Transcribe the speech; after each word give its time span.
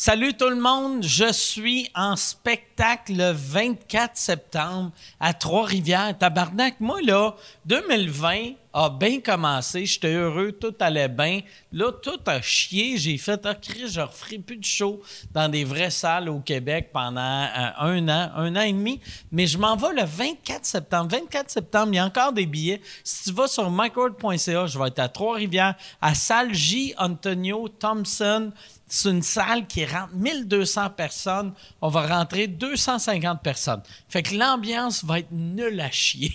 Salut 0.00 0.34
tout 0.34 0.48
le 0.48 0.60
monde, 0.60 1.02
je 1.02 1.32
suis 1.32 1.90
en 1.92 2.14
spectacle 2.14 3.14
le 3.16 3.32
24 3.32 4.16
septembre 4.16 4.92
à 5.18 5.34
Trois-Rivières. 5.34 6.16
Tabarnak, 6.16 6.78
moi 6.78 7.00
là, 7.02 7.34
2020 7.66 8.52
a 8.74 8.90
bien 8.90 9.20
commencé, 9.20 9.86
j'étais 9.86 10.12
heureux, 10.12 10.52
tout 10.52 10.74
allait 10.78 11.08
bien. 11.08 11.40
Là, 11.72 11.90
tout 11.90 12.20
a 12.26 12.40
chié, 12.40 12.96
j'ai 12.96 13.18
fait, 13.18 13.40
ah, 13.44 13.56
Chris, 13.56 13.88
je 13.88 14.00
referai 14.00 14.38
plus 14.38 14.58
de 14.58 14.64
show 14.64 15.02
dans 15.32 15.48
des 15.48 15.64
vraies 15.64 15.90
salles 15.90 16.28
au 16.28 16.38
Québec 16.38 16.90
pendant 16.92 17.20
euh, 17.20 17.70
un 17.78 18.08
an, 18.08 18.30
un 18.36 18.54
an 18.54 18.60
et 18.60 18.72
demi. 18.72 19.00
Mais 19.32 19.48
je 19.48 19.58
m'en 19.58 19.74
vais 19.74 19.94
le 19.94 20.04
24 20.04 20.64
septembre. 20.64 21.10
24 21.10 21.50
septembre, 21.50 21.88
il 21.92 21.96
y 21.96 21.98
a 21.98 22.04
encore 22.04 22.32
des 22.32 22.46
billets. 22.46 22.80
Si 23.02 23.24
tu 23.24 23.32
vas 23.32 23.48
sur 23.48 23.68
microord.ca, 23.68 24.66
je 24.66 24.78
vais 24.78 24.86
être 24.86 25.00
à 25.00 25.08
Trois-Rivières, 25.08 25.74
à 26.00 26.14
salle 26.14 26.54
J. 26.54 26.94
Antonio 26.98 27.68
Thompson. 27.68 28.52
C'est 28.90 29.10
une 29.10 29.22
salle 29.22 29.66
qui 29.66 29.84
rentre 29.84 30.14
1200 30.14 30.90
personnes. 30.90 31.52
On 31.82 31.90
va 31.90 32.06
rentrer 32.06 32.46
250 32.46 33.42
personnes. 33.42 33.82
Fait 34.08 34.22
que 34.22 34.34
l'ambiance 34.34 35.04
va 35.04 35.18
être 35.18 35.30
nulle 35.30 35.78
à 35.80 35.90
chier. 35.90 36.32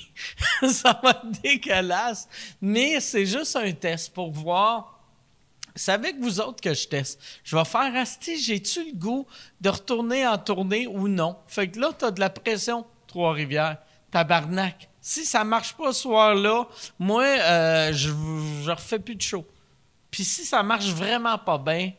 Ça 0.70 0.99
va 1.03 1.09
être 1.09 1.41
dégueulasse. 1.41 2.29
Mais 2.62 2.99
c'est 2.99 3.26
juste 3.26 3.55
un 3.55 3.71
test 3.71 4.13
pour 4.13 4.31
voir. 4.31 4.99
C'est 5.76 5.93
avec 5.93 6.20
vous 6.20 6.39
autres 6.39 6.62
que 6.62 6.76
je 6.76 6.88
teste. 6.88 7.20
Je 7.43 7.55
vais 7.55 7.66
faire 7.66 7.95
Asti, 7.95 8.39
j'ai-tu 8.39 8.91
le 8.91 8.95
goût 8.95 9.26
de 9.59 9.70
retourner 9.70 10.27
en 10.27 10.38
tournée 10.38 10.85
ou 10.85 11.07
non? 11.07 11.35
Fait 11.48 11.67
que 11.67 11.79
là, 11.79 11.91
tu 11.98 12.05
as 12.05 12.12
de 12.12 12.20
la 12.20 12.29
pression, 12.29 12.85
Trois-Rivières. 13.07 13.77
Tabarnak. 14.12 14.90
Si 15.01 15.26
ça 15.26 15.43
marche 15.43 15.73
pas 15.73 15.91
ce 15.91 16.01
soir-là, 16.04 16.67
moi, 16.99 17.23
euh, 17.23 17.91
je, 17.93 18.09
je 18.63 18.70
refais 18.70 18.99
plus 18.99 19.15
de 19.15 19.21
show. 19.21 19.43
Puis 20.12 20.23
si 20.23 20.45
ça 20.45 20.62
marche 20.62 20.90
vraiment 20.90 21.40
pas 21.40 21.57
bien, 21.57 21.91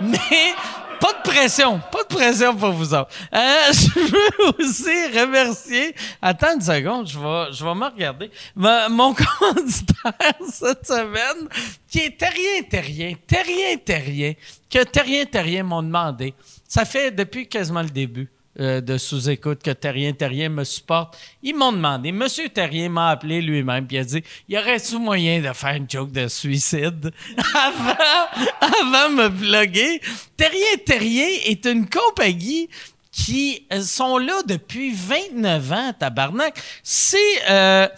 mais 0.00 0.54
pas 1.00 1.12
de 1.12 1.22
pression, 1.22 1.80
pas 1.92 2.02
de 2.02 2.08
pression 2.08 2.56
pour 2.56 2.72
vous 2.72 2.94
autres. 2.94 3.10
Euh, 3.34 3.38
je 3.72 4.00
veux 4.00 4.64
aussi 4.64 5.18
remercier. 5.18 5.94
Attends 6.22 6.54
une 6.54 6.60
seconde, 6.60 7.08
je 7.08 7.18
vais, 7.18 7.52
je 7.52 7.64
vais 7.64 7.74
me 7.74 7.84
regarder. 7.84 8.30
mon 8.56 9.14
commanditaire 9.40 10.12
cette 10.50 10.86
semaine, 10.86 11.48
qui 11.88 12.00
est 12.00 12.18
Terrien 12.18 12.62
Terrien, 12.68 13.14
Terrien 13.26 13.76
Terrien, 13.84 14.32
que 14.70 14.82
Terrien 14.84 15.24
Terrien 15.26 15.62
m'ont 15.62 15.82
demandé. 15.82 16.34
Ça 16.66 16.84
fait 16.84 17.10
depuis 17.10 17.46
quasiment 17.48 17.82
le 17.82 17.90
début. 17.90 18.30
Euh, 18.60 18.80
de 18.80 18.98
sous-écoute 18.98 19.64
que 19.64 19.72
Terrien 19.72 20.12
Terrien 20.12 20.48
me 20.48 20.62
supporte. 20.62 21.18
Ils 21.42 21.56
m'ont 21.56 21.72
demandé. 21.72 22.12
Monsieur 22.12 22.48
Terrien 22.48 22.88
m'a 22.88 23.10
appelé 23.10 23.42
lui-même 23.42 23.84
puis 23.84 23.96
il 23.96 24.00
a 24.00 24.04
dit 24.04 24.22
Y 24.48 24.58
aurait-tu 24.58 24.96
moyen 24.98 25.40
de 25.40 25.52
faire 25.52 25.74
une 25.74 25.90
joke 25.90 26.12
de 26.12 26.28
suicide? 26.28 27.10
Avant, 27.54 28.28
avant 28.60 29.10
me 29.10 29.28
bloguer 29.28 30.00
Terrien 30.36 30.76
Terrien 30.86 31.26
est 31.46 31.66
une 31.66 31.88
compagnie 31.88 32.68
qui 33.10 33.66
euh, 33.72 33.82
sont 33.82 34.18
là 34.18 34.40
depuis 34.46 34.92
29 34.94 35.72
ans, 35.72 35.92
tabarnak. 35.98 36.56
C'est. 36.84 37.50
Euh, 37.50 37.88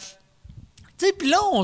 tu 0.99 1.07
sais, 1.07 1.13
puis 1.13 1.29
là, 1.29 1.39
on, 1.53 1.63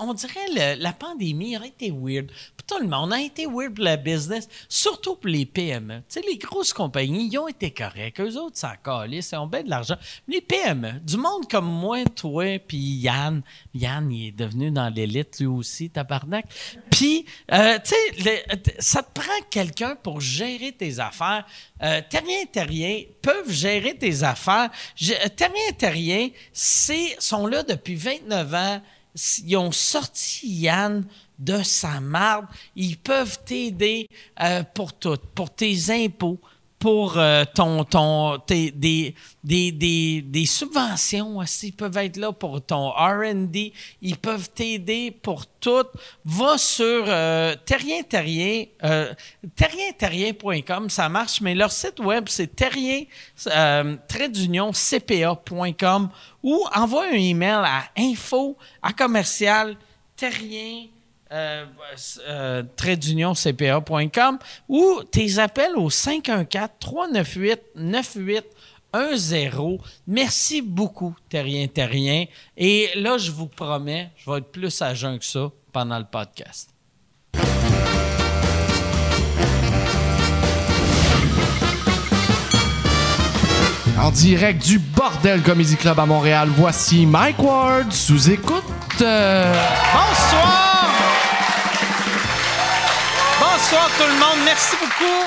on 0.00 0.14
dirait 0.14 0.76
la 0.76 0.92
pandémie 0.92 1.56
aurait 1.56 1.68
été 1.68 1.90
weird 1.90 2.30
tout 2.66 2.78
le 2.80 2.88
monde 2.88 3.12
a 3.12 3.20
été 3.20 3.46
weird 3.46 3.74
pour 3.74 3.84
la 3.84 3.96
business, 3.96 4.48
surtout 4.68 5.16
pour 5.16 5.28
les 5.28 5.46
PME. 5.46 5.98
Tu 6.08 6.20
sais, 6.20 6.22
les 6.26 6.38
grosses 6.38 6.72
compagnies, 6.72 7.28
ils 7.30 7.38
ont 7.38 7.48
été 7.48 7.70
corrects. 7.70 8.20
Eux 8.20 8.36
autres, 8.38 8.56
ça 8.56 8.76
a 8.84 9.06
ils 9.06 9.36
ont 9.36 9.46
bien 9.46 9.62
de 9.62 9.70
l'argent. 9.70 9.96
Les 10.28 10.40
PME, 10.40 11.00
du 11.00 11.16
monde 11.16 11.48
comme 11.50 11.66
moi, 11.66 12.04
toi, 12.04 12.58
puis 12.58 12.76
Yann, 12.76 13.42
Yann, 13.74 14.10
il 14.10 14.28
est 14.28 14.32
devenu 14.32 14.70
dans 14.70 14.88
l'élite 14.88 15.38
lui 15.40 15.46
aussi, 15.46 15.90
tabarnak. 15.90 16.46
Puis, 16.90 17.26
euh, 17.52 17.78
tu 17.84 17.94
sais, 17.94 18.44
ça 18.78 19.02
te 19.02 19.20
prend 19.20 19.32
quelqu'un 19.50 19.96
pour 19.96 20.20
gérer 20.20 20.72
tes 20.72 20.98
affaires. 21.00 21.46
Euh, 21.84 22.00
terrien 22.08 22.46
Terrien 22.50 23.02
peuvent 23.20 23.50
gérer 23.50 23.96
tes 23.96 24.22
affaires. 24.22 24.70
terrien 25.36 25.72
Terrien, 25.76 26.30
c'est, 26.52 27.16
sont 27.18 27.46
là 27.46 27.62
depuis 27.62 27.94
29 27.94 28.54
ans. 28.54 28.82
Ils 29.44 29.56
ont 29.56 29.70
sorti 29.70 30.48
Yann 30.48 31.04
de 31.38 31.62
sa 31.62 32.00
marde. 32.00 32.46
Ils 32.74 32.96
peuvent 32.96 33.38
t'aider 33.44 34.08
euh, 34.40 34.62
pour 34.62 34.94
tout, 34.94 35.18
pour 35.34 35.54
tes 35.54 35.90
impôts, 35.90 36.40
pour 36.84 37.16
euh, 37.16 37.46
ton, 37.54 37.82
ton 37.84 38.38
tes, 38.40 38.70
des, 38.70 39.14
des, 39.42 39.72
des, 39.72 40.20
des, 40.20 40.44
subventions 40.44 41.38
aussi. 41.38 41.68
Ils 41.68 41.72
peuvent 41.72 41.96
être 41.96 42.18
là 42.18 42.30
pour 42.30 42.60
ton 42.60 42.90
R&D. 42.90 43.72
Ils 44.02 44.18
peuvent 44.18 44.50
t'aider 44.50 45.10
pour 45.10 45.46
tout. 45.46 45.86
Va 46.26 46.58
sur 46.58 47.04
euh, 47.06 47.56
Terrien 47.64 48.02
Terrien, 48.02 48.66
euh, 48.82 49.14
ça 50.90 51.08
marche, 51.08 51.40
mais 51.40 51.54
leur 51.54 51.72
site 51.72 52.00
web, 52.00 52.26
c'est 52.28 52.54
terrien, 52.54 53.04
euh, 53.46 53.96
cpa.com 54.74 56.10
ou 56.42 56.66
envoie 56.74 57.06
un 57.06 57.14
email 57.14 57.64
à 57.64 57.84
info, 57.96 58.58
à 58.82 58.92
commercial, 58.92 59.74
euh, 61.32 61.64
euh, 62.28 62.62
ou 64.68 65.02
tes 65.10 65.38
appels 65.38 65.76
au 65.76 65.88
514-398-9810. 65.88 68.42
Merci 70.06 70.60
beaucoup, 70.62 71.16
Terrien 71.28 71.66
Terrien. 71.66 72.26
Et 72.56 72.88
là, 72.96 73.18
je 73.18 73.30
vous 73.30 73.46
promets, 73.46 74.10
je 74.16 74.30
vais 74.30 74.38
être 74.38 74.52
plus 74.52 74.80
à 74.82 74.94
jeun 74.94 75.18
que 75.18 75.24
ça 75.24 75.50
pendant 75.72 75.98
le 75.98 76.04
podcast. 76.04 76.70
En 83.98 84.10
direct 84.10 84.62
du 84.62 84.78
Bordel 84.78 85.42
Comedy 85.42 85.76
Club 85.76 85.98
à 85.98 86.04
Montréal, 86.04 86.50
voici 86.54 87.06
Mike 87.06 87.42
Ward 87.42 87.90
sous 87.90 88.30
écoute. 88.30 88.62
Bonsoir! 88.98 90.73
Bonsoir 93.74 93.90
tout 93.98 94.06
le 94.06 94.20
monde. 94.20 94.44
Merci 94.44 94.76
beaucoup. 94.76 95.24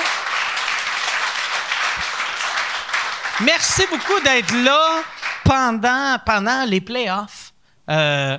Merci 3.44 3.82
beaucoup 3.90 4.20
d'être 4.24 4.54
là 4.64 5.02
pendant, 5.44 6.16
pendant 6.24 6.64
les 6.64 6.80
playoffs. 6.80 7.52
Euh, 7.90 8.38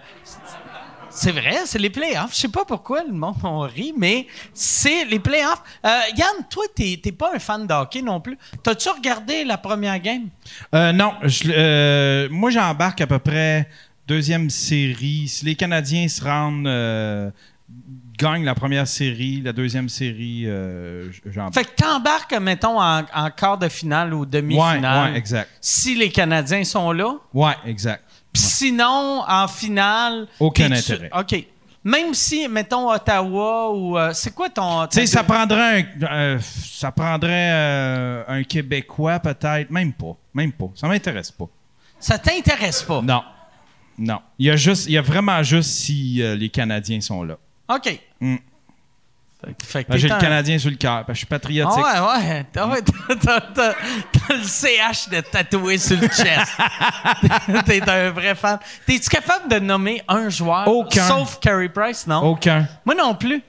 c'est 1.11 1.31
vrai, 1.31 1.57
c'est 1.65 1.77
les 1.77 1.91
playoffs. 1.91 2.33
Je 2.33 2.39
sais 2.39 2.47
pas 2.47 2.65
pourquoi 2.65 3.03
le 3.03 3.13
monde 3.13 3.35
en 3.43 3.59
rit, 3.59 3.93
mais 3.95 4.25
c'est 4.51 5.05
les 5.05 5.19
playoffs. 5.19 5.61
Euh, 5.85 5.99
Yann, 6.17 6.43
toi, 6.49 6.63
t'es 6.75 6.97
pas 7.11 7.35
un 7.35 7.39
fan 7.39 7.67
de 7.67 7.73
hockey 7.73 8.01
non 8.01 8.19
plus. 8.19 8.37
T'as-tu 8.63 8.89
regardé 8.89 9.43
la 9.43 9.59
première 9.59 9.99
game? 9.99 10.29
Euh, 10.73 10.91
non. 10.91 11.13
moi, 12.35 12.49
j'embarque 12.49 13.01
à 13.01 13.05
peu 13.05 13.19
près 13.19 13.69
deuxième 14.07 14.49
série. 14.49 15.27
Si 15.27 15.45
les 15.45 15.53
Canadiens 15.53 16.07
se 16.07 16.23
rendent 16.23 17.31
gagne 18.19 18.43
la 18.43 18.53
première 18.53 18.87
série, 18.87 19.41
la 19.41 19.53
deuxième 19.53 19.87
série, 19.87 20.43
euh, 20.45 21.09
j'en 21.25 21.51
Fait 21.51 21.63
que 21.63 21.75
t'embarques, 21.75 22.33
mettons, 22.33 22.79
en, 22.79 23.03
quart 23.35 23.57
de 23.57 23.69
finale 23.69 24.13
ou 24.13 24.25
demi-finale. 24.25 25.13
Ouais, 25.13 25.17
exact. 25.17 25.49
Si 25.61 25.95
les 25.95 26.09
Canadiens 26.09 26.63
sont 26.63 26.91
là. 26.91 27.15
Ouais, 27.33 27.53
exact. 27.65 28.03
Puis 28.33 28.43
sinon, 28.43 29.23
en 29.27 29.47
finale. 29.47 30.27
Aucun 30.39 30.71
intérêt. 30.71 31.09
OK. 31.17 31.45
Même 31.83 32.13
si, 32.13 32.47
mettons, 32.49 32.91
Ottawa 32.91 33.71
ou. 33.71 33.97
Euh, 33.97 34.11
c'est 34.13 34.35
quoi 34.35 34.49
ton. 34.49 34.85
Tu 34.87 34.99
sais, 34.99 35.05
ça 35.05 35.23
prendrait 35.23 35.79
un. 35.79 36.03
Euh, 36.03 36.39
ça 36.41 36.91
prendrait 36.91 38.25
un 38.27 38.43
Québécois, 38.43 39.19
peut-être. 39.19 39.71
Même 39.71 39.93
pas. 39.93 40.15
Même 40.33 40.51
pas. 40.51 40.69
Ça 40.75 40.87
m'intéresse 40.87 41.31
pas. 41.31 41.47
Ça 41.99 42.19
t'intéresse 42.19 42.83
pas? 42.83 43.01
Non. 43.01 43.23
Non. 43.97 44.19
Il 44.37 44.45
y 44.45 44.49
a, 44.49 44.55
juste, 44.55 44.87
il 44.87 44.93
y 44.93 44.97
a 44.97 45.01
vraiment 45.01 45.41
juste 45.43 45.71
si 45.71 46.21
les 46.21 46.49
Canadiens 46.49 47.01
sont 47.01 47.23
là. 47.23 47.37
OK. 47.69 47.99
Mm. 48.19 48.37
J'ai 49.91 50.09
le 50.09 50.19
Canadien 50.19 50.59
sur 50.59 50.69
le 50.69 50.75
cœur. 50.75 51.05
Je 51.07 51.13
suis 51.13 51.25
patriotique. 51.25 51.81
Ah 51.85 52.17
ouais, 52.19 52.29
ouais. 52.29 52.45
T'as, 52.51 53.73
le 54.29 54.43
CH 54.43 55.09
de 55.09 55.21
tatouer 55.21 55.77
sur 55.77 55.99
le 55.99 56.07
chest. 56.07 56.51
T'es 57.65 57.89
un 57.89 58.09
vrai 58.09 58.35
fan. 58.35 58.59
T'es-tu 58.85 59.09
capable 59.09 59.49
de 59.49 59.59
nommer 59.59 60.01
un 60.09 60.27
joueur? 60.27 60.67
Aucun. 60.67 61.07
Sauf 61.07 61.39
Carey 61.39 61.69
Price, 61.69 62.05
non? 62.05 62.21
Aucun. 62.21 62.67
Moi 62.85 62.95
non 62.95 63.15
plus. 63.15 63.41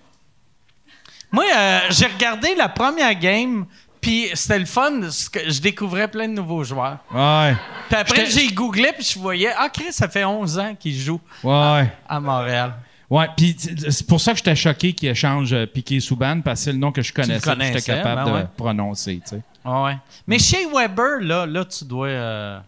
Moi, 1.32 1.44
euh, 1.56 1.78
j'ai 1.90 2.06
regardé 2.06 2.54
la 2.54 2.68
première 2.68 3.14
game, 3.14 3.66
puis 4.00 4.30
c'était 4.34 4.58
le 4.58 4.66
fun. 4.66 5.00
Je 5.02 5.60
découvrais 5.60 6.08
plein 6.08 6.28
de 6.28 6.34
nouveaux 6.34 6.64
joueurs. 6.64 6.98
Ouais. 7.12 7.54
Puis 7.88 7.98
après, 7.98 8.26
j'ai 8.26 8.48
googlé, 8.48 8.92
puis 8.92 9.04
je 9.04 9.18
voyais, 9.18 9.52
ah, 9.56 9.68
Chris, 9.68 9.92
ça 9.92 10.08
fait 10.08 10.24
11 10.24 10.58
ans 10.58 10.74
qu'il 10.78 10.96
joue 10.96 11.20
ouais. 11.42 11.92
à 12.08 12.20
Montréal. 12.20 12.74
Ouais, 13.10 13.26
puis 13.36 13.56
c'est 13.58 14.06
pour 14.06 14.20
ça 14.20 14.30
que 14.32 14.38
j'étais 14.38 14.54
choqué 14.54 14.92
qu'il 14.92 15.08
échange 15.08 15.52
euh, 15.52 15.66
Piqué 15.66 15.98
Souban 15.98 16.40
parce 16.42 16.60
que 16.60 16.64
c'est 16.66 16.72
le 16.72 16.78
nom 16.78 16.92
que 16.92 17.02
je 17.02 17.12
connaissais, 17.12 17.56
que 17.56 17.62
j'étais 17.64 17.82
capable 17.82 18.30
ben 18.30 18.40
de 18.42 18.46
prononcer, 18.56 19.20
tu 19.24 19.36
sais. 19.36 19.42
ouais. 19.64 19.98
Mais 20.28 20.38
chez 20.38 20.64
Weber, 20.72 21.18
là, 21.20 21.44
là, 21.44 21.64
tu 21.64 21.84
dois. 21.84 22.06
Euh... 22.06 22.60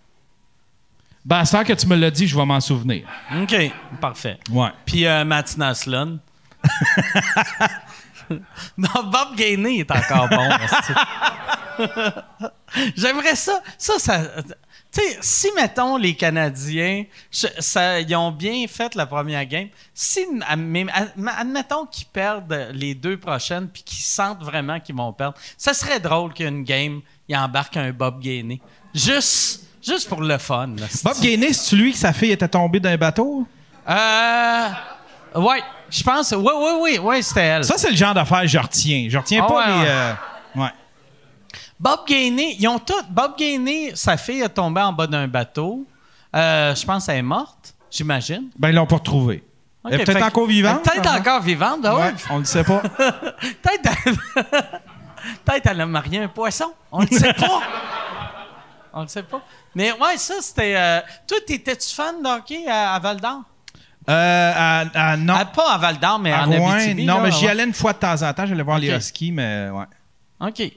Ben, 1.24 1.44
ça 1.44 1.62
que 1.62 1.72
tu 1.72 1.86
me 1.86 1.94
l'as 1.94 2.10
dit, 2.10 2.26
je 2.26 2.36
vais 2.36 2.44
m'en 2.44 2.60
souvenir. 2.60 3.06
OK, 3.40 3.54
parfait. 4.00 4.38
Ouais. 4.50 4.70
Puis 4.84 5.06
euh, 5.06 5.24
Naslund. 5.24 6.18
Non, 8.78 9.10
Bob 9.10 9.36
Gainey 9.36 9.80
est 9.80 9.90
encore 9.90 10.28
bon. 10.28 10.48
J'aimerais 12.96 13.36
ça. 13.36 13.60
Ça, 13.76 13.98
ça. 13.98 14.22
Tu 14.94 15.00
sais, 15.00 15.18
si, 15.22 15.48
mettons, 15.56 15.96
les 15.96 16.14
Canadiens, 16.14 17.04
je- 17.30 17.46
ça, 17.60 17.98
ils 18.00 18.14
ont 18.14 18.30
bien 18.30 18.66
fait 18.68 18.94
la 18.94 19.06
première 19.06 19.46
game, 19.46 19.68
si, 19.94 20.26
mais 20.56 20.84
admettons 21.38 21.86
qu'ils 21.86 22.06
perdent 22.08 22.68
les 22.74 22.94
deux 22.94 23.16
prochaines 23.16 23.68
puis 23.68 23.82
qu'ils 23.82 24.04
sentent 24.04 24.42
vraiment 24.42 24.78
qu'ils 24.80 24.94
vont 24.94 25.12
perdre, 25.12 25.38
ça 25.56 25.72
serait 25.72 25.98
drôle 25.98 26.34
qu'une 26.34 26.62
game, 26.64 27.00
il 27.26 27.34
embarque 27.36 27.76
un 27.78 27.90
Bob 27.90 28.20
Gainey. 28.20 28.60
Juste, 28.94 29.62
juste 29.82 30.08
pour 30.10 30.20
le 30.20 30.36
fun. 30.36 30.66
là, 30.78 30.86
Bob 31.02 31.18
Gainey, 31.22 31.54
c'est 31.54 31.74
lui 31.74 31.92
que 31.92 31.98
sa 31.98 32.12
fille 32.12 32.32
était 32.32 32.48
tombée 32.48 32.78
d'un 32.80 32.96
bateau? 32.98 33.46
Euh. 33.88 34.68
Ouais, 35.36 35.62
je 35.88 36.02
pense. 36.02 36.32
Oui, 36.32 36.52
oui, 36.54 36.70
oui, 36.82 36.98
oui, 37.02 37.22
c'était 37.22 37.40
elle. 37.46 37.64
Ça, 37.64 37.78
c'est 37.78 37.90
le 37.90 37.96
genre 37.96 38.12
d'affaire 38.12 38.42
que 38.42 38.46
je 38.48 38.58
retiens. 38.58 39.06
Je 39.08 39.16
retiens 39.16 39.42
Ah 39.42 39.48
pas 39.48 39.56
ouais, 39.56 39.66
les. 39.74 39.80
ouais. 39.80 39.88
euh, 39.88 40.12
ouais. 40.56 40.68
Bob 41.82 42.06
Gainey, 42.06 42.54
ils 42.60 42.68
ont 42.68 42.78
tout. 42.78 42.94
Bob 43.10 43.36
Gainey, 43.36 43.90
sa 43.96 44.16
fille 44.16 44.40
est 44.40 44.48
tombée 44.50 44.80
en 44.82 44.92
bas 44.92 45.08
d'un 45.08 45.26
bateau. 45.26 45.84
Euh, 46.34 46.74
je 46.76 46.86
pense 46.86 47.06
qu'elle 47.06 47.16
est 47.16 47.22
morte, 47.22 47.74
j'imagine. 47.90 48.44
Ben, 48.56 48.68
ils 48.68 48.74
l'ont 48.76 48.86
pas 48.86 48.96
retrouvé. 48.96 49.42
Elle 49.84 49.94
est 50.00 50.04
peut-être 50.04 50.20
que- 50.20 50.24
encore 50.24 50.46
vivante. 50.46 50.84
Peut-être 50.84 51.08
hein? 51.10 51.18
encore 51.18 51.42
vivante, 51.42 51.80
ouais. 51.82 51.90
Ouais, 51.90 52.14
on 52.30 52.38
le 52.38 52.44
sait 52.44 52.62
pas. 52.62 52.80
Peut-être. 53.62 53.90
Peut-être 55.44 55.66
elle 55.66 55.80
a 55.80 55.86
marié 55.86 56.20
un 56.20 56.28
poisson. 56.28 56.72
On 56.92 57.02
ne 57.02 57.06
sait 57.08 57.32
pas. 57.32 57.60
On 58.94 59.02
ne 59.04 59.08
sait 59.08 59.22
pas. 59.22 59.40
Mais 59.74 59.90
ouais, 59.92 60.18
ça, 60.18 60.34
c'était. 60.42 60.74
euh, 60.76 61.00
Toi, 61.26 61.38
t'étais-tu 61.46 61.94
fan 61.94 62.22
de 62.22 62.28
hockey 62.28 62.66
à, 62.68 62.94
à 62.94 62.98
Val 62.98 63.18
d'Or? 63.18 63.40
Euh, 64.08 64.52
à- 64.54 65.12
à- 65.12 65.16
non. 65.16 65.34
Pas 65.54 65.72
à 65.72 65.78
Val 65.78 65.98
d'Or, 65.98 66.18
mais 66.18 66.30
À 66.30 66.42
en 66.46 66.50
Rouen, 66.50 66.72
Abitibi. 66.72 67.06
non, 67.06 67.16
là, 67.16 67.22
mais 67.22 67.30
j'y 67.32 67.48
allais 67.48 67.64
une 67.64 67.72
fois 67.72 67.94
de 67.94 67.98
temps 67.98 68.20
en 68.22 68.32
temps. 68.34 68.44
J'allais 68.46 68.62
voir 68.62 68.78
les. 68.78 68.90
Huskies, 68.94 69.32
mais 69.32 69.68
ouais. 69.70 69.86
OK. 70.46 70.72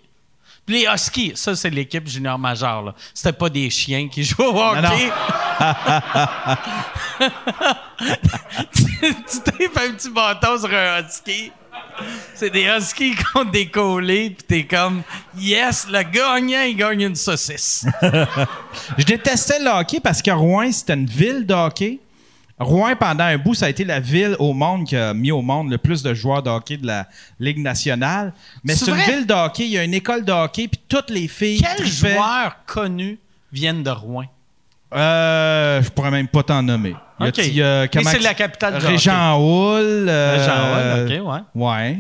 Les 0.68 0.88
Huskies, 0.92 1.34
ça, 1.36 1.56
c'est 1.56 1.70
l'équipe 1.70 2.08
junior 2.08 2.40
majeure. 2.40 2.82
Là. 2.82 2.96
C'était 3.14 3.34
pas 3.34 3.50
des 3.50 3.70
chiens 3.70 4.08
qui 4.10 4.24
jouaient 4.24 4.48
au 4.48 4.60
hockey. 4.60 4.82
Non, 4.82 4.90
tu 8.74 8.84
tu 8.84 9.40
tapes 9.44 9.78
un 9.78 9.94
petit 9.94 10.10
bâton 10.10 10.58
sur 10.58 10.74
un 10.74 11.02
Husky. 11.02 11.52
C'est 12.34 12.50
des 12.50 12.64
Huskies 12.64 13.16
contre 13.32 13.52
des 13.52 13.68
collés, 13.70 14.32
puis 14.32 14.46
t'es 14.48 14.64
comme, 14.66 15.04
yes, 15.38 15.88
le 15.90 16.02
gagnant, 16.02 16.64
il 16.64 16.76
gagne 16.76 17.02
une 17.02 17.16
saucisse. 17.16 17.86
Je 18.98 19.06
détestais 19.06 19.60
le 19.60 19.70
hockey 19.70 20.00
parce 20.00 20.22
que 20.22 20.32
Rouen, 20.32 20.72
c'était 20.72 20.96
une 20.96 21.06
ville 21.06 21.46
de 21.46 21.54
hockey. 21.54 22.00
Rouen, 22.58 22.96
pendant 22.96 23.26
un 23.26 23.38
bout, 23.38 23.54
ça 23.54 23.66
a 23.66 23.70
été 23.70 23.84
la 23.84 24.00
ville 24.00 24.36
au 24.40 24.54
monde 24.54 24.86
qui 24.88 24.96
a 24.96 25.14
mis 25.14 25.32
au 25.32 25.42
monde 25.42 25.70
le 25.70 25.78
plus 25.78 26.02
de 26.02 26.14
joueurs 26.14 26.42
de 26.42 26.50
hockey 26.50 26.78
de 26.78 26.88
la 26.88 27.06
Ligue 27.40 27.58
nationale. 27.60 28.32
Mais 28.64 28.76
C'est 28.76 28.88
une 28.88 28.96
vrai? 28.96 29.06
ville 29.12 29.28
de 29.28 29.34
hockey, 29.34 29.66
il 29.66 29.72
y 29.72 29.78
a 29.78 29.84
une 29.84 29.94
école 29.94 30.24
de 30.24 30.32
hockey, 30.32 30.70
puis 30.70 30.80
toutes 30.88 31.10
les 31.10 31.28
filles. 31.28 31.62
Quels 31.62 31.86
joueurs 31.86 32.58
connus 32.66 33.20
viennent 33.52 33.84
de 33.84 33.90
Rouen? 33.90 34.26
Euh, 34.94 35.82
je 35.84 35.90
pourrais 35.90 36.12
même 36.12 36.30
pas 36.30 36.44
t'en 36.44 36.62
nommer. 36.64 36.96
OK. 37.20 37.38
y 37.38 37.62
a 37.62 37.88
Mais 37.94 38.04
c'est 38.06 38.20
la 38.20 38.34
capitale 38.34 38.80
du 38.80 38.86
Régent 38.86 39.38
Houle. 39.38 40.08
euh, 40.08 40.38
Régent 40.38 41.20
Hall, 41.20 41.28
OK, 41.28 41.46
ouais. 41.56 41.62
Ouais. 41.68 41.98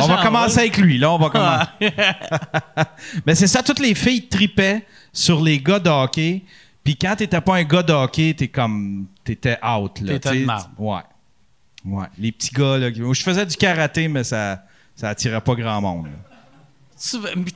On 0.00 0.06
va 0.06 0.22
commencer 0.22 0.60
avec 0.60 0.76
lui, 0.78 0.98
là. 0.98 1.10
On 1.10 1.18
va 1.18 1.28
commencer. 1.30 1.66
Mais 3.26 3.34
c'est 3.34 3.46
ça, 3.46 3.62
toutes 3.62 3.80
les 3.80 3.94
filles 3.94 4.26
tripaient 4.28 4.86
sur 5.12 5.42
les 5.42 5.58
gars 5.58 5.78
de 5.78 5.90
hockey. 5.90 6.42
Puis 6.84 6.96
quand 6.96 7.16
t'étais 7.16 7.40
pas 7.40 7.56
un 7.56 7.64
gars 7.64 7.82
de 7.82 7.92
hockey, 7.92 8.34
t'es 8.36 8.48
comme. 8.48 9.06
T'étais 9.24 9.58
out, 9.64 10.00
là. 10.02 10.12
T'étais 10.14 10.36
une 10.40 10.44
marde. 10.44 10.68
Ouais. 10.78 11.00
Ouais. 11.86 12.06
Les 12.18 12.30
petits 12.32 12.50
gars, 12.54 12.76
là. 12.78 12.90
qui- 12.92 13.00
Je 13.12 13.22
faisais 13.22 13.46
du 13.46 13.56
karaté, 13.56 14.06
mais 14.08 14.22
ça, 14.24 14.62
ça 14.94 15.08
attirait 15.08 15.40
pas 15.40 15.54
grand 15.54 15.80
monde. 15.80 16.06
là. 16.06 16.12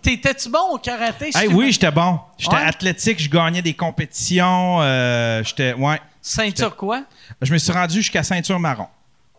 T'étais-tu 0.03 0.49
bon 0.51 0.73
au 0.73 0.79
karaté? 0.79 1.31
Hey, 1.35 1.49
oui, 1.49 1.71
j'étais 1.73 1.91
bon. 1.91 2.19
J'étais 2.37 2.57
Ouais? 2.57 2.63
athlétique, 2.63 3.21
je 3.23 3.31
gagnais 3.31 3.63
des 3.63 3.75
compétitions. 3.75 4.81
euh, 4.83 5.43
j'étais. 5.45 5.75
Ouais. 5.75 6.01
Ceinture 6.21 6.75
quoi? 6.77 7.05
Je 7.41 7.53
me 7.53 7.59
suis 7.59 7.73
rendu 7.73 7.97
jusqu'à 7.97 8.23
ceinture 8.23 8.59
marron. 8.59 8.89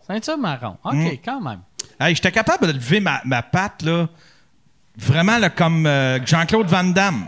Ceinture 0.06 0.38
marron. 0.38 0.76
OK, 0.82 0.94
Mm. 0.94 1.08
quand 1.24 1.40
même. 1.40 1.60
Hey, 2.00 2.14
j'étais 2.14 2.32
capable 2.32 2.66
de 2.68 2.72
lever 2.72 3.00
ma, 3.00 3.20
ma 3.24 3.42
patte, 3.42 3.82
là. 3.82 4.08
Vraiment, 4.96 5.38
là, 5.38 5.50
comme 5.50 5.86
euh, 5.86 6.18
Jean-Claude 6.24 6.66
Van 6.66 6.84
Damme. 6.84 7.26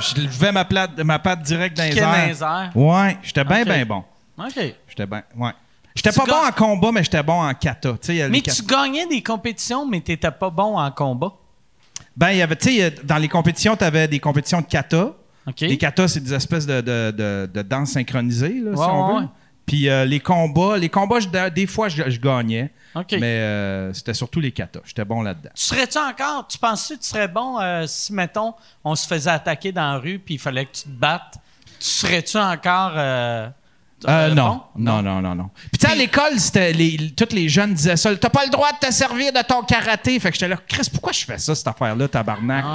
Je 0.00 0.20
levais 0.22 0.52
ma, 0.52 0.64
plate, 0.64 0.96
ma 0.98 1.18
patte 1.18 1.42
direct 1.42 1.76
dans 1.76 1.82
les 1.84 1.90
Piquet 1.90 2.00
dans 2.02 2.12
airs. 2.14 2.28
les 2.28 2.42
airs. 2.42 2.70
Ouais, 2.74 3.18
j'étais 3.22 3.44
bien, 3.44 3.64
bien 3.64 3.84
bon. 3.86 4.04
OK. 4.38 4.74
J'étais 4.88 5.06
bien, 5.06 5.22
ouais. 5.36 5.50
J'étais 5.94 6.12
pas 6.12 6.24
bon 6.24 6.46
en 6.48 6.52
combat, 6.52 6.92
mais 6.92 7.02
j'étais 7.04 7.22
bon 7.22 7.42
en 7.42 7.52
kata. 7.54 7.94
Y 8.08 8.22
a 8.22 8.28
Mais 8.28 8.40
kata- 8.40 8.56
tu 8.56 8.62
gagnais 8.64 9.06
des 9.06 9.22
compétitions, 9.22 9.86
mais 9.86 10.00
t'étais 10.00 10.30
pas 10.30 10.50
bon 10.50 10.78
en 10.78 10.90
combat. 10.90 11.32
Ben, 12.16 12.30
il 12.30 12.38
y 12.38 12.42
avait, 12.42 12.56
tu 12.56 12.70
sais, 12.76 12.90
dans 13.04 13.16
les 13.18 13.28
compétitions, 13.28 13.76
tu 13.76 13.84
avais 13.84 14.08
des 14.08 14.18
compétitions 14.20 14.60
de 14.60 14.66
kata. 14.66 15.12
OK. 15.46 15.60
Les 15.60 15.76
katas, 15.78 16.08
c'est 16.08 16.20
des 16.20 16.34
espèces 16.34 16.66
de, 16.66 16.80
de, 16.80 17.10
de, 17.16 17.50
de 17.52 17.62
danse 17.62 17.90
synchronisée, 17.92 18.60
là, 18.62 18.72
si 18.76 18.82
on 18.82 19.06
ouais, 19.06 19.12
veut. 19.14 19.20
ouais. 19.20 19.28
Puis 19.66 19.88
euh, 19.88 20.04
les 20.04 20.20
combats, 20.20 20.76
les 20.78 20.88
combats, 20.88 21.20
je- 21.20 21.48
des 21.50 21.66
fois, 21.66 21.88
je, 21.88 22.08
je 22.10 22.18
gagnais. 22.20 22.70
Mais 23.20 23.26
euh, 23.38 23.92
c'était 23.92 24.14
surtout 24.14 24.40
les 24.40 24.50
katas. 24.50 24.80
J'étais 24.84 25.04
bon 25.04 25.22
là-dedans. 25.22 25.50
Tu 25.54 25.62
serais-tu 25.64 25.96
encore, 25.98 26.46
tu 26.48 26.58
penses 26.58 26.88
que 26.88 26.94
tu 26.94 27.04
serais 27.04 27.28
bon 27.28 27.60
euh, 27.60 27.84
si, 27.86 28.12
mettons, 28.12 28.54
on 28.82 28.96
se 28.96 29.06
faisait 29.06 29.30
attaquer 29.30 29.70
dans 29.70 29.92
la 29.92 29.98
rue 29.98 30.18
puis 30.18 30.34
il 30.34 30.40
fallait 30.40 30.64
que 30.66 30.72
tu 30.72 30.82
te 30.82 30.88
battes? 30.88 31.34
Tu 31.78 31.86
serais-tu 31.86 32.36
encore. 32.36 32.92
euh, 32.96 33.48
non. 34.34 34.34
bon? 34.34 34.62
non, 34.76 35.02
non, 35.02 35.20
non, 35.20 35.34
non. 35.36 35.50
Puis 35.70 35.78
tu 35.78 35.86
sais, 35.86 35.92
à 35.92 35.94
l'école, 35.94 36.38
c'était 36.40 36.72
les, 36.72 37.12
tous 37.16 37.32
les 37.34 37.48
jeunes 37.48 37.74
disaient 37.74 37.96
ça. 37.96 38.16
T'as 38.16 38.28
pas 38.30 38.44
le 38.44 38.50
droit 38.50 38.72
de 38.72 38.86
te 38.86 38.92
servir 38.92 39.32
de 39.32 39.42
ton 39.42 39.62
karaté. 39.62 40.18
Fait 40.18 40.30
que 40.30 40.34
j'étais 40.36 40.48
là, 40.48 40.56
Chris, 40.66 40.88
pourquoi 40.90 41.12
je 41.12 41.24
fais 41.24 41.38
ça, 41.38 41.54
cette 41.54 41.68
affaire-là, 41.68 42.08
tabarnak? 42.08 42.64
Ouais. 42.64 42.70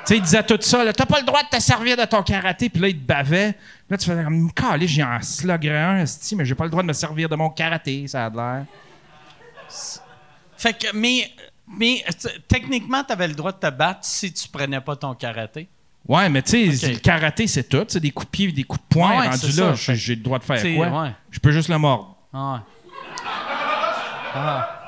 Tu 0.00 0.06
sais, 0.06 0.16
ils 0.16 0.22
disaient 0.22 0.42
tout 0.42 0.58
ça. 0.60 0.82
là, 0.84 0.92
T'as 0.92 1.06
pas 1.06 1.20
le 1.20 1.26
droit 1.26 1.42
de 1.42 1.48
te 1.48 1.60
servir 1.60 1.96
de 1.96 2.04
ton 2.04 2.22
karaté. 2.22 2.68
Puis 2.68 2.80
là, 2.80 2.88
ils 2.88 2.98
te 2.98 3.04
bavaient. 3.06 3.54
Là, 3.88 3.96
tu 3.98 4.06
faisais 4.08 4.24
comme, 4.24 4.52
calé, 4.52 4.86
j'ai 4.88 5.02
un 5.02 5.20
slugger 5.20 5.76
un, 5.76 6.04
mais 6.36 6.44
j'ai 6.44 6.54
pas 6.54 6.64
le 6.64 6.70
droit 6.70 6.82
de 6.82 6.88
me 6.88 6.92
servir 6.92 7.28
de 7.28 7.36
mon 7.36 7.50
karaté, 7.50 8.06
ça 8.08 8.26
a 8.26 8.30
l'air. 8.30 8.64
Fait 10.56 10.72
que, 10.74 10.94
mais, 10.94 11.30
mais 11.66 12.04
techniquement, 12.48 13.02
tu 13.04 13.12
avais 13.12 13.28
le 13.28 13.34
droit 13.34 13.52
de 13.52 13.58
te 13.58 13.70
battre 13.70 14.00
si 14.02 14.32
tu 14.32 14.48
prenais 14.48 14.80
pas 14.80 14.96
ton 14.96 15.14
karaté. 15.14 15.68
Ouais, 16.08 16.28
mais 16.28 16.42
tu 16.42 16.74
sais, 16.76 16.92
le 16.92 16.98
karaté, 16.98 17.46
c'est 17.46 17.64
tout. 17.68 17.84
C'est 17.88 18.00
des 18.00 18.10
coups 18.10 18.26
de 18.26 18.30
pied 18.30 18.48
et 18.48 18.52
des 18.52 18.64
coups 18.64 18.82
de 18.82 18.86
poing. 18.88 19.20
Ouais, 19.20 19.28
rendu 19.28 19.52
là, 19.52 19.74
j'ai- 19.74 20.14
le 20.16 20.22
droit 20.22 20.38
de 20.38 20.44
faire 20.44 20.76
quoi? 20.76 21.02
ouais. 21.02 21.10
Je 21.30 21.38
peux 21.38 21.50
juste 21.52 21.68
le 21.68 21.78
mordre. 21.78 22.16
Ah. 22.32 22.62
Ah. 24.34 24.79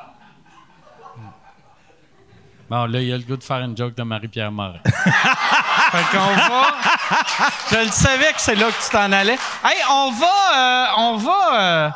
Bon, 2.73 2.87
là, 2.87 3.03
il 3.03 3.09
y 3.09 3.13
a 3.13 3.19
le 3.19 3.23
goût 3.23 3.37
de 3.37 3.45
faire 3.45 3.59
une 3.59 3.77
joke 3.77 3.95
de 3.95 4.03
Marie-Pierre 4.03 4.51
Morin. 4.51 4.79
fait 4.85 6.05
qu'on 6.11 6.35
va. 6.35 6.75
Je 7.71 7.85
le 7.85 7.91
savais 7.91 8.33
que 8.33 8.41
c'est 8.41 8.55
là 8.55 8.69
que 8.71 8.83
tu 8.83 8.89
t'en 8.91 9.13
allais. 9.13 9.37
Hey, 9.63 9.77
on 9.91 10.11
va. 10.13 10.27
euh, 10.57 10.87
on 10.97 11.17
va. 11.19 11.61
euh, 11.61 11.91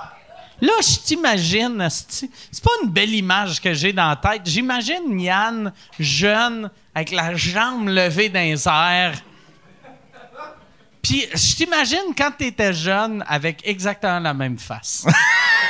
Là, 0.60 0.72
je 0.82 0.98
t'imagine, 1.02 1.88
c'est 1.88 2.28
pas 2.62 2.70
une 2.84 2.90
belle 2.90 3.14
image 3.14 3.58
que 3.58 3.72
j'ai 3.72 3.94
dans 3.94 4.10
la 4.10 4.16
tête. 4.16 4.42
J'imagine 4.44 5.18
Yann, 5.18 5.72
jeune, 5.98 6.70
avec 6.94 7.10
la 7.12 7.34
jambe 7.34 7.88
levée 7.88 8.28
dans 8.28 8.40
les 8.40 8.68
airs. 8.68 9.14
Puis, 11.02 11.24
je 11.32 11.56
t'imagine 11.56 12.14
quand 12.18 12.32
t'étais 12.36 12.74
jeune 12.74 13.24
avec 13.26 13.66
exactement 13.66 14.20
la 14.20 14.34
même 14.34 14.58
face. 14.58 15.06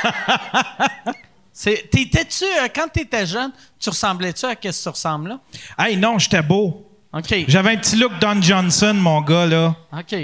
C'est- 1.59 1.89
T'étais-tu, 1.89 2.43
euh, 2.43 2.67
quand 2.73 2.87
t'étais 2.87 3.25
jeune, 3.25 3.51
tu 3.79 3.89
ressemblais-tu 3.89 4.45
à 4.45 4.51
ce 4.51 4.55
que 4.55 4.83
tu 4.83 4.89
ressembles 4.89 5.29
là? 5.29 5.39
Hey, 5.79 5.97
non, 5.97 6.19
j'étais 6.19 6.43
beau. 6.43 6.87
OK. 7.11 7.45
J'avais 7.47 7.71
un 7.71 7.77
petit 7.77 7.95
look 7.95 8.11
Don 8.21 8.39
Johnson, 8.39 8.93
mon 8.93 9.21
gars, 9.21 9.47
là. 9.47 9.75
OK. 9.91 10.15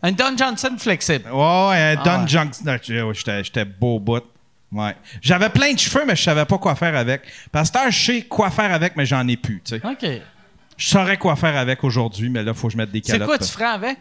Un 0.00 0.12
Don 0.12 0.36
Johnson 0.36 0.76
flexible. 0.78 1.28
Ouais, 1.32 1.96
Don 1.96 2.02
Ah 2.04 2.18
ouais. 2.20 2.28
Johnson. 2.28 2.78
J'étais 3.42 3.64
beau 3.64 3.98
bout. 3.98 4.22
Ouais. 4.70 4.94
J'avais 5.20 5.48
plein 5.48 5.72
de 5.72 5.78
cheveux, 5.80 6.04
mais 6.06 6.14
je 6.14 6.22
savais 6.22 6.44
pas 6.44 6.58
quoi 6.58 6.76
faire 6.76 6.94
avec. 6.96 7.22
Parce 7.50 7.68
que 7.68 7.78
je 7.90 8.04
sais 8.04 8.22
quoi 8.22 8.50
faire 8.50 8.72
avec, 8.72 8.94
mais 8.96 9.06
j'en 9.06 9.26
ai 9.26 9.36
plus. 9.36 9.60
tu 9.64 9.80
sais. 9.80 9.82
OK. 9.84 10.22
Je 10.76 10.86
saurais 10.88 11.16
quoi 11.16 11.34
faire 11.34 11.56
avec 11.56 11.82
aujourd'hui, 11.82 12.28
mais 12.28 12.44
là, 12.44 12.52
il 12.54 12.56
faut 12.56 12.68
que 12.68 12.74
je 12.74 12.78
mette 12.78 12.92
des 12.92 13.02
C'est 13.04 13.12
calottes. 13.12 13.26
quoi 13.26 13.38
tu 13.38 13.50
ferais 13.50 13.64
avec? 13.64 13.98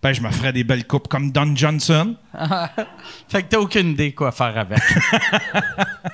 Ben, 0.00 0.12
je 0.12 0.20
me 0.20 0.30
ferais 0.30 0.52
des 0.52 0.62
belles 0.64 0.86
coupes 0.86 1.08
comme 1.08 1.32
Don 1.32 1.54
Johnson. 1.56 2.16
fait 3.28 3.42
que 3.42 3.48
t'as 3.48 3.58
aucune 3.58 3.90
idée 3.90 4.12
quoi 4.12 4.30
faire 4.30 4.56
avec. 4.56 4.78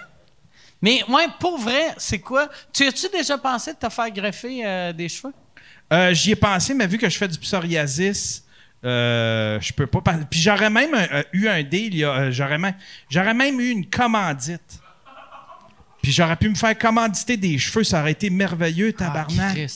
Mais, 0.82 1.02
ouais, 1.08 1.26
pour 1.38 1.58
vrai, 1.58 1.94
c'est 1.96 2.18
quoi? 2.18 2.48
Tu 2.72 2.86
as-tu 2.86 3.08
déjà 3.10 3.38
pensé 3.38 3.72
de 3.72 3.78
te 3.78 3.88
faire 3.88 4.10
greffer 4.10 4.66
euh, 4.66 4.92
des 4.92 5.08
cheveux? 5.08 5.32
Euh, 5.92 6.12
J'y 6.12 6.32
ai 6.32 6.36
pensé, 6.36 6.74
mais 6.74 6.86
vu 6.86 6.98
que 6.98 7.08
je 7.08 7.16
fais 7.16 7.28
du 7.28 7.38
psoriasis, 7.38 8.44
euh, 8.84 9.58
je 9.60 9.72
peux 9.72 9.86
pas. 9.86 10.02
Puis 10.30 10.40
j'aurais 10.40 10.70
même 10.70 10.94
euh, 10.94 11.22
eu 11.32 11.48
un 11.48 11.62
deal, 11.62 12.06
j'aurais 12.30 12.58
même, 12.58 12.74
j'aurais 13.08 13.34
même 13.34 13.60
eu 13.60 13.70
une 13.70 13.88
commandite. 13.88 14.80
Puis 16.02 16.12
j'aurais 16.12 16.36
pu 16.36 16.50
me 16.50 16.54
faire 16.54 16.76
commanditer 16.76 17.38
des 17.38 17.56
cheveux, 17.56 17.82
ça 17.82 18.00
aurait 18.00 18.12
été 18.12 18.28
merveilleux, 18.28 18.92
tabarnak. 18.92 19.58
Ah. 19.58 19.66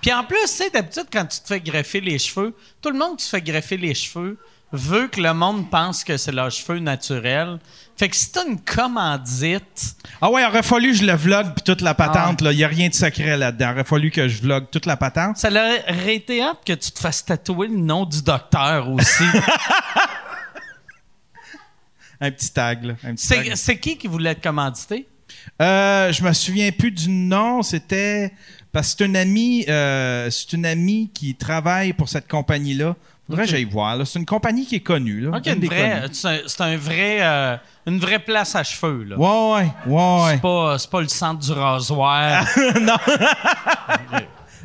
Puis 0.00 0.12
en 0.12 0.24
plus, 0.24 0.40
tu 0.42 0.48
sais, 0.48 0.70
d'habitude, 0.70 1.06
quand 1.12 1.26
tu 1.26 1.40
te 1.40 1.46
fais 1.46 1.60
greffer 1.60 2.00
les 2.00 2.18
cheveux, 2.18 2.54
tout 2.80 2.90
le 2.90 2.98
monde 2.98 3.16
qui 3.18 3.24
se 3.24 3.30
fait 3.30 3.42
greffer 3.42 3.76
les 3.76 3.94
cheveux 3.94 4.38
veut 4.70 5.08
que 5.08 5.20
le 5.20 5.32
monde 5.32 5.70
pense 5.70 6.04
que 6.04 6.16
c'est 6.16 6.32
leurs 6.32 6.50
cheveux 6.50 6.78
naturels. 6.78 7.58
Fait 7.96 8.08
que 8.08 8.14
si 8.14 8.30
t'as 8.30 8.46
une 8.46 8.60
commandite, 8.60 9.96
Ah 10.20 10.30
ouais, 10.30 10.42
il 10.42 10.46
aurait 10.46 10.62
fallu 10.62 10.90
que 10.90 10.98
je 10.98 11.04
le 11.04 11.14
vlog 11.14 11.54
puis 11.54 11.64
toute 11.64 11.80
la 11.80 11.94
patente. 11.94 12.38
Ah 12.40 12.44
là. 12.44 12.52
Il 12.52 12.58
n'y 12.58 12.64
a 12.64 12.68
rien 12.68 12.88
de 12.88 12.94
secret 12.94 13.36
là-dedans. 13.36 13.70
Il 13.70 13.72
aurait 13.72 13.84
fallu 13.84 14.10
que 14.10 14.28
je 14.28 14.42
vlog 14.42 14.66
toute 14.70 14.86
la 14.86 14.96
patente. 14.96 15.38
ça 15.38 15.48
aurait 15.48 16.14
été 16.14 16.42
hâte 16.42 16.58
que 16.64 16.74
tu 16.74 16.92
te 16.92 16.98
fasses 16.98 17.24
tatouer 17.24 17.68
le 17.68 17.76
nom 17.78 18.04
du 18.04 18.22
docteur 18.22 18.88
aussi. 18.90 19.24
Un 22.20 22.30
petit 22.30 22.50
tag, 22.52 22.84
là. 22.84 22.94
Un 23.04 23.14
petit 23.14 23.28
tag. 23.28 23.44
c'est 23.50 23.56
c'est 23.56 23.78
qui 23.78 23.96
qui 23.96 24.06
voulait 24.08 24.34
te 24.34 24.42
commanditer? 24.42 25.06
Euh, 25.62 26.12
je 26.12 26.22
me 26.22 26.32
souviens 26.32 26.70
plus 26.72 26.90
du 26.90 27.08
nom. 27.08 27.62
C'était 27.62 28.32
parce 28.72 28.92
que 28.94 28.98
c'est 28.98 29.06
une 29.06 29.16
amie, 29.16 29.64
euh, 29.68 30.28
c'est 30.30 30.52
une 30.52 30.66
amie 30.66 31.10
qui 31.14 31.34
travaille 31.34 31.92
pour 31.92 32.08
cette 32.08 32.28
compagnie-là. 32.28 32.94
Faudrait 33.26 33.44
que 33.44 33.50
j'aille 33.50 33.64
voir. 33.64 33.94
là. 33.96 34.06
C'est 34.06 34.18
une 34.18 34.24
compagnie 34.24 34.64
qui 34.64 34.76
est 34.76 34.80
connue. 34.80 35.20
Là. 35.20 35.36
Ok, 35.36 35.46
Une 35.46 35.54
une 35.54 35.60
des 35.60 35.66
vraie, 35.66 36.00
connues. 36.00 36.14
c'est 36.14 36.28
un, 36.28 36.38
c'est 36.46 36.60
un 36.62 36.76
vrai, 36.78 37.18
euh, 37.20 37.56
une 37.86 37.98
vraie 37.98 38.20
place 38.20 38.56
à 38.56 38.64
cheveux. 38.64 39.04
Là. 39.04 39.18
Ouais, 39.18 39.66
ouais. 39.86 40.32
C'est 40.32 40.40
pas, 40.40 40.78
c'est 40.78 40.90
pas 40.90 41.00
le 41.02 41.08
centre 41.08 41.40
du 41.40 41.52
rasoir. 41.52 42.46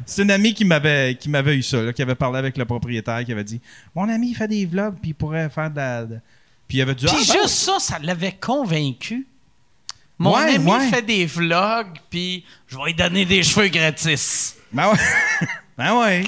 C'est 0.05 0.23
une 0.23 0.31
amie 0.31 0.53
qui 0.53 0.65
m'avait 0.65 1.15
qui 1.15 1.29
m'avait 1.29 1.55
eu 1.55 1.63
ça, 1.63 1.81
là, 1.81 1.93
qui 1.93 2.01
avait 2.01 2.15
parlé 2.15 2.37
avec 2.37 2.57
le 2.57 2.65
propriétaire, 2.65 3.23
qui 3.23 3.31
avait 3.31 3.43
dit 3.43 3.61
Mon 3.95 4.09
ami 4.09 4.31
il 4.31 4.35
fait 4.35 4.47
des 4.49 4.65
vlogs, 4.65 4.95
puis 5.01 5.11
il 5.11 5.13
pourrait 5.13 5.49
faire 5.49 5.69
de 5.71 5.77
la. 5.77 6.03
de- 6.05 6.19
Puis 6.67 6.79
il 6.79 6.81
avait 6.81 6.93
dit 6.95 7.05
Puis 7.05 7.15
Ah, 7.15 7.23
ben, 7.33 7.41
juste 7.41 7.47
ça, 7.55 7.77
ça 7.79 7.99
l'avait 7.99 8.33
convaincu. 8.33 9.25
Mon 10.23 10.35
Ouais, 10.35 10.55
ami 10.55 10.71
ouais. 10.71 10.89
fait 10.89 11.01
des 11.01 11.25
vlogs, 11.25 11.99
puis 12.09 12.45
je 12.67 12.77
vais 12.77 12.83
lui 12.85 12.93
donner 12.93 13.25
des 13.25 13.43
cheveux 13.43 13.67
gratis. 13.67 14.55
Ben 14.71 14.89
ouais. 14.89 14.97
ben 15.77 15.99
ouais. 15.99 16.23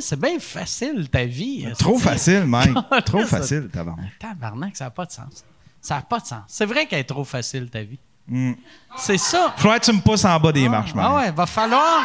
C'est 0.00 0.18
bien 0.20 0.38
facile 0.38 1.08
ta 1.08 1.24
vie. 1.24 1.66
Trop 1.78 1.98
facile, 1.98 2.44
Mike. 2.46 2.76
Trop 3.04 3.24
facile, 3.24 3.68
tabarnak. 3.72 4.18
Tabarnak, 4.18 4.76
ça 4.76 4.84
n'a 4.84 4.90
pas 4.90 5.06
de 5.06 5.12
sens. 5.12 5.44
Ça 5.80 5.96
n'a 5.96 6.02
pas 6.02 6.18
de 6.20 6.26
sens. 6.26 6.42
C'est 6.48 6.66
vrai 6.66 6.86
qu'elle 6.86 6.98
est 7.00 7.04
trop 7.04 7.24
facile 7.24 7.70
ta 7.70 7.82
vie. 7.82 7.98
Mm. 8.28 8.52
C'est 8.96 9.18
ça. 9.18 9.54
Faudrait 9.56 9.78
que 9.80 9.84
tu 9.84 9.92
me 9.92 10.00
pousses 10.00 10.24
en 10.24 10.38
bas 10.40 10.50
des 10.52 10.68
marches, 10.68 10.90
Ah 10.96 11.10
Mike. 11.10 11.16
ouais, 11.26 11.30
va 11.30 11.46
falloir. 11.46 12.04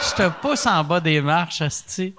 Je 0.00 0.14
te 0.14 0.28
pousse 0.40 0.66
en 0.66 0.84
bas 0.84 1.00
des 1.00 1.20
marches, 1.20 1.60
asti. 1.62 2.14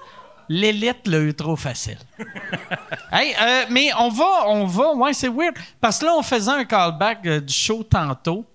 L'élite 0.50 1.08
l'a 1.08 1.20
eu 1.20 1.34
trop 1.34 1.56
facile. 1.56 1.98
hey, 3.12 3.34
euh, 3.42 3.66
mais 3.70 3.90
on 4.00 4.10
va, 4.10 4.48
on 4.48 4.66
va, 4.66 4.94
ouais, 4.96 5.14
c'est 5.14 5.28
weird. 5.28 5.56
Parce 5.80 6.00
que 6.00 6.06
là, 6.06 6.14
on 6.18 6.24
faisait 6.24 6.52
un 6.52 6.64
callback 6.66 7.20
euh, 7.26 7.40
du 7.42 7.54
show 7.54 7.84
tantôt 7.84 8.46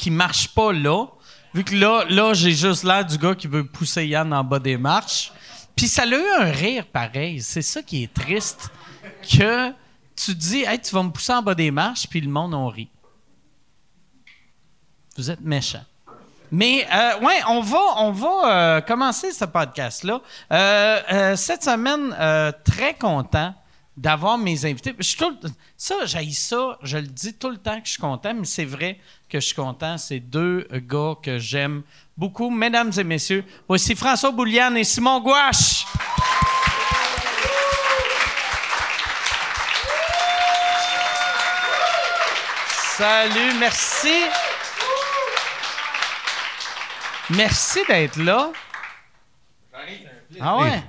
qui 0.00 0.10
marche 0.10 0.48
pas 0.48 0.72
là. 0.72 1.06
Vu 1.52 1.62
que 1.62 1.74
là, 1.74 2.04
là 2.08 2.32
j'ai 2.32 2.52
juste 2.52 2.84
l'air 2.84 3.04
du 3.04 3.18
gars 3.18 3.34
qui 3.34 3.46
veut 3.46 3.64
pousser 3.64 4.06
Yann 4.06 4.32
en 4.32 4.42
bas 4.42 4.58
des 4.58 4.76
marches. 4.76 5.32
Puis 5.76 5.88
ça 5.88 6.02
a 6.02 6.06
eu 6.06 6.24
un 6.40 6.50
rire 6.50 6.86
pareil. 6.86 7.40
C'est 7.42 7.62
ça 7.62 7.82
qui 7.82 8.04
est 8.04 8.12
triste. 8.12 8.70
Que 9.22 9.70
tu 10.16 10.34
dis, 10.34 10.62
hey, 10.62 10.80
tu 10.80 10.94
vas 10.94 11.02
me 11.02 11.10
pousser 11.10 11.32
en 11.32 11.42
bas 11.42 11.54
des 11.54 11.70
marches, 11.70 12.06
puis 12.08 12.20
le 12.20 12.30
monde, 12.30 12.54
on 12.54 12.68
rit. 12.68 12.88
Vous 15.16 15.30
êtes 15.30 15.40
méchant. 15.40 15.84
Mais 16.50 16.86
euh, 16.92 17.20
ouais, 17.20 17.40
on 17.48 17.60
va, 17.60 17.80
on 17.98 18.10
va 18.10 18.28
euh, 18.44 18.80
commencer 18.80 19.32
ce 19.32 19.44
podcast-là. 19.44 20.20
Euh, 20.52 21.00
euh, 21.12 21.36
cette 21.36 21.62
semaine, 21.62 22.14
très 22.64 22.94
content 22.94 23.54
d'avoir 23.96 24.38
mes 24.38 24.64
invités. 24.64 24.94
Je 24.98 25.04
suis 25.06 25.16
tout 25.16 25.36
le- 25.42 25.50
ça, 25.76 26.06
j'ai 26.06 26.30
ça, 26.32 26.78
je 26.82 26.96
le 26.98 27.06
dis 27.06 27.34
tout 27.34 27.50
le 27.50 27.58
temps 27.58 27.78
que 27.80 27.86
je 27.86 27.92
suis 27.92 28.00
content, 28.00 28.32
mais 28.34 28.44
c'est 28.44 28.64
vrai 28.64 28.98
que 29.28 29.40
je 29.40 29.46
suis 29.46 29.54
content. 29.54 29.98
C'est 29.98 30.20
deux 30.20 30.66
gars 30.88 31.14
que 31.22 31.38
j'aime 31.38 31.82
beaucoup. 32.16 32.50
Mesdames 32.50 32.92
et 32.96 33.04
messieurs, 33.04 33.44
voici 33.68 33.94
François 33.94 34.30
Bouliane 34.30 34.76
et 34.76 34.84
Simon 34.84 35.20
Gouache. 35.20 35.84
Salut, 42.96 43.54
merci. 43.58 44.24
Merci 47.30 47.80
d'être 47.88 48.16
là. 48.16 48.50
Ah 50.40 50.56
ouais? 50.58 50.82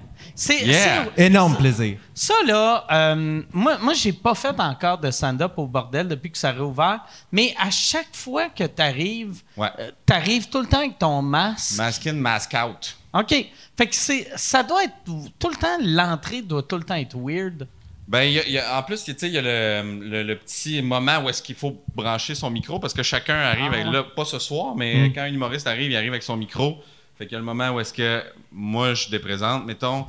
C'est, 0.43 0.65
Yeah. 0.65 1.05
Énorme 1.17 1.55
plaisir. 1.55 1.98
ça, 2.15 2.33
là, 2.48 2.86
euh, 2.91 3.43
moi, 3.53 3.77
moi 3.79 3.93
j'ai 3.93 4.12
pas 4.12 4.33
fait 4.33 4.60
encore 4.60 4.98
de 4.98 5.12
stand-up 5.12 5.53
au 5.57 5.67
bordel 5.67 6.07
depuis 6.07 6.31
que 6.31 6.38
ça 6.38 6.50
a 6.50 6.51
réouvert, 6.53 7.01
mais 7.31 7.53
à 7.60 7.69
chaque 7.69 8.13
fois 8.15 8.50
que 8.50 8.63
tu 8.63 8.81
arrives, 8.81 9.41
Ouais. 9.55 9.69
tu 10.07 10.13
arrives 10.13 10.50
tout 10.50 10.60
le 10.62 10.65
temps 10.67 10.79
avec 10.79 10.98
ton 10.98 11.21
masque. 11.21 11.77
Mask 11.77 12.07
in, 12.07 12.13
mask 12.13 12.55
out. 12.55 12.98
OK. 13.13 13.45
Fait 13.77 13.86
que 13.88 13.95
c'est, 13.95 14.27
ça 14.36 14.63
doit 14.63 14.83
être 14.86 14.93
tout 15.38 15.50
le 15.50 15.55
temps, 15.57 15.77
l'entrée 15.79 16.41
doit 16.41 16.63
tout 16.63 16.77
le 16.77 16.83
temps 16.83 16.95
être 16.95 17.15
weird. 17.17 17.67
Ben, 18.07 18.24
y 18.24 18.39
a- 18.39 18.48
il 18.48 18.53
y 18.53 18.57
a- 18.57 18.79
en 18.79 18.81
plus, 18.83 19.03
tu 19.03 19.13
sais, 19.15 19.27
il 19.27 19.33
y 19.33 19.38
a 19.38 19.41
le, 19.43 20.00
le- 20.01 20.24
le 20.24 20.36
petit 20.38 20.81
moment 20.81 21.19
où 21.19 21.29
est-ce 21.29 21.43
qu'il 21.43 21.55
faut 21.55 21.81
brancher 21.95 22.33
son 22.33 22.50
micro 22.50 22.79
parce 22.79 22.93
que 22.95 23.03
chacun 23.03 23.36
arrive, 23.36 23.69
Ah. 23.71 23.75
avec- 23.75 23.86
là, 23.93 24.03
pas 24.15 24.25
ce 24.25 24.39
soir, 24.39 24.75
mais 24.75 25.12
quand 25.13 25.21
un 25.21 25.27
humoriste 25.27 25.67
arrive, 25.67 25.91
il 25.91 25.95
arrive 25.95 26.10
avec 26.12 26.24
son 26.24 26.36
micro. 26.36 26.79
Fait 27.21 27.27
qu'il 27.27 27.33
y 27.33 27.35
a 27.35 27.39
le 27.39 27.45
moment 27.45 27.69
où 27.69 27.79
est-ce 27.79 27.93
que 27.93 28.23
moi, 28.51 28.95
je 28.95 29.07
déprésente, 29.09 29.63
mettons, 29.67 30.07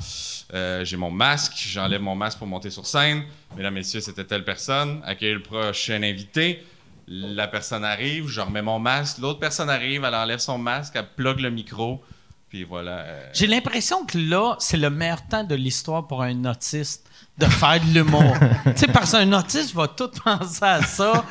euh, 0.54 0.82
j'ai 0.82 0.96
mon 0.96 1.10
masque, 1.10 1.52
j'enlève 1.58 2.00
mon 2.00 2.14
masque 2.14 2.38
pour 2.38 2.46
monter 2.46 2.70
sur 2.70 2.86
scène. 2.86 3.24
Mesdames, 3.54 3.74
messieurs, 3.74 4.00
c'était 4.00 4.24
telle 4.24 4.44
personne. 4.46 5.02
Accueille 5.04 5.34
le 5.34 5.42
prochain 5.42 6.02
invité. 6.02 6.64
La 7.06 7.48
personne 7.48 7.84
arrive, 7.84 8.28
je 8.28 8.40
remets 8.40 8.62
mon 8.62 8.78
masque. 8.78 9.18
L'autre 9.18 9.40
personne 9.40 9.68
arrive, 9.68 10.04
elle 10.04 10.14
enlève 10.14 10.38
son 10.38 10.56
masque, 10.56 10.94
elle 10.96 11.06
plug 11.14 11.40
le 11.40 11.50
micro. 11.50 12.02
Puis 12.48 12.64
voilà. 12.64 13.00
euh, 13.00 13.28
J'ai 13.34 13.46
l'impression 13.46 14.06
que 14.06 14.16
là, 14.16 14.56
c'est 14.58 14.78
le 14.78 14.88
meilleur 14.88 15.20
temps 15.26 15.44
de 15.44 15.54
l'histoire 15.54 16.06
pour 16.06 16.22
un 16.22 16.46
autiste 16.46 17.10
de 17.36 17.44
faire 17.44 17.78
de 17.78 17.92
l'humour. 17.92 18.34
tu 18.64 18.72
sais, 18.74 18.86
parce 18.86 19.12
qu'un 19.12 19.30
autiste 19.34 19.74
va 19.74 19.86
tout 19.86 20.08
penser 20.24 20.64
à 20.64 20.80
ça. 20.80 21.26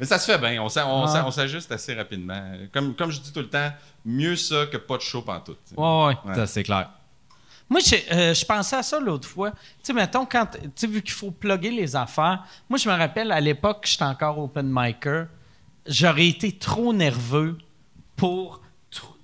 Mais 0.00 0.06
ça 0.06 0.18
se 0.18 0.30
fait 0.30 0.38
bien. 0.38 0.62
On 0.62 0.68
s'a- 0.68 0.86
on 0.86 1.04
Ah. 1.04 1.06
s'a- 1.08 1.26
on 1.26 1.30
s'ajuste 1.30 1.70
assez 1.72 1.94
rapidement. 1.94 2.42
Comme, 2.72 2.94
comme 2.94 3.10
je 3.10 3.20
dis 3.20 3.32
tout 3.32 3.40
le 3.40 3.48
temps, 3.48 3.70
mieux 4.04 4.36
ça 4.36 4.66
que 4.66 4.76
pas 4.76 4.96
de 4.96 5.02
show 5.02 5.22
pantoute. 5.22 5.58
Ouais. 5.76 6.16
Ouais. 6.24 6.34
Ça, 6.34 6.46
c'est 6.46 6.62
clair. 6.62 6.90
Moi, 7.70 7.80
euh, 8.12 8.34
je 8.34 8.44
pensais 8.44 8.76
à 8.76 8.82
ça 8.82 9.00
l'autre 9.00 9.26
fois. 9.28 9.50
Tu 9.52 9.56
sais, 9.84 9.92
mettons, 9.94 10.26
quand, 10.26 10.46
tu 10.46 10.58
sais, 10.74 10.86
vu 10.86 11.00
qu'il 11.00 11.12
faut 11.12 11.30
plugger 11.30 11.70
les 11.70 11.96
affaires, 11.96 12.44
moi, 12.68 12.78
je 12.78 12.88
me 12.88 12.94
rappelle, 12.94 13.32
à 13.32 13.40
l'époque, 13.40 13.86
j'étais 13.88 14.04
encore 14.04 14.38
open 14.38 14.68
micer, 14.70 15.24
j'aurais 15.86 16.26
été 16.28 16.52
trop 16.52 16.92
nerveux 16.92 17.56
pour, 18.16 18.60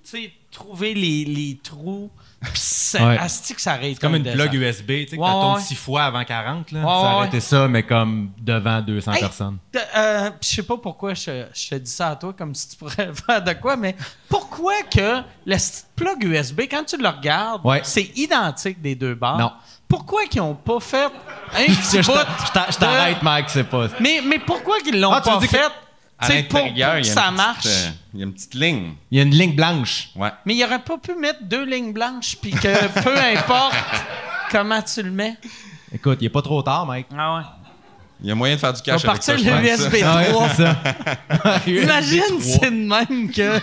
sais, 0.09 0.33
trouver 0.50 0.95
les, 0.95 1.25
les 1.25 1.59
trous. 1.62 2.11
Puis 2.41 2.53
ça, 2.55 3.05
Ouais. 3.05 3.17
que 3.55 3.61
ça 3.61 3.75
C'est 3.97 4.00
comme 4.00 4.15
une 4.15 4.29
un 4.29 4.33
plug. 4.33 4.55
USB, 4.55 4.87
tu 4.87 5.09
sais, 5.09 5.17
que 5.17 5.21
Ouais, 5.21 5.27
tu 5.29 5.33
tournes 5.33 5.55
ouais. 5.57 5.61
six 5.61 5.75
fois 5.75 6.05
avant 6.05 6.25
40. 6.25 6.71
Là. 6.71 6.79
Ouais, 6.81 6.87
ça 6.87 6.91
aurait 6.93 7.21
ouais. 7.23 7.27
été 7.27 7.41
ça, 7.41 7.67
mais 7.69 7.83
comme 7.83 8.31
devant 8.41 8.81
200 8.81 9.12
Hey, 9.12 9.21
personnes. 9.21 9.59
euh, 9.97 10.31
je 10.41 10.47
sais 10.47 10.62
pas 10.62 10.77
pourquoi 10.77 11.15
je, 11.15 11.47
je 11.53 11.69
te 11.71 11.75
dis 11.75 11.91
ça 11.91 12.11
à 12.11 12.17
toi 12.17 12.33
comme 12.33 12.55
si 12.55 12.69
tu 12.69 12.77
pourrais 12.77 13.11
faire 13.27 13.43
de 13.43 13.53
quoi, 13.55 13.77
mais 13.77 13.97
pourquoi 14.29 14.75
que 14.88 15.21
le 15.47 15.57
plug 15.97 16.23
USB, 16.25 16.61
quand 16.71 16.85
tu 16.85 16.97
le 16.97 17.09
regardes, 17.09 17.65
Ouais. 17.67 17.81
c'est 17.83 18.17
identique 18.17 18.81
des 18.81 18.95
deux 18.95 19.15
barres? 19.17 19.38
Non. 19.38 19.53
Pourquoi 19.88 20.27
qu'ils 20.27 20.43
ont 20.43 20.55
pas 20.55 20.79
fait 20.81 21.07
un 21.57 21.65
petit 21.65 21.99
bout 22.03 22.12
je 22.71 22.79
t'arrête, 22.79 23.21
Mike, 23.23 23.47
c'est 23.50 23.65
pas. 23.65 23.88
Mais, 24.00 24.21
mais 24.25 24.38
pourquoi 24.38 24.79
qu'ils 24.81 25.00
l'ont 25.00 25.12
Ah, 25.12 25.21
tu 25.21 25.29
pas 25.31 25.38
que- 25.41 25.47
fait? 25.49 25.73
À 26.18 26.26
Tu 26.26 26.32
sais, 26.32 26.42
pour, 26.44 26.58
l'intérieur, 26.58 26.98
il 26.98 27.02
que 27.02 27.06
y 27.06 27.10
a 27.10 27.14
ça 27.14 27.28
une 27.28 27.37
marche. 27.37 27.62
petite, 27.62 27.87
euh, 27.87 27.90
il 28.14 28.20
y 28.20 28.22
a 28.22 28.26
une 28.26 28.32
petite 28.32 28.54
ligne. 28.54 28.92
Il 29.10 29.18
y 29.18 29.20
a 29.20 29.25
une 29.25 29.34
ligne 29.34 29.54
blanche. 29.54 30.10
Ouais. 30.16 30.30
Mais 30.44 30.56
il 30.56 30.64
aurait 30.64 30.82
pas 30.82 30.98
pu 30.98 31.14
mettre 31.14 31.42
deux 31.42 31.64
lignes 31.64 31.92
blanches 31.92 32.37
puis 32.40 32.50
que 32.50 33.02
peu 33.02 33.16
importe 33.16 33.76
comment 34.50 34.82
tu 34.82 35.02
le 35.02 35.10
mets. 35.12 35.37
Écoute, 35.92 36.18
il 36.20 36.26
est 36.26 36.30
pas 36.30 36.42
trop 36.42 36.62
tard, 36.62 36.87
Mike. 36.87 37.06
Ah 37.16 37.37
ouais. 37.37 37.42
Il 38.20 38.28
y 38.28 38.32
a 38.32 38.34
moyen 38.34 38.56
de 38.56 38.60
faire 38.60 38.72
du 38.72 38.80
On 38.80 38.82
cash 38.84 39.02
ça, 39.02 39.06
partir 39.06 39.38
je 39.38 39.44
le 39.44 39.50
pense. 39.52 39.62
USB 39.87 40.02
Ah 40.04 40.16
ouais, 40.18 40.30
3. 40.30 40.48
c'est 40.48 40.62
ça. 40.64 40.76
Imagine, 41.68 42.40
c'est 42.40 42.64
de 42.70 42.88
même 42.88 43.30
que 43.30 43.60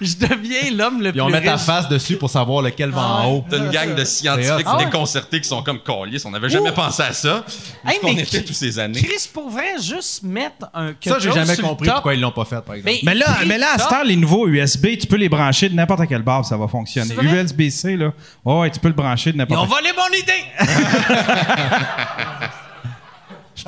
je 0.00 0.14
deviens 0.16 0.70
l'homme 0.72 0.98
le 1.02 1.10
Puis 1.10 1.12
plus 1.14 1.20
on 1.22 1.28
met 1.30 1.42
ta 1.42 1.54
riche. 1.56 1.62
face 1.64 1.88
dessus 1.88 2.16
pour 2.16 2.30
savoir 2.30 2.62
lequel 2.62 2.90
va 2.90 3.02
en 3.02 3.32
haut. 3.32 3.44
T'as 3.50 3.56
une 3.58 3.70
gang 3.70 3.96
de 3.96 4.04
scientifiques 4.04 4.52
Ah 4.66 4.76
ouais. 4.76 4.84
déconcertés 4.84 5.40
qui 5.40 5.48
sont 5.48 5.64
comme 5.64 5.80
Callis. 5.80 6.22
On 6.24 6.30
n'avait 6.30 6.48
jamais 6.48 6.70
Ouh. 6.70 6.74
pensé 6.74 7.02
à 7.02 7.12
ça. 7.12 7.44
Hey, 7.84 7.98
mais 8.04 8.12
était 8.12 8.24
Chris- 8.24 8.44
tous 8.44 8.52
ces 8.52 8.78
années. 8.78 9.02
Chris, 9.02 9.28
pour 9.34 9.50
vrai, 9.50 9.74
juste 9.82 10.22
mettre 10.22 10.66
un. 10.74 10.92
Ça, 11.04 11.18
j'ai 11.18 11.32
jamais 11.32 11.56
compris 11.56 11.88
pourquoi 11.88 12.14
ils 12.14 12.20
l'ont 12.20 12.30
pas 12.30 12.44
fait, 12.44 12.60
par 12.62 12.76
exemple. 12.76 12.84
Mais, 12.84 13.00
Mais 13.02 13.14
là, 13.16 13.26
mais 13.46 13.58
là, 13.58 13.66
à 13.74 13.78
cette 13.78 13.90
heure, 13.92 14.04
les 14.04 14.14
nouveaux 14.16 14.46
USB, 14.46 14.96
tu 15.00 15.08
peux 15.08 15.16
les 15.16 15.28
brancher 15.28 15.68
de 15.68 15.74
n'importe 15.74 16.06
quelle 16.06 16.22
barre, 16.22 16.44
ça 16.44 16.56
va 16.56 16.68
fonctionner. 16.68 17.16
USB-C, 17.20 17.96
là, 17.96 18.12
ouais, 18.44 18.60
ouais, 18.60 18.70
tu 18.70 18.78
peux 18.78 18.88
le 18.88 18.94
brancher 18.94 19.32
de 19.32 19.38
Ils 19.38 19.42
ont 19.42 19.46
n'importe 19.64 19.70
volé 19.70 19.88
mon 19.96 20.16
idée! 20.16 20.44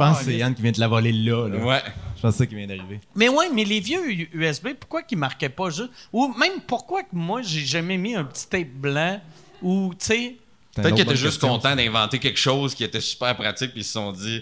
Je 0.00 0.10
pense 0.10 0.18
que 0.18 0.24
c'est 0.24 0.36
Yann 0.36 0.54
qui 0.54 0.62
vient 0.62 0.72
de 0.72 0.80
la 0.80 0.88
voler 0.88 1.12
là. 1.12 1.48
là. 1.48 1.58
Ouais. 1.58 1.82
Je 2.16 2.22
pense 2.22 2.32
que 2.32 2.38
c'est 2.38 2.44
ça 2.44 2.46
qui 2.46 2.54
vient 2.54 2.66
d'arriver. 2.66 3.00
Mais 3.14 3.28
ouais, 3.28 3.48
mais 3.52 3.64
les 3.64 3.80
vieux 3.80 4.02
USB, 4.32 4.68
pourquoi 4.78 5.02
qu'ils 5.02 5.18
marquaient 5.18 5.48
pas 5.48 5.70
juste? 5.70 5.90
Ou 6.12 6.28
même 6.38 6.60
pourquoi 6.66 7.02
que 7.02 7.08
moi, 7.12 7.42
j'ai 7.42 7.64
jamais 7.64 7.96
mis 7.96 8.14
un 8.14 8.24
petit 8.24 8.46
tape 8.46 8.68
blanc 8.68 9.20
ou, 9.62 9.92
tu 9.98 10.06
sais. 10.06 10.36
Peut-être 10.74 10.94
qu'ils 10.94 11.04
étaient 11.04 11.16
juste 11.16 11.40
contents 11.40 11.74
d'inventer 11.74 12.18
quelque 12.18 12.38
chose 12.38 12.74
qui 12.74 12.84
était 12.84 13.00
super 13.00 13.36
pratique, 13.36 13.72
puis 13.72 13.80
ils 13.80 13.84
se 13.84 13.92
sont 13.92 14.12
dit 14.12 14.40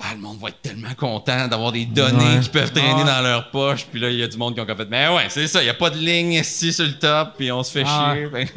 ah, 0.00 0.14
le 0.14 0.20
monde 0.20 0.38
va 0.40 0.48
être 0.48 0.60
tellement 0.62 0.94
content 0.94 1.46
d'avoir 1.48 1.70
des 1.70 1.84
données 1.86 2.36
Ouais. 2.36 2.40
qui 2.40 2.48
peuvent 2.48 2.72
traîner 2.72 3.04
dans 3.04 3.20
leur 3.22 3.50
poche. 3.50 3.84
Puis 3.86 4.00
là, 4.00 4.08
il 4.10 4.16
y 4.16 4.22
a 4.22 4.26
du 4.26 4.36
monde 4.36 4.54
qui 4.54 4.60
ont 4.60 4.66
fait, 4.66 4.88
mais 4.88 5.06
ouais, 5.08 5.26
c'est 5.28 5.46
ça, 5.46 5.60
il 5.60 5.64
n'y 5.64 5.70
a 5.70 5.74
pas 5.74 5.90
de 5.90 5.98
ligne 5.98 6.32
ici 6.32 6.72
sur 6.72 6.84
le 6.86 6.98
top, 6.98 7.34
puis 7.36 7.52
on 7.52 7.62
se 7.62 7.72
fait 7.72 7.84
Ah. 7.86 8.14
chier. 8.14 8.26
Ben, 8.28 8.48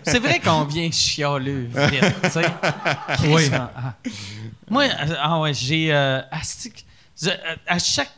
C'est 0.04 0.20
vrai 0.20 0.38
qu'on 0.40 0.64
vient 0.64 0.90
chialeux 0.90 1.68
vite, 1.74 2.14
tu 2.22 2.30
sais. 2.30 2.46
oui. 3.28 3.50
Moi, 4.70 4.84
euh, 4.84 5.14
ah 5.20 5.40
ouais, 5.40 5.54
j'ai. 5.54 5.92
euh, 5.92 6.20
euh, 7.26 7.36
à 7.66 7.78
chaque, 7.78 8.12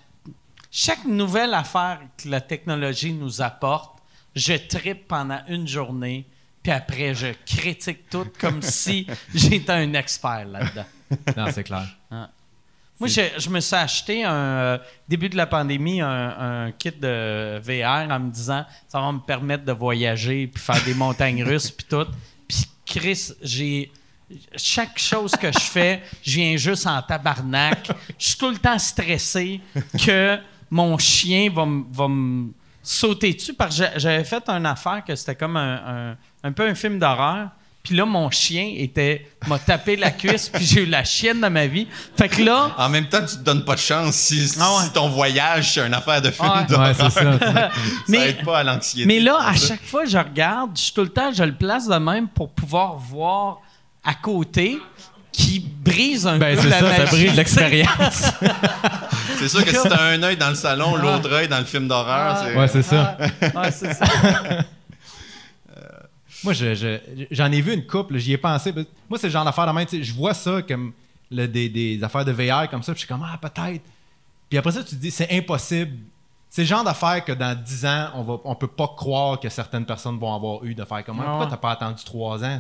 chaque 0.70 1.04
nouvelle 1.04 1.54
affaire 1.54 2.00
que 2.22 2.28
la 2.28 2.40
technologie 2.40 3.12
nous 3.12 3.40
apporte, 3.42 3.98
je 4.36 4.52
tripe 4.54 5.08
pendant 5.08 5.40
une 5.48 5.66
journée, 5.66 6.26
puis 6.62 6.72
après, 6.72 7.14
je 7.14 7.28
critique 7.46 8.08
tout 8.10 8.26
comme 8.40 8.62
si 8.62 9.06
j'étais 9.34 9.72
un 9.72 9.92
expert 9.94 10.44
là-dedans. 10.46 10.84
Non, 11.36 11.46
c'est 11.52 11.64
clair. 11.64 11.86
Moi, 13.00 13.08
je, 13.08 13.20
je 13.38 13.48
me 13.50 13.60
suis 13.60 13.76
acheté 13.76 14.24
un 14.24 14.32
euh, 14.32 14.78
début 15.08 15.28
de 15.28 15.36
la 15.36 15.46
pandémie 15.46 16.00
un, 16.00 16.66
un 16.66 16.72
kit 16.72 16.90
de 16.90 17.58
VR 17.60 18.10
en 18.12 18.18
me 18.18 18.30
disant 18.30 18.64
ça 18.88 19.00
va 19.00 19.12
me 19.12 19.20
permettre 19.20 19.64
de 19.64 19.72
voyager 19.72 20.46
puis 20.48 20.60
faire 20.62 20.82
des 20.84 20.94
montagnes 20.94 21.44
russes 21.44 21.70
puis 21.70 21.86
tout. 21.88 22.06
Puis 22.48 22.64
Chris, 22.84 23.32
j'ai 23.42 23.92
chaque 24.56 24.98
chose 24.98 25.32
que 25.32 25.50
je 25.52 25.58
fais, 25.60 26.02
je 26.22 26.32
viens 26.36 26.56
juste 26.56 26.86
en 26.86 27.00
tabarnak. 27.02 27.88
Je 28.18 28.26
suis 28.30 28.36
tout 28.38 28.50
le 28.50 28.58
temps 28.58 28.78
stressé 28.78 29.60
que 30.04 30.38
mon 30.70 30.98
chien 30.98 31.50
va 31.54 31.64
me 31.66 31.84
va 31.92 32.08
sauter 32.82 33.32
dessus 33.34 33.54
parce 33.54 33.76
que 33.78 33.84
j'a- 33.84 33.98
j'avais 33.98 34.24
fait 34.24 34.46
une 34.48 34.66
affaire 34.66 35.04
que 35.06 35.14
c'était 35.14 35.34
comme 35.36 35.56
un, 35.56 36.10
un- 36.12 36.16
un 36.42 36.52
peu 36.52 36.66
un 36.68 36.74
film 36.74 36.98
d'horreur. 36.98 37.50
Puis 37.82 37.96
là, 37.96 38.04
mon 38.04 38.30
chien 38.30 38.74
était 38.76 39.26
m'a 39.46 39.58
tapé 39.58 39.96
la 39.96 40.10
cuisse, 40.10 40.50
puis 40.50 40.64
j'ai 40.66 40.82
eu 40.82 40.86
la 40.86 41.04
chienne 41.04 41.40
de 41.40 41.46
ma 41.48 41.66
vie. 41.66 41.86
Fait 42.18 42.28
que 42.28 42.42
là, 42.42 42.72
en 42.76 42.88
même 42.90 43.08
temps, 43.08 43.20
tu 43.24 43.36
te 43.36 43.42
donnes 43.42 43.64
pas 43.64 43.76
de 43.76 43.80
chance 43.80 44.14
si, 44.14 44.52
Ah 44.60 44.76
ouais. 44.76 44.84
si 44.84 44.90
ton 44.92 45.08
voyage, 45.08 45.72
c'est 45.72 45.86
une 45.86 45.94
affaire 45.94 46.20
de 46.20 46.30
film 46.30 46.50
Ouais. 46.50 46.64
d'horreur. 46.68 46.88
Ouais, 46.88 46.94
c'est 46.94 47.10
ça. 47.10 47.70
Mais- 48.08 48.28
aide 48.30 48.44
pas 48.44 48.58
à 48.58 48.64
l'anxiété. 48.64 49.06
Mais 49.06 49.20
là, 49.20 49.38
à 49.42 49.54
chaque 49.54 49.82
fois 49.84 50.04
que 50.04 50.10
je 50.10 50.18
regarde, 50.18 50.72
je 50.76 50.82
suis 50.82 50.92
tout 50.92 51.02
le 51.02 51.08
temps, 51.08 51.32
je 51.32 51.44
le 51.44 51.54
place 51.54 51.86
de 51.88 51.96
même 51.96 52.28
pour 52.28 52.50
pouvoir 52.50 52.96
voir 52.96 53.58
à 54.04 54.12
côté 54.14 54.78
qui 55.32 55.60
brise 55.60 56.26
un 56.26 56.36
Ben, 56.36 56.56
peu 56.56 56.62
c'est 56.62 56.68
la 56.68 56.80
ça, 56.80 56.90
ça 56.92 56.98
magie. 57.04 57.10
brise 57.24 57.36
l'expérience. 57.36 58.22
C'est 59.38 59.48
sûr 59.48 59.64
que 59.64 59.70
si 59.70 59.88
t'as 59.88 60.02
un 60.02 60.20
œil 60.24 60.36
dans 60.36 60.48
le 60.48 60.56
salon, 60.56 60.96
l'autre 60.96 61.32
œil 61.32 61.46
dans 61.46 61.58
le 61.60 61.64
film 61.64 61.86
d'horreur, 61.86 62.34
Ah. 62.36 62.44
c'est... 62.44 62.56
Ouais, 62.56 62.66
c'est 62.68 62.82
ça. 62.82 63.16
Ouais, 63.54 63.70
c'est 63.70 63.94
ça. 63.94 64.04
Moi, 66.44 66.52
je- 66.52 66.74
je- 66.74 66.98
j'en 67.30 67.50
ai 67.50 67.60
vu 67.60 67.72
une 67.74 67.86
couple, 67.86 68.16
j'y 68.18 68.32
ai 68.32 68.38
pensé. 68.38 68.72
parce- 68.72 68.86
Moi, 69.08 69.18
c'est 69.18 69.26
le 69.26 69.32
genre 69.32 69.44
d'affaire 69.44 69.66
de 69.66 69.72
même. 69.72 69.86
Je 69.90 70.12
vois 70.12 70.34
ça 70.34 70.62
comme 70.62 70.92
le- 71.30 71.46
des, 71.46 71.68
des 71.68 72.02
affaires 72.04 72.24
de 72.24 72.32
VR 72.32 72.68
comme 72.70 72.82
ça, 72.82 72.92
puis 72.92 73.00
je 73.02 73.06
suis 73.06 73.08
comme, 73.08 73.26
ah, 73.28 73.38
peut-être. 73.38 73.82
Puis 74.48 74.58
après 74.58 74.72
ça, 74.72 74.82
tu 74.82 74.90
te 74.96 75.00
dis, 75.00 75.10
c'est 75.10 75.30
impossible. 75.32 75.96
C'est 76.50 76.62
le 76.62 76.68
genre 76.68 76.82
d'affaires 76.84 77.22
que 77.24 77.32
dans 77.32 77.54
10 77.60 77.84
ans, 77.84 78.08
on 78.14 78.22
va, 78.22 78.36
on 78.44 78.54
peut 78.54 78.66
pas 78.68 78.88
croire 78.96 79.38
que 79.38 79.48
certaines 79.50 79.84
personnes 79.84 80.18
vont 80.18 80.34
avoir 80.34 80.64
eu 80.64 80.74
de 80.74 80.84
faire 80.84 81.04
comme, 81.04 81.20
Ah, 81.20 81.24
pourquoi 81.26 81.46
t'as 81.46 81.56
pas 81.58 81.72
attendu 81.72 82.02
3 82.04 82.42
ans? 82.44 82.58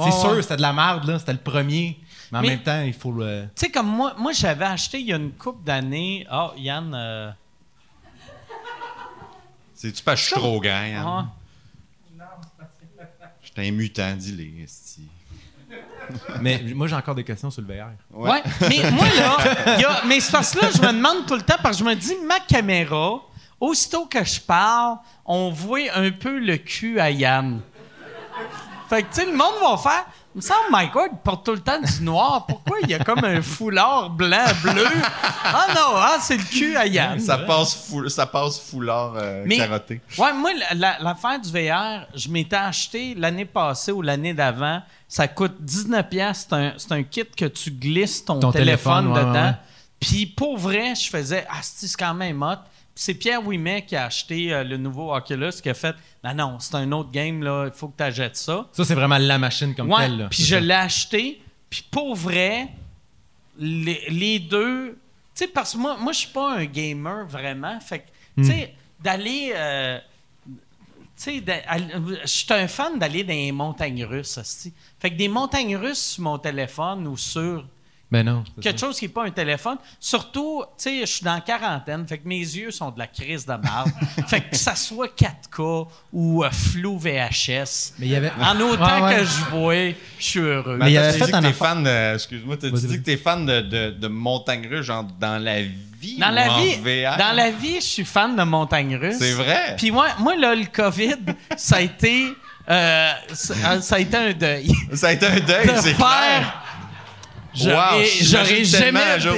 C'est 0.00 0.12
sûr, 0.12 0.30
ouais. 0.30 0.42
c'était 0.42 0.56
de 0.58 0.62
la 0.62 0.72
merde, 0.72 1.04
là. 1.08 1.18
C'était 1.18 1.32
le 1.32 1.38
premier. 1.40 1.98
Mais 2.30 2.38
en 2.38 2.42
Mais- 2.42 2.48
même 2.50 2.62
temps, 2.62 2.82
il 2.82 2.92
faut 2.92 3.10
le. 3.10 3.46
Tu 3.56 3.64
sais, 3.66 3.70
comme 3.72 3.88
moi, 3.88 4.14
moi 4.16 4.30
j'avais 4.30 4.66
acheté 4.66 5.00
il 5.00 5.06
y 5.06 5.12
a 5.12 5.16
une 5.16 5.32
couple 5.32 5.64
d'années. 5.64 6.24
Oh, 6.32 6.50
Yann. 6.56 6.92
euh, 6.94 7.30
C'est-tu 9.74 10.02
pas 10.02 10.14
que 10.14 10.20
je 10.20 10.26
suis 10.26 10.34
trop 10.34 10.60
grand, 10.60 10.84
Yann? 10.84 11.04
ah, 11.06 11.26
J'étais 13.42 13.68
un 13.68 13.72
mutant, 13.72 14.14
dis-le, 14.16 14.62
esti. 14.62 15.08
Mais 16.40 16.62
moi, 16.74 16.86
j'ai 16.86 16.94
encore 16.96 17.14
des 17.14 17.24
questions 17.24 17.50
sur 17.50 17.62
le 17.62 17.68
VR. 17.74 17.88
Ouais. 18.10 18.42
mais 18.60 18.90
moi, 18.90 19.06
là, 19.16 19.74
il 19.76 19.80
y 19.80 19.84
a- 19.84 20.02
mais 20.06 20.20
c'est 20.20 20.32
parce 20.32 20.52
que 20.54 20.60
là, 20.60 20.70
je 20.74 20.80
me 20.80 20.92
demande 20.92 21.26
tout 21.26 21.34
le 21.34 21.42
temps, 21.42 21.56
parce 21.62 21.76
que 21.78 21.84
je 21.84 21.88
me 21.88 21.94
dis, 21.94 22.14
ma 22.26 22.40
caméra, 22.40 23.20
aussitôt 23.60 24.06
que 24.06 24.24
je 24.24 24.40
parle, 24.40 24.98
on 25.26 25.50
voit 25.50 25.80
un 25.94 26.10
peu 26.10 26.38
le 26.38 26.56
cul 26.56 26.98
à 26.98 27.10
Yann. 27.10 27.60
Fait 28.88 29.02
que, 29.02 29.08
tu 29.08 29.20
sais, 29.20 29.26
le 29.26 29.32
monde 29.36 29.54
va 29.60 29.76
faire. 29.76 30.06
Il 30.40 30.42
me 30.44 30.46
semble 30.46 30.70
Mike 30.70 30.94
Ward 30.94 31.10
porte 31.24 31.46
tout 31.46 31.52
le 31.52 31.58
temps 31.58 31.80
du 31.80 32.04
noir. 32.04 32.46
Pourquoi 32.46 32.76
il 32.84 32.90
y 32.90 32.94
a 32.94 33.00
comme 33.02 33.24
un 33.24 33.42
foulard 33.42 34.08
blanc, 34.10 34.44
bleu? 34.62 34.86
Ah 35.44 35.66
non, 35.74 35.96
ah, 35.96 36.18
c'est 36.20 36.36
le 36.36 36.44
cul 36.44 36.76
à 36.76 36.86
Yann. 36.86 37.18
Ça 37.18 37.38
passe, 37.38 37.74
fou- 37.74 38.08
ça 38.08 38.24
passe 38.24 38.60
foulard 38.60 39.14
euh, 39.16 39.42
Mais- 39.44 39.56
carotté. 39.56 40.00
Ouais, 40.16 40.32
moi, 40.32 40.52
la- 40.54 40.74
la- 40.74 40.98
l'affaire 41.00 41.40
du 41.40 41.50
VR, 41.50 42.06
je 42.14 42.28
m'étais 42.28 42.54
acheté 42.54 43.16
l'année 43.16 43.46
passée 43.46 43.90
ou 43.90 44.00
l'année 44.00 44.32
d'avant. 44.32 44.80
Ça 45.08 45.26
coûte 45.26 45.56
19$. 45.60 46.04
piastres. 46.08 46.46
C'est 46.50 46.54
un, 46.56 46.72
c'est 46.76 46.92
un 46.92 47.02
kit 47.02 47.24
que 47.36 47.46
tu 47.46 47.72
glisses 47.72 48.24
ton, 48.24 48.38
Ton 48.38 48.52
téléphone, 48.52 49.06
téléphone, 49.06 49.12
ouais, 49.12 49.32
dedans. 49.32 49.44
ouais. 49.48 49.54
Puis 49.98 50.26
pour 50.26 50.56
vrai, 50.56 50.94
je 50.94 51.10
faisais 51.10 51.44
Ah, 51.50 51.54
c'est 51.62 51.92
quand 51.96 52.14
même 52.14 52.40
hot. 52.44 52.58
C'est 53.00 53.14
Pierre 53.14 53.46
Ouimet 53.46 53.84
qui 53.84 53.94
a 53.94 54.06
acheté 54.06 54.52
euh, 54.52 54.64
le 54.64 54.76
nouveau 54.76 55.14
Oculus 55.14 55.52
qui 55.62 55.68
a 55.70 55.74
fait 55.74 55.94
Non, 56.24 56.34
non, 56.34 56.58
c'est 56.58 56.74
un 56.74 56.90
autre 56.90 57.12
game, 57.12 57.44
là, 57.44 57.66
il 57.66 57.72
faut 57.72 57.86
que 57.88 57.96
tu 57.96 58.02
achètes 58.02 58.36
ça. 58.36 58.68
Ça, 58.72 58.84
c'est 58.84 58.94
vraiment 58.96 59.18
la 59.18 59.38
machine 59.38 59.72
comme 59.74 59.88
Ouais, 59.90 60.00
telle. 60.08 60.18
là. 60.18 60.28
puis 60.28 60.42
je 60.42 60.56
l'ai 60.56 60.74
acheté. 60.74 61.40
Puis 61.70 61.84
pour 61.90 62.16
vrai, 62.16 62.68
les, 63.58 64.02
les 64.08 64.38
deux. 64.40 64.98
Tu 65.34 65.44
sais, 65.44 65.46
parce 65.46 65.74
que 65.74 65.78
moi, 65.78 65.96
moi 66.00 66.12
je 66.12 66.18
suis 66.18 66.28
pas 66.32 66.54
un 66.56 66.64
gamer 66.64 67.24
vraiment. 67.26 67.78
Fait 67.80 68.00
que, 68.00 68.04
tu 68.42 68.44
sais, 68.48 68.74
d'aller. 69.00 69.52
euh, 69.54 69.98
tu 70.46 70.54
sais, 71.16 71.40
d'a- 71.40 71.62
je 72.22 72.26
suis 72.26 72.46
un 72.52 72.66
fan 72.66 72.98
d'aller 72.98 73.22
dans 73.22 73.32
les 73.32 73.52
montagnes 73.52 74.04
russes, 74.04 74.38
hostie. 74.38 74.72
Fait 74.98 75.10
que 75.10 75.16
des 75.16 75.28
montagnes 75.28 75.76
russes 75.76 76.14
sur 76.14 76.22
mon 76.24 76.38
téléphone 76.38 77.06
ou 77.06 77.16
sur 77.16 77.64
Ben 78.10 78.22
non. 78.24 78.42
quelque 78.62 78.78
ça. 78.80 78.86
chose 78.86 78.98
qui 78.98 79.04
n'est 79.04 79.10
pas 79.12 79.24
un 79.26 79.30
téléphone. 79.30 79.76
Surtout, 80.00 80.64
tu 80.78 80.84
sais, 80.84 81.00
je 81.00 81.06
suis 81.06 81.24
dans 81.24 81.34
la 81.34 81.40
quarantaine, 81.42 82.06
fait 82.08 82.16
que 82.18 82.26
mes 82.26 82.38
yeux 82.38 82.70
sont 82.70 82.90
de 82.90 82.98
la 82.98 83.06
crise 83.06 83.44
de 83.44 83.52
marde. 83.52 83.90
fait 84.28 84.40
que 84.48 84.56
ça 84.56 84.74
soit 84.74 85.08
4K 85.14 85.88
ou 86.12 86.42
euh, 86.42 86.50
flou 86.50 86.98
VHS. 86.98 87.92
Mais 87.98 88.06
il 88.06 88.08
y 88.08 88.16
avait. 88.16 88.32
En 88.40 88.58
autant 88.60 88.84
Ouais, 88.86 89.02
ouais. 89.02 89.16
que 89.16 89.24
je 89.24 89.44
vois, 89.50 89.74
je 90.18 90.24
suis 90.24 90.40
heureux. 90.40 90.78
Mais 90.80 90.90
il 90.92 90.96
avait 90.98 91.12
tu 91.12 91.18
fait 91.18 91.26
dis 91.26 91.32
que 91.32 91.36
un 91.36 91.42
t'es 91.42 91.52
fan 91.52 91.84
de... 91.84 92.14
Excuse-moi, 92.14 92.56
que 92.56 92.96
t'es 92.96 93.16
fan 93.18 93.44
de, 93.44 93.60
de, 93.60 93.90
de 93.90 94.08
montagne 94.08 94.66
russe, 94.66 94.86
genre 94.86 95.04
dans 95.20 95.36
la 95.42 95.60
vie 95.62 96.16
Dans 96.18 96.30
ou 96.30 96.34
la 96.34 96.52
en 96.52 96.60
vie, 96.62 96.74
VR? 96.76 97.16
dans 97.18 97.36
la 97.36 97.50
vie, 97.50 97.74
je 97.76 97.80
suis 97.86 98.04
fan 98.06 98.34
de 98.36 98.42
montagnes 98.42 98.96
russes. 98.96 99.16
C'est 99.18 99.32
vrai? 99.32 99.74
Puis 99.76 99.90
moi, 99.90 100.06
moi 100.18 100.34
là, 100.36 100.54
le 100.54 100.64
COVID, 100.64 101.16
ça 101.58 101.76
a 101.76 101.80
été, 101.82 102.24
euh, 102.70 103.10
ça, 103.34 103.80
ça 103.82 103.96
a 103.96 103.98
été 103.98 104.16
un 104.16 104.32
deuil. 104.32 104.72
Ça 104.94 105.08
a 105.08 105.12
été 105.12 105.26
un 105.26 105.40
deuil, 105.40 105.66
de 105.66 105.72
c'est 105.76 105.92
faire. 105.92 105.96
clair. 105.96 106.64
J'aurais, 107.58 107.98
Wow, 107.98 108.04
jamais. 108.22 109.20
genre, 109.20 109.34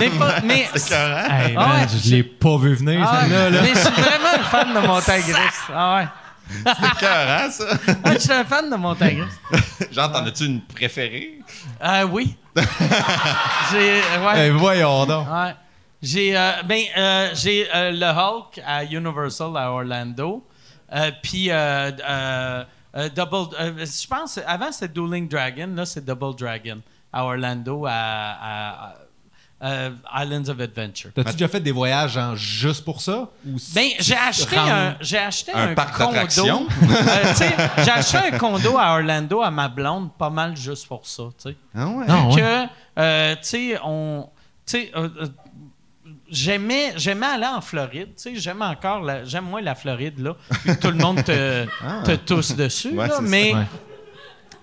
mais 0.00 0.10
pas, 0.18 0.40
mais, 0.42 0.66
C'est. 0.74 0.94
Hey, 0.94 1.54
Ah 1.56 1.66
man, 1.68 1.80
ouais. 1.82 1.86
je 2.02 2.10
l'ai 2.10 2.22
pas 2.22 2.56
vu 2.58 2.74
venir, 2.74 3.06
Ah, 3.06 3.20
celle-là. 3.22 3.50
là. 3.50 3.62
mais 3.62 3.68
je 3.74 3.78
suis 3.78 4.02
vraiment 4.02 4.28
un 4.34 4.42
fan 4.44 4.74
de 4.74 4.86
montagnes 4.86 5.22
russes. 5.26 5.70
Ah 5.74 5.96
ouais. 5.96 6.06
C'est 6.64 6.86
écœurant, 6.86 7.50
ça. 7.50 7.64
Ah, 8.04 8.12
je 8.14 8.18
suis 8.18 8.32
un 8.32 8.44
fan 8.44 8.70
de 8.70 8.76
montagnes 8.76 9.22
russes. 9.22 9.90
Genre, 9.92 10.10
t'en 10.12 10.24
as-tu 10.26 10.44
une 10.46 10.60
préférée? 10.62 11.40
Ah 11.80 12.06
oui. 12.06 12.36
J'ai, 13.70 14.00
ouais. 14.24 14.46
Eh, 14.46 14.50
voyons 14.50 15.04
donc. 15.06 15.26
Ouais. 15.28 15.54
J'ai 16.02 16.36
euh, 16.36 16.52
ben, 16.64 16.82
euh, 16.96 17.30
j'ai 17.34 17.66
euh, 17.74 17.90
le 17.90 18.06
Hulk 18.06 18.60
à 18.66 18.84
Universal 18.84 19.56
à 19.56 19.70
Orlando. 19.72 20.46
Euh, 20.94 21.10
Puis 21.22 21.50
euh, 22.96 23.08
Double 23.14 23.54
euh, 23.60 23.84
je 23.84 24.06
pense 24.06 24.38
avant 24.46 24.72
c'était 24.72 24.88
Dueling 24.92 25.28
Dragon, 25.28 25.68
là 25.74 25.84
c'est 25.86 26.04
Double 26.04 26.34
Dragon 26.36 26.80
à 27.12 27.24
Orlando 27.24 27.86
à, 27.86 27.92
à- 27.92 28.84
à- 28.90 28.94
euh, 29.64 29.90
Islands 30.14 30.48
of 30.50 30.60
Adventure. 30.60 31.10
T'as-tu 31.14 31.32
déjà 31.32 31.48
fait 31.48 31.60
des 31.60 31.72
voyages 31.72 32.12
genre, 32.12 32.36
juste 32.36 32.84
pour 32.84 33.00
ça? 33.00 33.30
Ou 33.46 33.56
Ben, 33.74 33.88
j'ai 34.00 34.14
acheté 34.14 34.54
un, 34.54 34.96
j'ai 35.00 35.16
acheté 35.16 35.50
Un 35.52 35.68
un, 35.70 35.74
parc 35.74 35.96
condo. 35.96 36.66
Euh, 36.82 37.32
j'ai 37.82 37.90
acheté 37.90 38.18
un 38.18 38.38
condo 38.38 38.76
à 38.76 38.96
Orlando 38.96 39.40
à 39.40 39.50
ma 39.50 39.68
blonde, 39.68 40.12
pas 40.12 40.28
mal 40.28 40.54
juste 40.58 40.86
pour 40.86 41.06
ça, 41.06 41.22
tu 41.42 41.48
sais. 41.50 41.56
Ah 41.74 41.86
ouais? 41.88 42.06
Non, 42.06 42.34
ouais. 42.34 42.40
que, 42.40 42.66
euh, 43.00 43.34
tu 43.36 43.40
sais, 43.42 43.78
on. 43.82 44.28
Tu 44.66 44.72
sais, 44.72 44.90
euh, 44.94 45.08
euh, 45.22 45.28
j'aimais, 46.30 46.92
j'aimais 46.96 47.26
aller 47.26 47.46
en 47.46 47.60
Floride. 47.60 48.08
Tu 48.16 48.22
sais, 48.22 48.36
j'aime 48.36 48.62
encore, 48.62 49.00
la- 49.02 49.24
j'aime 49.24 49.44
moins 49.44 49.60
la 49.62 49.74
Floride, 49.74 50.18
là. 50.18 50.36
tout 50.80 50.88
le 50.88 50.94
monde 50.96 51.22
te, 51.24 51.64
te 52.04 52.16
tousse 52.16 52.54
dessus, 52.54 52.90
Ouais, 52.96 53.08
là. 53.08 53.20
Mais, 53.20 53.54
Ouais. 53.54 53.64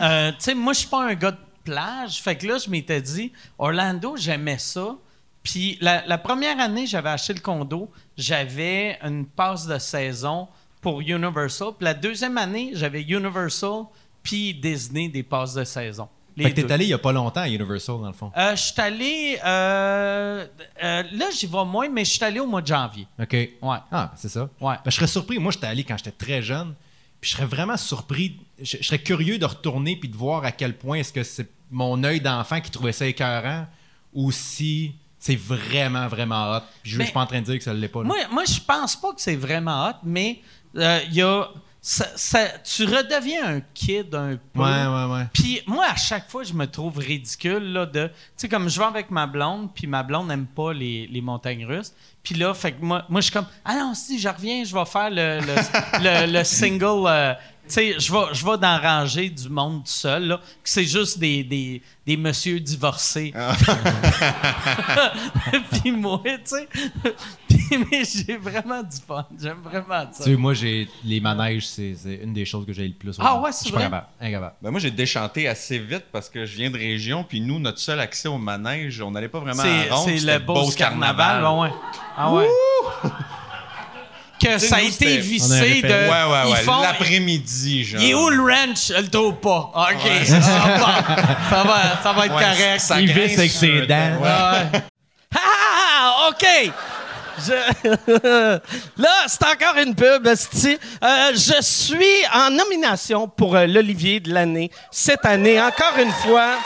euh, 0.01 0.31
tu 0.31 0.37
sais, 0.39 0.55
moi, 0.55 0.73
je 0.73 0.79
suis 0.79 0.87
pas 0.87 1.03
un 1.05 1.13
gars 1.13 1.31
de 1.31 1.37
plage. 1.63 2.21
Fait 2.21 2.35
que 2.35 2.45
là, 2.47 2.57
je 2.57 2.69
m'étais 2.69 3.01
dit, 3.01 3.31
Orlando, 3.57 4.15
j'aimais 4.17 4.57
ça. 4.57 4.95
Puis 5.43 5.77
la, 5.81 6.05
la 6.07 6.17
première 6.17 6.59
année, 6.59 6.87
j'avais 6.87 7.09
acheté 7.09 7.33
le 7.33 7.39
condo, 7.41 7.89
j'avais 8.17 8.97
une 9.03 9.25
passe 9.25 9.65
de 9.67 9.77
saison 9.77 10.47
pour 10.81 11.01
Universal. 11.01 11.69
Puis 11.77 11.83
la 11.85 11.93
deuxième 11.93 12.37
année, 12.37 12.71
j'avais 12.73 13.01
Universal 13.01 13.83
puis 14.21 14.53
Disney 14.53 15.09
des 15.09 15.23
passes 15.23 15.53
de 15.53 15.63
saison. 15.65 16.07
Les 16.35 16.45
Fait 16.45 16.53
que 16.53 16.61
t'es 16.61 16.71
allé 16.71 16.85
il 16.85 16.89
y 16.89 16.93
a 16.93 16.97
pas 16.97 17.11
longtemps 17.11 17.41
à 17.41 17.47
Universal, 17.47 17.97
dans 18.01 18.07
le 18.07 18.13
fond. 18.13 18.31
Euh, 18.35 18.55
je 18.55 18.61
suis 18.61 18.81
allé. 18.81 19.39
euh, 19.45 20.45
euh, 20.83 21.03
là, 21.11 21.25
j'y 21.31 21.45
vais 21.45 21.65
moins, 21.65 21.89
mais 21.89 22.05
je 22.05 22.11
suis 22.11 22.23
allé 22.23 22.39
au 22.39 22.47
mois 22.47 22.61
de 22.61 22.67
janvier. 22.67 23.07
OK. 23.19 23.31
Ouais. 23.33 23.49
Ah, 23.61 23.79
ben, 23.91 24.11
c'est 24.15 24.29
ça. 24.29 24.49
Ouais. 24.59 24.75
Ben, 24.83 24.89
je 24.89 24.91
serais 24.91 25.07
surpris. 25.07 25.37
Moi, 25.39 25.51
j'étais 25.51 25.67
allé 25.67 25.83
quand 25.83 25.97
j'étais 25.97 26.11
très 26.11 26.41
jeune. 26.41 26.73
Puis 27.21 27.29
je 27.31 27.35
serais 27.35 27.45
vraiment 27.45 27.77
surpris. 27.77 28.37
Je, 28.61 28.77
je 28.79 28.83
serais 28.83 28.99
curieux 28.99 29.37
de 29.37 29.45
retourner 29.45 29.95
puis 29.95 30.09
de 30.09 30.17
voir 30.17 30.43
à 30.43 30.51
quel 30.51 30.75
point 30.75 30.97
est-ce 30.97 31.13
que 31.13 31.23
c'est 31.23 31.49
mon 31.71 32.03
œil 32.03 32.19
d'enfant 32.19 32.59
qui 32.61 32.69
trouvait 32.71 32.91
ça 32.91 33.05
écœurant 33.05 33.65
ou 34.13 34.31
si 34.31 34.93
c'est 35.19 35.37
vraiment, 35.37 36.07
vraiment 36.07 36.51
hot. 36.57 36.61
Puis 36.81 36.91
je, 36.93 36.97
Mais- 36.97 37.05
suis 37.05 37.13
pas 37.13 37.21
en 37.21 37.25
train 37.27 37.39
de 37.39 37.45
dire 37.45 37.57
que 37.57 37.63
ça 37.63 37.73
l'est 37.73 37.87
pas. 37.87 37.99
là. 38.01 38.05
Moi, 38.07 38.17
moi 38.31 38.43
je 38.45 38.59
pense 38.59 38.95
pas 38.95 39.13
que 39.13 39.21
c'est 39.21 39.35
vraiment 39.37 39.87
hot, 39.89 39.93
mais 40.03 40.41
il 40.75 41.13
y 41.13 41.21
a. 41.21 41.47
ça- 41.81 42.11
ça- 42.17 42.57
tu 42.59 42.83
redeviens 42.85 43.55
un 43.55 43.61
kid 43.73 44.13
un 44.13 44.37
peu. 44.53 44.59
ouais, 44.61 44.85
ouais, 44.85 45.13
ouais. 45.13 45.25
Puis 45.33 45.61
à 45.93 45.95
chaque 45.95 46.27
fois, 46.27 46.43
je 46.43 46.53
me 46.53 46.65
trouve 46.65 46.97
ridicule, 46.97 47.71
là, 47.71 47.85
de... 47.85 48.07
Tu 48.07 48.13
sais, 48.35 48.49
comme 48.49 48.67
je 48.67 48.79
vais 48.79 48.85
avec 48.85 49.11
ma 49.11 49.27
blonde, 49.27 49.69
puis 49.75 49.85
ma 49.85 50.01
blonde 50.01 50.27
n'aime 50.27 50.47
pas 50.47 50.73
les, 50.73 51.21
montagnes 51.21 51.65
russes. 51.65 51.93
Puis 52.23 52.33
là, 52.33 52.51
fait 52.55 52.71
que 52.71 52.83
moi, 52.83 53.05
moi 53.09 53.21
je 53.21 53.25
suis 53.25 53.33
comme, 53.33 53.45
ah 53.63 53.75
non, 53.75 53.93
si, 53.93 54.17
je 54.17 54.27
reviens, 54.27 54.63
je 54.63 54.73
vais 54.73 54.85
faire 54.85 55.11
le 55.11 56.43
single... 56.43 57.07
euh, 57.07 57.33
tu 57.67 57.73
sais, 57.73 57.99
je 57.99 58.11
vais, 58.11 58.33
je 58.33 58.45
vais 58.45 58.57
dans 58.57 58.79
la 58.81 58.99
rangée 58.99 59.29
du 59.29 59.49
monde 59.49 59.83
tout 59.83 59.91
seul, 59.91 60.27
là, 60.27 60.37
que 60.37 60.43
c'est 60.69 60.85
juste 60.85 61.19
des, 61.19 61.43
des, 61.43 61.81
des 62.05 62.17
messieurs 62.17 62.59
divorcés. 62.59 63.33
puis 65.71 65.91
moi, 65.91 66.21
tu 66.23 66.31
sais... 66.43 66.67
Puis, 67.47 67.85
mais 67.91 68.03
j'ai 68.03 68.37
vraiment 68.37 68.81
du 68.81 68.97
fun. 69.07 69.25
J'aime 69.39 69.61
vraiment 69.63 70.05
ça. 70.11 70.23
Tu 70.23 70.31
sais, 70.31 70.35
moi, 70.35 70.53
j'ai 70.53 70.87
les 71.03 71.19
manèges, 71.19 71.67
c'est 71.67 71.95
c'est 71.95 72.15
une 72.15 72.33
des 72.33 72.45
choses 72.45 72.65
que 72.65 72.73
j'ai 72.73 72.87
le 72.87 72.93
plus. 72.93 73.15
Ah 73.19 73.39
ouais, 73.39 73.51
c'est 73.51 73.69
Je 73.69 73.75
suis 73.75 73.87
vrai? 73.87 74.01
Incapable. 74.19 74.53
Ben 74.61 74.71
moi, 74.71 74.79
j'ai 74.79 74.91
déchanté 74.91 75.47
assez 75.47 75.79
vite 75.79 76.05
parce 76.11 76.29
que 76.29 76.45
je 76.45 76.55
viens 76.55 76.71
de 76.71 76.77
région, 76.77 77.23
puis 77.23 77.41
nous, 77.41 77.59
notre 77.59 77.79
seul 77.79 77.99
accès 77.99 78.27
au 78.27 78.37
manège, 78.37 79.01
on 79.01 79.11
n'allait 79.11 79.29
pas 79.29 79.39
vraiment 79.39 79.61
C'est 79.61 79.89
à 79.89 79.95
ronde, 79.95 80.09
c'est 80.17 80.25
le 80.25 80.39
Beauce 80.39 80.75
Carnaval. 80.75 81.43
ouais, 81.43 81.59
ouais. 81.61 81.71
Ah 82.17 82.31
ouais. 82.33 82.47
Que 84.43 84.57
ça 84.57 84.75
a 84.77 84.81
été 84.81 85.17
vissé 85.17 85.81
de. 85.81 85.87
Ouais, 85.87 86.07
ouais, 86.09 86.51
ouais. 86.51 86.61
font- 86.63 86.81
L'après-midi, 86.81 87.85
genre. 87.85 88.01
Il 88.01 88.09
est 88.09 88.13
où 88.13 88.29
le 88.29 88.41
ranch? 88.43 88.87
Je 88.89 89.01
le 89.01 89.07
trouve 89.09 89.35
pas. 89.35 89.71
Ah, 89.75 89.87
OK, 89.93 90.25
ça, 90.25 90.39
va, 90.39 91.03
ça, 91.49 91.63
va, 91.63 91.81
ça 92.03 92.13
va 92.13 92.25
être 92.25 92.35
Ouais, 92.35 92.43
correct. 92.43 92.79
ça 92.79 92.99
Il 92.99 93.11
visse 93.11 93.37
avec 93.37 93.51
ses 93.51 93.81
dents. 93.87 94.17
ouais. 94.21 94.81
Ah, 95.35 96.29
OK! 96.29 96.45
Je- 97.45 98.59
Là, 99.01 99.09
c'est 99.27 99.43
encore 99.43 99.77
une 99.83 99.95
pub, 99.95 100.27
esti. 100.27 100.77
Euh, 101.03 101.31
je 101.33 101.59
suis 101.61 102.05
en 102.31 102.51
nomination 102.51 103.27
pour 103.27 103.55
euh, 103.55 103.65
l'Olivier 103.65 104.19
de 104.19 104.31
l'année 104.31 104.69
cette 104.91 105.25
année, 105.25 105.59
encore 105.59 105.97
une 105.99 106.11
fois. 106.11 106.57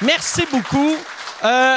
Merci 0.00 0.44
beaucoup. 0.50 0.96
Euh, 1.44 1.76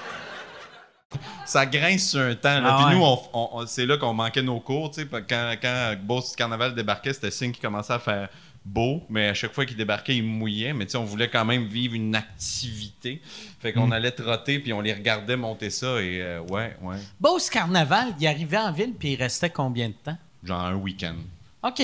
Ça 1.51 1.65
grince 1.65 2.09
sur 2.11 2.21
un 2.21 2.35
temps. 2.35 2.59
Là. 2.61 2.69
Ah 2.71 2.77
Puis 2.77 2.85
ouais. 2.93 2.99
nous, 2.99 3.05
on- 3.05 3.21
on- 3.33 3.49
on- 3.61 3.65
c'est 3.67 3.85
là 3.85 3.97
qu'on 3.97 4.13
manquait 4.13 4.41
nos 4.41 4.59
cours. 4.59 4.91
Quand, 5.29 5.53
quand 5.61 5.95
Beauce 6.01 6.35
Carnaval 6.35 6.73
débarquait, 6.75 7.11
c'était 7.13 7.31
signe 7.31 7.51
qu'il 7.51 7.61
commençait 7.61 7.91
à 7.93 7.99
faire 7.99 8.29
beau. 8.63 9.03
Mais 9.09 9.27
à 9.29 9.33
chaque 9.33 9.51
fois 9.53 9.65
qu'il 9.65 9.75
débarquait, 9.75 10.15
il 10.15 10.23
mouillait. 10.23 10.73
Mais 10.73 10.85
tu 10.85 10.91
sais, 10.91 10.97
on 10.97 11.03
voulait 11.03 11.29
quand 11.29 11.43
même 11.43 11.65
vivre 11.65 11.95
une 11.95 12.15
activité. 12.15 13.21
Fait 13.59 13.73
qu'on 13.73 13.91
allait 13.91 14.11
trotter, 14.11 14.59
puis 14.59 14.71
on 14.71 14.81
les 14.81 14.93
regardait 14.93 15.35
monter 15.35 15.69
ça. 15.69 16.01
Et 16.01 16.21
euh, 16.21 16.39
ouais, 16.41 16.77
ouais. 16.81 16.95
Beauce 17.19 17.49
Carnaval, 17.49 18.13
il 18.19 18.27
arrivait 18.27 18.57
en 18.57 18.71
ville 18.71 18.93
puis 18.97 19.13
il 19.13 19.15
restait 19.17 19.49
combien 19.49 19.89
de 19.89 19.93
temps? 19.93 20.17
Genre 20.43 20.61
un 20.61 20.75
week-end. 20.75 21.15
OK. 21.63 21.81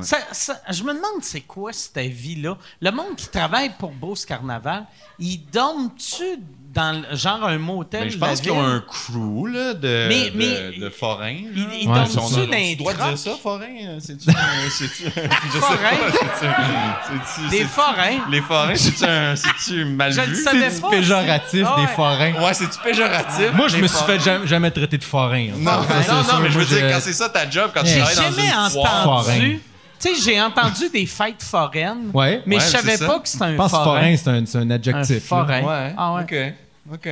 Ça- 0.00 0.32
ça- 0.32 0.62
je 0.70 0.82
me 0.82 0.94
demande 0.94 1.22
c'est 1.22 1.42
quoi 1.42 1.70
cette 1.74 1.98
vie-là? 1.98 2.56
Le 2.80 2.90
monde 2.90 3.16
qui 3.16 3.28
travaille 3.28 3.70
pour 3.78 3.90
Beauce 3.92 4.24
Carnaval, 4.24 4.86
ils 5.18 5.44
dorment-tu 5.52 6.38
dans 6.74 6.92
le- 7.08 7.16
genre 7.16 7.44
un 7.44 7.58
motel? 7.58 8.04
Mais 8.04 8.10
je 8.10 8.16
de 8.16 8.20
pense 8.20 8.40
qu'ils 8.40 8.50
ont 8.52 8.62
un 8.64 8.80
crew 8.80 9.46
là, 9.46 9.74
de, 9.74 10.08
Mais- 10.08 10.30
de, 10.30 10.36
mais- 10.36 10.78
de 10.78 10.90
forains. 10.90 11.30
Ils, 11.54 11.66
ils 11.82 11.88
Ouais, 11.88 11.94
dorment-tu 11.94 12.12
c'est 12.12 12.20
ça. 12.34 12.46
dans 12.46 12.52
les 12.52 12.76
Tu 12.76 12.82
dois 12.82 12.94
trocs? 12.94 13.08
dire 13.08 13.18
ça, 13.18 13.30
forain? 13.42 13.98
C'est-tu 14.00 14.30
un- 14.30 14.32
un- 14.32 15.60
Forain? 15.60 17.48
Des 17.50 17.64
forains? 17.64 18.18
Les 18.30 18.40
forains, 18.40 18.74
c'est-tu 18.74 19.04
un- 19.04 19.36
c'est-tu 19.36 19.84
mal 19.84 20.12
Je 20.12 20.20
le 20.20 20.26
vu? 20.26 20.42
savais 20.42 20.70
C'est 20.70 20.88
péjoratif 20.90 21.66
Ah 21.68 21.74
des 21.76 21.82
ouais. 21.82 21.88
forains? 21.94 22.32
Ouais, 22.42 22.54
c'est-tu 22.54 22.78
péjoratif? 22.82 23.52
Moi, 23.54 23.68
je 23.68 23.76
me 23.78 23.86
suis 23.86 24.04
fait 24.04 24.46
jamais, 24.46 24.70
traiter 24.70 24.98
de 24.98 25.04
forain. 25.04 25.48
Non, 25.56 25.72
non, 25.72 25.84
c'est 25.88 26.32
non, 26.32 26.40
mais 26.42 26.50
je 26.50 26.58
veux 26.58 26.64
dire, 26.64 26.90
quand 26.90 26.98
c'est 27.00 27.12
ça 27.12 27.28
ta 27.28 27.48
job, 27.48 27.70
quand 27.74 27.82
tu 27.82 27.88
J'ai 27.90 28.00
travailles 28.00 28.16
dans 28.16 28.22
jamais 28.36 28.48
une 28.48 28.70
foire. 28.70 29.02
Forain. 29.04 29.20
entendu. 29.34 29.60
Tu 30.00 30.14
sais, 30.14 30.22
j'ai 30.22 30.40
entendu 30.42 30.88
des 30.92 31.06
fêtes 31.06 31.42
foraines, 31.42 32.10
Ouais. 32.12 32.42
mais 32.46 32.56
Ouais, 32.56 32.60
je 32.62 32.66
savais 32.66 32.98
pas 32.98 33.18
que 33.20 33.28
c'était 33.28 33.44
un 33.44 33.52
Je 33.52 33.56
pense 33.56 33.70
que 33.72 33.76
forain. 33.78 33.84
forain, 34.00 34.16
c'est 34.16 34.28
un, 34.28 34.44
c'est 34.44 34.58
un 34.58 34.62
Un 34.62 34.70
adjectif. 34.70 35.16
là. 35.16 35.20
forain. 35.20 35.62
Ouais. 35.62 35.94
Ah 35.96 36.14
ouais. 36.14 36.54
OK. 36.92 37.08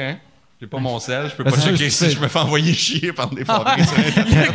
J'ai 0.60 0.68
pas 0.68 0.78
mon 0.78 1.00
sel, 1.00 1.28
je 1.28 1.34
peux 1.34 1.42
Ben, 1.42 1.50
pas 1.50 1.60
checker 1.60 1.90
si 1.90 2.10
je 2.10 2.20
me 2.20 2.28
fais 2.28 2.38
envoyer 2.38 2.72
chier 2.72 3.12
par 3.12 3.28
des 3.30 3.44
forains 3.44 3.64
Ah 3.78 3.84
sur 3.84 3.98
Internet. 3.98 4.52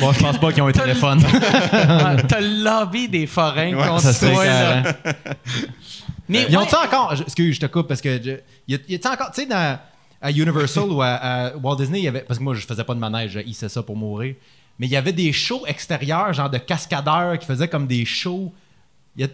Bon, 0.00 0.10
je 0.12 0.18
pense 0.18 0.38
pas 0.38 0.50
qu'ils 0.52 0.62
ont 0.62 0.66
un 0.68 0.72
téléphone. 0.72 1.22
T'as 1.70 2.40
le 2.40 2.64
lobby 2.64 3.06
des 3.06 3.26
forains 3.26 3.74
Ouais, 3.74 3.86
contre 3.86 4.18
toi, 4.18 4.44
là. 4.46 4.82
Mais 6.28 6.46
Ils 6.48 6.56
ont-tu 6.56 6.74
encore. 6.74 7.14
Excuse, 7.20 7.54
je 7.56 7.60
te 7.60 7.66
coupe 7.66 7.86
parce 7.88 8.00
que. 8.00 8.40
y 8.66 8.74
a- 8.74 9.12
encore. 9.12 9.30
Tu 9.32 9.42
sais, 9.42 9.46
dans- 9.46 9.78
à 10.22 10.30
Universal 10.30 10.84
ou 10.90 11.02
à, 11.02 11.08
à 11.08 11.56
Walt 11.56 11.76
Disney, 11.76 11.98
il 12.00 12.04
y 12.04 12.08
avait. 12.08 12.20
Parce 12.22 12.38
que 12.38 12.44
moi, 12.44 12.54
je 12.54 12.66
faisais 12.66 12.82
pas 12.84 12.94
de 12.94 12.98
manège, 13.00 13.32
je 13.32 13.40
hissais 13.40 13.68
ça 13.68 13.82
pour 13.82 13.96
mourir. 13.96 14.34
Mais 14.78 14.86
il 14.86 14.90
y 14.92 14.96
avait 14.96 15.12
des 15.12 15.32
shows 15.34 15.64
extérieurs, 15.66 16.32
genre 16.32 16.48
de 16.50 16.58
cascadeurs 16.58 17.38
qui 17.38 17.46
faisaient 17.46 17.68
comme 17.68 17.86
des 17.86 18.04
shows. 18.06 18.52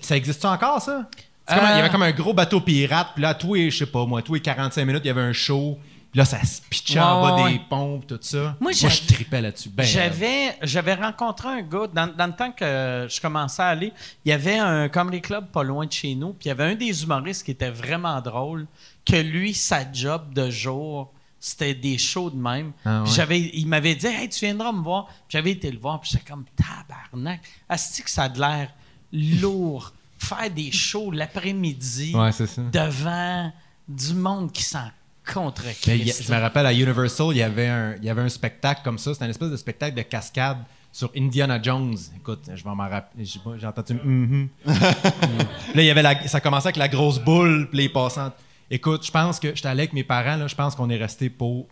Ça 0.01 0.17
existe 0.17 0.45
encore, 0.45 0.83
ça? 0.83 1.09
Comme 1.47 1.59
Il 1.59 1.77
y 1.77 1.81
avait 1.81 1.91
comme 1.91 2.03
un 2.03 2.13
gros 2.13 2.33
bateau 2.33 2.61
pirate, 2.61 3.09
puis 3.15 3.23
là, 3.23 3.35
tous 3.35 3.55
les, 3.55 3.71
je 3.71 3.79
sais 3.79 3.87
pas 3.87 4.07
moi, 4.07 4.23
tous 4.23 4.35
les 4.35 4.41
45 4.41 4.85
minutes, 4.85 5.03
il 5.05 5.09
y 5.09 5.11
avait 5.11 5.23
un 5.23 5.33
show. 5.33 5.79
Puis 6.13 6.19
là, 6.19 6.27
ça 6.27 6.45
se 6.45 6.61
pitchait 6.61 7.01
en 7.01 7.23
bas 7.23 7.43
ouais, 7.43 7.53
des 7.55 7.61
pompes, 7.71 8.07
tout 8.07 8.19
ça. 8.21 8.55
Moi, 8.61 8.73
je 8.73 8.87
tripais 9.07 9.41
là-dessus. 9.41 9.71
Ben, 9.71 9.83
J'avais, 9.83 10.59
j'avais 10.61 10.93
rencontré 10.93 11.49
un 11.49 11.63
gars, 11.63 11.87
dans, 11.93 12.07
dans 12.07 12.27
le 12.27 12.35
temps 12.35 12.53
que 12.53 13.07
je 13.09 13.19
commençais 13.19 13.63
à 13.63 13.69
aller, 13.69 13.95
il 14.25 14.29
y 14.29 14.33
avait 14.33 14.59
un 14.59 14.91
comedy 14.91 15.23
club 15.23 15.47
pas 15.47 15.63
loin 15.63 15.87
de 15.87 15.93
chez 15.93 16.15
nous, 16.15 16.35
puis 16.35 16.47
il 16.47 16.49
y 16.49 16.51
avait 16.51 16.65
un 16.65 16.75
des 16.75 17.03
humoristes 17.03 17.45
qui 17.45 17.53
était 17.53 17.71
vraiment 17.71 18.21
drôle, 18.21 18.67
que 19.07 19.17
lui, 19.17 19.55
sa 19.55 19.91
job 19.91 20.35
de 20.35 20.51
jour, 20.51 21.15
c'était 21.41 21.75
des 21.75 21.97
shows 21.97 22.29
de 22.29 22.37
même. 22.37 22.73
Ah 22.85 23.03
ouais. 23.03 23.09
j'avais, 23.09 23.41
il 23.41 23.67
m'avait 23.67 23.95
dit, 23.95 24.07
hey, 24.07 24.29
tu 24.29 24.45
viendras 24.45 24.71
me 24.71 24.83
voir. 24.83 25.07
Puis 25.07 25.15
j'avais 25.31 25.53
été 25.53 25.73
le 25.73 25.79
voir, 25.79 25.99
puis 25.99 26.11
j'étais 26.13 26.31
comme 26.31 26.45
tabarnak. 26.55 27.41
Asti 27.69 28.03
que 28.03 28.11
ça 28.11 28.25
a 28.25 28.29
de 28.29 28.39
l'air 28.39 28.71
lourd. 29.13 29.93
Faire 30.25 30.51
des 30.51 30.71
shows 30.73 31.11
l'après-midi 31.11 32.15
Ouais, 32.15 32.31
devant 32.73 33.53
du 33.89 34.15
monde 34.15 34.53
qui 34.53 34.63
s'en 34.63 34.89
contre 35.33 35.63
Mais 35.87 35.99
il 35.99 36.07
y 36.07 36.11
a- 36.11 36.15
je 36.21 36.33
me 36.33 36.41
rappelle 36.41 36.67
à 36.67 36.73
Universal, 36.73 37.29
il 37.31 37.37
y 37.39 37.43
avait 37.43 37.69
un, 37.69 37.95
il 37.97 38.05
y 38.05 38.11
avait 38.11 38.23
un 38.23 38.29
spectacle 38.29 38.81
comme 38.85 38.99
ça. 38.99 39.13
C'était 39.13 39.25
un 39.27 39.31
espèce 39.31 39.51
de 39.51 39.57
spectacle 39.57 39.97
de 39.97 40.03
cascade 40.03 40.59
sur 40.91 41.11
Indiana 41.17 41.61
Jones. 41.63 41.97
Écoute, 42.17 42.41
je 42.55 42.63
vais 42.65 42.71
m'en 42.75 42.89
rappeler. 42.89 43.25
J'ai 43.25 43.67
entendu. 43.67 43.95
mhm. 43.95 44.49
là, 44.67 45.83
il 45.83 45.85
y 45.85 45.91
avait 45.91 46.03
la- 46.03 46.27
ça 46.29 46.41
commençait 46.41 46.67
avec 46.69 46.77
la 46.77 46.89
grosse 46.89 47.19
boule, 47.19 47.69
puis 47.69 47.79
les 47.79 47.89
passants. 47.89 48.33
Écoute, 48.71 49.05
je 49.07 49.11
pense 49.11 49.39
que 49.39 49.55
j'étais 49.55 49.69
allé 49.69 49.83
avec 49.83 49.93
mes 49.93 50.05
parents. 50.05 50.37
Là, 50.37 50.47
je 50.47 50.55
pense 50.55 50.75
qu'on 50.75 50.89
est 50.91 50.97
resté 50.97 51.31
pour 51.31 51.67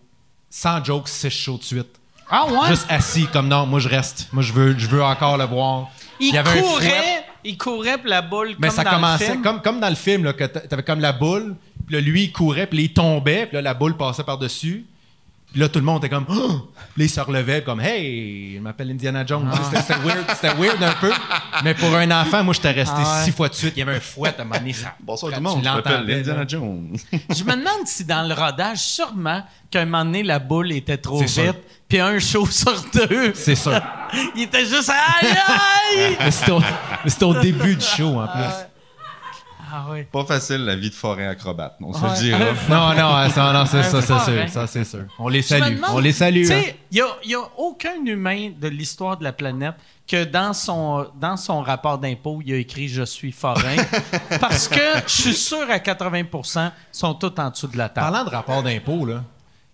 100 0.51 0.85
jokes, 0.85 1.09
6 1.09 1.31
shows 1.31 1.59
de 1.59 1.65
suite. 1.65 2.01
Ah 2.31 2.47
ouais? 2.47 2.69
Juste 2.69 2.87
assis, 2.89 3.27
comme 3.27 3.49
non, 3.49 3.67
moi 3.67 3.81
je 3.81 3.89
reste. 3.89 4.29
Moi 4.33 4.43
je 4.45 4.53
veux, 4.53 4.79
je 4.79 4.87
veux 4.87 5.03
encore 5.03 5.37
le 5.37 5.45
voir. 5.45 5.89
il, 6.21 6.33
y 6.33 6.39
avait 6.39 6.61
courait. 6.61 7.20
Il 7.45 7.57
courait 7.59 7.99
pour 7.99 8.09
la 8.09 8.23
boule 8.23 8.55
Mais 8.59 8.69
comme 8.69 8.77
ça 8.77 8.85
dans 8.85 8.91
le 8.91 8.97
commençait 8.97 9.27
film. 9.31 9.43
comme, 9.43 9.63
comme 9.63 9.81
dans 9.81 9.89
le 9.89 9.95
film, 9.95 10.25
là, 10.25 10.33
que 10.33 10.45
t'a- 10.45 10.61
t'avais 10.61 10.83
comme 10.83 11.01
la 11.01 11.13
boule, 11.13 11.57
puis 11.87 11.95
là, 11.97 12.01
lui, 12.01 12.25
il 12.25 12.33
courait, 12.33 12.67
puis 12.67 12.83
il 12.85 12.93
tombait, 12.93 13.47
puis 13.47 13.55
là, 13.57 13.63
la 13.63 13.75
boule 13.75 13.97
passait 13.97 14.25
par-dessus. 14.25 14.85
Puis 15.53 15.61
là, 15.61 15.69
tout 15.69 15.79
le 15.81 15.85
monde 15.85 16.05
était 16.05 16.15
comme, 16.15 16.27
oh! 16.29 16.71
Puis 16.95 16.99
là, 16.99 17.05
il 17.05 17.11
se 17.11 17.21
relevait, 17.21 17.63
comme, 17.63 17.81
hey, 17.81 18.55
je 18.57 18.61
m'appelle 18.61 18.91
Indiana 18.91 19.25
Jones. 19.27 19.51
C'était- 19.65 19.83
C'était 19.83 19.99
weird, 20.01 20.25
c'était 20.35 20.55
weird 20.55 20.83
un 20.83 20.93
peu. 21.01 21.11
Mais 21.65 21.75
pour 21.75 21.95
un 21.95 22.09
enfant, 22.11 22.45
moi, 22.45 22.55
j'étais 22.55 22.71
resté 22.71 22.95
Ah 22.99 23.19
ouais. 23.19 23.25
six 23.25 23.33
fois 23.33 23.49
de 23.49 23.55
suite. 23.55 23.73
Il 23.77 23.81
y 23.81 23.83
avait 23.83 23.97
un 23.97 24.01
fouet 24.01 24.29
à 24.39 24.45
donné, 24.45 24.73
ça- 24.73 24.95
Bonsoir 25.01 25.33
tout 25.33 25.39
le 25.39 25.43
monde, 25.43 25.61
je 25.65 25.69
m'appelle 25.69 26.11
Indiana. 26.11 26.45
Jones. 26.47 26.97
Je 27.13 27.43
me 27.45 27.51
demande 27.51 27.87
si 27.87 28.05
dans 28.05 28.23
le 28.29 28.35
rodage, 28.35 28.79
sûrement 28.79 29.43
qu'à 29.71 29.81
un 29.81 29.85
moment 29.87 30.05
donné, 30.05 30.23
la 30.23 30.39
boule 30.39 30.71
était 30.73 30.99
trop 30.99 31.19
C'est 31.19 31.43
vite, 31.43 31.53
sûr. 31.53 31.55
puis 31.89 32.01
un 32.01 32.19
show 32.19 32.47
sur 32.47 32.75
deux. 32.95 33.33
C'est 33.35 33.55
sûr. 33.57 33.81
il 34.37 34.43
était 34.43 34.67
juste 34.67 34.91
aïe 34.91 35.29
aïe! 35.31 36.17
Mais 36.21 36.31
c'était 36.31 36.53
au, 36.53 36.61
mais 36.61 37.11
c'était 37.11 37.25
au 37.25 37.35
début 37.35 37.75
du 37.77 37.85
show, 37.85 38.21
en 38.21 38.27
plus. 38.27 38.41
Ah 38.45 38.67
oui. 39.91 40.05
Pas 40.05 40.25
facile 40.25 40.65
la 40.65 40.77
vie 40.77 40.91
de 40.91 40.95
forêt 40.95 41.27
acrobate, 41.27 41.77
on 41.81 41.93
se 41.93 42.01
Ouais. 42.01 42.11
le 42.11 42.17
dira. 42.21 42.39
Non, 42.69 42.95
non, 42.95 43.29
ça, 43.31 43.53
non, 43.53 43.67
c'est 43.67 43.83
ça, 43.83 44.03
c'est 44.03 44.13
hein. 44.13 44.25
sûr. 44.25 44.49
Ça, 44.49 44.67
c'est 44.67 44.85
sûr. 44.85 45.05
On 45.19 45.29
les 45.29 45.43
salue. 45.43 45.77
demande, 45.77 45.91
On 45.95 45.99
les 45.99 46.13
salue. 46.13 46.45
Tu 46.47 46.53
hein. 46.53 46.63
sais, 46.63 46.77
il 46.91 47.05
n'y 47.27 47.35
a, 47.35 47.41
aucun 47.57 48.05
humain 48.05 48.51
de 48.59 48.69
l'histoire 48.69 49.17
de 49.17 49.25
la 49.25 49.33
planète 49.33 49.75
que 50.07 50.25
dans 50.25 50.53
son, 50.53 51.07
dans 51.21 51.37
son 51.37 51.63
rapport 51.63 51.99
d'impôt, 51.99 52.41
il 52.45 52.53
a 52.53 52.57
écrit 52.57 52.89
Je 52.89 53.03
suis 53.03 53.33
forain. 53.33 53.77
parce 54.41 54.69
que 54.69 54.81
je 55.07 55.23
suis 55.23 55.35
sûr 55.35 55.71
à 55.71 55.79
80% 55.79 56.71
ils 56.93 56.99
sont 56.99 57.15
tous 57.15 57.33
en 57.41 57.51
dessous 57.51 57.69
de 57.69 57.77
la 57.79 57.89
table. 57.89 58.11
Parlant 58.11 58.25
de 58.25 58.31
rapport 58.31 58.63
d'impôt, 58.63 59.05
là, 59.07 59.23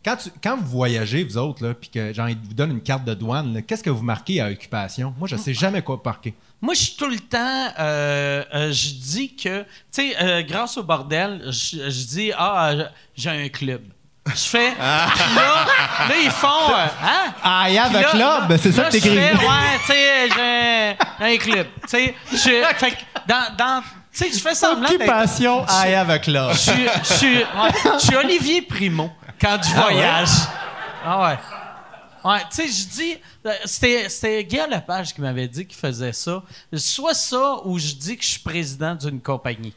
quand, 0.07 0.16
tu- 0.16 0.31
quand 0.42 0.57
vous 0.57 0.66
voyagez, 0.69 1.25
vous 1.25 1.37
autres, 1.37 1.66
là, 1.66 1.75
puis 1.75 1.90
que 1.90 2.12
genre, 2.12 2.29
ils 2.29 2.37
vous 2.37 2.55
donnent 2.55 2.71
une 2.71 2.81
carte 2.83 3.05
de 3.05 3.12
douane, 3.14 3.61
qu'est-ce 3.66 3.83
que 3.83 3.90
vous 3.90 4.05
marquez 4.05 4.40
à 4.40 4.49
occupation? 4.49 5.12
Moi, 5.19 5.27
je 5.29 5.35
sais 5.37 5.53
jamais 5.53 5.83
quoi 5.83 6.01
marquer. 6.05 6.33
Moi, 6.62 6.75
je 6.75 6.81
suis 6.83 6.95
tout 6.97 7.09
le 7.09 7.19
temps. 7.19 7.69
euh, 7.79 8.42
euh, 8.55 8.73
je 8.73 8.88
dis 8.95 9.35
que. 9.37 9.61
Tu 9.62 9.66
sais, 9.90 10.16
euh, 10.23 10.42
grâce 10.42 10.77
au 10.79 10.83
bordel, 10.85 11.42
je, 11.47 11.90
je 11.90 12.07
dis 12.07 12.31
Ah, 12.38 12.73
j'ai 13.16 13.31
un 13.31 13.49
club. 13.49 13.83
Je 14.29 14.33
fais. 14.35 14.73
Ah. 14.81 15.07
Là, 15.37 15.66
là, 16.09 16.14
ils 16.25 16.31
font. 16.31 16.75
hein? 16.75 17.33
I 17.71 17.77
have 17.79 17.88
Puis 17.90 17.97
a 17.99 18.03
là- 18.03 18.45
club, 18.47 18.59
c'est 18.61 18.73
ça 18.73 18.85
que 18.85 18.90
t'écris. 18.92 19.11
je 19.11 19.14
fais, 19.14 19.35
ouais, 19.37 19.79
tu 19.81 19.87
sais, 19.92 20.29
j'ai 20.35 20.40
un- 21.21 21.33
un 21.33 21.37
club. 21.37 21.66
Tu 21.83 21.88
sais, 21.88 22.14
je- 22.33 22.75
fait 22.77 22.90
que 22.92 22.97
dans. 23.29 23.55
dans 23.57 23.83
tu 23.83 24.25
sais, 24.25 24.31
je 24.33 24.38
fais 24.42 24.55
semblant. 24.55 24.88
Occupation, 24.88 25.64
I 25.69 25.92
have 25.92 26.09
a 26.11 26.19
club. 26.19 26.53
Je 26.55 27.99
suis 27.99 28.16
Olivier 28.16 28.62
Primo 28.62 29.11
quand 29.40 29.59
je 29.62 29.75
voyage. 29.75 30.29
Ah 31.05 31.22
ouais. 31.29 31.38
Ouais, 32.25 32.40
tu 32.51 32.57
sais, 32.57 32.68
je 32.68 32.88
dis, 32.88 33.16
euh, 33.46 33.53
c'était, 33.64 34.09
c'était 34.09 34.44
Guy 34.44 34.59
Lepage 34.68 35.14
qui 35.14 35.20
m'avait 35.20 35.46
dit 35.46 35.64
qu'il 35.64 35.79
faisait 35.79 36.12
ça. 36.12 36.42
Soit 36.75 37.14
ça, 37.14 37.61
ou 37.64 37.79
je 37.79 37.92
dis 37.94 38.16
que 38.16 38.25
je 38.25 38.31
suis 38.31 38.40
président 38.40 38.96
d'une 38.96 39.20
compagnie. 39.20 39.75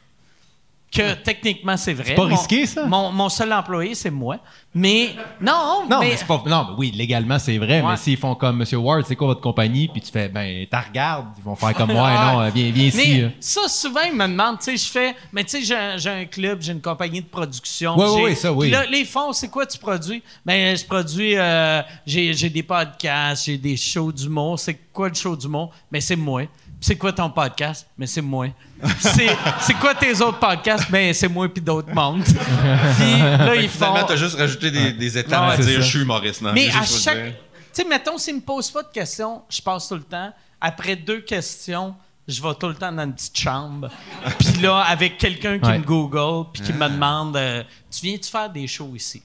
Que 0.92 1.14
techniquement, 1.14 1.76
c'est 1.76 1.92
vrai. 1.94 2.04
C'est 2.08 2.14
pas 2.16 2.26
Mon- 2.26 2.36
risqué, 2.36 2.66
ça? 2.66 2.84
Mon, 2.84 3.12
mon 3.12 3.28
seul 3.28 3.52
employé, 3.52 3.94
c'est 3.94 4.10
moi. 4.10 4.38
Mais, 4.74 5.10
non, 5.40 5.84
Non, 5.88 6.00
mais, 6.00 6.10
mais. 6.10 6.16
c'est 6.16 6.26
pas. 6.26 6.42
Non, 6.46 6.66
mais 6.70 6.74
oui, 6.78 6.90
légalement, 6.92 7.38
c'est 7.38 7.58
vrai, 7.58 7.80
Ouais. 7.80 7.90
mais 7.90 7.96
s'ils 7.96 8.16
font 8.16 8.34
comme 8.34 8.56
Monsieur 8.56 8.78
Ward, 8.78 9.04
c'est 9.06 9.14
quoi 9.14 9.28
votre 9.28 9.40
compagnie? 9.40 9.86
Puis 9.86 10.00
tu 10.00 10.10
fais, 10.10 10.28
ben, 10.28 10.66
t'as 10.68 10.80
regardes, 10.80 11.26
ils 11.38 11.44
vont 11.44 11.54
faire 11.54 11.74
comme 11.74 11.92
moi, 11.92 12.10
non, 12.32 12.40
euh, 12.40 12.50
viens, 12.52 12.70
viens 12.72 12.86
ici. 12.86 12.96
Mais 13.14 13.20
là. 13.22 13.28
ça, 13.38 13.68
souvent, 13.68 14.00
ils 14.02 14.14
me 14.16 14.26
demandent, 14.26 14.58
tu 14.58 14.64
sais, 14.64 14.76
je 14.76 14.90
fais, 14.90 15.14
mais 15.32 15.44
tu 15.44 15.62
sais, 15.64 15.96
j'ai 15.96 16.10
un, 16.10 16.24
club, 16.24 16.60
j'ai 16.60 16.72
une 16.72 16.80
compagnie 16.80 17.20
de 17.20 17.26
production. 17.28 17.96
Ouais, 17.96 18.04
ouais, 18.06 18.16
j'ai- 18.16 18.24
ouais, 18.24 18.34
ça, 18.34 18.52
oui. 18.52 18.70
Là, 18.70 18.84
les 18.86 19.04
fonds, 19.04 19.32
c'est 19.32 19.48
quoi 19.48 19.66
tu 19.66 19.78
produis? 19.78 20.22
Ben, 20.44 20.76
je 20.76 20.84
produis, 20.84 21.36
euh, 21.36 21.82
j'ai 22.04 22.32
j'ai 22.32 22.50
des 22.50 22.62
podcasts, 22.64 23.44
j'ai 23.46 23.58
des 23.58 23.76
shows 23.76 24.10
d'humour. 24.10 24.58
C'est 24.58 24.78
quoi 24.92 25.08
le 25.08 25.14
show 25.14 25.36
d'humour? 25.36 25.70
Ben, 25.90 26.00
c'est 26.00 26.16
moi. 26.16 26.42
Puis 26.42 26.48
c'est 26.88 26.96
quoi 26.96 27.12
ton 27.12 27.30
podcast? 27.30 27.86
Ben, 27.98 28.06
c'est 28.06 28.22
moi. 28.22 28.46
Puis 28.82 29.28
c'est 29.60 29.74
quoi 29.74 29.94
tes 29.94 30.20
autres 30.20 30.38
podcasts? 30.38 30.90
Ben, 30.90 31.12
c'est 31.14 31.28
moi 31.28 31.48
puis 31.52 31.62
d'autres 31.62 31.92
mondes. 31.94 32.24
puis 32.24 32.34
là, 33.20 33.54
ils 33.56 33.68
font... 33.68 33.86
Finalement, 33.86 34.06
t'as 34.06 34.16
juste 34.16 34.36
rajouté 34.36 34.70
des, 34.70 34.92
des 34.92 35.18
étapes 35.18 35.48
Ouais, 35.48 35.54
à 35.54 35.56
dire 35.58 35.74
ça. 35.76 35.80
je 35.80 35.88
suis 35.88 36.00
humoriste. 36.00 36.42
Non, 36.42 36.52
Mais 36.52 36.68
à 36.68 36.84
chaque. 36.84 37.34
Tu 37.72 37.82
sais, 37.82 37.84
mettons, 37.84 38.18
s'ils 38.18 38.36
me 38.36 38.40
posent 38.40 38.70
pas 38.70 38.82
de 38.82 38.88
questions, 38.92 39.42
je 39.48 39.60
passe 39.62 39.88
tout 39.88 39.94
le 39.94 40.02
temps. 40.02 40.32
Après 40.60 40.96
deux 40.96 41.20
questions, 41.20 41.94
je 42.26 42.42
vais 42.42 42.54
tout 42.54 42.68
le 42.68 42.74
temps 42.74 42.90
dans 42.92 43.04
une 43.04 43.14
petite 43.14 43.38
chambre. 43.38 43.88
Puis 44.38 44.60
là, 44.60 44.78
avec 44.80 45.18
quelqu'un 45.18 45.58
qui 45.58 45.66
Ouais. 45.68 45.78
me 45.78 45.84
Google, 45.84 46.48
puis 46.52 46.62
qui 46.62 46.72
me 46.72 46.88
demande 46.88 47.36
euh, 47.36 47.62
Tu 47.90 48.06
viens-tu 48.06 48.30
faire 48.30 48.50
des 48.50 48.66
shows 48.66 48.92
ici 48.96 49.22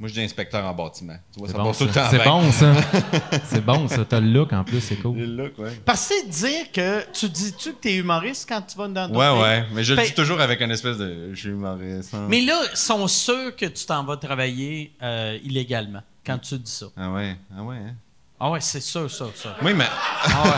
Moi, 0.00 0.08
je 0.08 0.14
dis 0.14 0.22
inspecteur 0.22 0.64
en 0.64 0.74
bâtiment. 0.74 1.14
Tu 1.32 1.38
vois, 1.38 1.46
C'est 1.48 1.52
ça 1.54 1.58
bon, 1.62 1.64
passe 1.68 1.78
tout 1.78 1.84
le 1.84 1.92
ça. 1.92 2.02
temps 2.02 2.10
C'est 2.10 2.24
bon, 2.24 2.52
ça. 2.52 2.74
c'est 3.44 3.64
bon, 3.64 3.88
ça. 3.88 4.04
T'as 4.04 4.18
le 4.20 4.26
look 4.26 4.52
en 4.52 4.64
plus, 4.64 4.80
c'est 4.80 4.96
cool. 4.96 5.16
Le 5.18 5.24
look, 5.26 5.58
ouais. 5.58 5.70
Parce 5.84 6.08
que 6.08 6.28
dire 6.28 6.72
que. 6.72 7.04
Tu 7.12 7.28
dis-tu 7.28 7.70
que 7.72 7.76
t'es 7.80 7.94
humoriste 7.94 8.48
quand 8.48 8.60
tu 8.62 8.76
vas 8.76 8.88
dans 8.88 9.08
ton 9.08 9.16
Ouais, 9.16 9.30
pays? 9.30 9.40
ouais. 9.42 9.64
Mais 9.72 9.84
je 9.84 9.92
le 9.92 9.98
Ben- 9.98 10.06
dis 10.06 10.14
toujours 10.14 10.40
avec 10.40 10.60
une 10.60 10.72
espèce 10.72 10.98
de. 10.98 11.30
Je 11.32 11.38
suis 11.40 11.48
humoriste. 11.50 12.12
hein. 12.12 12.26
Mais 12.28 12.40
là, 12.40 12.60
ils 12.72 12.76
sont 12.76 13.06
sûrs 13.06 13.54
que 13.56 13.66
tu 13.66 13.86
t'en 13.86 14.02
vas 14.04 14.16
travailler 14.16 14.92
euh, 15.02 15.38
illégalement 15.44 16.02
quand 16.26 16.38
tu 16.38 16.58
dis 16.58 16.70
ça? 16.72 16.86
Ah 16.96 17.12
ouais, 17.12 17.36
ah 17.56 17.62
ouais. 17.62 17.76
hein. 17.76 17.94
Ah 18.40 18.50
ouais, 18.50 18.60
c'est 18.60 18.80
sûr, 18.80 19.08
ça, 19.08 19.26
ça. 19.34 19.56
Oui, 19.62 19.72
mais 19.74 19.86
Ah 20.26 20.42
ouais. 20.44 20.50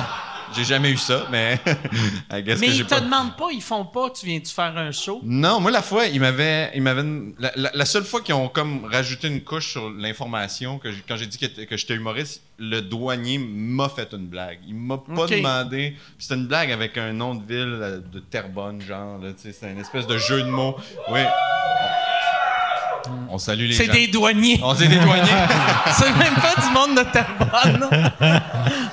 J'ai 0.55 0.65
jamais 0.65 0.91
eu 0.91 0.97
ça, 0.97 1.27
mais. 1.31 1.59
Mais 2.31 2.43
que 2.45 2.63
ils 2.65 2.85
te 2.85 2.91
pas. 2.91 3.01
demandent 3.01 3.37
pas, 3.37 3.49
ils 3.53 3.63
font 3.63 3.85
pas, 3.85 4.11
tu 4.11 4.27
viens-tu 4.27 4.53
faire 4.53 4.77
un 4.77 4.91
show? 4.93 5.21
Non, 5.25 5.61
moi, 5.61 5.71
la 5.71 5.83
fois, 5.83 6.07
ils 6.07 6.21
m'avaient. 6.21 6.71
Ils 6.75 6.83
m'avaient 6.83 7.05
la, 7.39 7.53
la- 7.57 7.71
la 7.75 7.85
seule 7.85 8.05
fois 8.05 8.21
qu'ils 8.21 8.35
ont 8.35 8.49
comme 8.49 8.85
rajouté 8.85 9.29
une 9.29 9.43
couche 9.43 9.71
sur 9.73 9.91
l'information, 9.91 10.79
que 10.79 10.89
quand 11.09 11.17
j'ai 11.17 11.27
dit 11.27 11.39
que, 11.39 11.65
que 11.65 11.77
j'étais 11.77 11.95
humoriste, 11.95 12.43
le 12.59 12.81
douanier 12.81 13.39
m'a 13.39 13.89
fait 13.89 14.13
une 14.13 14.27
blague. 14.27 14.59
Il 14.67 14.75
m'a 14.75 14.99
pas 14.99 15.27
demandé. 15.39 15.97
C'était 16.19 16.35
une 16.37 16.47
blague 16.47 16.73
avec 16.73 16.97
un 16.99 17.13
nom 17.13 17.35
de 17.35 17.43
ville 17.47 17.79
euh, 17.81 18.01
de 18.13 18.19
Terrebonne, 18.21 18.81
genre. 18.81 19.19
tu 19.21 19.27
sais, 19.37 19.53
C'est 19.53 19.71
une 19.73 19.79
espèce 19.81 20.07
de 20.07 20.17
jeu 20.19 20.43
de 20.43 20.49
mots. 20.49 20.77
Oui. 21.11 21.21
On 23.29 23.39
salue 23.39 23.67
les 23.69 23.75
C'est 23.75 23.87
gens. 23.87 23.93
des 23.93 24.07
douaniers. 24.09 24.61
On 24.63 24.75
dit 24.75 24.89
des 24.89 24.99
douaniers. 24.99 25.23
C'est 25.93 26.13
même 26.17 26.35
pas 26.35 26.55
du 26.61 26.71
monde 26.73 26.97
de 26.97 27.03
Terrebonne. 27.11 27.89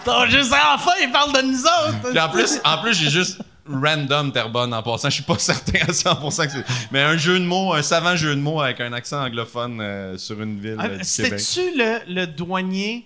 Donc, 0.05 0.25
je 0.29 0.41
sais, 0.41 0.55
enfin, 0.75 0.91
ils 1.01 1.11
parlent 1.11 1.33
de 1.33 1.41
nous 1.47 1.61
autres. 1.63 2.09
Puis 2.09 2.19
en 2.19 2.29
plus, 2.29 2.59
en 2.63 2.77
plus 2.79 2.93
j'ai 2.93 3.09
juste 3.09 3.39
random 3.69 4.31
Terrebonne 4.31 4.73
en 4.73 4.83
passant. 4.83 5.09
Je 5.09 5.15
suis 5.15 5.23
pas 5.23 5.35
certain 5.39 5.79
à 5.87 5.91
100% 5.91 6.45
que 6.47 6.51
c'est. 6.51 6.65
Mais 6.91 7.01
un 7.01 7.17
jeu 7.17 7.39
de 7.39 7.45
mots, 7.45 7.73
un 7.73 7.81
savant 7.81 8.15
jeu 8.15 8.35
de 8.35 8.41
mots 8.41 8.61
avec 8.61 8.81
un 8.81 8.91
accent 8.93 9.23
anglophone 9.23 9.79
euh, 9.81 10.17
sur 10.17 10.41
une 10.41 10.59
ville 10.59 10.75
Ah, 10.79 10.85
euh, 10.85 10.97
du 10.97 11.03
Québec. 11.05 11.39
C'était-tu 11.39 11.77
le, 11.77 11.99
le 12.13 12.27
douanier 12.27 13.05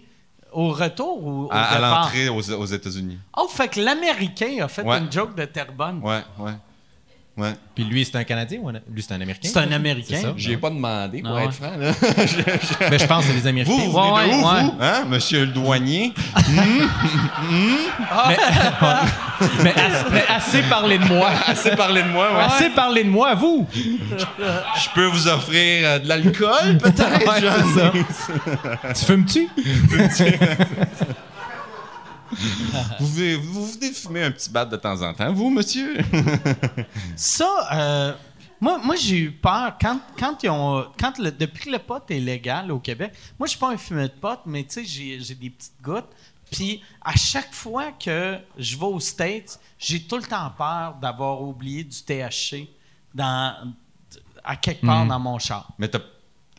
au 0.51 0.69
retour 0.71 1.23
ou 1.23 1.43
au 1.45 1.49
À, 1.51 1.63
à 1.65 1.75
départ? 1.75 2.01
l'entrée 2.05 2.29
aux, 2.29 2.51
aux 2.53 2.65
États-Unis. 2.65 3.19
Oh, 3.37 3.47
fait 3.47 3.67
que 3.67 3.79
l'Américain 3.79 4.63
a 4.63 4.67
fait 4.67 4.81
Ouais. 4.81 4.97
une 4.97 5.11
joke 5.11 5.35
de 5.35 5.45
Terrebonne. 5.45 5.99
Ouais, 6.01 6.21
ouais. 6.39 6.53
Ouais. 7.37 7.53
Puis 7.75 7.83
lui, 7.83 8.03
c'est 8.03 8.15
un 8.17 8.23
Canadien 8.23 8.59
ou 8.63 8.69
un... 8.69 8.73
lui, 8.91 9.03
c'est 9.03 9.13
un 9.13 9.21
Américain? 9.21 9.47
C'est 9.53 9.59
un 9.59 9.71
Américain. 9.71 10.33
J'y 10.35 10.53
ai 10.53 10.57
pas 10.57 10.71
demandé, 10.71 11.21
pour 11.21 11.31
Ah 11.31 11.35
ouais. 11.35 11.45
être 11.45 11.53
franc. 11.53 11.71
Là. 11.77 11.91
Mais 12.89 12.97
je 12.97 13.05
pense 13.05 13.25
que 13.25 13.31
c'est 13.31 13.39
des 13.41 13.47
Américains. 13.47 13.75
Vous, 13.77 13.91
vous 13.91 13.97
Ouais, 13.99 14.23
venez 14.25 14.37
de 14.37 14.43
où, 14.43 14.47
ouais, 14.47 14.63
vous? 14.63 14.73
Hein, 14.81 15.03
monsieur 15.07 15.41
le 15.41 15.51
douanier? 15.51 16.13
mais, 19.63 19.73
assez, 19.75 20.05
mais 20.11 20.23
assez 20.27 20.61
parlé 20.63 20.97
de 20.97 21.05
moi. 21.05 21.29
Assez 21.45 21.75
parlé 21.75 22.01
de 22.01 22.07
moi, 22.07 22.27
ouais. 22.33 22.43
Assez 22.43 22.69
parlé 22.71 23.03
de 23.03 23.09
moi, 23.09 23.35
vous. 23.35 23.67
Je 23.73 24.89
peux 24.95 25.05
vous 25.05 25.27
offrir 25.27 25.87
euh, 25.87 25.99
de 25.99 26.07
l'alcool, 26.07 26.77
peut-être? 26.81 27.93
Ouais? 27.93 28.03
Tu 28.95 29.05
fumes-tu? 29.05 29.47
vous, 32.99 33.07
venez, 33.07 33.35
vous 33.35 33.65
venez 33.65 33.91
fumer 33.91 34.23
un 34.23 34.31
petit 34.31 34.49
bat 34.49 34.65
de 34.65 34.75
temps 34.77 35.01
en 35.01 35.13
temps, 35.13 35.33
vous, 35.33 35.49
monsieur? 35.49 35.97
Ça, 37.15 37.67
euh, 37.73 38.13
moi, 38.59 38.79
moi 38.83 38.95
j'ai 38.95 39.17
eu 39.17 39.31
peur 39.31 39.75
quand, 39.79 39.99
quand 40.17 40.43
ils 40.43 40.49
ont. 40.49 40.85
Quand 40.99 41.17
le, 41.19 41.31
depuis 41.31 41.65
que 41.65 41.69
le 41.71 41.79
pot 41.79 42.03
est 42.09 42.19
légal 42.19 42.71
au 42.71 42.79
Québec, 42.79 43.13
moi, 43.39 43.47
je 43.47 43.51
suis 43.51 43.59
pas 43.59 43.71
un 43.71 43.77
fumeur 43.77 44.05
de 44.09 44.13
pot, 44.13 44.39
mais 44.45 44.63
tu 44.63 44.85
sais, 44.85 45.19
j'ai, 45.19 45.35
des 45.35 45.49
petites 45.49 45.81
gouttes. 45.81 46.09
Puis, 46.51 46.81
à 47.03 47.15
chaque 47.15 47.53
fois 47.53 47.91
que 47.91 48.37
je 48.57 48.77
vais 48.77 48.85
aux 48.85 48.99
States, 49.01 49.59
j'ai 49.77 50.01
tout 50.03 50.15
le 50.17 50.23
temps 50.23 50.49
peur 50.57 50.95
d'avoir 51.01 51.41
oublié 51.41 51.83
du 51.83 51.97
THC 51.97 52.69
dans, 53.13 53.73
à 54.43 54.55
quelque 54.55 54.85
part 54.85 55.03
Mhm. 55.03 55.09
dans 55.09 55.19
mon 55.19 55.39
char. 55.39 55.69
Mais 55.77 55.87
t'as. 55.87 55.99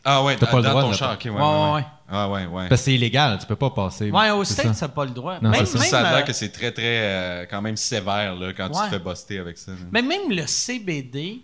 Ah 0.05 0.23
ouais, 0.23 0.35
T'as 0.37 0.47
pas 0.47 0.57
le 0.57 0.63
dans 0.63 0.69
droit 0.69 0.81
ton 0.83 0.89
de 0.91 0.95
char, 0.95 1.13
ok, 1.13 1.25
ouais, 1.25 1.31
Ouais, 1.31 1.37
ouais, 1.37 1.43
ouais, 1.43 1.65
ouais. 1.69 1.73
ouais. 1.75 1.83
Ah 2.11 2.29
ouais, 2.29 2.45
ouais. 2.45 2.69
Parce 2.69 2.81
que 2.81 2.85
c'est 2.85 2.93
illégal, 2.95 3.37
tu 3.39 3.45
peux 3.45 3.55
pas 3.55 3.69
passer. 3.69 4.09
Ouais, 4.09 4.31
aux 4.31 4.43
C'est 4.43 4.53
States, 4.53 4.67
ça. 4.69 4.73
ça 4.73 4.87
pas 4.89 5.05
le 5.05 5.11
droit. 5.11 5.37
Non, 5.41 5.49
même, 5.51 5.65
c'est 5.65 5.77
ça. 5.77 5.79
même, 5.79 5.89
ça 5.89 5.99
a 5.99 6.11
euh, 6.11 6.15
l'air 6.17 6.25
que 6.25 6.33
c'est 6.33 6.49
très, 6.49 6.71
très, 6.71 6.83
euh, 6.85 7.45
quand 7.49 7.61
même 7.61 7.77
sévère 7.77 8.35
là, 8.35 8.51
quand 8.53 8.69
tu 8.69 8.79
te 8.81 8.87
fais 8.89 8.99
buster 8.99 9.37
avec 9.39 9.57
ça. 9.57 9.71
là. 9.71 9.77
Mais 9.91 10.01
même 10.01 10.29
le 10.31 10.47
CBD, 10.47 11.41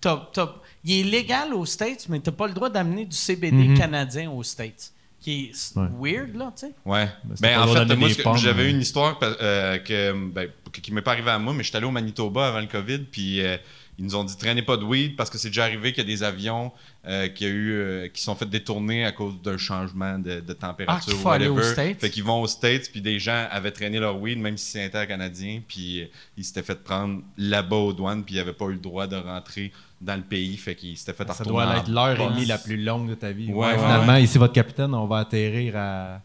t'as- 0.00 0.28
t'as- 0.32 0.54
il 0.84 1.00
est 1.00 1.02
légal 1.10 1.52
aux 1.52 1.66
States, 1.66 2.06
mais 2.08 2.20
tu 2.20 2.30
n'as 2.30 2.36
pas 2.36 2.46
le 2.46 2.54
droit 2.54 2.70
d'amener 2.70 3.04
du 3.04 3.16
CBD 3.16 3.56
Mhm. 3.68 3.78
canadien 3.78 4.30
aux 4.30 4.42
States. 4.42 4.92
Qui 5.20 5.50
est 5.50 5.76
Ouais. 5.76 5.88
weird, 6.14 6.36
là, 6.36 6.52
tu 6.56 6.66
sais. 6.66 6.72
Ouais. 6.84 7.08
c'est 7.34 7.40
Ben, 7.40 7.56
pas 7.58 7.64
en 7.64 7.66
fait, 7.68 7.74
d'amener 7.80 7.96
moi, 7.96 8.08
des 8.08 8.14
ce 8.14 8.18
que- 8.18 8.22
pommes, 8.22 8.36
j'avais 8.36 8.66
eu 8.66 8.70
une 8.70 8.80
histoire 8.80 9.18
euh, 9.22 9.78
que, 9.78 10.12
ben, 10.30 10.48
qui 10.72 10.92
m'est 10.92 11.02
pas 11.02 11.12
arrivée 11.12 11.30
à 11.32 11.38
moi, 11.38 11.52
mais 11.52 11.64
j'étais 11.64 11.78
allé 11.78 11.86
au 11.86 11.90
Manitoba 11.90 12.48
avant 12.48 12.60
le 12.60 12.66
COVID, 12.66 12.98
puis 13.10 13.40
euh, 13.40 13.56
ils 13.98 14.04
nous 14.04 14.14
ont 14.14 14.24
dit 14.24 14.36
traînez 14.36 14.62
pas 14.62 14.76
de 14.76 14.84
weed 14.84 15.16
parce 15.16 15.30
que 15.30 15.38
c'est 15.38 15.48
déjà 15.48 15.64
arrivé 15.64 15.92
qu'il 15.92 16.02
y 16.04 16.06
a 16.06 16.16
des 16.16 16.22
avions 16.22 16.70
euh, 17.06 17.28
qui, 17.28 17.44
a 17.44 17.48
eu, 17.48 17.72
euh, 17.72 18.08
qui 18.08 18.20
sont 18.22 18.34
fait 18.34 18.44
détourner 18.48 19.04
à 19.06 19.12
cause 19.12 19.40
d'un 19.42 19.56
changement 19.56 20.18
de, 20.18 20.40
de 20.40 20.44
Ah, 20.50 20.54
température. 20.68 21.28
aller 21.30 21.46
aux 21.48 21.54
whatever. 21.54 21.72
States? 21.72 22.00
Fait 22.00 22.10
qu'ils 22.10 22.24
vont 22.24 22.42
aux 22.42 22.46
States, 22.46 22.90
puis 22.90 23.00
des 23.00 23.18
gens 23.18 23.46
avaient 23.50 23.70
traîné 23.70 23.98
leur 23.98 24.20
weed, 24.20 24.38
même 24.38 24.56
si 24.58 24.72
c'est 24.72 24.84
intercanadien, 24.84 25.62
puis 25.66 26.02
euh, 26.02 26.06
ils 26.36 26.44
s'étaient 26.44 26.62
fait 26.62 26.82
prendre 26.82 27.22
là-bas 27.38 27.76
aux 27.76 27.92
douanes, 27.92 28.22
puis 28.24 28.34
ils 28.34 28.38
n'avaient 28.38 28.52
pas 28.52 28.66
eu 28.66 28.72
le 28.72 28.78
droit 28.78 29.06
de 29.06 29.16
rentrer 29.16 29.72
dans 30.00 30.16
le 30.16 30.22
pays, 30.22 30.56
fait 30.58 30.74
qu'ils 30.74 30.96
s'étaient 30.98 31.14
fait 31.24 31.32
Ça 31.32 31.42
doit 31.44 31.78
être 31.78 31.88
l'heure 31.88 32.20
et 32.20 32.28
demie 32.34 32.44
la 32.44 32.58
plus 32.58 32.76
longue 32.76 33.08
de 33.08 33.14
ta 33.14 33.32
vie. 33.32 33.50
Ouais, 33.50 33.66
ouais, 33.68 33.74
finalement, 33.78 34.16
ici, 34.16 34.36
votre 34.36 34.52
capitaine, 34.52 34.92
on 34.92 35.06
va 35.06 35.18
atterrir 35.18 35.74
à 35.76 36.20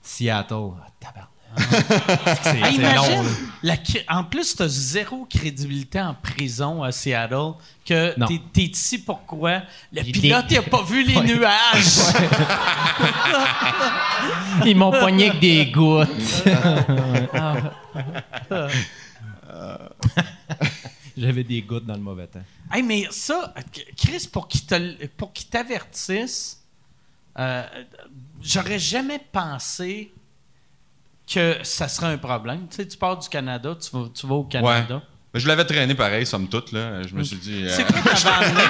Seattle. 0.00 0.70
Ah. 1.04 1.28
C'est 1.56 2.60
Ah, 2.62 2.94
long. 2.96 3.24
la 3.62 3.74
en 4.08 4.24
plus, 4.24 4.54
tu 4.56 4.62
as 4.62 4.68
zéro 4.68 5.26
crédibilité 5.28 6.00
en 6.00 6.14
prison 6.14 6.82
à 6.82 6.92
Seattle. 6.92 7.52
Que 7.84 8.14
t'es 8.52 8.62
ici 8.62 8.98
pourquoi? 8.98 9.62
Le 9.92 10.02
Il 10.04 10.12
pilote, 10.12 10.44
il 10.50 10.58
a 10.58 10.62
pas 10.62 10.82
vu 10.82 11.04
les 11.04 11.20
nuages. 11.20 11.98
Ils 14.64 14.76
m'ont 14.76 14.90
pogné 14.90 15.28
avec 15.30 15.40
des 15.40 15.66
gouttes. 15.66 16.08
J'avais 21.16 21.44
des 21.44 21.62
gouttes 21.62 21.86
dans 21.86 21.94
le 21.94 22.00
mauvais 22.00 22.26
temps. 22.26 22.42
Hey, 22.70 22.82
mais 22.82 23.06
ça, 23.10 23.54
Chris, 23.96 24.28
pour 24.30 24.48
qu'il 24.48 24.66
te- 24.66 25.06
pour 25.16 25.32
qu'il 25.32 25.46
t'avertisse, 25.46 26.60
euh, 27.38 27.62
j'aurais 28.42 28.78
jamais 28.78 29.20
pensé 29.32 30.12
que 31.32 31.56
ça 31.62 31.88
serait 31.88 32.06
un 32.12 32.18
problème. 32.18 32.66
Tu 32.70 32.76
sais, 32.76 32.86
tu 32.88 32.96
pars 32.96 33.18
du 33.18 33.28
Canada, 33.28 33.74
tu 33.80 33.90
vas, 33.96 34.08
tu 34.14 34.26
vas 34.26 34.34
au 34.36 34.42
Ouais. 34.42 34.48
Canada. 34.50 35.02
Mais 35.34 35.40
je 35.40 35.48
l'avais 35.48 35.64
traîné 35.64 35.94
pareil, 35.94 36.24
somme 36.24 36.48
toute. 36.48 36.72
Là. 36.72 37.02
Je 37.02 37.14
me 37.14 37.22
suis 37.22 37.36
dit. 37.36 37.64
euh, 37.64 37.68
C'est 37.68 37.84
quoi 37.84 38.00
que 38.00 38.22
t'avais 38.22 38.46
amené? 38.46 38.64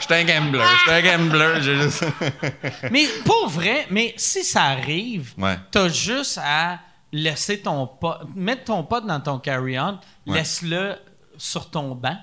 J'étais 0.00 0.14
un 0.14 0.24
gambler. 0.24 0.64
J'étais 0.86 1.08
un 1.14 1.18
gambler. 1.18 1.62
juste- 1.62 2.04
Mais 2.90 3.06
pour 3.24 3.48
vrai, 3.48 3.86
mais 3.90 4.14
si 4.16 4.44
ça 4.44 4.64
arrive, 4.64 5.32
Ouais. 5.38 5.58
t'as 5.70 5.88
juste 5.88 6.38
à 6.42 6.80
laisser 7.12 7.60
ton 7.60 7.86
pot, 7.86 8.14
mettre 8.34 8.64
ton 8.64 8.82
pot 8.84 9.00
dans 9.06 9.20
ton 9.20 9.38
carry-on, 9.38 9.98
Ouais. 10.26 10.38
laisse-le 10.38 10.96
sur 11.38 11.70
ton 11.70 11.94
banc, 11.94 12.16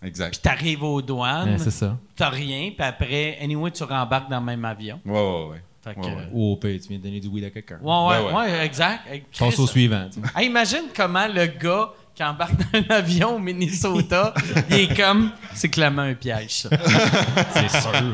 puis 0.00 0.08
Exact. 0.08 0.40
t'arrives 0.42 0.82
aux 0.82 1.02
douanes, 1.02 1.52
Ouais, 1.52 1.58
c'est 1.58 1.70
ça. 1.70 1.96
t'as 2.16 2.28
rien, 2.30 2.70
puis 2.76 2.86
après, 2.86 3.38
anyway, 3.40 3.70
tu 3.70 3.82
rembarques 3.84 4.30
dans 4.30 4.40
le 4.40 4.44
même 4.46 4.64
avion. 4.64 5.00
Ouais, 5.04 5.12
ouais, 5.12 5.46
ouais. 5.50 5.62
Fait 5.86 5.94
que, 5.94 6.00
Ouais, 6.00 6.06
ouais. 6.06 6.22
euh, 6.22 6.28
Ou 6.32 6.52
au 6.52 6.56
pire, 6.56 6.80
tu 6.82 6.88
viens 6.88 6.98
de 6.98 7.02
donner 7.04 7.20
du 7.20 7.28
weed 7.28 7.44
à 7.44 7.50
quelqu'un. 7.50 7.78
Ouais, 7.80 8.08
ouais, 8.08 8.18
Ben 8.18 8.26
ouais. 8.26 8.34
ouais, 8.52 8.66
exact. 8.66 9.02
Chris, 9.32 9.54
au 9.58 9.66
suivant. 9.66 10.08
hey, 10.36 10.46
imagine 10.46 10.84
comment 10.94 11.28
le 11.28 11.46
gars 11.46 11.90
qui 12.14 12.24
embarque 12.24 12.54
dans 12.72 12.78
un 12.80 12.84
avion 12.96 13.36
au 13.36 13.38
Minnesota, 13.38 14.32
il 14.70 14.76
est 14.76 14.96
comme, 14.96 15.30
c'est 15.54 15.68
clairement 15.68 16.02
un 16.02 16.14
piège, 16.14 16.62
ça. 16.62 16.70
C'est 17.54 17.68
sûr. 17.80 18.12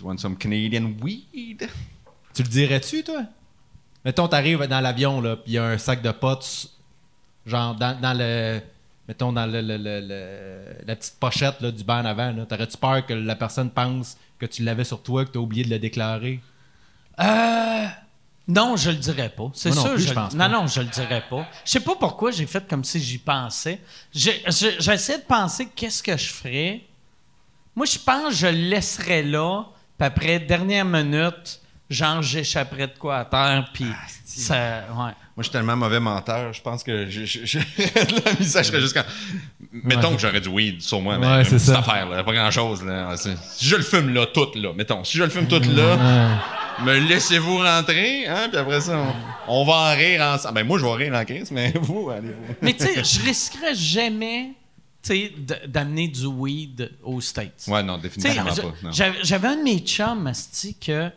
You 0.00 0.06
want 0.06 0.18
some 0.18 0.36
Canadian 0.36 0.92
weed? 1.02 1.68
Tu 2.34 2.42
le 2.42 2.48
dirais-tu, 2.48 3.02
toi? 3.04 3.22
Mettons, 4.04 4.28
t'arrives 4.28 4.66
dans 4.66 4.80
l'avion, 4.80 5.20
là, 5.20 5.36
puis 5.36 5.52
il 5.52 5.54
y 5.54 5.58
a 5.58 5.64
un 5.66 5.78
sac 5.78 6.00
de 6.02 6.10
potes, 6.10 6.70
genre 7.46 7.74
dans, 7.74 8.00
dans 8.00 8.16
le. 8.16 8.60
Mettons, 9.08 9.32
dans 9.32 9.46
le, 9.46 9.62
le- 9.62 9.78
le- 9.78 10.00
le- 10.06 10.76
la 10.86 10.94
petite 10.96 11.14
pochette 11.18 11.60
là, 11.60 11.70
du 11.70 11.82
banc 11.82 12.00
en 12.00 12.04
avant. 12.04 12.34
T'aurais-tu 12.44 12.76
peur 12.76 13.04
que 13.06 13.14
la 13.14 13.34
personne 13.36 13.70
pense 13.70 14.16
que 14.38 14.46
tu 14.46 14.62
l'avais 14.62 14.84
sur 14.84 15.02
toi, 15.02 15.24
que 15.24 15.30
t'as 15.30 15.38
oublié 15.38 15.64
de 15.64 15.70
le 15.70 15.78
déclarer? 15.78 16.40
Euh, 17.20 17.86
non, 18.46 18.76
je 18.76 18.90
le 18.90 18.96
dirais 18.96 19.30
pas. 19.30 19.50
C'est 19.54 19.70
Moi 19.70 19.76
non 19.76 19.82
sûr. 19.84 19.94
plus, 19.94 20.02
je 20.02 20.08
je 20.08 20.12
pense 20.14 20.32
non, 20.34 20.38
pas. 20.38 20.48
non, 20.48 20.66
je 20.66 20.80
le 20.80 20.86
dirais 20.88 21.24
pas. 21.28 21.46
Je 21.64 21.70
sais 21.70 21.80
pas 21.80 21.94
pourquoi 21.96 22.30
j'ai 22.30 22.46
fait 22.46 22.66
comme 22.68 22.84
si 22.84 23.00
j'y 23.00 23.18
pensais. 23.18 23.80
J'essaie 24.12 25.18
de 25.18 25.24
penser 25.24 25.68
qu'est-ce 25.74 26.02
que 26.02 26.16
je 26.16 26.28
ferais. 26.28 26.80
Moi, 27.74 27.86
je 27.86 27.98
pense 27.98 28.28
que 28.30 28.34
je 28.34 28.46
le 28.46 28.68
laisserais 28.70 29.22
là, 29.22 29.64
puis 29.96 30.06
après, 30.06 30.38
dernière 30.40 30.84
minute, 30.84 31.60
genre, 31.88 32.22
j'échapperais 32.22 32.88
de 32.88 32.98
quoi 32.98 33.18
à 33.18 33.24
terre, 33.24 33.70
puis 33.72 33.86
Ah, 33.90 34.06
ça. 34.24 34.80
Ouais. 34.94 35.12
Moi, 35.38 35.44
je 35.44 35.50
suis 35.50 35.52
tellement 35.52 35.76
mauvais 35.76 36.00
menteur, 36.00 36.52
je 36.52 36.60
pense 36.60 36.82
que 36.82 37.08
je, 37.08 37.20
la 37.58 39.02
quand. 39.02 39.08
Mettons 39.70 40.16
que 40.16 40.20
j'aurais 40.20 40.40
du 40.40 40.48
weed 40.48 40.82
sur 40.82 41.00
moi, 41.00 41.16
mais 41.16 41.26
Ouais, 41.28 41.38
une 41.38 41.44
c'est 41.44 41.50
petite 41.52 41.66
ça. 41.68 41.78
affaire, 41.78 42.08
là, 42.08 42.24
pas 42.24 42.32
grand 42.32 42.50
chose. 42.50 42.82
Là. 42.84 43.16
C'est- 43.16 43.36
Si 43.52 43.64
je 43.66 43.76
le 43.76 43.82
fume 43.84 44.12
là, 44.12 44.26
tout 44.26 44.48
là, 44.56 44.72
mettons, 44.74 45.04
si 45.04 45.16
je 45.16 45.22
le 45.22 45.30
fume 45.30 45.46
tout 45.46 45.60
là, 45.60 46.40
me 46.84 46.92
laissez-vous 46.98 47.58
rentrer, 47.58 48.26
hein, 48.26 48.48
puis 48.48 48.58
après 48.58 48.80
ça, 48.80 48.98
on, 49.46 49.60
on 49.60 49.64
va 49.64 49.92
en 49.92 49.96
rire 49.96 50.22
ensemble. 50.22 50.54
Ben, 50.56 50.66
moi, 50.66 50.76
je 50.80 50.84
vais 50.84 51.04
rire 51.04 51.14
en 51.14 51.24
crise, 51.24 51.52
mais 51.52 51.72
vous, 51.80 52.10
allez-vous. 52.10 52.54
Mais 52.60 52.72
tu 52.72 52.84
sais, 52.86 53.04
je 53.04 53.24
risquerais 53.24 53.76
jamais 53.76 54.54
tu 55.04 55.08
sais, 55.14 55.32
d- 55.38 55.54
d'amener 55.68 56.08
du 56.08 56.26
weed 56.26 56.90
aux 57.04 57.20
States. 57.20 57.64
Ouais, 57.68 57.84
non, 57.84 57.96
définitivement 57.98 58.42
pas. 58.46 58.90
J'avais 59.22 59.46
un 59.46 59.56
de 59.58 59.62
mes 59.62 59.78
chums, 59.78 60.26
asti, 60.26 60.74
que 60.84 60.90
euh, 60.90 61.08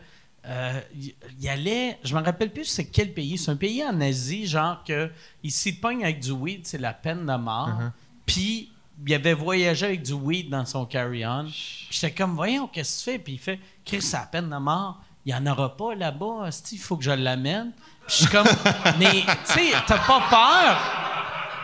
il 0.96 1.14
il 1.40 1.50
allait, 1.50 2.00
je 2.04 2.16
me 2.16 2.22
rappelle 2.22 2.52
plus 2.52 2.66
c'est 2.66 2.86
quel 2.86 3.14
pays, 3.14 3.38
c'est 3.38 3.52
un 3.52 3.56
pays 3.56 3.84
en 3.84 4.00
Asie, 4.02 4.48
genre 4.48 4.84
que 4.84 5.10
il 5.44 5.52
s'y 5.52 5.74
pogne 5.74 6.04
avec 6.04 6.20
du 6.20 6.32
weed, 6.32 6.66
c'est 6.66 6.78
la 6.78 6.94
peine 6.94 7.26
de 7.26 7.36
mort. 7.36 7.70
Uh-huh. 7.70 7.92
Puis 8.26 8.72
il 9.06 9.14
avait 9.14 9.34
voyagé 9.34 9.86
avec 9.86 10.04
du 10.04 10.14
weed 10.14 10.50
dans 10.50 10.66
son 10.66 10.86
carry-on. 10.86 11.46
Puis 11.46 11.88
j'étais 11.90 12.12
comme, 12.12 12.36
voyons, 12.36 12.68
qu'est-ce 12.68 13.06
que 13.06 13.12
tu 13.12 13.12
fais? 13.12 13.24
Puis 13.24 13.34
il 13.34 13.40
fait, 13.40 13.60
Chris, 13.86 14.02
c'est 14.02 14.18
la 14.18 14.24
peine 14.24 14.50
de 14.50 14.58
mort. 14.58 15.02
Il 15.26 15.34
n'y 15.34 15.40
en 15.40 15.52
aura 15.52 15.76
pas 15.76 15.94
là-bas, 15.96 16.50
il 16.72 16.80
faut 16.80 16.98
que 16.98 17.04
je 17.04 17.12
l'amène. 17.12 17.72
Puis 18.08 18.16
je 18.18 18.24
suis 18.24 18.28
comme, 18.28 18.48
mais 19.00 19.12
tu 19.12 19.54
sais, 19.54 19.72
t'as 19.88 20.00
pas 20.00 20.22
peur? 20.30 20.78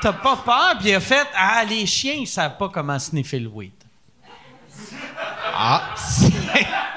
T'as 0.02 0.14
pas 0.14 0.38
peur? 0.38 0.78
Puis 0.80 0.90
il 0.90 0.96
a 0.96 1.00
fait, 1.00 1.28
ah, 1.36 1.64
les 1.68 1.86
chiens, 1.86 2.14
ils 2.14 2.28
savent 2.28 2.58
pas 2.58 2.70
comment 2.70 3.00
sniffer 3.00 3.40
le 3.40 3.50
weed. 3.50 3.72
Ah! 5.54 5.96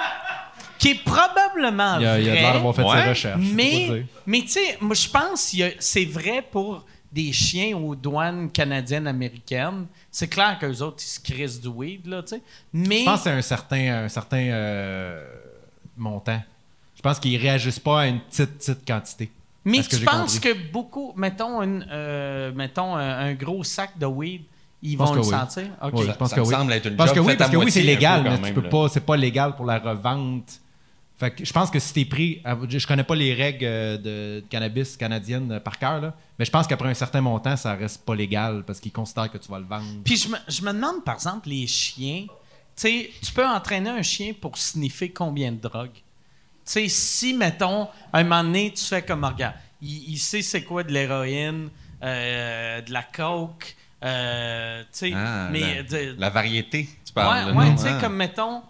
Qui 0.81 0.88
est 0.93 1.05
probablement 1.05 1.97
Il 1.99 2.03
y 2.03 2.07
a, 2.07 2.19
il 2.19 2.25
y 2.27 2.29
a 2.29 2.33
vrai. 2.33 2.40
l'air 2.40 2.53
d'avoir 2.55 2.75
fait 2.75 2.83
Ouais. 2.83 3.03
ses 3.03 3.09
recherches. 3.11 3.40
Mais, 3.55 4.05
mais 4.27 4.40
tu 4.40 4.49
sais, 4.49 4.79
moi, 4.81 4.95
je 4.95 5.09
pense 5.09 5.53
que 5.53 5.75
c'est 5.79 6.07
vrai 6.07 6.43
pour 6.51 6.85
des 7.12 7.33
chiens 7.33 7.77
aux 7.77 7.95
douanes 7.95 8.51
canadiennes, 8.51 9.07
américaines. 9.07 9.87
C'est 10.11 10.29
clair 10.29 10.57
qu'eux 10.59 10.81
autres, 10.81 10.99
ils 11.01 11.09
se 11.09 11.21
crissent 11.21 11.61
du 11.61 11.69
weed, 11.69 12.07
là, 12.07 12.23
tu 12.23 12.29
sais. 12.37 12.43
Mais. 12.73 13.01
Je 13.01 13.05
pense 13.05 13.19
que 13.19 13.25
c'est 13.25 13.31
un 13.31 13.43
certain, 13.43 14.05
un 14.05 14.09
certain 14.09 14.38
euh, 14.38 15.23
montant. 15.97 16.40
Je 16.97 17.03
pense 17.03 17.19
qu'ils 17.21 17.37
réagissent 17.40 17.79
pas 17.81 18.01
à 18.03 18.07
une 18.07 18.21
petite, 18.21 18.59
petite 18.59 18.87
quantité. 18.87 19.31
Mais 19.64 19.79
que 19.83 19.88
tu 19.88 19.97
j'ai 19.97 20.05
penses 20.07 20.35
compris? 20.38 20.55
que 20.55 20.73
beaucoup, 20.73 21.12
mettons, 21.16 21.61
une, 21.62 21.87
euh, 21.90 22.53
mettons 22.55 22.97
un, 22.97 23.19
un 23.27 23.35
gros 23.35 23.62
sac 23.64 23.99
de 23.99 24.07
weed, 24.07 24.43
ils 24.83 24.97
vont 24.97 25.11
que 25.11 25.16
le 25.16 25.21
oui. 25.21 25.27
sentir? 25.29 25.64
OK. 25.83 25.90
Oui, 25.95 26.07
je 26.07 26.12
pense 26.12 26.31
ça 26.31 26.37
que 26.37 26.40
me 26.40 26.47
oui. 26.47 26.55
semble 26.55 26.73
être 26.73 26.87
une 26.87 26.97
parce 26.97 27.11
job 27.11 27.19
que 27.19 27.29
oui, 27.29 27.37
parce 27.37 27.51
que 27.51 27.57
oui, 27.59 27.71
c'est 27.71 27.83
légal, 27.83 28.23
mais 28.23 28.49
tu 28.49 28.55
peux 28.55 28.62
là. 28.62 28.69
pas, 28.71 28.88
c'est 28.88 29.05
pas 29.05 29.16
légal 29.19 29.55
pour 29.57 29.66
la 29.66 29.79
revente. 29.79 30.61
Fait 31.21 31.31
que 31.33 31.45
je 31.45 31.53
pense 31.53 31.71
que 31.71 31.79
si 31.79 31.93
t'es 31.93 32.07
pris, 32.07 32.41
à- 32.47 32.57
je 32.67 32.87
connais 32.87 33.05
pas 33.05 33.15
les 33.15 33.35
règles 33.35 33.65
euh, 33.67 33.97
de, 33.99 34.41
de 34.41 34.45
cannabis 34.49 34.97
canadienne 34.97 35.53
euh, 35.53 35.61
par 35.61 35.79
cœur, 35.79 36.01
là, 36.01 36.15
mais 36.39 36.47
je 36.47 36.51
pense 36.51 36.67
qu'après 36.67 36.89
un 36.89 36.95
certain 36.95 37.21
montant, 37.21 37.57
ça 37.59 37.75
reste 37.75 38.07
pas 38.07 38.15
légal 38.15 38.65
parce 38.67 38.81
qu'ils 38.81 38.91
considèrent 38.91 39.31
que 39.31 39.37
tu 39.37 39.51
vas 39.51 39.59
le 39.59 39.67
vendre. 39.67 39.85
Puis 40.03 40.17
je 40.17 40.29
me, 40.29 40.39
je 40.49 40.63
me 40.63 40.73
demande, 40.73 41.05
par 41.05 41.17
exemple, 41.17 41.51
les 41.51 41.67
chiens. 41.67 42.25
Tu 42.27 42.33
sais, 42.77 43.11
tu 43.23 43.33
peux 43.33 43.47
entraîner 43.47 43.91
un 43.91 44.01
chien 44.01 44.33
pour 44.41 44.57
sniffer 44.57 45.11
combien 45.11 45.53
de 45.53 45.59
drogue? 45.61 45.93
Tu 45.93 46.03
sais, 46.65 46.89
si, 46.89 47.35
mettons, 47.35 47.89
à 48.13 48.21
un 48.21 48.23
moment 48.23 48.43
donné, 48.43 48.73
tu 48.73 48.83
fais 48.83 49.03
comme, 49.03 49.23
regarde, 49.25 49.57
il, 49.83 50.13
il 50.13 50.19
sait 50.19 50.41
c'est 50.41 50.63
quoi 50.65 50.83
de 50.85 50.91
l'héroïne, 50.93 51.69
euh, 52.03 52.81
de 52.81 52.93
la 52.95 53.03
coke, 53.03 53.77
euh, 54.03 54.83
tu 54.85 54.89
sais, 54.93 55.13
Ah, 55.15 55.49
mais... 55.53 55.77
la, 55.77 55.83
de- 55.83 56.17
la 56.19 56.31
variété, 56.31 56.85
tu 56.85 56.91
ouais, 57.09 57.13
parles. 57.13 57.55
ouais, 57.55 57.71
tu 57.73 57.83
sais, 57.83 57.89
Ah. 57.91 57.99
comme, 58.01 58.17
mettons... 58.17 58.63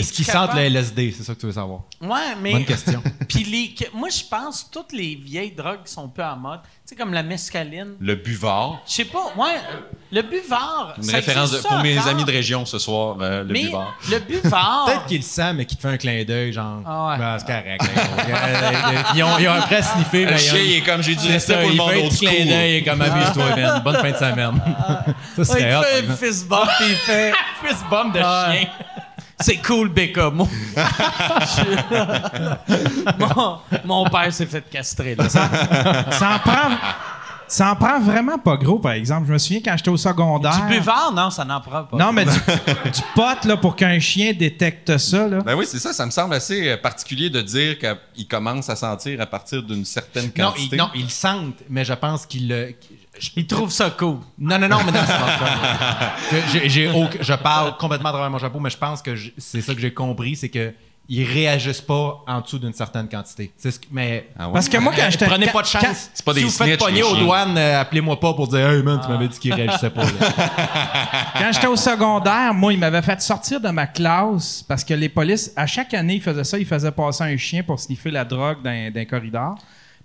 Est-ce 0.00 0.12
qu'ils 0.12 0.24
t'es-tu 0.26 0.36
sentent 0.36 0.50
le 0.54 0.56
capable- 0.56 0.76
LSD? 0.76 1.14
C'est 1.16 1.24
ça 1.24 1.34
que 1.34 1.40
tu 1.40 1.46
veux 1.46 1.52
savoir. 1.52 1.80
Ouais, 2.00 2.34
mais... 2.40 2.52
Bonne 2.52 2.64
question. 2.64 3.02
Puis 3.28 3.44
les, 3.44 3.74
que- 3.74 3.90
moi, 3.96 4.08
je 4.08 4.22
pense 4.28 4.68
toutes 4.70 4.92
les 4.92 5.14
vieilles 5.14 5.52
drogues 5.52 5.82
qui 5.84 5.92
sont 5.92 6.08
peu 6.08 6.22
en 6.24 6.36
mode, 6.36 6.60
tu 6.62 6.68
sais, 6.84 6.96
comme 6.96 7.12
la 7.12 7.22
mescaline. 7.22 7.94
Le 8.00 8.14
buvard. 8.14 8.80
Je 8.86 8.92
sais 8.92 9.04
pas, 9.06 9.32
ouais, 9.36 9.56
le 10.12 10.22
buvard. 10.22 10.94
Une 10.98 11.02
ça 11.02 11.16
référence 11.16 11.50
de- 11.52 11.58
pour 11.58 11.70
ça 11.70 11.82
mes 11.82 11.98
amis 12.06 12.24
de 12.24 12.30
région 12.30 12.64
ce 12.64 12.78
soir, 12.78 13.16
euh, 13.20 13.42
le 13.42 13.52
mais 13.52 13.64
buvard. 13.64 13.94
le 14.10 14.18
buvard. 14.20 14.84
Peut-être 14.86 15.06
qu'il 15.06 15.16
le 15.18 15.22
sent, 15.22 15.52
mais 15.54 15.64
qu'il 15.64 15.76
te 15.76 15.82
fait 15.82 15.88
un 15.88 15.96
clin 15.96 16.24
d'œil, 16.24 16.52
genre. 16.52 16.80
Ah 16.86 17.08
ouais. 17.08 17.18
Ben, 17.18 17.38
c'est 17.38 17.46
correct. 17.46 17.84
ils, 19.14 19.22
ont, 19.22 19.38
ils 19.38 19.48
ont 19.48 19.52
un 19.52 19.60
prêt 19.62 19.82
sniffer, 19.82 20.24
Le 20.26 20.30
mais. 20.32 20.38
chien, 20.38 20.58
il 20.60 20.84
comme 20.84 21.02
j'ai 21.02 21.14
dit, 21.14 21.26
C'est 21.28 21.38
ça, 21.40 21.54
pour 21.58 21.68
le 21.68 21.74
il 21.74 21.76
monde 21.76 21.90
fait 21.90 22.04
un 22.04 22.08
petit 22.08 22.26
clin 22.26 22.44
d'œil 22.46 22.84
comme 22.84 23.00
amuse-toi, 23.02 23.56
man. 23.56 23.82
Bonne 23.82 23.96
fin 23.96 24.10
de 24.12 24.16
semaine. 24.16 24.62
ça 24.66 25.04
Ouais, 25.38 25.44
serait 25.44 25.70
il 25.70 25.76
hot. 25.76 25.82
fait 25.82 25.88
par 25.90 25.98
une 25.98 26.04
exemple. 26.12 26.26
fist 26.26 26.48
bump 26.48 26.70
il 26.80 26.94
fait 26.96 27.32
Fist 27.64 27.84
bump 27.90 28.14
de 28.14 28.20
Ah. 28.22 28.52
chien. 28.52 28.68
C'est 29.40 29.58
cool 29.58 29.88
Bécamo. 29.90 30.48
mon, 33.18 33.58
mon 33.84 34.04
père 34.10 34.32
s'est 34.32 34.46
fait 34.46 34.64
castrer 34.70 35.14
là. 35.14 35.28
Ça 35.28 36.34
en 36.34 36.38
prend. 36.38 36.76
Ça 37.48 37.70
en 37.70 37.76
prend 37.76 38.00
vraiment 38.00 38.38
pas 38.38 38.56
gros, 38.56 38.80
par 38.80 38.90
exemple. 38.92 39.28
Je 39.28 39.32
me 39.32 39.38
souviens 39.38 39.60
quand 39.64 39.76
j'étais 39.76 39.90
au 39.90 39.96
secondaire. 39.96 40.66
Du 40.66 40.78
buvard 40.78 41.12
non, 41.14 41.30
ça 41.30 41.44
n'en 41.44 41.60
prend 41.60 41.84
pas. 41.84 41.96
Non, 41.96 42.12
mais 42.12 42.24
du, 42.24 42.32
du 42.32 43.00
pot, 43.14 43.44
là, 43.44 43.56
pour 43.56 43.76
qu'un 43.76 44.00
chien 44.00 44.32
détecte 44.32 44.98
ça, 44.98 45.28
là. 45.28 45.38
Ben 45.42 45.54
oui, 45.54 45.64
c'est 45.64 45.78
ça. 45.78 45.92
Ça 45.92 46.04
me 46.06 46.10
semble 46.10 46.34
assez 46.34 46.70
euh, 46.70 46.76
particulier 46.76 47.30
de 47.30 47.40
dire 47.42 47.76
qu'il 47.78 48.26
commence 48.26 48.68
à 48.68 48.74
sentir 48.74 49.20
à 49.20 49.26
partir 49.26 49.62
d'une 49.62 49.84
certaine 49.84 50.32
Non, 50.36 50.46
quantité. 50.50 50.74
ils, 50.74 50.78
non, 50.78 50.90
ils 50.96 51.04
le 51.04 51.08
sentent, 51.08 51.62
mais 51.70 51.84
je 51.84 51.94
pense 51.94 52.26
qu'ils 52.26 52.48
le. 52.48 52.74
Il 53.36 53.46
trouve 53.46 53.70
ça 53.70 53.90
cool. 53.90 54.18
Non, 54.38 54.58
non, 54.58 54.68
non, 54.68 54.78
mais 54.84 54.92
non, 54.92 55.00
c'est 55.06 55.12
pas 55.18 55.38
ça. 55.38 56.12
Que 56.30 56.36
j'ai- 56.52 56.68
j'ai 56.68 56.88
aucun- 56.90 57.18
je 57.20 57.34
parle 57.34 57.76
complètement 57.76 58.08
à 58.10 58.12
travers 58.12 58.30
mon 58.30 58.38
chapeau, 58.38 58.60
mais 58.60 58.70
je 58.70 58.76
pense 58.78 59.02
que 59.02 59.14
je- 59.16 59.30
c'est 59.38 59.60
ça 59.60 59.74
que 59.74 59.80
j'ai 59.80 59.92
compris, 59.94 60.36
c'est 60.36 60.48
que 60.48 60.72
ils 61.08 61.22
réagissent 61.22 61.82
pas 61.82 62.24
en 62.26 62.40
dessous 62.40 62.58
d'une 62.58 62.72
certaine 62.72 63.08
quantité. 63.08 63.52
C'est 63.56 63.70
ce 63.70 63.78
que- 63.78 63.86
mais 63.92 64.28
Ah 64.36 64.48
ouais? 64.48 64.54
Parce 64.54 64.68
que 64.68 64.76
moi, 64.78 64.92
quand 64.96 65.08
j'étais. 65.08 65.26
prenez 65.26 65.46
quand- 65.46 65.52
pas 65.52 65.62
de 65.62 65.68
quand- 65.70 65.78
chance. 65.80 66.10
c'est 66.12 66.24
pas 66.24 66.32
si 66.32 66.40
des 66.40 66.44
vous 66.46 66.50
faites 66.50 66.80
pogner 66.80 67.04
aux 67.04 67.14
douanes, 67.14 67.56
euh, 67.56 67.80
appelez-moi 67.80 68.18
pas 68.18 68.34
pour 68.34 68.48
dire 68.48 68.68
Hey 68.68 68.82
man, 68.82 69.00
tu 69.00 69.08
m'avais 69.12 69.28
dit 69.28 69.38
qu'ils 69.38 69.54
réagissaient 69.54 69.90
pas. 69.90 70.02
là. 70.02 70.10
Quand 71.38 71.52
j'étais 71.52 71.66
au 71.68 71.76
secondaire, 71.76 72.52
moi, 72.54 72.72
ils 72.72 72.78
m'avaient 72.80 73.02
fait 73.02 73.20
sortir 73.20 73.60
de 73.60 73.68
ma 73.68 73.86
classe 73.86 74.64
parce 74.66 74.82
que 74.82 74.94
les 74.94 75.08
polices, 75.08 75.52
à 75.54 75.66
chaque 75.66 75.94
année, 75.94 76.14
ils 76.16 76.22
faisaient 76.22 76.42
ça. 76.42 76.58
Ils 76.58 76.66
faisaient 76.66 76.90
passer 76.90 77.22
un 77.22 77.36
chien 77.36 77.62
pour 77.62 77.78
sniffer 77.78 78.10
la 78.10 78.24
drogue 78.24 78.58
dans, 78.64 78.92
dans 78.92 79.00
un 79.00 79.04
corridor. 79.04 79.54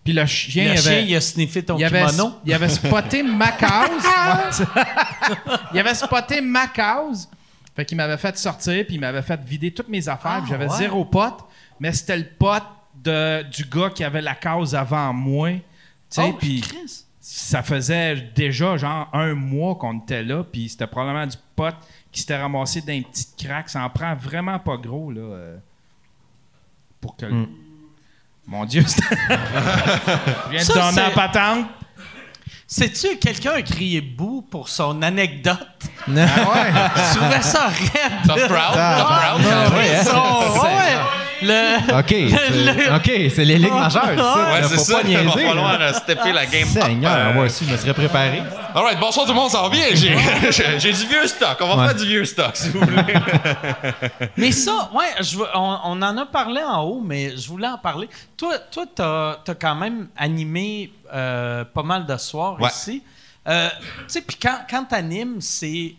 Puis 0.04 0.14
le 0.14 0.26
chien, 0.26 0.70
Le 0.70 0.72
il 0.72 0.78
chien, 0.80 0.92
avait, 0.94 1.06
il 1.06 1.16
a 1.16 1.22
sniffé 1.22 1.64
ton 1.64 1.78
il 1.78 1.86
avait, 1.86 2.06
kimono. 2.08 2.34
il 2.44 2.54
avait 2.54 2.70
spoté 2.70 3.22
ma 3.22 3.52
cause. 3.52 4.66
Il 5.74 5.80
avait 5.80 5.94
spoté 5.94 6.42
ma 6.42 6.68
cause. 6.68 7.28
Fait 7.76 7.86
qu'il 7.86 7.98
m'avait 7.98 8.18
fait 8.18 8.36
sortir, 8.38 8.84
puis 8.86 8.96
il 8.96 9.00
m'avait 9.00 9.22
fait 9.22 9.40
vider 9.42 9.72
toutes 9.72 9.88
mes 9.90 10.10
affaires. 10.10 10.42
Ah, 10.44 10.46
J'avais 10.50 10.68
ouais. 10.68 10.78
zéro 10.78 11.06
pote, 11.06 11.46
mais 11.80 11.94
c'était 11.94 12.18
le 12.18 12.26
pote 12.26 12.64
de, 13.04 13.44
du 13.44 13.64
gars 13.66 13.90
qui 13.92 14.04
avait 14.04 14.22
la 14.22 14.36
cause 14.36 14.76
avant 14.76 15.14
moi. 15.14 15.52
Tu 15.52 15.62
sais, 16.10 16.30
Oh, 16.30 16.34
puis 16.34 16.64
ça 17.22 17.62
faisait 17.64 18.16
déjà 18.36 18.76
genre 18.78 19.08
un 19.14 19.34
mois 19.36 19.76
qu'on 19.76 20.00
était 20.00 20.24
là, 20.24 20.44
puis 20.44 20.68
c'était 20.68 20.88
probablement 20.88 21.28
du 21.28 21.38
pot 21.56 21.74
qui 22.12 22.22
s'était 22.22 22.38
ramassé 22.42 22.82
dans 22.82 22.92
une 22.94 23.06
petite 23.06 23.38
craque. 23.42 23.70
Ça 23.70 23.84
en 23.84 23.90
prend 23.90 24.16
vraiment 24.16 24.60
pas 24.60 24.76
gros, 24.78 25.12
là, 25.12 25.22
euh, 25.22 25.58
pour 27.00 27.16
que... 27.16 27.26
Mm. 27.28 27.48
Mon 28.48 28.66
Dieu, 28.66 28.84
c'est- 28.88 29.02
je 29.02 30.50
viens 30.50 30.62
de 30.62 30.74
donner 30.74 31.02
la 31.02 31.10
patente. 31.12 31.66
Sais-tu, 32.68 33.18
quelqu'un 33.18 33.52
a 33.52 33.62
crié 33.62 34.00
bout 34.02 34.42
pour 34.50 34.70
son 34.70 35.02
anecdote? 35.02 35.58
Non. 36.08 36.26
Je 36.26 37.18
trouvais 37.18 37.42
ça 37.42 37.68
raide. 37.68 38.14
Tough 38.26 38.48
crowd, 38.48 38.76
tough 38.98 39.08
crowd. 39.08 39.42
Le, 41.44 42.00
OK, 42.00 42.08
c'est, 42.08 42.96
OK, 42.96 43.32
c'est 43.34 43.46
les 43.46 43.58
ligues 43.58 43.74
majeures. 43.74 44.04
Ça. 44.16 44.52
Ouais, 44.54 44.62
c'est 44.64 44.76
faut 44.76 44.84
ça. 44.84 45.00
pas 45.02 45.08
Il 45.08 45.18
va 45.18 45.32
falloir 45.32 45.82
euh, 45.82 45.94
stepper 45.94 46.32
la 46.34 46.46
game. 46.46 46.68
Seigneur, 46.68 47.14
euh. 47.16 47.34
moi 47.34 47.46
aussi, 47.46 47.66
je 47.66 47.72
me 47.72 47.78
serais 47.78 47.94
préparé. 47.96 48.44
Alright, 48.76 49.00
bonsoir 49.00 49.26
tout 49.26 49.32
le 49.34 49.40
monde, 49.40 49.50
ça 49.50 49.62
va 49.64 49.70
bien? 49.70 49.86
J'ai, 49.96 50.94
du 50.94 51.06
vieux 51.08 51.26
stock. 51.28 51.58
On 51.62 51.68
va 51.68 51.76
Ouais. 51.82 51.88
faire 51.88 51.96
du 51.98 52.06
vieux 52.06 52.26
stock, 52.26 52.56
si 52.56 52.70
vous 52.70 52.80
voulez. 52.80 53.02
Mais 54.38 54.52
ça, 54.52 54.90
ouais, 54.94 55.24
je 55.24 55.38
on, 55.56 55.78
on 55.84 56.02
en 56.02 56.18
a 56.18 56.26
parlé 56.26 56.62
en 56.62 56.84
haut, 56.84 57.02
mais 57.04 57.36
je 57.36 57.48
voulais 57.48 57.68
en 57.68 57.78
parler. 57.78 58.08
Toi, 58.38 58.58
toi, 58.72 58.86
t'as 58.94 59.32
as 59.48 59.56
quand 59.60 59.76
même 59.76 60.08
animé 60.16 60.92
euh, 61.14 61.66
pas 61.66 61.84
mal 61.84 62.06
de 62.06 62.18
soirs 62.18 62.60
Ouais. 62.60 62.70
ici. 62.70 63.04
Euh, 63.48 63.70
tu 63.80 64.04
sais, 64.08 64.22
puis 64.22 64.38
quand, 64.42 64.60
quand 64.70 64.86
t'animes, 64.86 65.42
c'est 65.42 65.96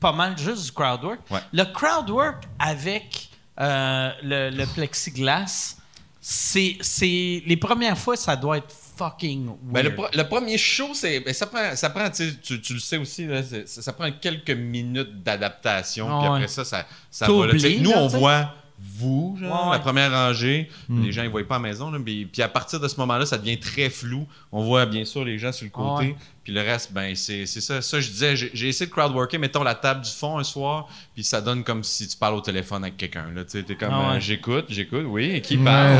pas 0.00 0.12
mal 0.12 0.36
juste 0.36 0.64
du 0.66 0.72
crowdwork. 0.72 1.20
Ouais. 1.30 1.38
Le 1.52 1.64
crowdwork 1.64 2.42
avec 2.58 3.28
euh, 3.60 4.10
le, 4.22 4.50
le 4.50 4.66
plexiglas, 4.66 5.76
c'est 6.20 6.76
c'est 6.80 7.42
les 7.46 7.56
premières 7.56 7.96
fois, 7.96 8.16
ça 8.16 8.34
doit 8.36 8.58
être 8.58 8.72
fucking 8.96 9.46
weird. 9.46 9.58
Ben, 9.72 9.82
le, 9.84 9.94
pro- 9.94 10.08
le 10.12 10.22
premier 10.24 10.58
show, 10.58 10.88
c'est, 10.94 11.20
ben, 11.20 11.32
ça 11.34 11.46
prend, 11.46 11.76
ça 11.76 11.90
prend 11.90 12.10
tu, 12.10 12.38
tu, 12.40 12.72
le 12.74 12.80
sais 12.80 12.96
aussi, 12.96 13.26
là, 13.26 13.42
ça, 13.42 13.82
ça 13.82 13.92
prend 13.92 14.10
quelques 14.10 14.50
minutes 14.50 15.22
d'adaptation. 15.22 16.08
Ah 16.10 16.18
puis 16.20 16.28
après 16.28 16.48
ça, 16.48 16.64
ça, 16.64 16.86
ça 17.10 17.26
va. 17.26 17.46
là. 17.46 17.52
Nous, 17.80 17.90
là, 17.90 17.98
on 17.98 18.06
voit 18.08 18.54
vous, 18.98 19.36
genre, 19.40 19.50
Ouais, 19.64 19.66
ouais. 19.70 19.72
la 19.76 19.78
première 19.78 20.10
rangée. 20.12 20.68
Les 20.90 21.10
gens, 21.12 21.22
ils 21.22 21.26
ne 21.26 21.30
voient 21.30 21.46
pas 21.46 21.56
à 21.56 21.58
la 21.58 21.62
maison. 21.68 21.90
Là, 21.90 21.98
puis, 22.04 22.26
puis 22.26 22.42
à 22.42 22.48
partir 22.48 22.78
de 22.78 22.88
ce 22.88 22.96
moment-là, 23.00 23.24
ça 23.26 23.38
devient 23.38 23.58
très 23.58 23.88
flou. 23.90 24.26
On 24.52 24.62
voit 24.64 24.84
bien 24.86 25.04
sûr 25.04 25.24
les 25.24 25.38
gens 25.38 25.50
sur 25.52 25.64
le 25.64 25.70
côté. 25.70 26.08
Ouais. 26.08 26.16
Puis 26.44 26.52
le 26.52 26.60
reste, 26.60 26.92
ben 26.92 27.14
c'est 27.16 27.44
c'est 27.46 27.60
ça. 27.60 27.82
Ça, 27.82 28.00
je 28.00 28.08
disais, 28.08 28.36
j'ai 28.36 28.68
essayé 28.68 28.86
de 28.86 28.92
crowdworker, 28.94 29.38
mettons 29.40 29.64
la 29.64 29.74
table 29.74 30.02
du 30.02 30.10
fond 30.10 30.38
un 30.38 30.44
soir, 30.44 30.86
puis 31.14 31.24
ça 31.24 31.40
donne 31.40 31.64
comme 31.64 31.82
si 31.82 32.06
tu 32.06 32.16
parles 32.16 32.34
au 32.34 32.40
téléphone 32.40 32.84
avec 32.84 32.96
quelqu'un. 32.96 33.26
là. 33.34 33.42
Tu 33.44 33.50
sais, 33.58 33.62
t'es 33.64 33.74
comme, 33.74 33.90
Ah 33.92 34.10
ouais. 34.12 34.16
euh, 34.16 34.20
j'écoute, 34.20 34.66
j'écoute, 34.68 35.04
oui, 35.06 35.30
et 35.34 35.40
qui 35.40 35.56
parle? 35.56 35.96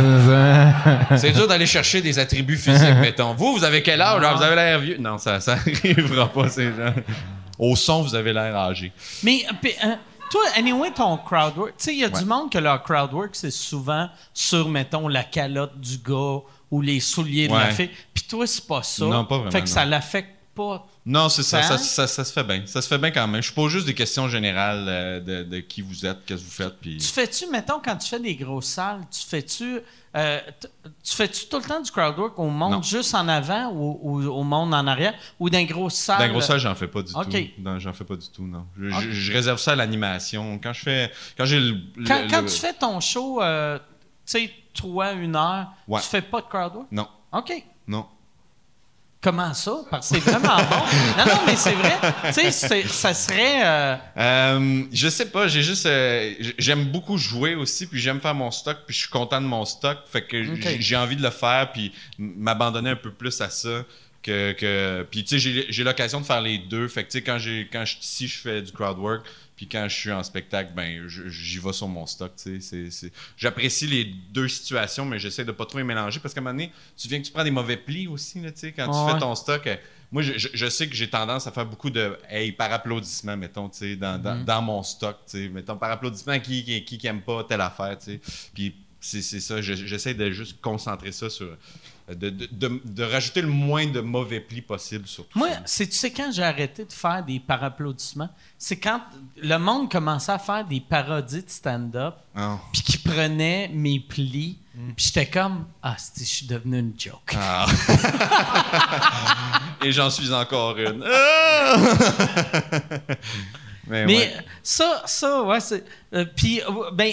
C'est 1.16 1.32
dur 1.32 1.48
d'aller 1.48 1.66
chercher 1.66 2.00
des 2.02 2.18
attributs 2.18 2.56
physiques, 2.56 2.96
mettons. 3.00 3.34
Vous, 3.34 3.56
vous 3.56 3.64
avez 3.64 3.82
quel 3.82 4.00
âge? 4.00 4.22
Genre, 4.22 4.36
vous 4.36 4.42
avez 4.42 4.54
l'air 4.56 4.78
vieux. 4.78 4.98
Non, 4.98 5.18
ça, 5.18 5.40
ça 5.40 5.52
arrivera 5.82 6.28
pas, 6.32 6.48
ces 6.48 6.66
gens. 6.66 6.94
Au 7.58 7.74
son, 7.74 8.02
vous 8.02 8.14
avez 8.14 8.32
l'air 8.32 8.54
âgé. 8.54 8.92
Mais, 9.22 9.44
euh, 9.50 9.68
euh, 9.84 9.94
toi, 10.30 10.42
anyway, 10.56 10.90
ton 10.92 11.16
crowdwork, 11.18 11.76
tu 11.78 11.84
sais, 11.84 11.94
il 11.94 12.00
y 12.00 12.04
a 12.04 12.08
Ouais. 12.08 12.18
du 12.20 12.24
monde 12.24 12.50
que 12.50 12.58
leur 12.58 12.82
crowdwork, 12.82 13.30
c'est 13.34 13.50
souvent 13.50 14.08
sur, 14.34 14.68
mettons, 14.68 15.08
la 15.08 15.24
calotte 15.24 15.78
du 15.80 15.98
gars 15.98 16.40
ou 16.70 16.80
les 16.80 17.00
souliers 17.00 17.48
de 17.48 17.54
la 17.54 17.70
fille. 17.70 17.90
Puis 18.14 18.24
toi, 18.28 18.46
c'est 18.46 18.66
pas 18.66 18.82
ça. 18.82 19.04
Non, 19.04 19.24
pas 19.24 19.36
vraiment, 19.36 19.50
Fait 19.50 19.60
que 19.62 19.68
non. 19.68 19.72
ça 19.74 19.84
l'affecte 19.84 20.30
pas. 20.54 20.86
Non, 21.08 21.28
c'est 21.28 21.44
ça, 21.44 21.62
Ça? 21.62 21.78
ça, 22.08 22.24
se 22.24 22.32
fait 22.32 22.42
bien. 22.42 22.62
Ça 22.66 22.82
se 22.82 22.88
fait 22.88 22.98
bien 22.98 23.12
quand 23.12 23.28
même. 23.28 23.40
Je 23.40 23.52
pose 23.52 23.70
juste 23.70 23.86
des 23.86 23.94
questions 23.94 24.28
générales 24.28 24.86
euh, 24.88 25.20
de, 25.20 25.42
de 25.44 25.58
qui 25.60 25.80
vous 25.80 26.04
êtes, 26.04 26.24
qu'est-ce 26.26 26.40
que 26.40 26.44
vous 26.46 26.50
faites, 26.50 26.80
puis... 26.80 26.96
Tu 26.98 27.06
fais-tu, 27.06 27.46
mettons, 27.48 27.80
quand 27.82 27.96
tu 27.96 28.08
fais 28.08 28.18
des 28.18 28.34
grosses 28.34 28.66
salles, 28.66 29.02
tu 29.08 29.24
fais-tu. 29.24 29.78
euh, 30.16 30.40
tu 31.04 31.14
fais-tu 31.14 31.46
tout 31.46 31.58
le 31.58 31.62
temps 31.64 31.80
du 31.80 31.92
crowdwork 31.92 32.36
au 32.40 32.48
monde 32.50 32.72
Non. 32.72 32.82
juste 32.82 33.14
en 33.14 33.28
avant 33.28 33.70
ou, 33.72 34.00
ou 34.02 34.26
au 34.26 34.42
monde 34.42 34.74
en 34.74 34.84
arrière? 34.88 35.14
Ou 35.38 35.48
dans 35.48 35.58
une 35.60 35.66
grosse 35.68 35.94
salle? 35.94 36.18
Dans 36.18 36.24
la 36.24 36.30
grosse 36.30 36.46
salle, 36.46 36.58
j'en 36.58 36.74
fais 36.74 36.88
pas 36.88 37.02
du 37.02 37.12
Ok. 37.14 37.30
tout. 37.30 37.78
J'en 37.78 37.92
fais 37.92 38.04
pas 38.04 38.16
du 38.16 38.28
tout, 38.28 38.44
non. 38.44 38.66
Je, 38.76 38.88
Ok. 38.88 39.00
je- 39.02 39.10
je 39.12 39.32
réserve 39.32 39.60
ça 39.60 39.72
à 39.72 39.76
l'animation. 39.76 40.58
Quand 40.60 40.72
je 40.72 40.80
fais... 40.80 41.12
Quand 41.38 41.44
j'ai 41.44 41.60
le... 41.60 41.76
le- 41.96 42.04
Quand, 42.04 42.26
quand 42.28 42.40
le- 42.42 42.48
tu 42.48 42.58
fais 42.58 42.72
ton 42.72 42.98
show, 42.98 43.40
euh, 43.42 43.78
tu 43.78 43.84
sais, 44.24 44.50
toi, 44.74 45.12
une 45.12 45.36
heure, 45.36 45.68
Ouais. 45.86 46.00
tu 46.00 46.08
fais 46.08 46.22
pas 46.22 46.40
de 46.40 46.46
crowdwork? 46.46 46.88
Non, 46.90 47.06
OK. 47.32 47.52
non. 47.86 48.06
Comment 49.20 49.54
ça? 49.54 49.78
Parce 49.90 50.08
que 50.10 50.14
c'est 50.20 50.30
vraiment 50.30 50.56
bon. 50.56 50.76
Non, 51.18 51.24
non, 51.26 51.40
mais 51.46 51.56
c'est 51.56 51.72
vrai. 51.72 51.96
Tu 52.32 52.52
sais, 52.52 52.84
ça 52.86 53.12
serait. 53.14 53.62
euh, 53.64 53.96
Euh, 54.16 54.82
je 54.92 55.08
sais 55.08 55.26
pas, 55.30 55.48
j'ai 55.48 55.62
juste 55.62 55.86
euh, 55.86 56.32
j'aime 56.58 56.84
beaucoup 56.84 57.16
jouer 57.18 57.54
aussi 57.56 57.86
puis 57.86 57.98
j'aime 57.98 58.20
faire 58.20 58.34
mon 58.34 58.50
stock 58.50 58.78
puis 58.86 58.94
je 58.94 59.00
suis 59.00 59.08
content 59.10 59.40
de 59.40 59.46
mon 59.46 59.64
stock 59.64 59.98
fait 60.10 60.22
que 60.22 60.42
j'ai- 60.80 60.96
envie 60.96 61.16
de 61.16 61.22
le 61.22 61.30
faire 61.30 61.72
puis 61.72 61.92
m'abandonner 62.18 62.90
un 62.90 62.96
peu 62.96 63.10
plus 63.10 63.40
à 63.40 63.50
ça 63.50 63.84
que, 64.22 64.52
que 64.52 65.06
puis 65.10 65.24
tu 65.24 65.40
sais 65.40 65.66
j'ai- 65.70 65.84
l'occasion 65.84 66.20
de 66.20 66.26
faire 66.26 66.40
les 66.40 66.58
deux 66.58 66.86
fait 66.88 67.04
que 67.04 67.10
tu 67.10 67.18
sais 67.18 67.22
quand 67.24 67.38
j'ai 67.38 67.68
quand 67.72 67.84
je 67.84 67.92
suis 67.92 68.00
ici 68.02 68.28
je 68.28 68.38
fais 68.38 68.62
du 68.62 68.70
crowd 68.72 68.98
work 68.98 69.24
puis 69.56 69.66
quand 69.68 69.88
je 69.88 69.94
suis 69.96 70.12
en 70.12 70.22
spectacle 70.22 70.72
ben 70.76 71.08
j'y 71.08 71.58
vais 71.58 71.72
sur 71.72 71.88
mon 71.88 72.06
stock 72.06 72.32
j'apprécie 73.36 73.86
les 73.86 74.04
deux 74.04 74.48
situations 74.48 75.04
mais 75.04 75.18
j'essaie 75.18 75.44
de 75.44 75.52
pas 75.52 75.66
trop 75.66 75.78
les 75.78 75.84
mélanger 75.84 76.20
parce 76.20 76.34
qu'à 76.34 76.40
un 76.40 76.44
moment 76.44 76.54
donné 76.54 76.72
tu 76.96 77.08
viens 77.08 77.20
que 77.20 77.26
tu 77.26 77.32
prends 77.32 77.44
des 77.44 77.50
mauvais 77.50 77.76
plis 77.76 78.06
aussi 78.06 78.40
là 78.40 78.50
tu 78.52 78.60
sais 78.60 78.72
quand 78.72 78.86
tu 78.90 79.12
fais 79.12 79.18
ton 79.18 79.34
stock 79.34 79.66
euh, 79.66 79.76
moi, 80.12 80.22
je, 80.22 80.34
je- 80.38 80.68
sais 80.68 80.88
que 80.88 80.94
j'ai 80.94 81.10
tendance 81.10 81.48
à 81.48 81.50
faire 81.52 81.66
beaucoup 81.66 81.90
de 81.90 82.16
hey, 82.30 82.52
par 82.52 82.72
applaudissement, 82.72 83.36
mettons, 83.36 83.62
dans, 83.66 83.68
Mm-hmm. 83.68 84.22
dans, 84.22 84.44
dans 84.44 84.62
mon 84.62 84.82
stock, 84.84 85.16
mettons, 85.52 85.76
par 85.76 85.90
applaudissement, 85.90 86.38
qui, 86.38 86.64
qui, 86.64 86.84
qui, 86.84 86.96
qui 86.96 87.06
aime 87.08 87.22
pas 87.22 87.42
telle 87.42 87.60
affaire. 87.60 87.98
Puis 88.54 88.76
c'est 89.00 89.20
c'est 89.20 89.40
ça, 89.40 89.60
je- 89.60 89.74
j'essaie 89.74 90.14
de 90.14 90.30
juste 90.30 90.60
concentrer 90.60 91.10
ça 91.10 91.28
sur. 91.28 91.56
De, 92.08 92.30
de, 92.30 92.46
de- 92.52 92.80
de 92.84 93.02
rajouter 93.02 93.42
le 93.42 93.48
moins 93.48 93.84
de 93.88 93.98
mauvais 94.00 94.38
plis 94.38 94.62
possible 94.62 95.08
sur 95.08 95.26
tout 95.26 95.36
Moi, 95.36 95.48
c'est, 95.64 95.88
tu 95.88 95.96
sais, 95.96 96.12
quand 96.12 96.30
j'ai 96.30 96.44
arrêté 96.44 96.84
de 96.84 96.92
faire 96.92 97.24
des 97.24 97.40
par-applaudissements, 97.40 98.28
c'est 98.56 98.76
quand 98.76 99.00
le 99.42 99.56
monde 99.58 99.90
commençait 99.90 100.30
à 100.30 100.38
faire 100.38 100.64
des 100.64 100.80
parodies 100.80 101.42
de 101.42 101.50
stand-up, 101.50 102.14
Ah. 102.36 102.58
puis 102.72 102.82
qui 102.82 102.98
prenait 102.98 103.68
mes 103.74 103.98
plis, 103.98 104.56
puis 104.94 105.06
j'étais 105.06 105.26
comme, 105.26 105.64
ah, 105.82 105.96
je 106.16 106.22
suis 106.22 106.46
devenu 106.46 106.78
une 106.78 106.92
joke. 106.96 107.34
Ah. 107.36 107.66
Et 109.84 109.90
j'en 109.90 110.08
suis 110.10 110.32
encore 110.32 110.78
une. 110.78 111.02
Ah! 111.04 111.76
Mais, 113.08 113.18
Mais 114.06 114.16
ouais. 114.16 114.34
ça, 114.62 115.02
ça, 115.06 115.42
ouais, 115.42 115.60
c'est. 115.60 115.84
euh, 116.14 116.24
puis, 116.36 116.60
euh, 116.62 116.90
ben, 116.92 117.12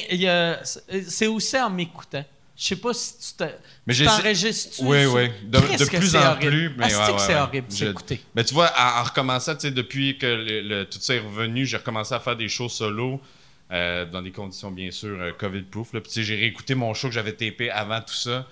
c'est 1.08 1.28
aussi 1.28 1.58
en 1.60 1.70
m'écoutant. 1.70 2.24
Je 2.56 2.66
sais 2.66 2.76
pas 2.76 2.94
si 2.94 3.18
tu 3.18 3.38
te. 3.38 3.44
Mais 3.88 3.94
tu 3.96 4.04
t'enregistres. 4.06 4.78
Oui, 4.82 5.06
oui. 5.06 5.30
De, 5.46 5.60
plus 5.86 6.16
en 6.16 6.20
horrible? 6.34 6.40
plus. 6.52 6.70
Mais 6.78 6.86
ouais, 6.86 6.96
ouais, 6.96 7.14
c'est 7.18 7.34
ouais. 7.34 7.40
horrible, 7.40 7.66
c'est 7.70 7.86
Je- 7.86 7.92
écouter. 7.92 8.22
Ben, 8.36 8.44
tu 8.46 8.54
vois, 8.54 8.72
en, 8.78 9.00
en 9.00 9.04
recommençant, 9.04 9.56
tu 9.56 9.62
sais, 9.62 9.72
depuis 9.72 10.18
que 10.20 10.26
le, 10.28 10.62
le- 10.62 10.86
tout 10.86 11.00
ça 11.02 11.16
est 11.16 11.20
revenu, 11.20 11.66
j'ai 11.66 11.78
recommencé 11.78 12.14
à 12.14 12.20
faire 12.20 12.36
des 12.36 12.48
shows 12.50 12.70
solo. 12.70 13.20
euh, 13.72 14.06
dans 14.06 14.22
des 14.22 14.32
conditions, 14.32 14.70
bien 14.70 14.92
sûr, 14.92 15.20
euh, 15.20 15.32
COVID-proof. 15.32 15.94
Puis, 16.04 16.24
j'ai 16.24 16.36
réécouté 16.36 16.76
mon 16.76 16.94
show 16.94 17.08
que 17.08 17.14
j'avais 17.16 17.32
tapé 17.32 17.72
avant 17.72 18.02
tout 18.02 18.14
ça. 18.14 18.46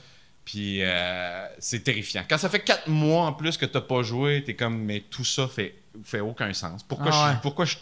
Puis, 0.45 0.79
euh, 0.81 1.45
c'est 1.59 1.83
terrifiant. 1.83 2.23
Quand 2.27 2.39
ça 2.39 2.49
fait 2.49 2.61
quatre 2.61 2.87
mois 2.87 3.25
en 3.27 3.33
plus 3.33 3.55
que 3.55 3.65
tu 3.67 3.73
n'as 3.75 3.81
pas 3.81 4.01
joué, 4.01 4.41
tu 4.43 4.51
es 4.51 4.55
comme, 4.55 4.79
mais 4.83 5.01
tout 5.11 5.23
ça 5.25 5.47
fait, 5.47 5.75
fait 6.03 6.21
aucun 6.21 6.51
sens. 6.53 6.81
Pourquoi 6.81 7.11
Ah 7.13 7.27
je, 7.29 7.33
ouais. 7.35 7.39
pourquoi 7.43 7.65
je 7.65 7.75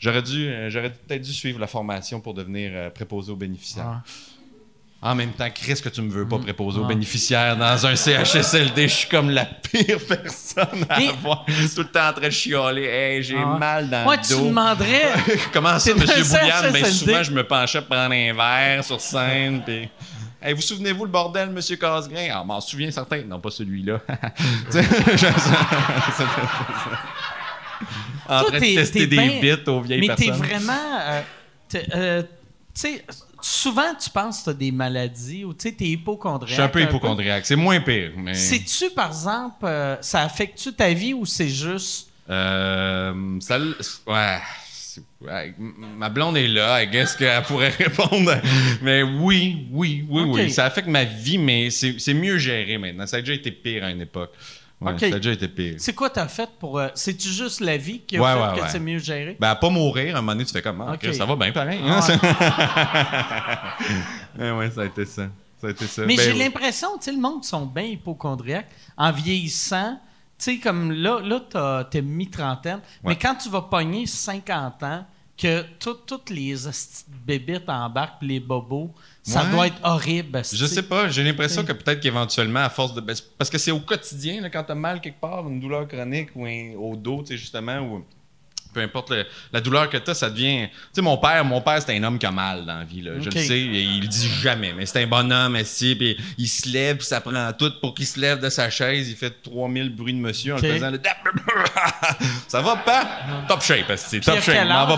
J'aurais 0.00 0.22
dû, 0.22 0.50
j'aurais 0.70 0.92
peut-être 0.92 1.22
dû 1.22 1.32
suivre 1.32 1.60
la 1.60 1.68
formation 1.68 2.20
pour 2.20 2.34
devenir 2.34 2.92
préposé 2.92 3.30
aux 3.30 3.36
bénéficiaires. 3.36 4.00
En 5.04 5.16
même 5.16 5.32
temps, 5.32 5.48
Chris, 5.52 5.80
que 5.82 5.88
tu 5.88 6.00
me 6.00 6.10
veux 6.12 6.28
pas 6.28 6.38
préposer 6.38 6.78
aux 6.78 6.84
Ah. 6.84 6.88
bénéficiaires 6.88 7.56
dans 7.56 7.86
un 7.86 7.96
CHSLD, 7.96 8.86
je 8.86 8.94
suis 8.94 9.08
comme 9.08 9.30
la 9.30 9.46
pire 9.46 9.98
personne 10.08 10.86
à 10.88 10.98
Mais- 11.00 11.08
avoir. 11.08 11.44
Tout 11.44 11.80
le 11.82 11.88
temps 11.88 12.08
en 12.08 12.12
train 12.12 12.26
de 12.28 12.30
chialer. 12.30 12.84
Hey, 12.84 13.22
j'ai 13.24 13.36
Ah 13.36 13.56
mal 13.58 13.90
dans 13.90 14.08
le 14.08 14.16
tu 14.18 14.32
dos. 14.34 14.46
demanderais. 14.46 15.12
Comment 15.52 15.76
ça, 15.80 15.92
monsieur 15.94 16.22
un 16.22 16.38
Bouliane? 16.40 16.72
Ben, 16.72 16.84
souvent, 16.84 17.22
je 17.24 17.32
me 17.32 17.42
penchais 17.42 17.80
pour 17.80 17.88
prendre 17.96 18.14
un 18.14 18.32
verre 18.32 18.84
sur 18.84 19.00
scène. 19.00 19.62
Puis... 19.66 19.88
Hey, 20.40 20.54
vous 20.54 20.62
souvenez-vous 20.62 21.04
le 21.04 21.10
bordel, 21.10 21.50
monsieur 21.50 21.74
Casgrain? 21.76 22.28
Ah, 22.32 22.44
m'en 22.44 22.60
souviens 22.60 22.90
certain. 22.92 23.22
Non, 23.22 23.40
pas 23.40 23.50
celui-là. 23.50 23.98
Tu 24.70 24.78
en 28.28 28.44
train 28.44 28.52
de 28.54 28.58
t'es- 28.60 28.74
tester 28.76 28.98
t'es 29.00 29.06
des 29.08 29.16
ben- 29.16 29.40
bits 29.40 29.70
aux 29.70 29.80
vieilles 29.80 30.00
Mais 30.06 30.14
t'es 30.14 30.26
personnes. 30.26 30.46
vraiment. 30.46 30.72
euh, 31.00 31.20
t'es- 31.68 31.86
euh, 31.94 32.22
tu 32.22 32.28
sais, 32.74 33.04
souvent, 33.42 33.94
tu 33.94 34.08
penses 34.10 34.40
que 34.40 34.44
tu 34.44 34.50
as 34.50 34.54
des 34.54 34.72
maladies 34.72 35.44
ou 35.44 35.52
tu 35.52 35.68
sais, 35.68 35.74
t'es 35.74 35.86
hypochondriaque. 35.86 36.48
Je 36.48 36.54
suis 36.54 36.62
un 36.62 36.68
peu 36.68 36.82
hypochondriaque. 36.82 37.44
C'est 37.46 37.56
moins 37.56 37.80
pire. 37.80 38.12
Mais... 38.16 38.34
Sais-tu, 38.34 38.90
par 38.90 39.08
exemple, 39.08 39.64
euh, 39.64 39.96
ça 40.00 40.22
affecte-tu 40.22 40.72
ta 40.72 40.92
vie 40.92 41.14
ou 41.14 41.26
c'est 41.26 41.48
juste. 41.48 42.08
Euh, 42.30 43.38
ça, 43.40 43.58
ouais, 43.58 44.38
Ma 45.58 46.08
blonde 46.08 46.36
est 46.36 46.48
là, 46.48 46.84
guess 46.86 47.16
qu'elle 47.16 47.42
pourrait 47.42 47.68
répondre. 47.78 48.34
Mais 48.82 49.02
oui, 49.02 49.66
oui, 49.70 50.04
oui, 50.08 50.22
oui. 50.22 50.50
Ça 50.50 50.64
affecte 50.66 50.88
ma 50.88 51.04
vie, 51.04 51.38
mais 51.38 51.70
c'est 51.70 51.98
c'est 51.98 52.14
mieux 52.14 52.38
géré 52.38 52.78
maintenant. 52.78 53.06
Ça 53.06 53.18
a 53.18 53.20
déjà 53.20 53.34
été 53.34 53.50
pire 53.50 53.84
à 53.84 53.90
une 53.90 54.00
époque. 54.00 54.32
Ouais, 54.82 54.92
Ok. 54.94 55.00
Ça 55.00 55.06
a 55.06 55.10
déjà 55.18 55.32
été 55.32 55.48
pire. 55.48 55.74
C'est 55.78 55.94
quoi 55.94 56.10
t'as 56.10 56.28
fait 56.28 56.48
pour. 56.58 56.78
euh, 56.78 56.88
C'est-tu 56.94 57.28
juste 57.28 57.60
la 57.60 57.76
vie 57.76 58.00
qui 58.00 58.16
a 58.16 58.20
Ouais, 58.22 58.32
fait 58.32 58.60
ouais, 58.60 58.66
que 58.66 58.72
c'est 58.72 58.80
mieux 58.80 58.98
géré? 58.98 59.36
Ben, 59.40 59.50
à 59.50 59.56
pas 59.56 59.70
mourir, 59.70 60.14
à 60.14 60.18
un 60.18 60.22
moment 60.22 60.32
donné, 60.32 60.44
tu 60.44 60.52
fais 60.52 60.62
comme, 60.62 60.80
ah, 60.80 60.92
Ok. 60.94 60.98
Chris, 61.00 61.14
ça 61.14 61.24
va 61.26 61.36
bien 61.36 61.52
pareil. 61.52 61.80
Hein? 61.84 62.00
ouais. 64.38 64.52
Ouais, 64.52 64.70
ça 64.70 64.82
a 64.82 64.84
été 64.86 65.04
ça. 65.04 65.28
Ça 65.60 65.66
a 65.66 65.70
été 65.70 65.86
ça. 65.86 66.02
Mais 66.06 66.16
Ben, 66.16 66.22
j'ai 66.22 66.32
l'impression, 66.34 66.88
tu 66.98 67.04
sais, 67.04 67.12
le 67.12 67.18
monde 67.20 67.44
sont 67.44 67.66
bien 67.66 67.84
hypochondriaques, 67.84 68.70
en 68.96 69.12
vieillissant, 69.12 69.98
tu 70.38 70.44
sais, 70.54 70.58
comme 70.58 70.90
là, 70.92 71.20
là 71.20 71.84
t'es 71.90 72.02
mi-trentaine, 72.02 72.80
mais 73.04 73.16
quand 73.16 73.34
tu 73.36 73.48
vas 73.48 73.62
pogner 73.62 74.06
50 74.06 74.82
ans, 74.82 75.04
que 75.36 75.62
tout- 75.78 75.94
toutes 76.06 76.30
les 76.30 76.66
hosties 76.66 77.04
de 77.08 77.16
bébites 77.26 77.68
embarquent, 77.68 78.22
les 78.22 78.38
bobos, 78.40 78.92
ça 79.22 79.44
Ouais. 79.44 79.50
doit 79.50 79.66
être 79.68 79.80
horrible. 79.84 80.42
Je 80.52 80.66
sais 80.66 80.82
pas, 80.82 81.08
j'ai 81.08 81.22
l'impression 81.22 81.64
que 81.64 81.72
peut-être 81.72 82.00
qu'éventuellement, 82.00 82.60
à 82.60 82.68
force 82.70 82.92
de. 82.94 83.00
ben, 83.00 83.14
Parce 83.38 83.50
que 83.50 83.58
c'est 83.58 83.70
au 83.70 83.80
quotidien, 83.80 84.40
là, 84.40 84.50
quand 84.50 84.64
t'as 84.64 84.74
mal 84.74 85.00
quelque 85.00 85.20
part, 85.20 85.48
une 85.48 85.60
douleur 85.60 85.86
chronique 85.86 86.30
ou 86.34 86.44
un- 86.46 86.74
au 86.76 86.96
dos, 86.96 87.22
tu 87.22 87.28
sais, 87.28 87.36
justement, 87.36 87.78
ou 87.80 88.04
peu 88.72 88.80
importe 88.80 89.10
le- 89.10 89.26
la 89.52 89.60
douleur 89.60 89.88
que 89.90 89.96
t'as, 89.96 90.14
ça 90.14 90.30
devient. 90.30 90.68
Tu 90.68 90.76
sais, 90.92 91.02
mon 91.02 91.16
père, 91.18 91.44
mon 91.44 91.60
père, 91.60 91.80
c'est 91.80 91.96
un 91.96 92.02
homme 92.02 92.18
qui 92.18 92.26
a 92.26 92.30
mal 92.30 92.64
dans 92.64 92.78
la 92.78 92.84
vie, 92.84 93.02
là. 93.02 93.12
Je 93.20 93.26
le 93.28 93.30
sais, 93.30 93.58
et 93.60 93.82
il 93.82 94.00
le 94.02 94.06
dit 94.08 94.28
jamais, 94.42 94.72
mais 94.72 94.86
c'est 94.86 95.02
un 95.02 95.06
bonhomme, 95.06 95.56
esti, 95.56 95.94
puis 95.94 96.16
il 96.38 96.48
se 96.48 96.68
lève, 96.68 96.96
puis 96.98 97.06
ça 97.06 97.20
prend 97.20 97.52
tout 97.52 97.72
pour 97.80 97.94
qu'il 97.94 98.06
se 98.06 98.18
lève 98.20 98.40
de 98.40 98.48
sa 98.48 98.70
chaise. 98.70 99.08
Il 99.10 99.16
fait 99.16 99.42
3000 99.42 99.94
bruits 99.94 100.14
de 100.14 100.18
monsieur 100.18 100.54
en 100.54 100.56
le 100.56 100.62
faisant. 100.62 100.90
le- 100.90 101.00
ça 102.48 102.60
va 102.60 102.76
pas? 102.76 103.06
Top 103.48 103.62
shape, 103.62 103.90
à 103.90 103.96
top 103.96 104.40
shape. 104.40 104.66
M'en 104.68 104.86
va, 104.86 104.96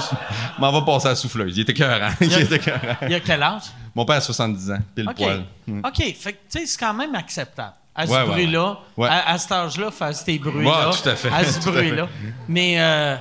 m'en 0.58 0.72
va 0.72 0.82
passer 0.82 1.06
à 1.06 1.10
la 1.10 1.16
souffleuse. 1.16 1.56
Il 1.56 1.60
était 1.62 1.72
écœurant. 1.72 2.10
Il 2.20 2.32
Il. 2.32 2.60
Il 3.08 3.14
a 3.14 3.20
quel 3.20 3.42
âge? 3.42 3.62
Mon 3.94 4.04
père 4.04 4.16
a 4.16 4.20
70 4.20 4.70
ans, 4.72 4.78
pile 4.94 5.08
OK. 5.08 5.16
poil. 5.16 5.44
Mm. 5.66 5.80
OK. 5.86 5.96
Fait 6.18 6.32
que, 6.32 6.38
tu 6.50 6.58
sais, 6.60 6.66
c'est 6.66 6.78
quand 6.80 6.94
même 6.94 7.14
acceptable. 7.14 7.74
À 7.94 8.06
ce 8.08 8.12
Ouais, 8.12 8.24
bruit-là, 8.26 8.76
ouais. 8.96 9.08
à, 9.08 9.30
à 9.30 9.38
cet 9.38 9.52
âge-là, 9.52 9.90
faire 9.92 10.12
ces 10.14 10.36
bruits-là. 10.38 10.88
À 10.88 11.14
fait. 11.14 11.28
À 11.28 11.44
ce 11.44 11.60
bruit-là. 11.70 12.08
Mais, 12.48 12.74
euh, 12.80 13.16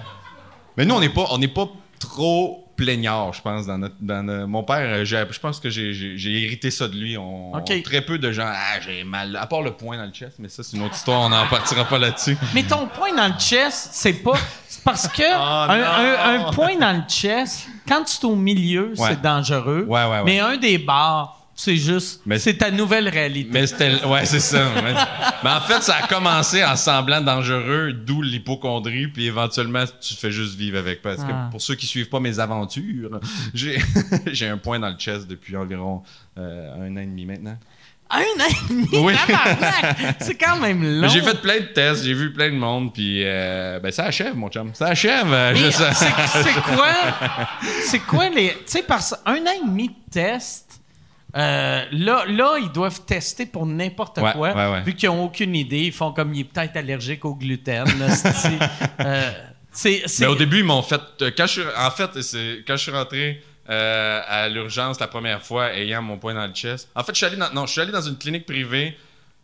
Mais 0.77 0.85
nous, 0.85 0.95
on 0.95 0.99
n'est 0.99 1.09
pas, 1.09 1.25
on 1.31 1.37
n'est 1.37 1.47
pas 1.47 1.67
trop 1.99 2.59
plaignard, 2.75 3.31
je 3.33 3.41
pense, 3.41 3.67
dans 3.67 3.77
notre. 3.77 3.95
Dans 4.01 4.23
notre- 4.23 4.47
mon 4.47 4.63
père, 4.63 4.77
euh, 4.79 5.05
je 5.05 5.39
pense 5.39 5.59
que 5.59 5.69
j'ai, 5.69 5.91
hérité 6.43 6.71
ça 6.71 6.87
de 6.87 6.95
lui. 6.95 7.17
On, 7.17 7.51
très 7.83 8.01
peu 8.01 8.17
de 8.17 8.31
gens, 8.31 8.47
ah, 8.47 8.79
j'ai 8.81 9.03
mal. 9.03 9.35
À 9.35 9.45
part 9.45 9.61
le 9.61 9.71
point 9.73 9.95
dans 9.97 10.05
le 10.05 10.11
chest, 10.11 10.37
mais 10.39 10.49
ça, 10.49 10.63
c'est 10.63 10.75
une 10.77 10.83
autre 10.83 10.95
histoire, 10.95 11.21
on 11.21 11.29
n'en 11.29 11.45
partira 11.47 11.85
pas 11.85 11.99
là-dessus. 11.99 12.35
mais 12.55 12.63
ton 12.63 12.87
point 12.87 13.15
dans 13.15 13.27
le 13.27 13.39
chest, 13.39 13.89
c'est 13.91 14.13
pas. 14.23 14.33
C'est 14.67 14.83
parce 14.83 15.07
que 15.07 15.21
Oh, 15.21 15.71
un, 15.71 15.77
non. 15.77 15.85
un- 15.85 16.47
un 16.47 16.51
point 16.51 16.75
dans 16.77 16.93
le 16.93 17.03
chest, 17.07 17.67
quand 17.87 18.03
tu 18.05 18.17
es 18.17 18.25
au 18.25 18.35
milieu, 18.35 18.93
Ouais. 18.97 19.09
c'est 19.09 19.21
dangereux. 19.21 19.85
Ouais, 19.87 20.03
ouais, 20.05 20.09
ouais. 20.09 20.23
Mais 20.25 20.39
un 20.39 20.57
des 20.57 20.79
bars, 20.79 21.42
c'est 21.55 21.75
juste. 21.77 22.21
Mais- 22.25 22.39
c'est 22.39 22.55
ta 22.55 22.71
nouvelle 22.71 23.07
réalité. 23.09 23.49
Mais 23.51 23.67
c'était. 23.67 24.03
Ouais, 24.05 24.25
c'est 24.25 24.39
ça. 24.39 24.65
ouais. 24.75 24.93
mais 25.43 25.49
en 25.49 25.61
fait, 25.61 25.81
ça 25.81 25.97
a 26.03 26.07
commencé 26.07 26.63
en 26.63 26.75
semblant 26.75 27.21
dangereux, 27.21 27.93
d'où 27.93 28.21
l'hypochondrie, 28.21 29.07
puis 29.07 29.25
éventuellement, 29.27 29.83
tu 30.01 30.13
fais 30.15 30.31
juste 30.31 30.55
vivre 30.55 30.77
avec. 30.79 31.01
Parce 31.01 31.21
Ah. 31.23 31.47
que 31.47 31.51
pour 31.51 31.61
ceux 31.61 31.75
qui 31.75 31.85
suivent 31.87 32.09
pas 32.09 32.19
mes 32.19 32.39
aventures, 32.39 33.19
j'ai, 33.53 33.77
un 34.47 34.57
point 34.57 34.79
dans 34.79 34.89
le 34.89 34.97
chest 34.97 35.27
depuis 35.27 35.55
environ 35.55 36.01
euh, 36.37 36.87
un 36.87 36.91
an 36.97 36.99
et 37.01 37.05
demi 37.05 37.25
maintenant. 37.25 37.57
Un 38.09 38.19
an 38.19 38.47
et 38.47 38.69
demi, 38.69 38.87
Oui. 38.93 39.13
c'est 40.19 40.35
quand 40.35 40.57
même 40.57 41.01
long. 41.01 41.07
J'ai 41.07 41.21
fait 41.21 41.41
plein 41.41 41.55
de 41.59 41.65
tests, 41.73 42.03
j'ai 42.03 42.13
vu 42.13 42.31
plein 42.31 42.49
de 42.51 42.55
monde, 42.55 42.93
puis 42.93 43.21
euh, 43.23 43.79
ben 43.79 43.91
ça 43.91 44.05
achève, 44.05 44.35
mon 44.35 44.49
chum. 44.49 44.69
Ça 44.73 44.87
achève. 44.87 45.31
euh, 45.33 45.71
c'est 45.71 46.61
quoi? 46.75 46.93
C'est 47.85 47.99
quoi 47.99 48.29
les. 48.29 48.49
Tu 48.49 48.55
sais, 48.67 48.83
parce 48.83 49.15
un 49.25 49.37
an 49.37 49.51
et 49.63 49.65
demi 49.65 49.87
de 49.87 49.93
test, 50.11 50.81
euh, 51.35 51.85
là, 51.91 52.25
là, 52.27 52.57
ils 52.61 52.71
doivent 52.71 53.01
tester 53.05 53.45
pour 53.45 53.65
n'importe 53.65 54.19
Ouais, 54.19 54.31
quoi. 54.33 54.53
ouais, 54.53 54.71
ouais. 54.71 54.81
Vu 54.83 54.93
qu'ils 54.95 55.09
n'ont 55.09 55.25
aucune 55.25 55.55
idée, 55.55 55.85
ils 55.85 55.91
font 55.91 56.11
comme 56.11 56.33
il 56.33 56.41
est 56.41 56.43
peut-être 56.43 56.77
allergique 56.77 57.25
au 57.25 57.35
gluten. 57.35 57.85
là, 57.99 58.07
euh, 59.01 59.31
c'est. 59.71 60.03
c'est- 60.05 60.23
Mais 60.25 60.31
au 60.31 60.35
début, 60.35 60.59
ils 60.59 60.63
m'ont 60.65 60.81
fait. 60.83 61.01
euh, 61.21 61.31
Quand 61.35 61.47
je 61.47 61.51
suis, 61.51 61.61
en 61.77 61.91
fait, 61.91 62.21
c'est 62.21 62.63
quand 62.67 62.75
je 62.77 62.81
suis 62.83 62.91
rentré 62.91 63.41
euh, 63.69 64.21
à 64.27 64.49
l'urgence 64.49 64.99
la 64.99 65.07
première 65.07 65.41
fois, 65.41 65.73
ayant 65.73 66.01
mon 66.01 66.17
point 66.17 66.33
dans 66.33 66.45
le 66.45 66.53
chest. 66.53 66.89
En 66.95 67.03
fait, 67.03 67.13
je 67.13 67.17
suis 67.17 67.25
allé 67.25 67.37
dans, 67.37 67.49
non, 67.51 67.65
je 67.65 67.71
suis 67.71 67.81
allé 67.81 67.91
dans 67.91 68.01
une 68.01 68.17
clinique 68.17 68.45
privée. 68.45 68.95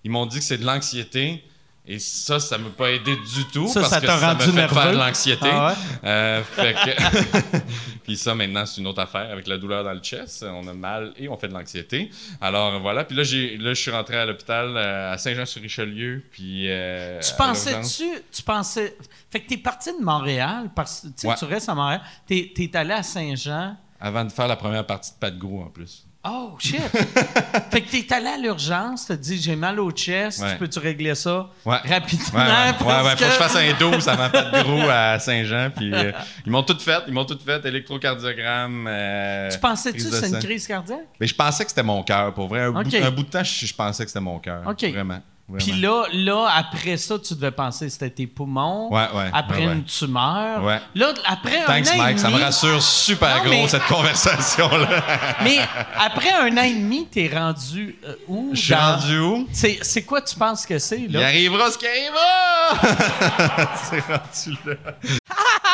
Ils 0.04 0.12
m'ont 0.12 0.26
dit 0.26 0.40
que 0.40 0.44
c'est 0.44 0.58
de 0.58 0.66
l'anxiété. 0.66 1.44
Et 1.92 1.98
ça, 1.98 2.40
ça 2.40 2.60
m'a 2.60 2.70
pas 2.70 2.92
aidé 2.92 3.16
du 3.16 3.46
tout 3.52 3.68
Ça, 3.68 3.80
parce 3.80 3.92
ça 3.94 4.00
que 4.00 4.06
t'a 4.06 4.16
ça 4.20 4.22
m'a 4.28 4.34
rendu 4.34 4.46
fait 4.46 4.52
nerveux? 4.52 4.76
faire 4.76 4.92
de 4.92 4.98
l'anxiété. 4.98 5.50
Ah 5.52 5.70
ouais? 6.04 6.08
Euh, 6.08 6.44
fait 6.44 6.74
que 6.76 7.58
puis 8.04 8.16
ça 8.16 8.36
maintenant 8.36 8.64
c'est 8.68 8.80
une 8.80 8.86
autre 8.88 9.02
affaire 9.02 9.32
avec 9.32 9.48
la 9.48 9.58
douleur 9.58 9.84
dans 9.84 9.94
le 9.94 10.00
chest, 10.00 10.46
on 10.48 10.68
a 10.68 10.74
mal 10.74 11.14
et 11.18 11.28
on 11.28 11.36
fait 11.36 11.48
de 11.48 11.54
l'anxiété. 11.54 12.12
Alors 12.42 12.80
voilà, 12.80 13.06
puis 13.06 13.18
là 13.18 13.24
j'ai 13.24 13.58
là 13.58 13.74
je 13.74 13.82
suis 13.82 13.90
rentré 13.92 14.18
à 14.18 14.26
l'hôpital 14.28 14.78
euh, 14.78 15.14
à 15.14 15.18
Saint-Jean-sur-Richelieu 15.18 16.24
puis 16.32 16.66
euh, 16.70 17.20
Tu 17.22 17.34
pensais 17.36 17.82
tu 17.82 18.04
tu 18.32 18.42
pensais 18.44 18.96
fait 19.32 19.40
que 19.42 19.50
t'es 19.50 19.58
parti 19.58 19.90
de 19.92 20.04
Montréal 20.04 20.70
parce 20.76 21.08
que 21.22 21.28
Ouais. 21.28 21.36
tu 21.40 21.46
restes 21.46 21.70
à 21.70 21.74
Montréal 21.76 22.02
t'es 22.28 22.54
es 22.56 22.76
allé 22.78 22.94
à 22.94 23.02
Saint-Jean 23.04 23.76
avant 24.00 24.24
de 24.26 24.32
faire 24.32 24.48
la 24.48 24.56
première 24.58 24.86
partie 24.86 25.12
de 25.12 25.18
Pas 25.18 25.32
de 25.32 25.40
gros 25.40 25.62
en 25.64 25.70
plus. 25.70 26.06
Oh 26.30 26.56
shit 26.60 26.80
fait 27.72 27.82
que 27.82 27.92
t'es 27.92 28.14
allé 28.14 28.28
à 28.28 28.38
l'urgence 28.38 29.08
t'as 29.08 29.16
dit 29.16 29.42
j'ai 29.42 29.56
mal 29.56 29.80
au 29.80 29.92
chest 29.92 30.42
Ouais. 30.42 30.54
tu 30.54 30.58
peux-tu 30.60 30.80
régler 30.80 31.16
ça? 31.16 31.50
Ouais. 31.66 31.78
rapidement 31.78 32.40
Ouais, 32.40 33.04
ouais, 33.04 33.10
faut 33.18 33.18
que 33.18 33.26
je 33.26 33.38
fasse 33.38 33.56
un 33.56 33.74
12 33.78 34.08
avant 34.08 34.30
pas 34.30 34.44
de 34.44 34.64
gros 34.64 34.90
à 34.90 35.20
Saint-Jean. 35.20 35.70
Puis 35.76 35.94
euh, 35.94 36.12
ils 36.46 36.52
m'ont 36.52 36.64
tout 36.64 36.78
fait, 36.80 37.00
ils 37.08 37.14
m'ont 37.14 37.26
tout 37.26 37.38
fait, 37.44 37.66
électrocardiogramme. 37.66 38.86
euh, 38.88 39.50
tu 39.50 39.60
pensais-tu 39.60 39.98
que 40.10 40.12
c'est 40.16 40.30
une 40.30 40.40
crise 40.40 40.68
cardiaque? 40.68 41.08
Mais 41.20 41.28
je 41.28 41.36
pensais 41.36 41.64
que 41.64 41.70
c'était 41.70 41.84
mon 41.84 42.04
cœur, 42.04 42.34
pour 42.34 42.48
vrai. 42.48 42.62
Un, 42.62 42.72
bout, 42.72 42.96
un 42.96 43.12
bout 43.12 43.24
de 43.24 43.30
temps, 43.30 43.44
je, 43.44 43.66
je 43.66 43.74
pensais 43.74 44.04
que 44.04 44.10
c'était 44.10 44.20
mon 44.20 44.40
cœur. 44.40 44.62
Vraiment. 44.64 45.20
Puis 45.58 45.72
là, 45.74 46.04
là, 46.14 46.48
après 46.56 46.98
ça, 46.98 47.18
tu 47.18 47.34
devais 47.34 47.50
penser 47.52 47.86
que 47.88 47.92
c'était 47.92 48.10
tes 48.12 48.28
poumons. 48.28 48.94
Ouais, 48.94 49.08
ouais, 49.16 49.30
Après 49.34 49.66
ouais, 49.66 49.74
une 49.74 49.84
tumeur. 49.84 50.64
Ouais. 50.64 50.80
Là, 50.96 51.14
après 51.26 51.62
un 51.62 51.66
Thanks, 51.66 51.88
an 51.90 51.94
et 51.94 51.98
Mike. 51.98 52.20
Ça 52.20 52.28
me 52.30 52.34
demi- 52.36 52.44
rassure 52.44 52.82
super 52.84 53.38
Non, 53.38 53.44
gros, 53.44 53.50
mais- 53.64 53.68
cette 53.68 53.86
conversation-là. 53.86 54.88
Mais 55.44 55.58
après 56.00 56.32
un 56.34 56.56
an 56.58 56.62
et 56.64 56.74
demi, 56.76 57.08
t'es 57.08 57.32
rendu 57.34 57.98
euh, 58.06 58.14
où? 58.28 58.52
Je 58.54 58.60
suis 58.62 58.74
dans- 58.74 58.96
rendu 58.98 59.20
où? 59.20 59.48
C'est, 59.52 59.80
c'est 59.82 60.04
quoi 60.04 60.22
tu 60.22 60.36
penses 60.36 60.66
que 60.66 60.78
c'est, 60.78 61.02
Il 61.02 61.14
là? 61.14 61.26
arrivera 61.26 61.72
ce 61.72 61.78
qui 61.78 61.86
arrivera! 61.88 63.70
C'est 63.90 64.02
rendu 64.02 64.58
là. 64.66 64.76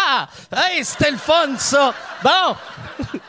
Ah! 0.08 0.28
Hey, 0.56 0.86
c'était 0.86 1.12
le 1.12 1.18
fun, 1.18 1.58
ça! 1.58 1.94
Bon! 2.24 2.56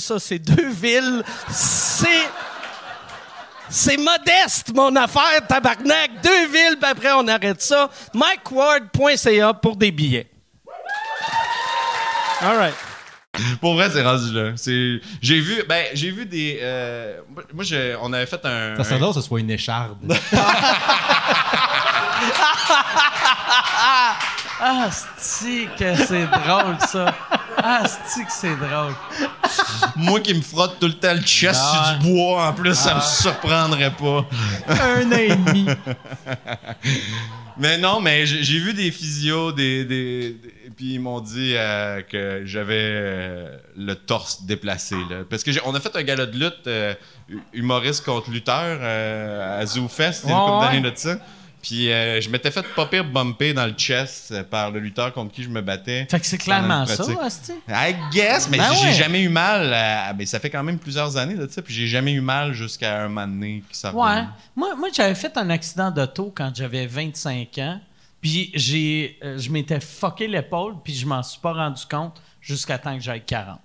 ça. 0.00 0.18
C'est 0.18 0.38
deux 0.38 0.70
villes. 0.70 1.22
C'est... 1.50 2.28
C'est 3.74 3.96
modeste, 3.96 4.70
mon 4.74 4.94
affaire, 4.96 5.46
tabarnak. 5.48 6.10
Deux 6.22 6.46
villes, 6.48 6.76
puis 6.78 6.90
après, 6.90 7.10
on 7.12 7.26
arrête 7.26 7.62
ça. 7.62 7.88
MikeWard.ca 8.12 9.54
pour 9.54 9.76
des 9.76 9.90
billets. 9.90 10.28
All 12.42 12.56
right. 12.58 12.74
Pour 13.62 13.72
vrai, 13.74 13.88
c'est 13.90 14.02
rendu 14.02 14.30
là. 14.30 14.52
C'est... 14.56 15.00
J'ai 15.22 15.40
vu, 15.40 15.62
ben, 15.66 15.86
j'ai 15.94 16.10
vu 16.10 16.26
des. 16.26 16.58
euh, 16.60 17.16
Moi, 17.54 17.64
on 18.02 18.12
avait 18.12 18.26
fait 18.26 18.44
un. 18.44 18.76
Ça 18.76 18.84
serait 18.84 18.98
drôle 18.98 19.14
que 19.14 19.20
ce 19.22 19.26
soit 19.26 19.40
une 19.40 19.50
écharde. 19.50 19.96
Ah, 24.64 24.88
c'est 25.18 25.66
que 25.76 25.96
c'est 26.06 26.26
drôle, 26.26 26.76
ça. 26.86 27.12
Ah, 27.64 27.82
c'est 28.06 28.24
que 28.24 28.32
c'est 28.32 28.56
drôle? 28.56 28.94
Moi 29.96 30.20
qui 30.20 30.34
me 30.34 30.40
frotte 30.42 30.78
tout 30.80 30.86
le 30.86 30.94
temps 30.94 31.14
le 31.14 31.20
chest 31.22 31.60
Ah. 31.62 31.84
sur 31.84 31.98
du 31.98 32.12
bois, 32.12 32.48
en 32.48 32.52
plus, 32.52 32.74
ça 32.74 32.94
me 32.96 33.00
surprendrait 33.00 33.92
pas. 33.92 34.26
Un 34.68 35.12
an 35.12 35.16
et 35.16 35.36
demi. 35.36 35.66
Mais 37.58 37.76
non, 37.78 38.00
mais 38.00 38.24
j'ai 38.26 38.58
vu 38.58 38.72
des 38.72 38.90
physios, 38.90 39.52
des, 39.52 39.84
des, 39.84 40.30
des- 40.30 40.70
puis 40.74 40.94
ils 40.94 41.00
m'ont 41.00 41.20
dit 41.20 41.52
euh, 41.54 42.00
que 42.00 42.42
j'avais 42.46 42.74
euh, 42.80 43.56
le 43.76 43.94
torse 43.94 44.44
déplacé. 44.44 44.96
Là. 45.10 45.18
Parce 45.28 45.42
que 45.44 45.50
on 45.66 45.74
a 45.74 45.80
fait 45.80 45.94
un 45.94 46.02
gala 46.02 46.24
de 46.24 46.36
lutte 46.38 46.66
euh, 46.66 46.94
hu- 47.28 47.42
humoriste 47.52 48.04
contre 48.06 48.30
lutteur 48.30 48.80
à 48.82 49.66
ZooFest 49.66 50.22
il 50.24 50.30
y 50.30 50.32
a 50.32 50.34
une 50.34 50.40
Ouais, 50.40 50.46
couple 50.46 50.64
ouais. 50.64 50.72
d'années 50.80 50.90
de 50.90 50.96
ça. 50.96 51.16
Puis 51.62 51.92
euh, 51.92 52.20
je 52.20 52.28
m'étais 52.28 52.50
fait 52.50 52.64
pas 52.74 52.86
pire 52.86 53.04
bumper 53.04 53.54
dans 53.54 53.66
le 53.66 53.72
chest 53.72 54.32
euh, 54.32 54.42
par 54.42 54.70
le 54.72 54.80
lutteur 54.80 55.12
contre 55.12 55.32
qui 55.32 55.44
je 55.44 55.48
me 55.48 55.60
battais. 55.62 56.06
Fait 56.10 56.18
que 56.18 56.26
c'est 56.26 56.36
clairement 56.38 56.84
ça, 56.86 57.04
hostie. 57.04 57.52
I 57.68 57.94
guess, 58.12 58.48
mais 58.50 58.58
Ben 58.58 58.72
j'ai 58.74 58.86
ouais. 58.88 58.92
jamais 58.94 59.22
eu 59.22 59.28
mal. 59.28 59.72
à- 59.72 60.12
ça 60.26 60.40
fait 60.40 60.50
quand 60.50 60.62
même 60.64 60.78
plusieurs 60.78 61.16
années 61.16 61.34
de 61.34 61.46
ça, 61.48 61.62
puis 61.62 61.72
j'ai 61.72 61.86
jamais 61.86 62.12
eu 62.12 62.20
mal 62.20 62.52
jusqu'à 62.52 63.04
un 63.04 63.08
moment 63.08 63.28
donné 63.28 63.62
qui 63.70 63.78
ça 63.78 63.94
Ouais. 63.94 64.02
revenait. 64.10 64.26
Moi, 64.56 64.74
moi 64.76 64.88
j'avais 64.92 65.14
fait 65.14 65.36
un 65.36 65.48
accident 65.50 65.90
d'auto 65.90 66.32
quand 66.34 66.50
j'avais 66.54 66.86
25 66.86 67.58
ans. 67.58 67.80
Puis 68.20 68.50
j'ai, 68.54 69.18
euh, 69.24 69.38
je 69.38 69.50
m'étais 69.50 69.80
fucké 69.80 70.28
l'épaule, 70.28 70.74
puis 70.84 70.94
je 70.94 71.06
m'en 71.06 71.22
suis 71.22 71.40
pas 71.40 71.52
rendu 71.52 71.82
compte 71.90 72.20
jusqu'à 72.40 72.78
temps 72.78 72.96
que 72.96 73.02
j'aille 73.02 73.24
40. 73.24 73.58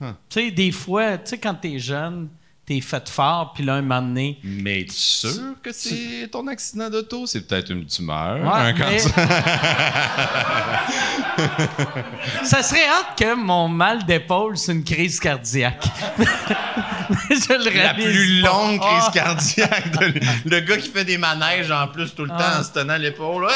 Huh. 0.00 0.06
Tu 0.28 0.40
sais, 0.40 0.50
des 0.50 0.70
fois, 0.72 1.18
tu 1.18 1.30
sais, 1.30 1.38
quand 1.38 1.54
t'es 1.54 1.78
jeune, 1.78 2.28
t'es 2.68 2.80
fait 2.82 3.08
fort, 3.08 3.52
puis 3.54 3.64
là, 3.64 3.76
un 3.76 3.80
moment 3.82 4.02
donné... 4.02 4.38
Mais 4.44 4.80
es-tu 4.82 4.92
sûr 4.92 5.54
que 5.62 5.72
c'est 5.72 6.28
ton 6.30 6.46
accident 6.48 6.90
d'auto? 6.90 7.24
C'est 7.26 7.46
peut-être 7.48 7.70
une 7.72 7.86
tumeur, 7.86 8.36
Ouais, 8.42 8.60
un 8.60 8.72
mais- 8.74 8.98
cancer. 8.98 9.14
Ça 12.44 12.62
serait 12.62 12.84
hâte 12.86 13.18
que 13.18 13.34
mon 13.34 13.68
mal 13.68 14.04
d'épaule, 14.04 14.56
c'est 14.58 14.72
une 14.72 14.84
crise 14.84 15.18
cardiaque. 15.20 15.84
je 16.18 17.70
le 17.70 17.78
La 17.82 17.94
plus 17.94 18.42
pas. 18.42 18.48
longue 18.48 18.80
crise 18.80 19.04
Ah. 19.06 19.10
cardiaque. 19.14 19.90
de- 19.98 20.20
le 20.50 20.60
gars 20.60 20.76
qui 20.76 20.88
fait 20.90 21.04
des 21.04 21.18
manèges 21.18 21.70
en 21.70 21.86
plus 21.88 22.14
tout 22.14 22.24
le 22.24 22.32
Ah. 22.34 22.38
temps 22.38 22.60
en 22.60 22.64
se 22.64 22.72
tenant 22.72 22.96
l'épaule. 22.96 23.44
Hey! 23.44 23.48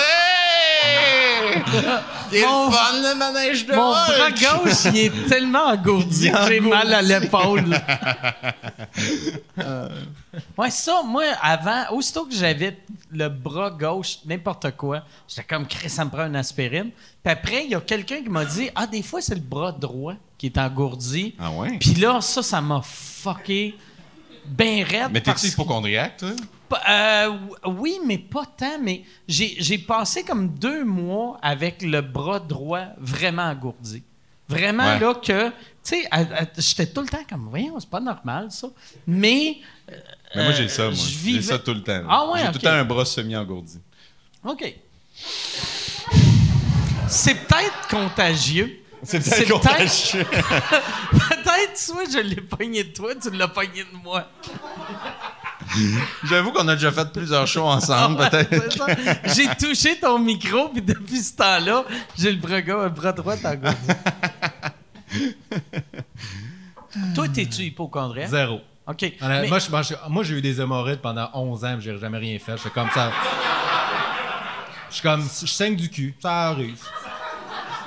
C'est 2.30 2.46
Mon- 2.46 2.66
le 2.66 2.72
fun, 2.72 2.92
le 3.02 3.14
manège 3.14 3.66
de 3.66 3.74
Mon 3.74 3.90
bras 3.90 4.30
gauche, 4.30 4.84
il 4.86 4.98
est 4.98 5.28
tellement 5.28 5.66
engourdi 5.66 6.30
que 6.30 6.46
j'ai 6.48 6.60
mal 6.60 6.92
à 6.94 7.02
l'épaule. 7.02 7.64
ouais, 10.58 10.70
ça, 10.70 11.02
moi, 11.04 11.24
avant, 11.42 11.84
aussitôt 11.90 12.24
que 12.24 12.34
j'avais 12.34 12.78
le 13.10 13.28
bras 13.28 13.70
gauche, 13.70 14.18
n'importe 14.24 14.70
quoi, 14.76 15.02
j'étais 15.28 15.44
comme, 15.44 15.66
Chris, 15.66 15.90
ça 15.90 16.04
me 16.04 16.10
prend 16.10 16.26
une 16.26 16.36
aspirine. 16.36 16.90
Puis 17.22 17.32
après, 17.32 17.64
il 17.64 17.70
y 17.70 17.74
a 17.74 17.80
quelqu'un 17.80 18.22
qui 18.22 18.28
m'a 18.28 18.44
dit, 18.44 18.70
ah, 18.74 18.86
des 18.86 19.02
fois, 19.02 19.20
c'est 19.20 19.34
le 19.34 19.40
bras 19.40 19.72
droit 19.72 20.14
qui 20.38 20.46
est 20.46 20.58
engourdi. 20.58 21.34
Ah 21.38 21.50
ouais? 21.50 21.78
Puis 21.78 21.94
là, 21.94 22.20
ça, 22.20 22.42
ça 22.42 22.60
m'a 22.60 22.80
fucké 22.82 23.74
ben 24.46 24.82
raide. 24.84 25.08
Mais 25.12 25.20
t'es-tu 25.20 25.46
hypochondriaque, 25.46 26.16
toi? 26.18 26.30
Euh, 26.88 27.36
oui, 27.66 27.98
mais 28.06 28.18
pas 28.18 28.44
tant. 28.56 28.78
Mais 28.80 29.02
j'ai 29.28 29.78
passé 29.78 30.24
comme 30.24 30.48
deux 30.54 30.84
mois 30.84 31.38
avec 31.42 31.82
le 31.82 32.00
bras 32.00 32.40
droit 32.40 32.86
vraiment 32.98 33.42
engourdi. 33.42 34.02
Vraiment, 34.48 34.84
Ouais. 34.84 34.98
là, 35.00 35.14
que, 35.14 35.48
tu 35.48 35.52
sais, 35.82 36.08
j'étais 36.58 36.86
tout 36.86 37.00
le 37.00 37.06
temps 37.08 37.24
comme, 37.28 37.46
voyons, 37.48 37.78
c'est 37.80 37.88
pas 37.88 38.00
normal, 38.00 38.50
ça. 38.50 38.68
Mais. 39.06 39.58
euh, 39.90 39.94
Mais 40.34 40.44
moi, 40.44 40.52
j'ai 40.52 40.68
ça, 40.68 40.84
moi. 40.84 40.92
J'ai 40.94 41.40
ça 41.42 41.58
tout 41.58 41.72
le 41.74 41.82
temps. 41.82 42.02
Ah 42.08 42.28
ouais, 42.30 42.40
J'ai 42.40 42.46
tout 42.48 42.52
le 42.54 42.60
temps 42.60 42.70
un 42.70 42.84
bras 42.84 43.04
semi-engourdi. 43.04 43.78
OK. 44.44 44.74
C'est 47.08 47.34
peut-être 47.34 47.88
contagieux. 47.90 48.81
C'est 49.02 49.18
peut-être 49.24 49.36
peut-être- 49.36 49.60
contagieux. 49.60 50.24
Peut-être, 50.24 51.76
soit 51.76 52.04
je 52.12 52.18
l'ai 52.18 52.40
pogné 52.40 52.84
de 52.84 52.92
toi, 52.92 53.10
tu 53.20 53.30
l'as 53.30 53.48
pogné 53.48 53.82
de 53.84 53.96
moi. 54.02 54.28
J'avoue 56.24 56.52
qu'on 56.52 56.68
a 56.68 56.74
déjà 56.74 56.92
fait 56.92 57.10
plusieurs 57.12 57.46
shows 57.46 57.62
ensemble, 57.66 58.18
peut-être. 58.28 58.50
C'est 58.70 58.78
ça. 58.78 58.86
J'ai 59.34 59.48
touché 59.56 59.98
ton 59.98 60.18
micro, 60.18 60.68
puis 60.68 60.82
depuis 60.82 61.18
ce 61.22 61.34
temps-là, 61.36 61.84
j'ai 62.18 62.30
le 62.32 62.38
bras, 62.38 62.60
gauche- 62.60 62.84
le 62.84 62.88
bras 62.90 63.12
droit 63.12 63.34
engourdi. 63.44 63.76
Toi, 67.14 67.28
t'es-tu 67.28 67.62
hypochondriaque? 67.62 68.28
Zéro. 68.30 68.60
OK. 68.86 69.12
Mais- 69.22 69.48
Moi, 70.08 70.22
j'ai 70.24 70.34
eu 70.34 70.42
des 70.42 70.60
hémorroïdes 70.60 71.00
pendant 71.00 71.30
11 71.34 71.64
ans, 71.64 71.76
j'ai 71.80 71.96
jamais 71.98 72.18
rien 72.18 72.38
fait. 72.38 72.52
Je 72.56 72.62
suis 72.62 72.70
comme 72.70 72.90
ça. 72.94 73.10
Je 74.90 74.94
suis 74.96 75.02
comme, 75.02 75.22
je 75.22 75.46
saigne 75.46 75.74
du 75.76 75.88
cul. 75.88 76.14
Ça 76.20 76.48
arrive. 76.48 76.78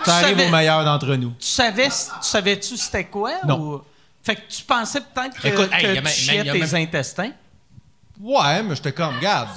Tu 0.05 0.09
Ça 0.11 0.15
arrive 0.17 0.37
savais- 0.37 0.47
aux 0.47 0.51
meilleurs 0.51 0.85
d'entre 0.85 1.15
nous. 1.15 1.31
tu 1.31 1.45
savais, 1.47 1.89
tu 1.89 1.95
savais-tu 2.21 2.77
c'était 2.77 3.03
quoi? 3.05 3.31
Non. 3.45 3.59
Ou... 3.59 3.81
Fait 4.23 4.35
que 4.35 4.41
tu 4.49 4.63
pensais 4.63 5.01
peut-être 5.01 5.39
que, 5.39 5.47
Écoute, 5.47 5.69
hey, 5.73 5.95
que 5.97 6.01
tu 6.01 6.07
chiais 6.13 6.43
tes 6.43 6.59
même- 6.59 6.75
intestins? 6.75 7.31
Ouais, 8.19 8.63
mais 8.63 8.75
j'étais 8.75 8.93
comme, 8.93 9.15
regarde, 9.17 9.49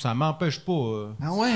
ça 0.00 0.12
m'empêche 0.12 0.58
pas. 0.58 0.72
euh, 0.72 1.12
Ah 1.22 1.32
ouais? 1.32 1.52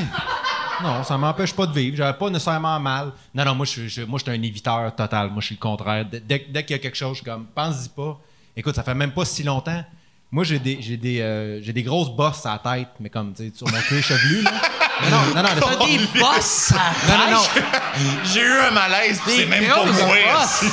non, 0.83 1.03
ça 1.03 1.19
m'empêche 1.19 1.53
pas 1.53 1.67
de 1.67 1.73
vivre. 1.73 1.97
J'avais 1.97 2.17
pas 2.17 2.31
nécessairement 2.31 2.79
mal. 2.79 3.13
Non, 3.35 3.45
non, 3.45 3.55
moi, 3.57 3.67
je 3.67 3.71
suis 3.73 3.89
je- 3.89 4.03
moi, 4.03 4.19
je 4.19 4.31
suis 4.31 4.39
un 4.39 4.43
éviteur 4.43 4.95
total. 4.95 5.29
Moi, 5.31 5.41
je 5.41 5.47
suis 5.47 5.55
le 5.57 5.61
contraire. 5.61 6.05
Dès, 6.05 6.21
dès- 6.21 6.47
dès 6.49 6.63
qu'il 6.65 6.77
y 6.77 6.79
a 6.79 6.83
quelque 6.83 6.97
chose, 6.97 7.11
je 7.19 7.23
suis 7.23 7.25
comme, 7.25 7.47
pense-y 7.55 7.89
pas. 7.89 8.19
Écoute, 8.57 8.75
ça 8.77 8.83
fait 8.85 8.95
même 8.95 9.13
pas 9.13 9.25
si 9.25 9.43
longtemps. 9.43 9.85
Moi, 10.31 10.45
j'ai 10.45 10.61
des, 10.61 10.81
j'ai 10.81 10.97
des, 10.97 11.21
euh, 11.21 11.61
j'ai 11.63 11.73
des 11.73 11.83
grosses 11.83 12.11
bosses 12.11 12.47
à 12.47 12.61
la 12.65 12.77
tête, 12.77 12.89
mais 13.01 13.11
comme, 13.11 13.35
tu 13.35 13.49
sais, 13.49 13.53
sur 13.57 13.67
mon 13.69 13.81
cuir 13.81 14.01
chevelu, 14.03 14.43
là. 14.43 14.53
Non, 15.09 15.35
non, 15.35 15.43
non, 15.43 15.49
T'as 15.61 15.77
des 15.87 15.99
bosses 16.21 16.73
à 16.73 16.93
Non, 17.09 17.19
non, 17.19 17.31
non. 17.37 17.43
J'ai 18.25 18.41
eu 18.43 18.59
un 18.59 18.71
malaise, 18.71 19.21
puis 19.25 19.35
c'est 19.37 19.47
même 19.47 19.67
pas 19.67 19.85
moi. 19.85 20.17
bosses. 20.41 20.65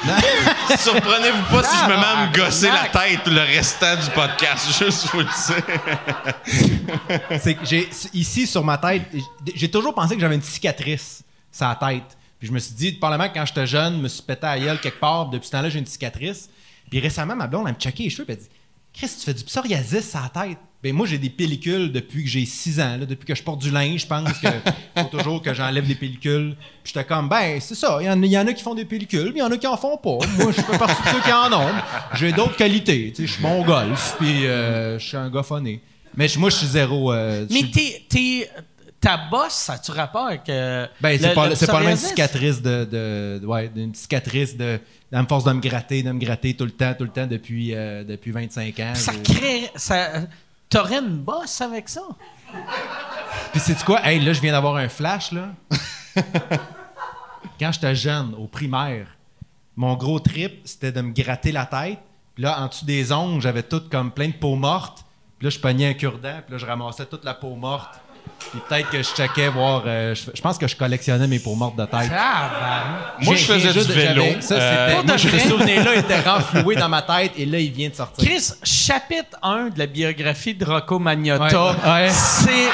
Surprenez-vous 0.78 1.42
pas 1.56 1.64
si 1.64 1.76
je 1.76 1.84
me 1.90 1.96
mets 1.96 2.04
à 2.04 2.26
me 2.26 2.32
gosser 2.32 2.68
la 2.70 2.88
tête 2.88 3.26
le 3.26 3.40
restant 3.40 3.96
du 3.96 4.08
podcast, 4.10 4.68
juste 4.78 5.08
vous 5.12 5.18
le 5.20 5.24
dire. 5.24 5.64
C'est 7.40 7.54
que 7.56 7.64
j'ai 7.66 7.88
ici 8.14 8.46
sur 8.46 8.62
ma 8.64 8.78
tête, 8.78 9.02
j'ai- 9.54 9.70
toujours 9.70 9.94
pensé 9.94 10.14
que 10.14 10.20
j'avais 10.20 10.36
une 10.36 10.42
cicatrice 10.42 11.22
sur 11.50 11.66
la 11.66 11.74
tête. 11.74 12.16
Puis 12.38 12.46
je 12.46 12.52
me 12.52 12.60
suis 12.60 12.74
dit, 12.74 12.92
probablement 12.92 13.28
quand 13.34 13.44
j'étais 13.44 13.66
jeune, 13.66 13.96
je 13.96 14.02
me 14.02 14.08
suis 14.08 14.22
pété 14.22 14.46
à 14.46 14.56
gueule 14.58 14.80
quelque 14.80 15.00
part. 15.00 15.26
Depuis 15.30 15.46
ce 15.46 15.52
temps-là, 15.52 15.68
j'ai 15.68 15.80
une 15.80 15.86
cicatrice. 15.86 16.48
Puis 16.88 17.00
récemment, 17.00 17.34
ma 17.34 17.48
blonde, 17.48 17.64
elle 17.66 17.74
me 17.74 17.78
checkait 17.80 18.04
les 18.04 18.10
cheveux. 18.10 18.24
Puis 18.24 18.34
elle 18.34 18.40
dit, 18.44 18.48
Chris, 18.94 19.10
tu 19.18 19.24
fais 19.24 19.34
du 19.34 19.42
psoriasis 19.42 20.08
sur 20.10 20.20
la 20.20 20.28
tête. 20.28 20.58
Ben 20.82 20.92
moi, 20.94 21.06
j'ai 21.08 21.18
des 21.18 21.28
pellicules 21.30 21.90
depuis 21.90 22.22
que 22.22 22.30
j'ai 22.30 22.46
6 22.46 22.78
ans. 22.80 22.96
là, 23.00 23.04
depuis 23.04 23.26
que 23.26 23.34
je 23.34 23.42
porte 23.42 23.60
du 23.60 23.70
linge, 23.72 24.02
je 24.02 24.06
pense 24.06 24.32
que 24.38 24.46
faut 24.96 25.18
toujours 25.18 25.42
que 25.42 25.52
j'enlève 25.52 25.84
des 25.86 25.96
pellicules. 25.96 26.54
Puis 26.84 26.92
j'étais 26.94 27.04
comme, 27.04 27.28
ben, 27.28 27.60
c'est 27.60 27.74
ça. 27.74 27.98
Il 28.00 28.06
y, 28.06 28.10
en- 28.10 28.22
il 28.22 28.30
y 28.30 28.38
en 28.38 28.46
a 28.46 28.52
qui 28.52 28.62
font 28.62 28.76
des 28.76 28.84
pellicules, 28.84 29.30
puis 29.30 29.38
il 29.38 29.40
y 29.40 29.42
en 29.42 29.50
a 29.50 29.56
qui 29.56 29.66
en 29.66 29.76
font 29.76 29.96
pas. 29.96 30.24
Moi, 30.38 30.52
je 30.52 30.60
fais 30.62 30.78
partie 30.78 31.02
de 31.02 31.08
ceux 31.16 31.20
qui 31.22 31.32
en 31.32 31.52
ont. 31.52 31.72
J'ai 32.14 32.30
d'autres 32.32 32.54
qualités. 32.56 33.10
Tu 33.10 33.22
sais, 33.22 33.26
je 33.26 33.32
suis 33.32 33.42
bon 33.42 33.60
au 33.62 33.64
golf, 33.64 34.14
puis 34.20 34.46
euh, 34.46 34.98
je 35.00 35.04
suis 35.08 35.16
un 35.16 35.28
gars 35.30 35.42
phoné. 35.42 35.80
Mais 36.16 36.28
moi, 36.38 36.48
je 36.50 36.56
suis 36.56 36.66
zéro. 36.68 37.12
euh, 37.12 37.44
Mais 37.50 37.62
t'es, 38.08 38.48
ta 39.00 39.16
bosse, 39.30 39.52
ça 39.54 39.74
a-tu 39.74 39.90
rapport 39.90 40.26
avec. 40.28 40.48
euh, 40.48 40.86
Ben, 41.00 41.18
c'est 41.20 41.34
pas, 41.34 41.48
pas 41.50 41.80
la 41.80 41.86
même 41.86 41.96
cicatrice 41.96 42.62
de, 42.62 42.84
de, 42.84 43.38
de- 43.42 43.46
ouais, 43.46 43.68
d'une 43.68 43.94
cicatrice 43.94 44.56
de, 44.56 44.78
à 45.12 45.22
me 45.22 45.26
force 45.28 45.42
de 45.44 45.52
me 45.52 45.60
gratter, 45.60 46.02
de 46.04 46.10
me 46.12 46.18
gratter 46.20 46.54
tout 46.54 46.64
le 46.64 46.70
temps, 46.72 46.94
tout 46.96 47.04
le 47.04 47.10
temps 47.10 47.26
depuis, 47.26 47.74
euh, 47.74 48.02
depuis 48.04 48.30
25 48.32 48.78
ans. 48.80 48.92
Ça 48.94 49.12
crée. 49.24 49.70
Ça, 49.76 50.22
t'aurais 50.68 50.98
une 50.98 51.18
bosse 51.18 51.60
avec 51.60 51.88
ça? 51.88 52.02
Puis 53.52 53.60
c'est 53.60 53.82
quoi? 53.84 54.04
Hey, 54.06 54.20
là, 54.20 54.32
je 54.32 54.40
viens 54.40 54.52
d'avoir 54.52 54.76
un 54.76 54.88
flash, 54.88 55.32
là. 55.32 55.48
Quand 57.60 57.72
j'étais 57.72 57.94
jeune, 57.94 58.34
au 58.38 58.46
primaire, 58.46 59.08
mon 59.76 59.94
gros 59.94 60.20
trip, 60.20 60.60
c'était 60.64 60.92
de 60.92 61.00
me 61.00 61.12
gratter 61.12 61.52
la 61.52 61.66
tête. 61.66 61.98
Puis 62.34 62.44
là, 62.44 62.60
en 62.60 62.68
dessous 62.68 62.84
des 62.84 63.12
ongles, 63.12 63.40
j'avais 63.40 63.62
tout 63.62 63.82
comme 63.90 64.12
plein 64.12 64.28
de 64.28 64.32
peau 64.34 64.54
morte. 64.54 65.04
Puis 65.38 65.46
là, 65.46 65.50
je 65.50 65.58
pognais 65.58 65.88
un 65.88 65.94
cure-dent, 65.94 66.40
puis 66.44 66.52
là, 66.52 66.58
je 66.58 66.66
ramassais 66.66 67.06
toute 67.06 67.24
la 67.24 67.34
peau 67.34 67.54
morte. 67.54 68.00
Puis 68.50 68.60
peut-être 68.68 68.90
que 68.90 68.98
je 68.98 69.08
checkais 69.08 69.48
voir... 69.48 69.82
euh, 69.86 70.14
je, 70.14 70.22
je 70.34 70.40
pense 70.40 70.56
que 70.58 70.66
je 70.66 70.74
collectionnais 70.76 71.26
mes 71.26 71.38
peaux 71.38 71.54
mortes 71.54 71.76
de 71.76 71.84
tête. 71.84 72.10
Ah, 72.16 73.14
Moi, 73.20 73.34
je 73.34 73.44
faisais 73.44 73.72
du 73.72 73.92
vélo. 73.92 74.24
Ça, 74.40 74.54
Euh, 74.54 74.86
c'était. 74.86 74.94
Pour 74.96 75.04
Moi, 75.04 75.14
de 75.14 75.18
ce 75.20 75.38
souvenir-là 75.48 75.94
était 75.96 76.20
renfloué 76.20 76.74
dans 76.76 76.88
ma 76.88 77.02
tête 77.02 77.32
et 77.36 77.44
là, 77.46 77.58
il 77.58 77.70
vient 77.72 77.88
de 77.90 77.94
sortir. 77.94 78.24
Chris, 78.26 78.50
chapitre 78.62 79.36
1 79.42 79.68
de 79.70 79.78
la 79.78 79.86
biographie 79.86 80.54
de 80.54 80.64
Rocco 80.64 80.98
Magnotta, 80.98 81.72
Ouais, 81.72 81.90
ouais. 81.90 82.08
c'est 82.10 82.68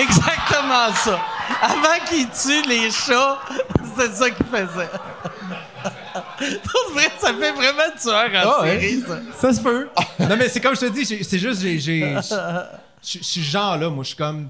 exactement 0.00 0.92
ça. 0.94 1.18
Avant 1.62 2.04
qu'il 2.08 2.26
tue 2.28 2.68
les 2.68 2.90
chats, 2.90 3.38
c'est 3.98 4.12
ça 4.14 4.30
qu'il 4.30 4.46
faisait. 4.46 4.88
Vrai, 6.92 7.10
ça 7.18 7.28
fait 7.34 7.52
vraiment 7.52 7.90
tueur 8.00 8.30
en 8.58 8.62
ouais. 8.62 8.70
série, 8.80 9.00
ça. 9.06 9.18
Ça 9.38 9.52
se 9.52 9.60
peut. 9.60 9.88
non, 10.18 10.36
mais 10.38 10.48
c'est 10.48 10.60
comme 10.60 10.74
je 10.74 10.80
te 10.80 10.86
dis, 10.86 11.04
c'est 11.04 11.38
juste, 11.38 11.60
j'ai. 11.62 11.78
Je 11.80 12.14
je 13.02 13.18
suis 13.22 13.22
ce 13.22 13.40
genre-là, 13.40 13.88
moi, 13.90 14.02
je 14.02 14.08
suis 14.08 14.16
comme. 14.16 14.48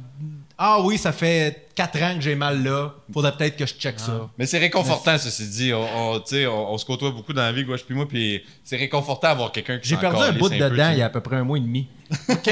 Ah 0.58 0.80
oui, 0.80 0.96
ça 0.96 1.12
fait 1.12 1.68
4 1.74 2.02
ans 2.02 2.14
que 2.14 2.22
j'ai 2.22 2.34
mal 2.34 2.62
là. 2.64 2.90
Faudrait 3.12 3.32
peut-être 3.36 3.56
que 3.58 3.66
je 3.66 3.74
check 3.74 4.00
ça. 4.00 4.28
Mais 4.38 4.46
c'est 4.46 4.56
réconfortant, 4.58 5.18
ceci 5.18 5.46
dit. 5.48 5.74
On, 5.74 6.12
on, 6.14 6.20
tu 6.20 6.28
sais, 6.36 6.46
on, 6.46 6.72
on 6.72 6.78
se 6.78 6.84
côtoie 6.86 7.10
beaucoup 7.10 7.34
dans 7.34 7.42
la 7.42 7.52
vie, 7.52 7.64
Gouache 7.64 7.84
puis 7.84 7.94
moi, 7.94 8.08
puis 8.08 8.42
c'est 8.64 8.76
réconfortant 8.76 9.28
d'avoir 9.28 9.52
quelqu'un 9.52 9.78
qui 9.78 9.88
J'ai 9.88 9.96
perdu 9.98 10.22
un 10.22 10.32
bout 10.32 10.48
peu, 10.48 10.56
dedans 10.56 10.90
il 10.92 10.98
y 10.98 11.02
a 11.02 11.06
à 11.06 11.10
peu 11.10 11.20
près 11.20 11.36
un 11.36 11.44
mois 11.44 11.58
et 11.58 11.60
demi. 11.60 11.88
OK? 12.30 12.50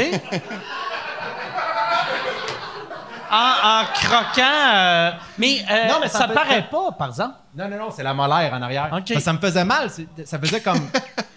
en, 3.31 3.37
en 3.37 3.85
croquant. 3.95 4.75
euh, 4.75 5.11
mais, 5.39 5.65
euh, 5.71 5.89
Non, 5.89 5.95
mais 6.01 6.09
ça 6.09 6.29
paraît 6.29 6.69
pas, 6.71 6.93
par 6.93 7.09
exemple. 7.09 7.35
Non, 7.57 7.69
non, 7.69 7.79
non, 7.79 7.89
c'est 7.91 8.03
la 8.03 8.15
molaire 8.15 8.53
en 8.53 8.63
arrière. 8.63 8.87
Ok. 8.93 8.99
Parce 8.99 9.11
que 9.13 9.21
ça 9.21 9.33
me 9.33 9.39
faisait 9.39 9.65
mal. 9.65 9.91
c'est- 9.91 10.27
Ça 10.27 10.39
faisait 10.39 10.61
comme 10.61 10.89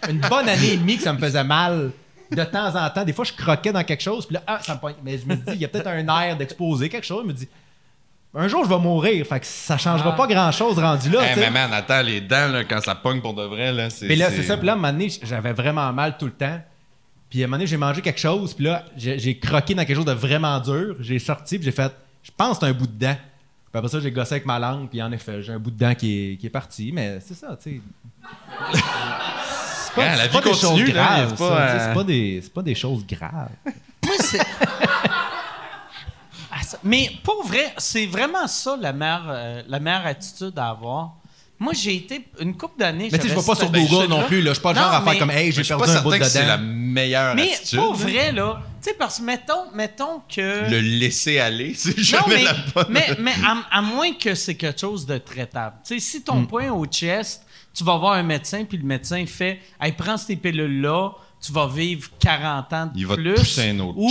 une 0.09 0.19
bonne 0.19 0.49
année 0.49 0.73
et 0.73 0.77
demie 0.77 0.97
que 0.97 1.03
ça 1.03 1.13
me 1.13 1.19
faisait 1.19 1.43
mal. 1.43 1.91
De 2.31 2.43
temps 2.43 2.75
en 2.75 2.89
temps, 2.89 3.05
des 3.05 3.13
fois, 3.13 3.25
je 3.25 3.33
croquais 3.33 3.71
dans 3.71 3.83
quelque 3.83 4.03
chose, 4.03 4.25
puis 4.25 4.35
là, 4.35 4.43
ah, 4.45 4.59
ça 4.61 4.75
me 4.75 4.79
pogne. 4.79 4.95
Mais 5.03 5.17
je 5.17 5.25
me 5.25 5.35
dis, 5.35 5.43
il 5.53 5.61
y 5.61 5.65
a 5.65 5.67
peut-être 5.67 5.87
un 5.87 6.07
air 6.21 6.37
d'exposer 6.37 6.89
quelque 6.89 7.05
chose. 7.05 7.23
Je 7.23 7.27
me 7.27 7.33
dis, 7.33 7.47
un 8.33 8.47
jour, 8.47 8.63
je 8.63 8.69
vais 8.69 8.79
mourir. 8.79 9.25
Fait 9.25 9.39
que 9.39 9.45
ça 9.45 9.77
changera 9.77 10.15
pas 10.15 10.27
grand-chose 10.27 10.77
rendu 10.77 11.09
là. 11.09 11.23
Hey, 11.23 11.39
mais 11.39 11.49
man, 11.49 11.73
attends, 11.73 12.01
les 12.01 12.21
dents, 12.21 12.49
là, 12.49 12.63
quand 12.65 12.81
ça 12.81 12.93
pogne 12.95 13.21
pour 13.21 13.33
de 13.33 13.43
vrai, 13.43 13.71
là, 13.71 13.89
c'est. 13.89 14.05
Puis 14.05 14.15
là, 14.15 14.29
c'est 14.29 14.43
ça. 14.43 14.57
Puis 14.57 14.67
là, 14.67 14.73
à 14.73 14.75
un 14.75 14.77
moment 14.77 14.91
donné, 14.91 15.11
j'avais 15.23 15.53
vraiment 15.53 15.91
mal 15.93 16.17
tout 16.17 16.25
le 16.25 16.33
temps. 16.33 16.59
Puis 17.29 17.41
à 17.41 17.45
un 17.45 17.47
moment 17.47 17.57
donné, 17.57 17.67
j'ai 17.67 17.77
mangé 17.77 18.01
quelque 18.01 18.19
chose. 18.19 18.53
Puis 18.53 18.65
là, 18.65 18.85
j'ai 18.95 19.17
j'ai 19.17 19.37
croqué 19.39 19.73
dans 19.73 19.83
quelque 19.85 19.95
chose 19.95 20.05
de 20.05 20.11
vraiment 20.11 20.59
dur. 20.59 20.95
J'ai 20.99 21.19
sorti, 21.19 21.57
puis 21.57 21.65
j'ai 21.65 21.71
fait, 21.71 21.91
je 22.23 22.31
pense 22.35 22.59
que 22.59 22.65
c'est 22.65 22.71
un 22.71 22.73
bout 22.73 22.87
de 22.87 22.99
dent. 22.99 23.15
Puis 23.71 23.79
après 23.79 23.89
ça, 23.89 23.99
j'ai 23.99 24.11
gossé 24.11 24.35
avec 24.35 24.45
ma 24.45 24.59
langue. 24.59 24.89
Puis 24.89 25.01
en 25.01 25.11
effet, 25.11 25.41
j'ai 25.41 25.53
un 25.53 25.59
bout 25.59 25.71
de 25.71 25.77
dent 25.77 25.95
qui 25.95 26.33
est, 26.33 26.37
qui 26.37 26.45
est 26.45 26.51
parti. 26.51 26.91
Mais 26.93 27.19
c'est 27.21 27.33
ça, 27.33 27.57
tu 27.61 27.71
sais. 27.71 27.81
C'est 30.03 30.07
Ah, 30.07 30.15
la 30.15 30.23
c'est 30.23 30.27
vie 30.29 30.37
des 30.37 30.43
continue, 30.49 30.85
choses 30.85 30.93
graves, 30.93 31.29
y 31.29 31.33
a 31.33 31.35
pas, 31.37 31.59
euh, 31.61 31.79
C'est 31.87 31.93
pas, 31.93 32.03
des- 32.03 32.39
c'est 32.43 32.53
pas 32.53 32.61
des 32.63 32.75
choses 32.75 33.05
graves. 33.05 33.49
Moi, 34.05 34.15
c'est. 34.19 34.39
Ah, 36.51 36.61
Mais 36.83 37.11
pour 37.23 37.45
vrai, 37.45 37.73
c'est 37.77 38.05
vraiment 38.05 38.47
ça 38.47 38.77
la 38.79 38.93
meilleure, 38.93 39.25
euh, 39.27 39.61
la 39.67 39.79
meilleure 39.79 40.05
attitude 40.05 40.53
à 40.57 40.69
avoir. 40.69 41.13
moi, 41.59 41.73
j'ai 41.73 41.95
été 41.95 42.23
une 42.39 42.55
couple 42.55 42.79
d'années. 42.79 43.09
Mais 43.11 43.17
tu 43.17 43.23
sais, 43.27 43.33
je 43.33 43.39
vais 43.39 43.45
pas 43.45 43.55
sur 43.55 43.71
Google 43.71 44.07
non 44.09 44.23
plus. 44.27 44.41
Là. 44.43 44.51
Je 44.51 44.53
suis 44.55 44.61
pas 44.61 44.73
le 44.73 44.77
genre 44.79 44.93
à 44.93 45.01
faire 45.01 45.13
mais- 45.13 45.17
comme 45.19 45.31
Hey, 45.31 45.51
j'ai 45.51 45.63
perdu 45.63 45.83
pas 45.85 45.97
un 45.97 46.01
bout 46.03 46.15
de 46.15 46.23
c'est 46.23 46.45
la 46.45 46.57
meilleure 46.57 47.33
Mais 47.35 47.51
attitude. 47.53 47.79
pour 47.79 47.93
vrai, 47.95 48.31
là, 48.31 48.61
tu 48.81 48.89
sais, 48.91 48.95
parce 48.95 49.17
que 49.17 49.23
mettons, 49.23 49.71
mettons 49.73 50.21
que. 50.33 50.69
Le 50.69 50.79
laisser 50.79 51.39
aller, 51.39 51.73
c'est 51.75 51.97
Non, 51.97 52.03
jamais 52.03 52.35
mais, 52.35 52.43
la 52.43 52.53
bonne. 52.75 52.85
mais, 52.89 53.07
mais 53.19 53.33
à, 53.43 53.77
à 53.79 53.81
moins 53.81 54.13
que 54.13 54.35
c'est 54.35 54.53
quelque 54.55 54.79
chose 54.79 55.05
de 55.07 55.17
traitable. 55.17 55.77
Tu 55.83 55.95
sais, 55.95 55.99
si 55.99 56.21
ton 56.21 56.41
Hmm. 56.41 56.47
point 56.47 56.69
au 56.69 56.85
chest, 56.85 57.43
tu 57.77 57.83
vas 57.83 57.97
voir 57.97 58.13
un 58.13 58.23
médecin, 58.23 58.65
puis 58.65 58.77
le 58.77 58.83
médecin 58.85 59.23
fait 59.27 59.59
Hey, 59.79 59.91
prends 59.91 60.17
ces 60.17 60.35
pilules-là, 60.35 61.11
tu 61.39 61.51
vas 61.51 61.67
vivre 61.67 62.09
40 62.19 62.73
ans 62.73 62.85
de 62.87 62.91
Il 62.95 63.05
va 63.05 63.15
te 63.15 63.21
plus. 63.21 63.33
pousser 63.35 63.69
un 63.69 63.79
autre 63.79 63.97
ou, 63.97 64.09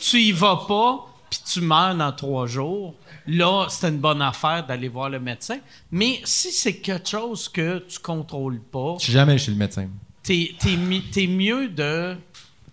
tu 0.00 0.20
y 0.20 0.32
vas 0.32 0.64
pas, 0.68 1.06
puis 1.28 1.40
tu 1.52 1.60
meurs 1.60 1.94
dans 1.96 2.12
trois 2.12 2.46
jours. 2.46 2.94
Là, 3.26 3.66
c'est 3.68 3.88
une 3.88 3.98
bonne 3.98 4.20
affaire 4.22 4.66
d'aller 4.66 4.88
voir 4.88 5.08
le 5.10 5.18
médecin. 5.20 5.58
Mais 5.90 6.20
si 6.24 6.50
c'est 6.52 6.76
quelque 6.76 7.08
chose 7.08 7.48
que 7.48 7.78
tu 7.88 7.98
contrôles 8.00 8.60
pas, 8.60 8.96
Je 8.98 9.04
suis 9.04 9.12
jamais 9.12 9.38
chez 9.38 9.50
le 9.52 9.56
médecin. 9.56 9.88
t'es, 10.22 10.52
t'es 10.58 10.76
mi- 10.76 11.02
t'es 11.02 11.26
mieux 11.26 11.68
de 11.68 12.16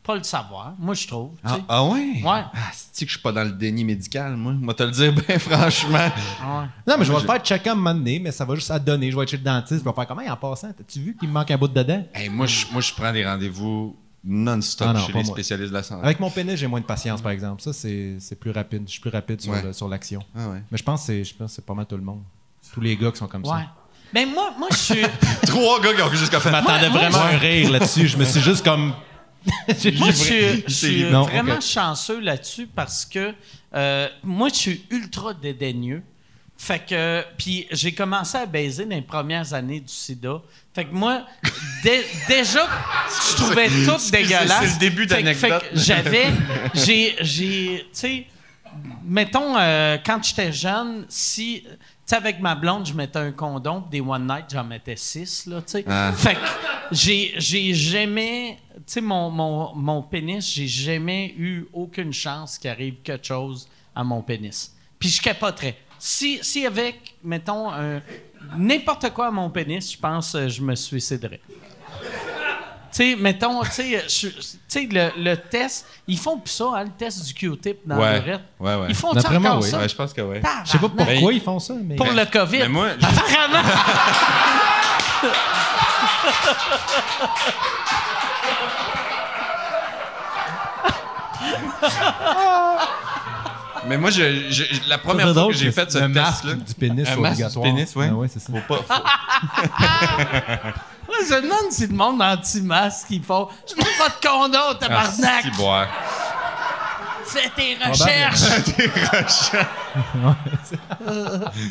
pas 0.09 0.15
le 0.15 0.23
savoir. 0.23 0.73
Moi, 0.79 0.95
je 0.95 1.07
trouve. 1.07 1.29
Ah, 1.43 1.57
ah 1.69 1.83
ouais? 1.85 1.99
Ouais. 2.23 2.23
Ah, 2.25 2.49
c'est 2.73 3.05
que 3.05 3.11
je 3.11 3.15
suis 3.17 3.21
pas 3.21 3.31
dans 3.31 3.43
le 3.43 3.51
déni 3.51 3.83
médical, 3.85 4.35
moi? 4.35 4.53
Moi, 4.53 4.73
te 4.73 4.81
le 4.81 4.89
dire, 4.89 5.13
ben 5.27 5.37
franchement. 5.37 5.97
Ouais. 5.99 6.65
Non, 6.87 6.95
mais 6.97 7.05
je 7.05 7.11
vais 7.13 7.19
le 7.19 7.25
faire 7.27 7.37
checker 7.39 7.69
à 7.69 7.73
un 7.73 7.75
moment 7.75 7.93
donné, 7.93 8.17
mais 8.19 8.31
ça 8.31 8.43
va 8.43 8.55
juste 8.55 8.71
à 8.71 8.79
donner. 8.79 9.11
Je 9.11 9.15
vais 9.15 9.21
être 9.21 9.29
chez 9.29 9.37
le 9.37 9.43
dentiste, 9.43 9.83
je 9.83 9.87
vais 9.87 9.93
faire 9.93 10.07
comment 10.07 10.23
en 10.27 10.35
passant. 10.35 10.69
T'as-tu 10.75 10.99
vu 10.99 11.15
qu'il 11.15 11.29
me 11.29 11.33
manque 11.35 11.51
un 11.51 11.57
bout 11.57 11.67
de 11.67 11.75
dedans? 11.75 12.03
Hey, 12.15 12.27
moi, 12.29 12.47
je, 12.47 12.65
moi, 12.71 12.81
je 12.81 12.91
prends 12.91 13.13
des 13.13 13.23
rendez-vous 13.23 13.95
non-stop 14.23 14.87
Ah 14.89 14.93
non, 14.93 15.05
chez 15.05 15.13
pas 15.13 15.19
les 15.19 15.25
moi. 15.25 15.33
spécialistes 15.35 15.69
de 15.69 15.75
la 15.75 15.83
santé. 15.83 16.03
Avec 16.03 16.19
mon 16.19 16.31
pénis, 16.31 16.55
j'ai 16.55 16.65
moins 16.67 16.81
de 16.81 16.85
patience, 16.85 17.21
par 17.21 17.31
exemple. 17.31 17.61
Ça, 17.61 17.71
c'est 17.71 18.15
c'est 18.19 18.39
plus 18.39 18.49
rapide. 18.51 18.83
Je 18.87 18.91
suis 18.93 19.01
plus 19.01 19.11
rapide 19.11 19.39
sur 19.41 19.51
Ouais. 19.51 19.61
le- 19.61 19.73
sur 19.73 19.87
l'action. 19.87 20.21
Ah 20.35 20.49
ouais. 20.49 20.63
Mais 20.71 20.77
je 20.79 20.83
pense 20.83 21.01
que 21.01 21.05
c'est- 21.05 21.23
je 21.23 21.35
pense 21.35 21.51
que 21.51 21.55
c'est 21.57 21.65
pas 21.65 21.75
mal 21.75 21.85
tout 21.85 21.95
le 21.97 22.01
monde. 22.03 22.23
Tous 22.73 22.81
les 22.81 22.97
gars 22.97 23.11
qui 23.11 23.17
sont 23.17 23.27
comme 23.27 23.43
Ouais. 23.43 23.49
ça. 23.49 23.67
Ben, 24.11 24.27
moi, 24.27 24.49
moi 24.57 24.69
je 24.71 24.75
suis. 24.77 25.01
Trois 25.43 25.79
gars 25.81 25.93
qui 25.93 26.01
ont 26.01 26.09
jusqu'à 26.09 26.39
fait. 26.39 26.49
Je 26.49 26.53
m'attendais 26.55 26.89
vraiment 26.89 27.19
à 27.19 27.27
un 27.27 27.37
rire 27.37 27.69
là-dessus. 27.71 28.07
Je 28.07 28.17
me 28.17 28.25
suis 28.25 28.41
juste 28.41 28.65
comme. 28.65 28.91
Moi, 29.97 30.11
je 30.11 30.11
suis, 30.11 30.63
je. 30.67 31.11
Non, 31.11 31.23
vraiment 31.23 31.61
chanceux 31.61 32.19
là-dessus 32.19 32.67
parce 32.67 33.05
que 33.05 33.33
euh, 33.73 34.07
moi, 34.23 34.49
je 34.49 34.55
suis 34.55 34.85
ultra 34.89 35.33
dédaigneux. 35.33 36.03
Fait 36.57 36.85
que, 36.85 37.23
puis 37.37 37.67
j'ai 37.71 37.93
commencé 37.93 38.37
à 38.37 38.45
baiser 38.45 38.83
dans 38.83 38.95
les 38.95 39.01
premières 39.01 39.53
années 39.53 39.79
du 39.79 39.93
sida. 39.93 40.41
Fait 40.75 40.83
que 40.83 40.93
moi, 40.93 41.25
dé- 41.83 42.05
déjà, 42.27 42.67
je 43.07 43.35
trouvais 43.37 43.69
tout 43.69 44.11
dégueulasse. 44.11 44.59
c'est 44.59 44.73
le 44.73 44.79
début 44.79 45.05
d'anecdote. 45.05 45.63
J'avais, 45.73 46.27
j'ai, 46.73 47.15
tu 47.17 47.85
sais, 47.93 48.27
mettons, 49.05 49.57
euh, 49.57 49.97
quand 50.05 50.21
j'étais 50.21 50.51
jeune, 50.51 51.05
si, 51.07 51.63
sais, 52.09 52.15
avec 52.15 52.39
ma 52.39 52.55
blonde, 52.55 52.85
je 52.85 52.93
mettais 52.93 53.19
un 53.19 53.31
condom, 53.31 53.83
des 53.89 54.01
one 54.01 54.27
night, 54.27 54.45
j'en 54.51 54.63
mettais 54.63 54.95
six, 54.95 55.45
là, 55.45 55.61
tu 55.61 55.71
sais. 55.71 55.85
Ah. 55.87 56.11
Fait 56.15 56.35
que 56.35 56.39
j'ai, 56.91 57.33
j'ai 57.37 57.73
jamais, 57.73 58.57
tu 58.75 58.81
sais, 58.87 59.01
mon, 59.01 59.29
mon, 59.29 59.75
mon 59.75 60.01
pénis, 60.01 60.45
j'ai 60.53 60.67
jamais 60.67 61.33
eu 61.37 61.65
aucune 61.73 62.13
chance 62.13 62.57
qu'il 62.57 62.69
arrive 62.69 62.95
quelque 63.03 63.25
chose 63.25 63.67
à 63.95 64.03
mon 64.03 64.21
pénis. 64.21 64.75
Puis 64.97 65.09
je 65.09 65.21
capoterais. 65.21 65.77
Si, 65.97 66.39
si 66.41 66.65
avec, 66.65 67.15
mettons, 67.23 67.71
n'importe 68.57 69.09
quoi 69.13 69.27
à 69.27 69.31
mon 69.31 69.49
pénis, 69.49 69.91
je 69.91 69.97
pense 69.97 70.31
que 70.31 70.47
je 70.47 70.61
me 70.61 70.75
suiciderais. 70.75 71.41
Tu 72.91 73.11
sais, 73.11 73.15
mettons, 73.15 73.61
tu 73.63 73.69
sais, 74.07 74.87
le, 74.91 75.11
le 75.23 75.35
test, 75.35 75.85
ils 76.07 76.17
font 76.17 76.37
plus 76.39 76.51
ça, 76.51 76.65
hein, 76.75 76.83
le 76.85 76.89
test 76.89 77.23
du 77.25 77.33
Q-tip 77.33 77.77
dans 77.85 77.97
Ouais. 77.97 78.19
l'urètre. 78.19 78.43
Ouais, 78.59 78.75
ouais. 78.75 78.85
Ils 78.89 78.95
font 78.95 79.13
ça 79.19 79.29
moi, 79.31 79.51
encore 79.51 79.61
oui. 79.63 79.69
ça? 79.69 79.77
Ouais, 79.79 79.87
je 79.89 79.95
pense 79.95 80.11
que 80.13 80.21
oui. 80.21 80.37
Je 80.65 80.69
sais 80.71 80.77
pas 80.79 80.89
pourquoi 80.89 81.33
ils 81.33 81.41
font 81.41 81.59
ça, 81.59 81.75
mais. 81.83 81.95
Pour 81.95 82.07
le 82.11 82.25
COVID. 82.25 82.57
Mais 82.59 82.67
moi, 82.69 82.87
je- 82.99 83.05
Apparemment. 83.05 83.69
Mais 93.87 93.97
moi, 93.97 94.09
je, 94.09 94.49
je- 94.51 94.89
la 94.89 94.97
première 94.97 95.33
fois 95.33 95.47
que 95.47 95.53
j'ai 95.53 95.71
fait 95.71 95.89
ce 95.89 95.99
le 95.99 96.09
masque 96.09 96.41
test-là. 96.43 96.53
du 96.55 96.73
pénis 96.73 97.07
Un 97.07 97.15
masque 97.15 97.37
du 97.37 97.43
obligatoire. 97.43 97.63
pénis, 97.63 97.95
ouais. 97.95 98.07
Ah 98.11 98.15
ouais, 98.15 98.27
c'est 98.27 98.39
ça. 98.39 98.51
Faut 98.51 98.59
pas. 98.75 98.83
faut- 98.83 99.03
Moi, 101.09 101.17
je 101.27 101.33
me 101.35 101.41
demande 101.41 101.71
si 101.71 101.87
le 101.87 101.93
monde 101.95 102.21
anti-masque, 102.21 103.07
ils 103.09 103.23
font 103.23 103.47
Je 103.67 103.73
veux 103.75 103.81
pas 103.97 104.09
de 104.09 104.27
condom, 104.27 104.59
Ah, 104.71 104.75
tabarnak! 104.79 105.55
boire. 105.57 105.87
Fais 107.25 107.49
tes 107.55 107.75
recherches! 107.83 108.39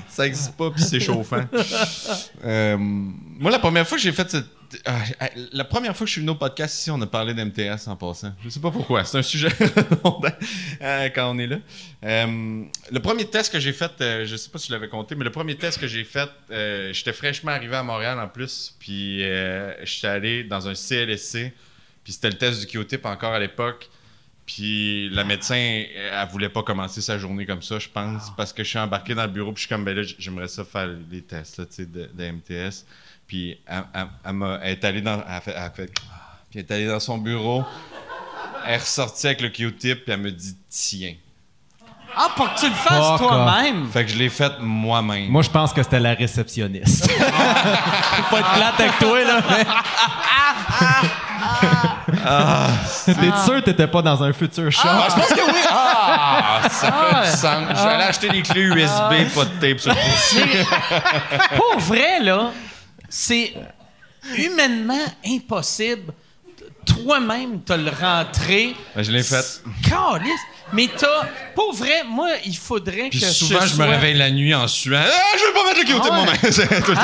Ça 0.08 0.26
existe 0.26 0.56
pas, 0.56 0.70
puis 0.70 0.82
c'est 0.82 1.00
chauffant. 1.00 1.40
Euh, 2.44 2.76
moi, 2.78 3.50
la 3.50 3.58
première 3.58 3.86
fois 3.86 3.96
que 3.96 4.02
j'ai 4.02 4.12
fait 4.12 4.30
cette. 4.30 4.46
Ah, 4.84 5.02
ah, 5.20 5.28
la 5.52 5.64
première 5.64 5.96
fois 5.96 6.04
que 6.04 6.08
je 6.08 6.12
suis 6.12 6.20
venu 6.20 6.32
au 6.32 6.34
podcast 6.34 6.78
ici, 6.78 6.90
on 6.90 7.00
a 7.00 7.06
parlé 7.06 7.34
d'MTS 7.34 7.86
en 7.86 7.96
passant. 7.96 8.32
Je 8.42 8.48
sais 8.48 8.60
pas 8.60 8.70
pourquoi. 8.70 9.04
C'est 9.04 9.18
un 9.18 9.22
sujet 9.22 9.48
euh, 10.82 11.08
quand 11.14 11.30
on 11.30 11.38
est 11.38 11.46
là. 11.46 11.58
Euh, 12.04 12.64
le 12.90 12.98
premier 13.00 13.24
test 13.24 13.52
que 13.52 13.60
j'ai 13.60 13.72
fait, 13.72 13.92
euh, 14.00 14.26
je 14.26 14.36
sais 14.36 14.50
pas 14.50 14.58
si 14.58 14.68
je 14.68 14.72
l'avais 14.72 14.88
compté, 14.88 15.14
mais 15.14 15.24
le 15.24 15.30
premier 15.30 15.56
test 15.56 15.80
que 15.80 15.86
j'ai 15.86 16.04
fait, 16.04 16.28
j'étais 16.92 17.12
fraîchement 17.12 17.52
arrivé 17.52 17.76
à 17.76 17.82
Montréal 17.82 18.18
en 18.20 18.28
plus, 18.28 18.74
puis 18.78 19.20
j'étais 19.82 20.08
allé 20.08 20.44
dans 20.44 20.68
un 20.68 20.74
CLSC, 20.74 21.52
puis 22.04 22.12
c'était 22.12 22.30
le 22.30 22.38
test 22.38 22.60
du 22.60 22.66
Q-tip 22.66 23.04
encore 23.06 23.32
à 23.32 23.40
l'époque. 23.40 23.88
Puis 24.46 25.10
la 25.10 25.24
médecin, 25.24 25.56
elle 25.56 26.28
voulait 26.30 26.48
pas 26.48 26.62
commencer 26.62 27.02
sa 27.02 27.18
journée 27.18 27.44
comme 27.44 27.60
ça, 27.60 27.78
je 27.78 27.88
pense, 27.88 28.34
parce 28.34 28.52
que 28.52 28.64
je 28.64 28.68
suis 28.70 28.78
embarqué 28.78 29.14
dans 29.14 29.24
le 29.24 29.30
bureau, 29.30 29.52
puis 29.52 29.62
je 29.62 29.66
suis 29.66 29.74
comme, 29.74 29.84
ben 29.84 29.94
là, 29.94 30.02
j'aimerais 30.18 30.48
ça 30.48 30.64
faire 30.64 30.88
les 31.10 31.22
tests, 31.22 31.58
là, 31.58 31.64
de 31.66 32.30
MTS. 32.30 32.86
Puis 33.28 33.60
elle, 33.66 33.84
elle- 33.94 34.06
elle 34.24 34.32
m'a- 34.32 34.58
elle 34.62 34.72
est 34.72 34.84
allée 34.84 35.02
dans, 35.02 35.22
elle 35.28 35.34
a 35.34 35.40
fait, 35.42 35.52
elle 35.54 35.62
a 35.62 35.70
fait- 35.70 35.86
puis 36.50 36.58
elle 36.58 36.60
est 36.60 36.70
allée 36.72 36.86
dans 36.88 36.98
son 36.98 37.18
bureau, 37.18 37.62
elle 38.66 38.72
est 38.74 38.78
ressortie 38.78 39.26
avec 39.26 39.42
le 39.42 39.50
Q-tip, 39.50 40.02
puis 40.04 40.12
elle 40.14 40.20
me 40.20 40.32
dit, 40.32 40.56
tiens. 40.70 41.12
Ah, 42.16 42.30
pour 42.34 42.52
que 42.52 42.58
tu 42.58 42.66
le 42.68 42.74
fasses 42.74 43.18
toi-même! 43.20 43.86
Fait 43.92 44.04
que 44.06 44.10
je 44.10 44.16
l'ai 44.16 44.30
fait 44.30 44.50
moi-même. 44.60 45.28
Moi, 45.28 45.42
je 45.42 45.50
pense 45.50 45.72
que 45.74 45.82
c'était 45.82 46.00
la 46.00 46.14
réceptionniste. 46.14 47.08
Faut 47.12 48.22
pas 48.30 48.40
être 48.40 48.52
plate 48.54 48.80
avec 48.80 48.98
toi, 48.98 49.22
là. 49.24 49.40
mais- 49.50 49.66
T'es 53.14 53.30
sûr 53.44 53.54
que 53.56 53.60
t'étais 53.60 53.86
pas 53.86 54.02
dans 54.02 54.22
un 54.22 54.32
futur 54.32 54.70
show? 54.72 54.80
Ah, 54.84 55.06
je 55.10 55.14
pense 55.14 55.28
que 55.28 55.52
oui! 55.52 55.60
Ah, 55.70 56.60
ça 56.70 56.86
fait 56.92 56.92
Ah. 57.12 57.22
du 57.24 57.30
sens. 57.30 57.64
J'allais 57.82 58.04
acheter 58.04 58.28
des 58.30 58.42
clés 58.42 58.62
USB, 58.62 59.34
pas 59.34 59.44
de 59.44 59.60
tape 59.60 59.78
sur 59.78 59.92
le 59.92 61.56
pour 61.56 61.78
vrai, 61.80 62.20
là, 62.20 62.50
c'est 63.08 63.54
humainement 64.36 65.04
impossible. 65.26 66.12
Toi-même, 66.86 67.60
te 67.62 67.74
le 67.74 67.90
rentrer. 67.90 68.74
Ben, 68.96 69.02
je 69.02 69.12
l'ai 69.12 69.22
fait. 69.22 69.62
Calisse. 69.86 70.40
Mais 70.72 70.88
t'as. 70.94 71.26
Pour 71.54 71.74
vrai, 71.74 72.02
moi, 72.06 72.28
il 72.44 72.56
faudrait 72.56 73.08
Puis 73.10 73.20
que 73.20 73.26
souvent, 73.26 73.60
je, 73.60 73.72
me 73.72 73.76
sois- 73.76 73.86
réveille 73.86 74.14
la 74.16 74.30
nuit 74.30 74.54
en 74.54 74.66
suant. 74.68 74.98
Ah, 75.02 75.36
je 75.38 75.44
veux 75.46 75.52
pas 75.52 75.64
mettre 75.66 75.78
le 75.80 75.84
Q-tip 75.84 76.02
Ah 76.02 76.10
ouais. 76.10 76.24
moi-même. 76.24 76.38
C'est 76.52 76.82
tout 76.82 76.90
le 76.90 76.96
temps. 76.96 77.02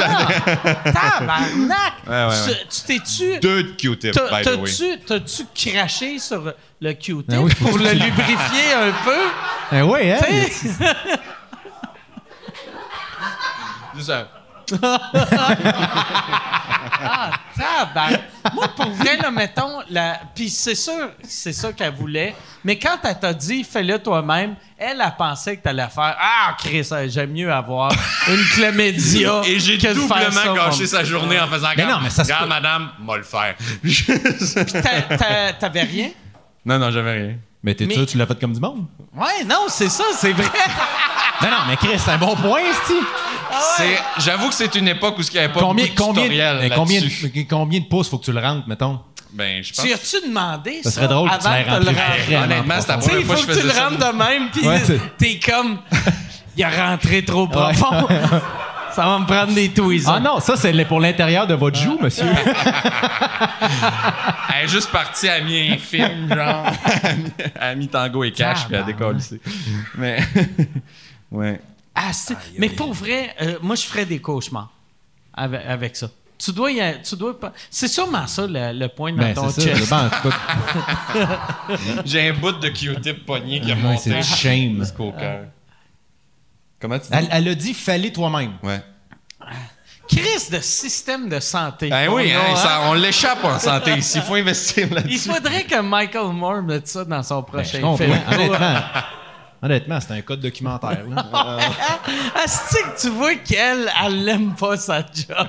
Ah, 0.84 1.18
tabarnak! 1.18 1.92
Ouais, 2.07 2.26
ouais, 2.26 2.44
Tu- 2.44 2.50
ouais. 2.50 2.66
Tu 2.70 2.80
t'es-tu. 2.86 3.38
Deux 3.40 3.62
de 3.62 3.70
Q-tip, 3.72 4.12
t'as- 4.12 4.40
by 4.42 4.44
the 4.44 4.59
way. 4.59 4.98
T'as-tu 5.07 5.44
craché 5.70 6.18
sur 6.18 6.52
le 6.80 6.92
Q-tip 6.94 7.26
Ben 7.28 7.38
oui, 7.40 7.52
pour 7.55 7.76
le 7.78 7.90
lubrifier 7.92 8.72
un 8.74 8.92
peu? 9.05 9.76
Eh 9.76 9.82
oui, 9.82 10.11
hein? 10.12 10.20
Juste 13.94 14.12
Ah, 17.06 17.30
tabarnak! 17.56 18.20
Moi, 18.54 18.68
pour 18.76 18.90
vrai, 18.90 19.16
là, 19.16 19.30
mettons, 19.30 19.80
la... 19.90 20.20
puis 20.34 20.48
c'est 20.50 20.74
sûr, 20.74 21.10
c'est 21.22 21.52
ça 21.52 21.72
qu'elle 21.72 21.94
voulait, 21.94 22.34
mais 22.64 22.78
quand 22.78 22.98
elle 23.04 23.18
t'a 23.18 23.32
dit 23.32 23.64
«fais-le 23.70 23.98
toi-même», 23.98 24.54
elle 24.78 25.00
a 25.00 25.10
pensé 25.10 25.56
que 25.56 25.62
t'allais 25.62 25.88
faire 25.88 26.16
«Ah, 26.20 26.54
Chris, 26.58 26.88
j'aime 27.08 27.32
mieux 27.32 27.52
avoir 27.52 27.90
une 28.28 28.42
chlamydia 28.54 29.42
Et 29.46 29.58
j'ai 29.58 29.76
doublement 29.78 30.54
gâché 30.54 30.86
sa 30.86 31.04
journée 31.04 31.40
en 31.40 31.46
faisant 31.46 31.68
Mais 31.76 31.86
non, 31.86 32.00
mais 32.02 32.10
ça 32.10 32.24
se 32.24 32.32
Regarde, 32.32 32.44
peut- 32.44 32.48
madame, 32.48 32.90
moi 33.00 33.16
le 33.18 33.22
faire. 33.24 33.54
T'a- 35.18 35.52
T'avais 35.54 35.82
rien? 35.82 36.10
non, 36.64 36.78
non, 36.78 36.90
j'avais 36.90 37.12
rien. 37.12 37.34
Mais 37.62 37.74
t'es 37.74 37.86
Mais- 37.86 37.94
sûr 37.94 38.04
que 38.04 38.10
tu 38.10 38.18
l'as 38.18 38.26
fait 38.26 38.38
comme 38.38 38.52
du 38.52 38.60
monde? 38.60 38.86
Ouais, 39.14 39.44
non, 39.46 39.66
c'est 39.68 39.88
ça, 39.88 40.04
c'est 40.16 40.32
vrai. 40.32 40.44
Non, 41.42 41.50
non, 41.50 41.56
mais 41.68 41.76
Chris, 41.76 41.98
c'est 41.98 42.12
un 42.12 42.16
bon 42.16 42.36
point, 42.36 42.60
Sti. 42.84 42.94
C'est, 43.76 43.98
j'avoue 44.22 44.48
que 44.48 44.55
c'est 44.55 44.74
une 44.74 44.88
époque 44.88 45.18
où 45.18 45.22
il 45.22 45.32
n'y 45.32 45.38
avait 45.38 45.52
pas 45.52 45.61
Combien, 45.61 45.84
beaucoup 45.86 45.96
de 45.96 46.07
combien, 46.07 46.22
tutoriels 46.22 46.72
combien, 46.74 47.00
combien 47.48 47.80
de 47.80 47.84
pouces 47.86 48.09
faut 48.09 48.18
que 48.18 48.24
tu 48.24 48.32
le 48.32 48.40
rentres, 48.40 48.68
mettons? 48.68 49.00
Ben, 49.32 49.64
je 49.64 49.72
pense 49.72 49.84
Tu 49.84 49.92
as-tu 49.92 50.28
demandé 50.28 50.80
ça, 50.82 50.90
Ça 50.90 50.96
serait 50.96 51.09
drôle 51.09 51.28
que 51.28 51.40
tu 51.40 51.46
avant 51.46 51.80
de 51.80 51.84
le 51.86 51.90
rentrer? 51.90 52.36
Honnêtement, 52.36 52.74
c'est 52.80 52.88
la 52.88 52.98
profond. 52.98 53.11
Tu 53.11 53.14
sais, 53.14 53.20
il 53.20 53.26
première 53.26 53.26
fois 53.26 53.36
faut 53.36 53.42
que 53.42 53.46
que 53.46 53.55
je 53.55 53.61
tu 53.61 53.66
le 53.66 53.72
rentres 53.72 53.98
de 53.98 54.12
même, 54.16 54.50
puis 54.50 54.66
Ouais, 54.66 54.82
t'es 55.18 55.40
comme... 55.44 55.78
Il 56.57 56.62
a 56.62 56.70
rentré 56.90 57.24
trop 57.24 57.48
profond. 57.48 58.07
ça 58.94 59.05
va 59.05 59.18
me 59.18 59.26
prendre 59.26 59.52
des 59.55 59.70
tweezers. 59.70 60.14
Ah 60.14 60.20
non, 60.20 60.38
ça, 60.38 60.57
c'est 60.57 60.84
pour 60.84 61.00
l'intérieur 61.00 61.48
de 61.48 61.55
votre 61.55 61.76
joue, 61.78 61.98
monsieur. 62.00 62.26
Elle 64.55 64.64
est 64.64 64.68
juste 64.68 64.90
partie 64.92 65.28
à 65.28 65.40
mi-infime, 65.40 66.32
genre. 66.32 66.66
à 67.61 67.74
mi-tango 67.74 68.22
et 68.22 68.30
cash, 68.30 68.66
puis 68.66 68.76
elle 68.76 68.84
décolle 68.84 69.16
ici. 69.18 69.40
Mais, 69.96 70.20
ouais. 71.32 71.61
Ah, 71.95 72.12
c'est- 72.12 72.36
mais 72.59 72.68
pour 72.68 72.92
vrai, 72.92 73.34
euh, 73.40 73.59
moi, 73.62 73.76
je 73.76 73.82
ferais 73.82 74.05
des 74.07 74.20
cauchemars. 74.20 74.70
avec, 75.36 75.61
avec 75.66 75.97
ça. 75.97 76.09
Tu 76.38 76.53
dois 76.53 76.70
y 76.72 76.80
a- 76.80 76.95
tu 76.95 77.16
dois 77.16 77.38
pas. 77.38 77.53
C'est 77.70 77.88
sûrement 77.88 78.26
ça 78.26 78.47
le, 78.47 78.72
le 78.78 78.88
point 78.88 79.12
dans 79.12 79.18
Ben, 79.18 79.34
ton 79.34 79.49
ça. 79.51 79.62
chest. 79.62 79.88
Ben, 79.88 80.07
en 80.07 80.11
tout 80.11 80.28
cas, 80.28 81.38
J'ai 82.05 82.28
un 82.28 82.32
bout 82.34 82.53
de 82.53 82.68
Q-tip 82.68 83.24
pogné 83.24 83.61
qui 83.61 83.70
a 83.72 83.74
Ouais, 83.74 83.80
monté 83.82 84.11
c'est 84.11 84.22
shame. 84.22 84.78
jusqu'au 84.80 85.12
cœur. 85.12 85.47
Comment 86.80 86.99
tu 86.99 87.05
dis? 87.07 87.11
elle, 87.12 87.28
elle 87.30 87.49
a 87.49 87.55
dit 87.55 87.72
fallait 87.74 88.12
toi-même. 88.12 88.53
Ouais. 88.62 88.80
Crise 90.09 90.51
de 90.51 90.61
système 90.61 91.28
de 91.30 91.40
santé. 91.40 91.88
Ben 91.88 92.09
oui, 92.11 92.30
hein, 92.32 92.40
hein? 92.51 92.57
ça- 92.57 92.80
on 92.84 92.95
l'échappe 92.95 93.42
en 93.45 93.59
santé 93.59 93.92
ici. 93.97 94.18
Il 94.18 94.22
faut 94.24 94.34
investir 94.34 94.86
Il 94.90 94.95
là-dessus. 94.95 95.30
faudrait 95.30 95.64
que 95.64 95.80
Michael 95.80 96.32
Moore 96.32 96.62
mette 96.62 96.86
ça 96.88 97.05
dans 97.05 97.22
son 97.22 97.40
Ben, 97.40 97.47
prochain 97.62 97.97
film. 97.97 98.18
Honnêtement, 98.30 98.59
honnêtement, 99.64 99.98
c'est 100.00 100.12
un 100.14 100.20
code 100.20 100.40
documentaire. 100.40 101.04
là. 101.08 101.24
Asti 102.44 102.76
que 102.76 103.00
tu 103.00 103.08
vois 103.10 103.34
qu'elle, 103.36 103.90
elle 104.04 104.24
l'aime 104.24 104.54
pas 104.54 104.76
sa 104.76 104.98
job. 104.98 105.48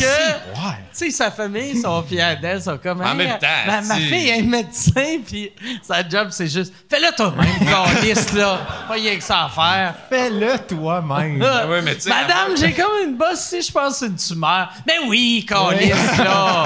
que, 0.00 0.02
Ouais. 0.02 0.76
tu 0.90 0.92
sais, 0.92 1.10
sa 1.10 1.30
famille 1.30 1.80
sont 1.80 2.02
fiers 2.02 2.36
d'elle, 2.40 2.62
sont 2.62 2.78
comme... 2.78 3.02
En 3.02 3.10
Hey, 3.10 3.16
même 3.16 3.38
temps, 3.38 3.46
ma, 3.66 3.94
fille 3.96 4.28
est 4.30 4.42
médecin, 4.42 5.18
puis 5.26 5.52
sa 5.82 6.06
job, 6.08 6.28
c'est 6.30 6.46
juste... 6.48 6.72
Fais-le 6.88 7.14
toi-même, 7.14 7.46
calice, 7.66 8.32
là. 8.32 8.58
Pas 8.88 8.94
rien 8.94 9.16
que 9.16 9.22
ça 9.22 9.44
à 9.44 9.48
faire. 9.48 9.94
Fais-le 10.08 10.58
toi-même. 10.66 11.42
Ah 11.58 11.66
ouais, 11.68 11.82
mais 11.82 11.96
Madame, 12.06 12.56
j'ai 12.56 12.72
comme 12.72 12.92
une 13.04 13.16
bosse 13.16 13.40
si 13.40 13.62
je 13.62 13.70
pense 13.72 14.00
une 14.02 14.16
tumeur. 14.16 14.70
Mais 14.86 14.94
oui, 15.06 15.44
calice, 15.48 16.18
là. 16.18 16.64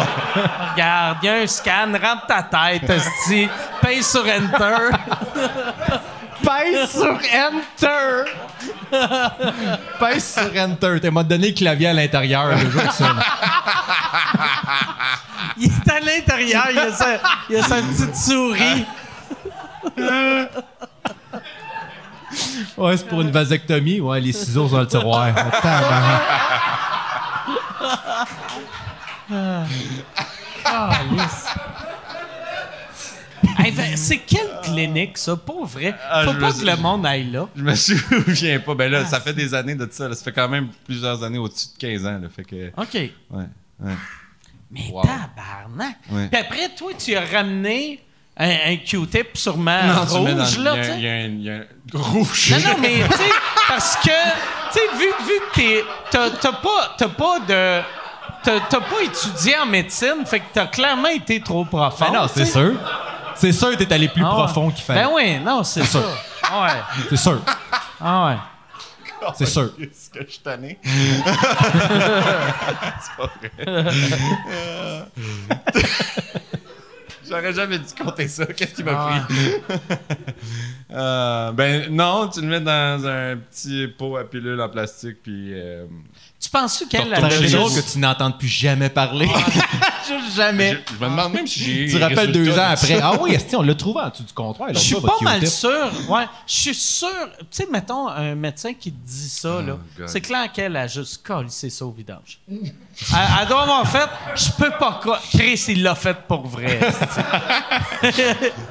Regarde, 0.73 1.19
il 1.23 1.27
y 1.27 1.29
a 1.29 1.35
un 1.35 1.47
scan, 1.47 1.93
rentre 2.01 2.27
ta 2.27 2.43
tête. 2.43 2.91
Paye 3.81 4.03
sur 4.03 4.21
Enter. 4.21 4.97
Pèse 6.43 6.91
sur 6.91 7.19
Enter! 7.35 8.25
Pèse 9.99 10.35
sur 10.35 10.51
Enter. 10.61 10.99
T'as 11.01 11.11
m'a 11.11 11.23
donné 11.23 11.49
le 11.49 11.55
clavier 11.55 11.89
à 11.89 11.93
l'intérieur 11.93 12.49
le 12.49 12.71
jour 12.71 12.83
que 12.83 12.93
ça. 12.93 13.15
Il 15.59 15.71
est 15.71 15.91
à 15.91 16.01
l'intérieur, 16.01 16.69
il 16.71 16.79
a 16.79 16.93
sa, 16.93 17.19
il 17.49 17.57
a 17.57 17.63
sa 17.63 17.77
petite 17.77 18.17
souris. 18.17 18.87
Ouais, 22.77 22.97
c'est 22.97 23.09
pour 23.09 23.21
une 23.21 23.31
vasectomie. 23.31 24.01
Ouais, 24.01 24.21
les 24.21 24.33
ciseaux 24.33 24.69
dans 24.69 24.81
le 24.81 24.87
tiroir. 24.87 25.35
Tabarnak. 25.63 26.23
Hey, 33.59 33.73
ben, 33.73 33.97
c'est 33.97 34.19
quelle 34.19 34.49
clinique, 34.63 35.19
ça? 35.19 35.37
Pour 35.37 35.67
vrai. 35.67 35.95
Ah, 36.09 36.25
Faut 36.25 36.35
pas 36.35 36.53
que 36.53 36.65
le 36.65 36.77
monde 36.77 37.05
aille 37.07 37.31
là. 37.31 37.49
Je 37.57 37.63
me 37.63 37.75
souviens 37.75 38.59
pas. 38.61 38.75
Ben 38.75 38.91
là, 38.91 39.05
ça 39.07 39.21
fait 39.21 39.33
des 39.33 39.53
années 39.55 39.75
de 39.75 39.87
ça. 39.91 40.09
là. 40.09 40.15
Ça 40.15 40.25
fait 40.25 40.33
quand 40.33 40.49
même 40.49 40.69
plusieurs 40.87 41.23
années, 41.23 41.39
au-dessus 41.39 41.69
de 41.75 41.79
15 41.79 42.07
ans. 42.07 42.19
Là. 42.23 42.29
Fait 42.35 42.45
que, 42.45 42.69
OK. 42.77 42.95
ouais, 42.95 43.11
ouais. 43.81 43.93
Mais 44.71 44.81
Wow. 44.93 45.03
tabarnak! 45.03 45.97
Ouais. 46.11 46.29
Puis 46.31 46.41
après, 46.41 46.69
toi, 46.77 46.93
tu 46.97 47.15
as 47.17 47.25
ramené 47.25 48.01
un, 48.37 48.49
un 48.73 48.77
Q-tip 48.77 49.29
sûrement 49.35 49.83
Non, 49.83 49.95
dans 49.95 50.05
rouge, 50.05 50.55
il 50.55 50.61
y 50.61 50.65
là, 50.65 50.73
a- 50.73 50.77
tu 50.79 50.85
sais. 50.85 50.95
il 50.97 51.03
y 51.03 51.09
a 51.09 51.13
un- 51.13 51.27
il 51.27 51.43
y 51.43 51.51
a 51.51 51.55
un 51.55 51.65
rouge. 51.95 52.51
Non, 52.53 52.59
non, 52.71 52.77
mais 52.81 52.95
tu 53.11 53.17
sais, 53.17 53.31
parce 53.69 53.97
que, 53.97 54.09
tu 54.73 54.79
sais, 54.79 54.97
vu, 54.97 55.07
vu 55.27 55.41
que 55.53 55.55
t'es- 55.57 55.85
t'as 56.11 56.31
t'as 56.31 56.53
pas, 56.53 56.95
t'as 56.97 57.09
pas 57.09 57.41
de. 57.41 57.83
T'as 58.43 58.61
t'as 58.71 58.81
pas 58.81 59.03
étudié 59.05 59.59
en 59.59 59.67
médecine, 59.67 60.25
fait 60.25 60.41
que 60.41 60.45
t'as 60.55 60.67
clairement 60.67 61.09
été 61.09 61.41
trop 61.43 61.65
profond. 61.67 62.07
Ben 62.13 62.21
non, 62.23 62.27
c'est 62.33 62.47
sûr. 62.47 62.73
C'est 63.41 63.53
sûr 63.53 63.71
que 63.71 63.77
t'es 63.83 63.93
allé 63.93 64.09
plus 64.09 64.23
Ah 64.25 64.31
ouais. 64.31 64.37
profond 64.45 64.71
qu'il 64.71 64.85
fallait. 64.85 65.03
Ben 65.05 65.11
oui, 65.15 65.39
non, 65.41 65.65
c'est 65.65 65.85
ça. 65.85 66.01
Ah 66.43 66.63
ouais. 66.65 66.81
C'est 67.09 67.17
sûr. 67.17 67.41
Ah 68.01 68.27
ouais. 68.27 68.37
C'est 69.37 69.47
sûr. 69.47 69.71
Est-ce 69.81 70.11
que 70.11 70.25
je 70.27 70.31
suis 70.31 70.41
tanné? 70.41 70.79
c'est 70.85 71.25
pas 73.17 73.31
vrai. 73.39 73.51
J'aurais 77.29 77.53
jamais 77.53 77.79
dû 77.79 77.85
compter 78.03 78.27
ça. 78.29 78.47
Qu'est-ce 78.47 78.75
qui 78.75 78.83
m'a 78.83 78.93
Ah. 78.95 79.27
pris? 79.29 79.37
Euh, 80.93 81.53
ben 81.53 81.89
non, 81.95 82.27
tu 82.27 82.41
le 82.41 82.49
mets 82.49 82.59
dans 82.61 83.07
un 83.07 83.37
petit 83.37 83.87
pot 83.97 84.17
à 84.17 84.25
pilules 84.25 84.61
en 84.61 84.69
plastique, 84.69 85.19
puis... 85.23 85.53
euh, 85.55 85.87
Tu 86.41 86.49
penses 86.49 86.85
qu'elle 86.89 87.13
a 87.13 87.29
juste- 87.29 87.55
drôle 87.55 87.71
que 87.75 87.81
tu 87.93 87.99
n'entendes 87.99 88.39
plus 88.39 88.49
jamais 88.49 88.89
parler? 88.89 89.27
juste 90.09 90.35
jamais. 90.35 90.73
je, 90.89 90.95
je 90.95 91.05
me 91.05 91.11
demande 91.11 91.35
même 91.35 91.47
si 91.47 91.61
j'ai... 91.61 91.87
tu 91.87 91.93
te 91.93 91.97
les 91.99 92.05
rappelles 92.05 92.33
deux 92.33 92.59
ans 92.59 92.69
après. 92.71 92.99
Ah 93.03 93.13
oui, 93.21 93.35
esti, 93.35 93.57
on 93.57 93.63
l'a 93.63 93.75
trouvé 93.75 94.01
en 94.01 94.09
dessous 94.09 94.23
du 94.23 94.33
comptoir. 94.33 94.71
Je 94.73 94.79
suis 94.79 94.95
pas 94.95 95.19
mal 95.21 95.47
sûr. 95.47 95.91
Ouais, 96.09 96.25
je 96.47 96.53
suis 96.55 96.75
sûr. 96.75 97.09
Tu 97.41 97.47
sais, 97.51 97.67
mettons 97.71 98.09
un 98.09 98.35
médecin 98.35 98.73
qui 98.73 98.91
te 98.91 99.07
dit 99.07 99.29
ça, 99.29 99.61
là. 99.61 99.75
Oh, 99.77 99.81
God. 99.99 100.09
C'est 100.09 100.23
clair 100.23 100.51
qu'elle 100.51 100.75
a 100.77 100.87
juste 100.87 101.23
collissé 101.23 101.69
ça 101.69 101.85
au 101.85 101.91
vidange. 101.93 102.39
elle, 102.49 102.73
elle 103.43 103.49
doit 103.49 103.63
avoir 103.63 103.87
fait. 103.87 104.09
Je 104.35 104.51
peux 104.57 104.71
pas 104.71 104.99
croire. 104.99 105.21
Chris, 105.31 105.63
il 105.69 105.83
l'a 105.83 105.95
fait 105.95 106.17
pour 106.27 106.47
vrai. 106.47 106.81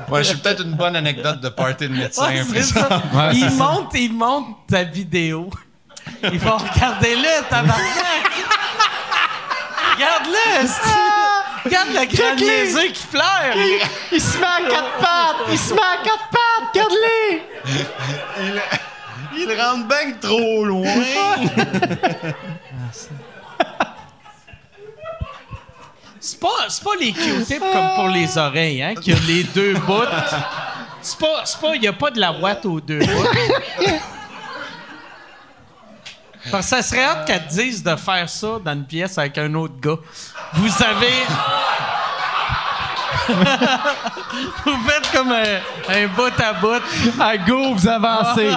Ouais, 0.09 0.24
je 0.24 0.30
suis 0.30 0.38
peut-être 0.38 0.63
une 0.63 0.74
bonne 0.74 0.95
anecdote 0.95 1.39
de 1.39 1.49
party 1.49 1.88
de 1.88 1.93
médecin. 1.93 2.28
Ouais, 2.30 2.39
après 2.39 2.63
c'est 2.63 2.74
ça. 2.80 2.89
ça. 2.89 3.03
Ouais, 3.13 3.30
il 3.34 3.41
c'est 3.41 3.49
ça. 3.51 3.63
monte, 3.63 3.91
il 3.93 4.13
monte 4.13 4.47
ta 4.67 4.84
vidéo. 4.84 5.49
Il 6.32 6.39
va 6.39 6.57
regarder 6.57 7.15
le 7.15 7.49
tabarnak. 7.49 8.26
Regarde-le. 9.95 10.67
Regarde 11.65 11.89
le 11.89 12.05
grand 12.15 12.36
niaiseux 12.36 12.91
qui 12.93 13.05
pleure. 13.07 13.55
Il 14.11 14.22
se 14.22 14.38
met 14.38 14.45
à 14.45 14.70
quatre 14.70 14.97
pattes! 14.99 15.47
Il 15.51 15.57
se 15.57 15.74
met 15.74 15.80
à 15.80 16.03
quatre 16.03 16.30
pattes! 16.30 16.70
Regarde-les! 16.74 17.43
Il 19.38 19.61
rentre 19.61 19.88
bien 19.88 20.11
que 20.11 20.20
trop 20.26 20.65
loin. 20.65 20.95
C'est 26.20 26.39
pas, 26.39 26.47
c'est 26.67 26.84
pas 26.84 26.95
les 26.99 27.13
Q-tips 27.13 27.59
comme 27.59 27.95
pour 27.95 28.09
les 28.09 28.38
oreilles, 28.38 28.84
hein, 28.84 28.93
qui 28.95 29.13
a 29.13 29.15
les 29.26 29.43
deux 29.43 29.74
bouts. 29.74 30.03
C'est 31.01 31.17
pas, 31.17 31.45
c'est 31.45 31.59
pas, 31.61 31.76
y 31.76 31.88
a 31.88 31.93
pas 31.93 32.11
de 32.11 32.20
la 32.20 32.34
ouate 32.34 32.65
aux 32.65 32.82
deux 32.82 32.99
bouts. 32.99 33.28
Parce 36.52 36.70
que 36.70 36.76
ça 36.78 36.82
serait 36.82 37.04
hâte 37.04 37.26
qu'elle 37.26 37.46
te 37.48 37.54
dise 37.54 37.84
de 37.84 37.96
faire 37.96 38.30
ça 38.30 38.48
dans 38.64 38.72
une 38.74 38.86
pièce 38.86 39.18
avec 39.18 39.38
un 39.38 39.54
autre 39.56 39.76
gars. 39.80 39.98
Vous 40.54 40.72
avez. 40.84 41.26
vous 44.66 44.78
faites 44.88 45.12
comme 45.12 45.32
un, 45.32 45.60
un 45.90 46.08
bout 46.08 46.34
à 46.42 46.54
bout. 46.54 46.82
À 47.20 47.38
go, 47.38 47.76
vous 47.76 47.88
avancez! 47.88 48.50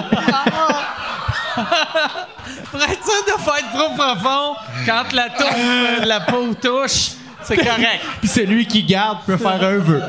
Pour 2.71 2.81
être 2.81 3.03
sûr 3.03 3.23
de 3.27 3.31
être 3.31 3.71
trop 3.73 3.89
profond, 3.95 4.55
quand 4.85 5.11
la, 5.11 5.25
euh, 5.25 6.05
la 6.05 6.21
peau 6.21 6.53
touche, 6.59 7.11
c'est 7.43 7.57
correct. 7.57 8.01
Puis 8.19 8.29
celui 8.29 8.65
qui 8.65 8.83
garde 8.83 9.19
peut 9.25 9.37
faire 9.37 9.61
un 9.63 9.77
vœu. 9.77 10.01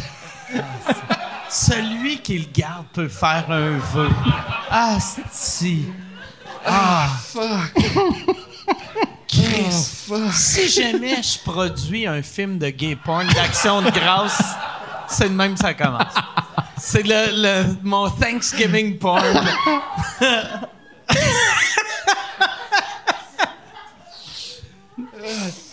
Celui 1.48 2.18
qui 2.20 2.38
le 2.38 2.46
garde 2.52 2.86
peut 2.92 3.08
faire 3.08 3.46
un 3.50 3.78
vœu. 3.78 4.08
Ah, 4.70 4.98
si. 5.32 5.86
Ah, 6.66 7.08
fuck. 7.24 7.72
Chris, 9.28 10.00
si 10.32 10.68
jamais 10.68 11.22
je 11.22 11.38
produis 11.44 12.06
un 12.06 12.22
film 12.22 12.58
de 12.58 12.68
gay 12.70 12.96
porn 12.96 13.26
d'action 13.28 13.82
de 13.82 13.90
grâce, 13.90 14.42
c'est 15.08 15.28
de 15.28 15.34
même 15.34 15.54
que 15.54 15.60
ça 15.60 15.74
commence. 15.74 16.14
C'est 16.78 17.02
le, 17.06 17.42
le- 17.42 17.76
mon 17.82 18.10
Thanksgiving 18.10 18.98
porn. 18.98 19.22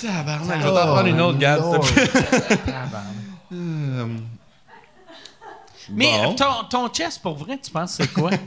Tabarnak, 0.02 0.60
je 0.62 0.68
vais 0.68 0.74
t'en 0.74 0.86
prendre 0.94 1.08
une 1.08 1.22
autre, 1.22 1.38
Gab, 1.40 1.60
te 1.62 1.94
plaît. 1.94 2.58
Euh, 3.56 4.08
Mais 5.90 6.12
bon. 6.24 6.36
ton, 6.36 6.64
ton 6.70 6.88
chest, 6.90 7.22
pour 7.22 7.36
vrai, 7.36 7.60
tu 7.62 7.72
penses 7.72 7.96
c'est 7.96 8.12
quoi? 8.12 8.32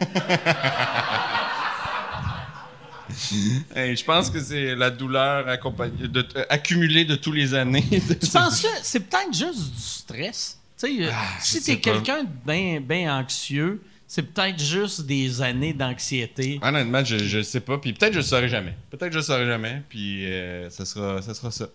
Hey, 3.74 3.96
je 3.96 4.04
pense 4.04 4.30
que 4.30 4.40
c'est 4.40 4.74
la 4.74 4.90
douleur 4.90 5.48
accompagnée 5.48 6.08
de, 6.08 6.26
euh, 6.36 6.44
accumulée 6.48 7.04
de 7.04 7.14
tous 7.14 7.32
les 7.32 7.54
années. 7.54 7.84
Tu 7.88 8.28
penses 8.32 8.62
que 8.62 8.68
c'est 8.82 9.00
peut-être 9.00 9.32
juste 9.32 9.72
du 9.74 9.80
stress? 9.80 10.58
Tu 10.78 11.04
euh, 11.04 11.10
si 11.40 11.58
je 11.58 11.64
t'es 11.64 11.64
sais 11.64 11.76
pas. 11.76 11.90
quelqu'un 11.92 12.24
de 12.24 12.28
bien 12.44 12.80
ben 12.80 13.08
anxieux, 13.08 13.80
c'est 14.06 14.22
peut-être 14.22 14.60
juste 14.62 15.06
des 15.06 15.40
années 15.40 15.72
d'anxiété. 15.72 16.60
Honnêtement, 16.62 17.04
je, 17.04 17.18
je 17.18 17.42
sais 17.42 17.60
pas. 17.60 17.78
Puis 17.78 17.92
peut-être 17.92 18.12
je 18.12 18.18
le 18.18 18.24
saurai 18.24 18.48
jamais. 18.48 18.74
Peut-être 18.90 19.12
je 19.12 19.18
le 19.18 19.24
saurai 19.24 19.46
jamais. 19.46 19.82
Puis 19.88 20.26
euh, 20.26 20.68
ça, 20.68 20.84
sera, 20.84 21.22
ça 21.22 21.32
sera 21.32 21.50
ça. 21.50 21.68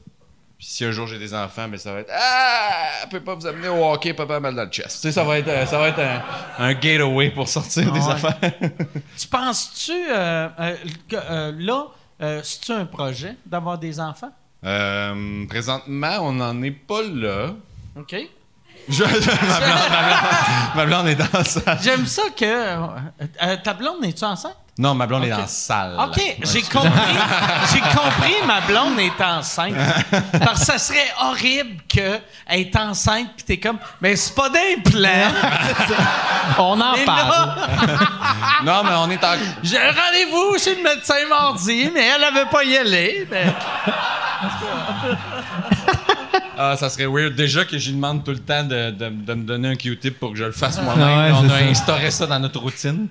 Puis 0.61 0.69
si 0.69 0.85
un 0.85 0.91
jour 0.91 1.07
j'ai 1.07 1.17
des 1.17 1.33
enfants, 1.33 1.67
ben 1.67 1.79
ça 1.79 1.91
va 1.91 2.01
être 2.01 2.11
Ah, 2.15 2.99
elle 3.01 3.09
peut 3.09 3.19
pas 3.19 3.33
vous 3.33 3.47
amener 3.47 3.67
au 3.67 3.83
hockey, 3.83 4.13
papa 4.13 4.35
a 4.35 4.39
mal 4.39 4.53
dans 4.53 4.61
le 4.65 4.69
chest. 4.69 4.91
Tu 4.97 5.07
sais, 5.07 5.11
ça 5.11 5.23
va 5.23 5.39
être, 5.39 5.47
euh, 5.47 5.65
ça 5.65 5.79
va 5.79 5.87
être 5.87 5.97
un, 5.99 6.21
un 6.59 6.73
gateway 6.75 7.31
pour 7.31 7.47
sortir 7.47 7.91
des 7.91 7.99
Ouais. 7.99 8.11
affaires. 8.11 8.37
Tu 9.17 9.27
penses-tu, 9.27 9.91
euh, 9.91 10.47
euh, 10.59 10.75
que, 11.09 11.15
là, 11.65 11.85
euh, 12.21 12.41
c'est-tu 12.43 12.73
un 12.73 12.85
projet 12.85 13.35
d'avoir 13.43 13.79
des 13.79 13.99
enfants? 13.99 14.29
Présentement, 15.49 16.17
on 16.21 16.33
n'en 16.33 16.61
est 16.61 16.69
pas 16.69 17.01
là. 17.11 17.53
OK. 17.97 18.15
Je- 18.87 19.03
ma, 19.03 19.09
blonde, 19.09 19.89
ma, 19.89 20.03
blonde, 20.03 20.75
ma 20.75 20.85
blonde 20.85 21.07
est 21.07 21.15
dans 21.33 21.43
salle. 21.43 21.79
J'aime 21.81 22.05
ça 22.05 22.21
que. 22.37 23.55
ta 23.63 23.73
blonde, 23.73 24.05
es-tu 24.05 24.23
enceinte? 24.25 24.55
Non, 24.81 24.95
ma 24.95 25.05
blonde 25.05 25.25
est 25.25 25.29
la 25.29 25.45
salle. 25.45 25.95
OK, 25.99 26.19
j'ai 26.41 26.61
compris. 26.63 26.89
J'ai 27.71 27.79
compris, 27.81 28.33
ma 28.47 28.61
blonde 28.61 28.97
est 28.99 29.23
enceinte. 29.23 29.75
Parce 30.43 30.61
que 30.61 30.65
ça 30.65 30.77
serait 30.79 31.13
horrible 31.21 31.79
qu'elle 31.87 32.19
est 32.49 32.75
enceinte 32.75 33.27
puis 33.37 33.45
t'es 33.45 33.57
comme, 33.57 33.77
mais 34.01 34.15
c'est 34.15 34.33
pas 34.33 34.49
d'implant. 34.49 35.31
On 36.57 36.81
en 36.81 36.93
Mais 36.95 37.05
parle. 37.05 37.55
Non, 38.63 38.83
mais 38.83 38.95
on 38.95 39.09
est 39.11 39.23
en. 39.23 39.33
j'ai 39.63 39.77
un 39.77 39.91
rendez-vous 39.91 40.57
chez 40.57 40.75
le 40.75 40.81
médecin 40.83 41.27
mardi, 41.29 41.89
mais 41.93 42.07
elle 42.15 42.23
avait 42.23 42.45
pas 42.49 42.63
y 42.63 42.75
aller. 42.77 43.27
mais- 43.29 43.53
Ah, 46.57 46.75
ça 46.77 46.89
serait 46.89 47.05
weird. 47.07 47.35
Déjà 47.35 47.65
que 47.65 47.77
j'y 47.77 47.93
demande 47.93 48.23
tout 48.23 48.31
le 48.31 48.39
temps 48.39 48.63
de, 48.63 48.91
de- 48.91 49.09
de 49.09 49.33
me 49.33 49.43
donner 49.45 49.69
un 49.69 49.75
Q-tip 49.75 50.19
pour 50.19 50.31
que 50.31 50.37
je 50.37 50.43
le 50.45 50.51
fasse 50.51 50.81
moi-même. 50.81 51.07
Ouais, 51.07 51.31
on 51.39 51.45
a 51.49 51.59
ça. 51.59 51.65
instauré 51.65 52.11
ça 52.11 52.27
dans 52.27 52.39
notre 52.39 52.59
routine. 52.59 53.07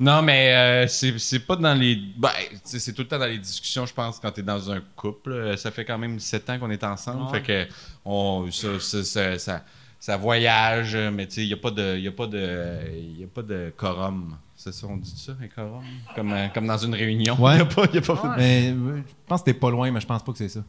Non, 0.00 0.22
mais 0.22 0.54
euh, 0.54 0.86
c'est 0.88 1.18
c'est 1.18 1.40
pas 1.40 1.56
dans 1.56 1.74
les. 1.74 1.96
Ben, 2.16 2.30
tu 2.50 2.58
sais, 2.64 2.78
c'est 2.78 2.94
tout 2.94 3.02
le 3.02 3.08
temps 3.08 3.18
dans 3.18 3.26
les 3.26 3.38
discussions, 3.38 3.84
je 3.84 3.92
pense, 3.92 4.18
quand 4.18 4.30
t'es 4.32 4.42
dans 4.42 4.70
un 4.70 4.80
couple. 4.96 5.30
Euh, 5.32 5.56
Ça 5.58 5.70
fait 5.70 5.84
quand 5.84 5.98
même 5.98 6.18
sept 6.18 6.48
ans 6.48 6.58
qu'on 6.58 6.70
est 6.70 6.82
ensemble. 6.82 7.30
Fait 7.30 7.42
que 7.42 7.66
on, 8.04 8.50
ça, 8.50 8.80
ça, 8.80 9.04
ça, 9.04 9.38
ça- 9.38 9.62
ça 9.98 10.16
voyage, 10.16 10.96
mais 11.12 11.26
tu 11.26 11.34
sais, 11.34 11.42
il 11.42 11.48
n'y 11.48 11.52
a 11.52 11.58
pas 11.58 11.70
de. 11.70 11.98
Y 11.98 12.08
a 12.08 12.12
pas 12.12 12.26
de. 12.26 12.80
Y 13.18 13.24
a 13.24 13.26
pas 13.26 13.42
de 13.42 13.72
quorum. 13.76 14.36
C'est 14.56 14.72
ça, 14.72 14.86
on 14.88 14.96
dit 14.96 15.12
ça, 15.16 15.32
un 15.42 15.48
quorum? 15.48 15.84
Comme, 16.14 16.32
euh, 16.32 16.48
comme 16.54 16.66
dans 16.66 16.78
une 16.78 16.94
réunion. 16.94 17.34
Ouais. 17.38 17.58
Y 17.58 17.60
a 17.60 17.64
pas, 17.66 17.84
y 17.92 17.98
a 17.98 18.00
pas 18.00 18.34
Mais 18.38 18.68
je 18.70 19.02
pense 19.26 19.40
que 19.40 19.44
t'es 19.46 19.54
pas 19.54 19.70
loin, 19.70 19.90
mais 19.90 20.00
je 20.00 20.06
pense 20.06 20.22
pas 20.22 20.32
que 20.32 20.38
c'est 20.38 20.48
ça. 20.48 20.60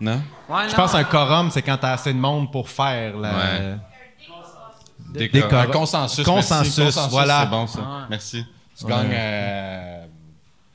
Non? 0.00 0.22
Ouais, 0.48 0.68
Je 0.70 0.74
pense 0.74 0.92
qu'un 0.92 1.04
quorum, 1.04 1.50
c'est 1.50 1.60
quand 1.62 1.76
t'as 1.76 1.92
assez 1.92 2.12
de 2.14 2.18
monde 2.18 2.50
pour 2.50 2.68
faire 2.70 3.18
la. 3.18 3.34
Ouais. 3.36 3.76
Des 5.12 5.28
Des 5.28 5.42
un 5.42 5.66
consensus. 5.66 6.24
Consensus, 6.24 6.78
merci. 6.78 7.00
voilà. 7.10 7.40
C'est 7.44 7.50
bon, 7.50 7.66
ça. 7.66 7.80
Ouais. 7.80 7.86
Merci. 8.10 8.44
Tu 8.78 8.84
Ouais. 8.84 8.90
gagnes. 8.90 9.10
euh, 9.12 10.06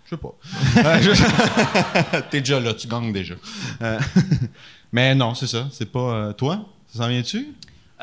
Je 0.05 0.15
sais 0.15 0.17
pas. 0.17 2.21
T'es 2.29 2.41
déjà 2.41 2.59
là, 2.59 2.73
tu 2.73 2.87
gagnes 2.87 3.13
déjà. 3.13 3.35
Euh, 3.81 3.99
Mais 4.91 5.15
non, 5.15 5.33
c'est 5.35 5.47
ça. 5.47 5.67
C'est 5.71 5.91
pas. 5.91 5.99
euh, 5.99 6.33
toi? 6.33 6.65
Ça 6.91 6.99
s'en 7.03 7.07
vient-tu? 7.07 7.53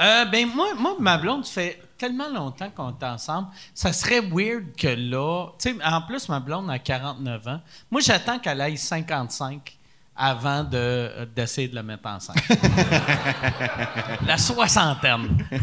Euh, 0.01 0.25
ben 0.25 0.49
moi, 0.49 0.69
moi, 0.79 0.97
ma 0.99 1.19
blonde, 1.19 1.47
fait 1.47 1.81
tellement 1.99 2.29
longtemps 2.31 2.71
qu'on 2.71 2.97
est 2.99 3.05
ensemble. 3.05 3.49
Ça 3.75 3.93
serait 3.93 4.21
weird 4.23 4.75
que 4.77 4.89
là. 4.89 5.49
Tu 5.59 5.71
sais, 5.71 5.77
en 5.85 6.01
plus, 6.03 6.29
ma 6.31 6.41
blonde 6.41 6.71
a 6.71 6.79
49 6.79 7.47
ans. 7.49 7.61
Moi, 7.91 8.01
j'attends 8.01 8.39
qu'elle 8.39 8.61
aille 8.61 8.79
55 8.79 9.77
avant 10.23 10.63
de, 10.65 10.77
euh, 10.77 11.25
d'essayer 11.35 11.69
de 11.69 11.75
la 11.75 11.83
mettre 11.83 12.07
enceinte. 12.07 12.37
la 14.27 14.37
soixantaine. 14.37 15.47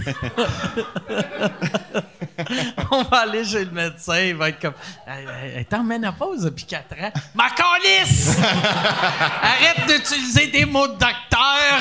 On 2.92 3.04
va 3.04 3.20
aller 3.20 3.46
chez 3.46 3.66
le 3.66 3.72
médecin, 3.72 4.20
il 4.20 4.36
va 4.36 4.50
être 4.50 4.60
comme. 4.60 4.74
Elle 5.06 5.60
est 5.60 5.74
en 5.76 5.84
ménopause 5.84 6.42
depuis 6.42 6.66
4 6.66 6.94
ans. 6.94 7.12
Ma 7.36 7.50
calisse! 7.52 8.36
Arrête 9.44 9.88
d'utiliser 9.88 10.48
des 10.48 10.66
mots 10.66 10.88
de 10.88 10.94
docteur! 10.94 11.80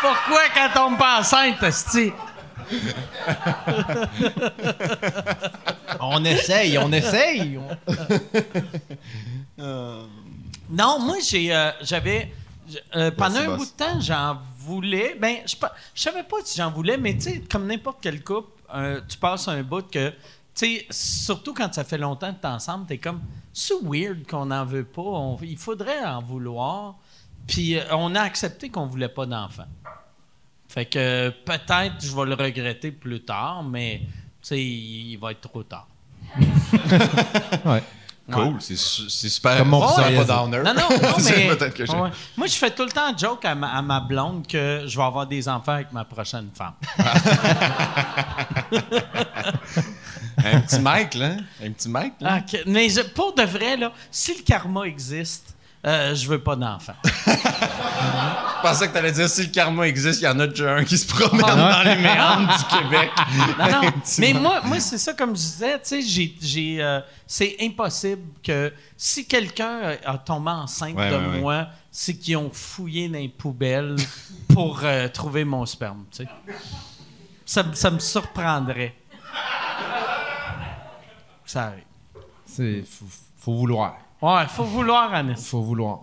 Pourquoi 0.00 0.40
quand 0.52 0.68
on 0.74 0.88
tombe 0.88 0.98
pas 0.98 1.20
enceinte, 1.20 1.62
esti? 1.62 2.12
On 6.00 6.24
essaye, 6.24 6.76
on 6.78 6.90
essaye. 6.90 7.60
Non, 10.70 10.98
moi, 11.00 11.16
j'ai, 11.26 11.54
euh, 11.54 11.70
j'avais. 11.82 12.32
euh, 12.96 13.10
pendant 13.10 13.30
Merci, 13.40 13.46
un 13.46 13.56
boss. 13.56 13.58
bout 13.58 13.64
de 13.72 13.84
temps, 13.84 14.00
j'en 14.00 14.38
voulais. 14.58 15.16
Ben, 15.20 15.38
je 15.46 15.56
je 15.94 16.00
savais 16.02 16.22
pas 16.22 16.36
si 16.44 16.56
j'en 16.58 16.70
voulais, 16.70 16.96
mais 16.96 17.14
tu 17.14 17.22
sais, 17.22 17.40
comme 17.50 17.66
n'importe 17.66 17.98
quel 18.00 18.22
couple, 18.22 18.50
euh, 18.74 19.00
tu 19.08 19.16
passes 19.18 19.48
un 19.48 19.62
bout 19.62 19.88
que. 19.90 20.10
Tu 20.10 20.16
sais, 20.54 20.86
surtout 20.90 21.54
quand 21.54 21.72
ça 21.72 21.84
fait 21.84 21.98
longtemps 21.98 22.32
que 22.34 22.40
t'es 22.40 22.46
ensemble, 22.48 22.86
t'es 22.86 22.98
comme. 22.98 23.20
C'est 23.52 23.74
weird 23.82 24.26
qu'on 24.28 24.46
n'en 24.46 24.64
veut 24.64 24.84
pas? 24.84 25.02
on- 25.02 25.38
il 25.42 25.56
faudrait 25.56 26.04
en 26.04 26.20
vouloir. 26.22 26.94
Puis 27.46 27.76
euh, 27.76 27.82
on 27.92 28.14
a 28.14 28.20
accepté 28.20 28.68
qu'on 28.68 28.86
voulait 28.86 29.08
pas 29.08 29.26
d'enfant. 29.26 29.64
Fait 30.68 30.86
que 30.86 31.30
peut-être 31.30 31.94
je 32.00 32.14
vais 32.14 32.26
le 32.26 32.34
regretter 32.34 32.92
plus 32.92 33.20
tard, 33.24 33.64
mais 33.64 34.02
tu 34.04 34.08
sais, 34.42 34.62
il, 34.62 35.12
il 35.12 35.16
va 35.18 35.32
être 35.32 35.40
trop 35.40 35.62
tard. 35.64 35.88
Ouais. 37.64 37.82
Cool. 38.34 38.56
C'est 38.60 38.76
su- 38.76 39.08
c'est 39.10 39.28
super. 39.28 39.58
Comme 39.58 39.68
mon 39.68 39.88
c'est 39.88 40.04
fils 40.04 40.18
pas 40.18 40.24
downer. 40.24 40.58
Non, 40.64 40.74
non, 40.74 40.88
non, 41.02 41.14
C'est 41.18 41.36
mais. 41.36 41.56
peut-être 41.56 41.74
que 41.74 41.82
Ouais. 41.82 42.10
Moi, 42.36 42.46
je 42.46 42.54
fais 42.54 42.70
tout 42.70 42.84
le 42.84 42.90
temps 42.90 43.16
joke 43.16 43.44
à 43.44 43.54
ma, 43.54 43.68
à 43.72 43.82
ma 43.82 44.00
blonde 44.00 44.46
que 44.46 44.84
je 44.86 44.96
vais 44.96 45.02
avoir 45.04 45.26
des 45.26 45.48
enfants 45.48 45.72
avec 45.72 45.92
ma 45.92 46.04
prochaine 46.04 46.48
femme. 46.56 46.74
Un 50.44 50.60
petit 50.60 50.78
mic, 50.78 51.14
là. 51.14 51.30
Un 51.62 51.70
petit 51.72 51.88
mic, 51.88 52.12
là. 52.20 52.38
Ah, 52.40 52.58
mais 52.66 52.88
je- 52.88 53.02
pour 53.02 53.34
de 53.34 53.42
vrai, 53.42 53.76
là, 53.76 53.92
si 54.10 54.34
le 54.36 54.42
karma 54.42 54.82
existe, 54.84 55.54
euh, 55.86 56.14
je 56.14 56.28
veux 56.28 56.40
pas 56.42 56.56
d'enfants. 56.56 56.94
Je 58.62 58.68
pensais 58.68 58.88
que 58.88 58.92
t'allais 58.92 59.12
dire 59.12 59.26
si 59.28 59.42
le 59.44 59.48
karma 59.48 59.88
existe, 59.88 60.20
il 60.20 60.24
y 60.24 60.28
en 60.28 60.38
a 60.38 60.46
déjà 60.46 60.74
un 60.74 60.84
qui 60.84 60.98
se 60.98 61.06
promène 61.06 61.40
dans 61.40 61.82
les 61.82 61.96
méandres 61.96 62.54
du 62.58 62.64
Québec. 62.78 63.10
Non, 63.58 63.82
non. 63.82 63.90
Mais 64.18 64.32
moi, 64.34 64.60
moi 64.64 64.80
c'est 64.80 64.98
ça, 64.98 65.14
comme 65.14 65.30
je 65.30 65.40
disais, 65.40 65.74
tu 65.78 65.88
sais, 65.88 66.02
j'ai, 66.02 66.34
j'ai, 66.42 66.82
euh, 66.82 67.00
c'est 67.26 67.56
impossible 67.62 68.20
que 68.42 68.70
si 68.98 69.26
quelqu'un 69.26 69.96
a 70.04 70.18
tombé 70.18 70.50
enceinte 70.50 70.94
Ouais, 70.94 71.10
de 71.10 71.16
ouais, 71.16 71.26
ouais. 71.26 71.40
moi, 71.40 71.66
c'est 71.90 72.14
qu'ils 72.14 72.36
ont 72.36 72.50
fouillé 72.52 73.08
dans 73.08 73.18
les 73.18 73.28
poubelles 73.30 73.96
pour 74.52 74.80
euh, 74.84 75.08
trouver 75.08 75.44
mon 75.44 75.64
sperme, 75.64 76.04
tu 76.10 76.24
sais. 76.24 76.28
Ça, 77.46 77.62
me- 77.62 77.74
ça 77.74 77.90
me 77.90 77.98
surprendrait. 77.98 78.94
Ça 81.46 81.64
arrive. 81.68 81.84
C'est 82.46 82.82
faut, 82.86 83.06
faut 83.38 83.54
vouloir. 83.54 83.96
Ouais, 84.22 84.46
faut 84.48 84.64
vouloir, 84.64 85.12
Anis. 85.14 85.46
Faut 85.48 85.62
vouloir, 85.62 86.00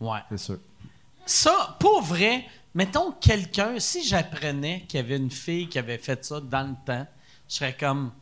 Ouais. 0.00 0.20
c'est 0.30 0.38
sûr. 0.38 0.58
Ça, 1.24 1.76
pour 1.80 2.02
vrai, 2.02 2.44
mettons 2.74 3.12
quelqu'un, 3.12 3.78
si 3.78 4.06
j'apprenais 4.06 4.84
qu'il 4.88 5.00
y 5.00 5.02
avait 5.02 5.16
une 5.16 5.30
fille 5.30 5.68
qui 5.68 5.78
avait 5.78 5.98
fait 5.98 6.24
ça 6.24 6.40
dans 6.40 6.68
le 6.68 6.74
temps, 6.86 7.06
je 7.48 7.54
serais 7.54 7.72
comme 7.78 8.12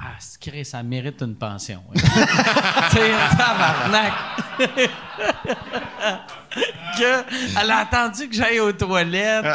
Ah, 0.00 0.12
c'est 0.18 0.40
Chris, 0.40 0.64
ça 0.64 0.82
mérite 0.82 1.20
une 1.22 1.34
pension. 1.36 1.82
tu 1.94 2.00
sais, 2.00 3.10
tabarnak. 3.36 4.12
que, 6.98 7.58
elle 7.60 7.70
a 7.70 7.78
attendu 7.78 8.28
que 8.28 8.34
j'aille 8.34 8.60
aux 8.60 8.72
toilettes. 8.72 9.46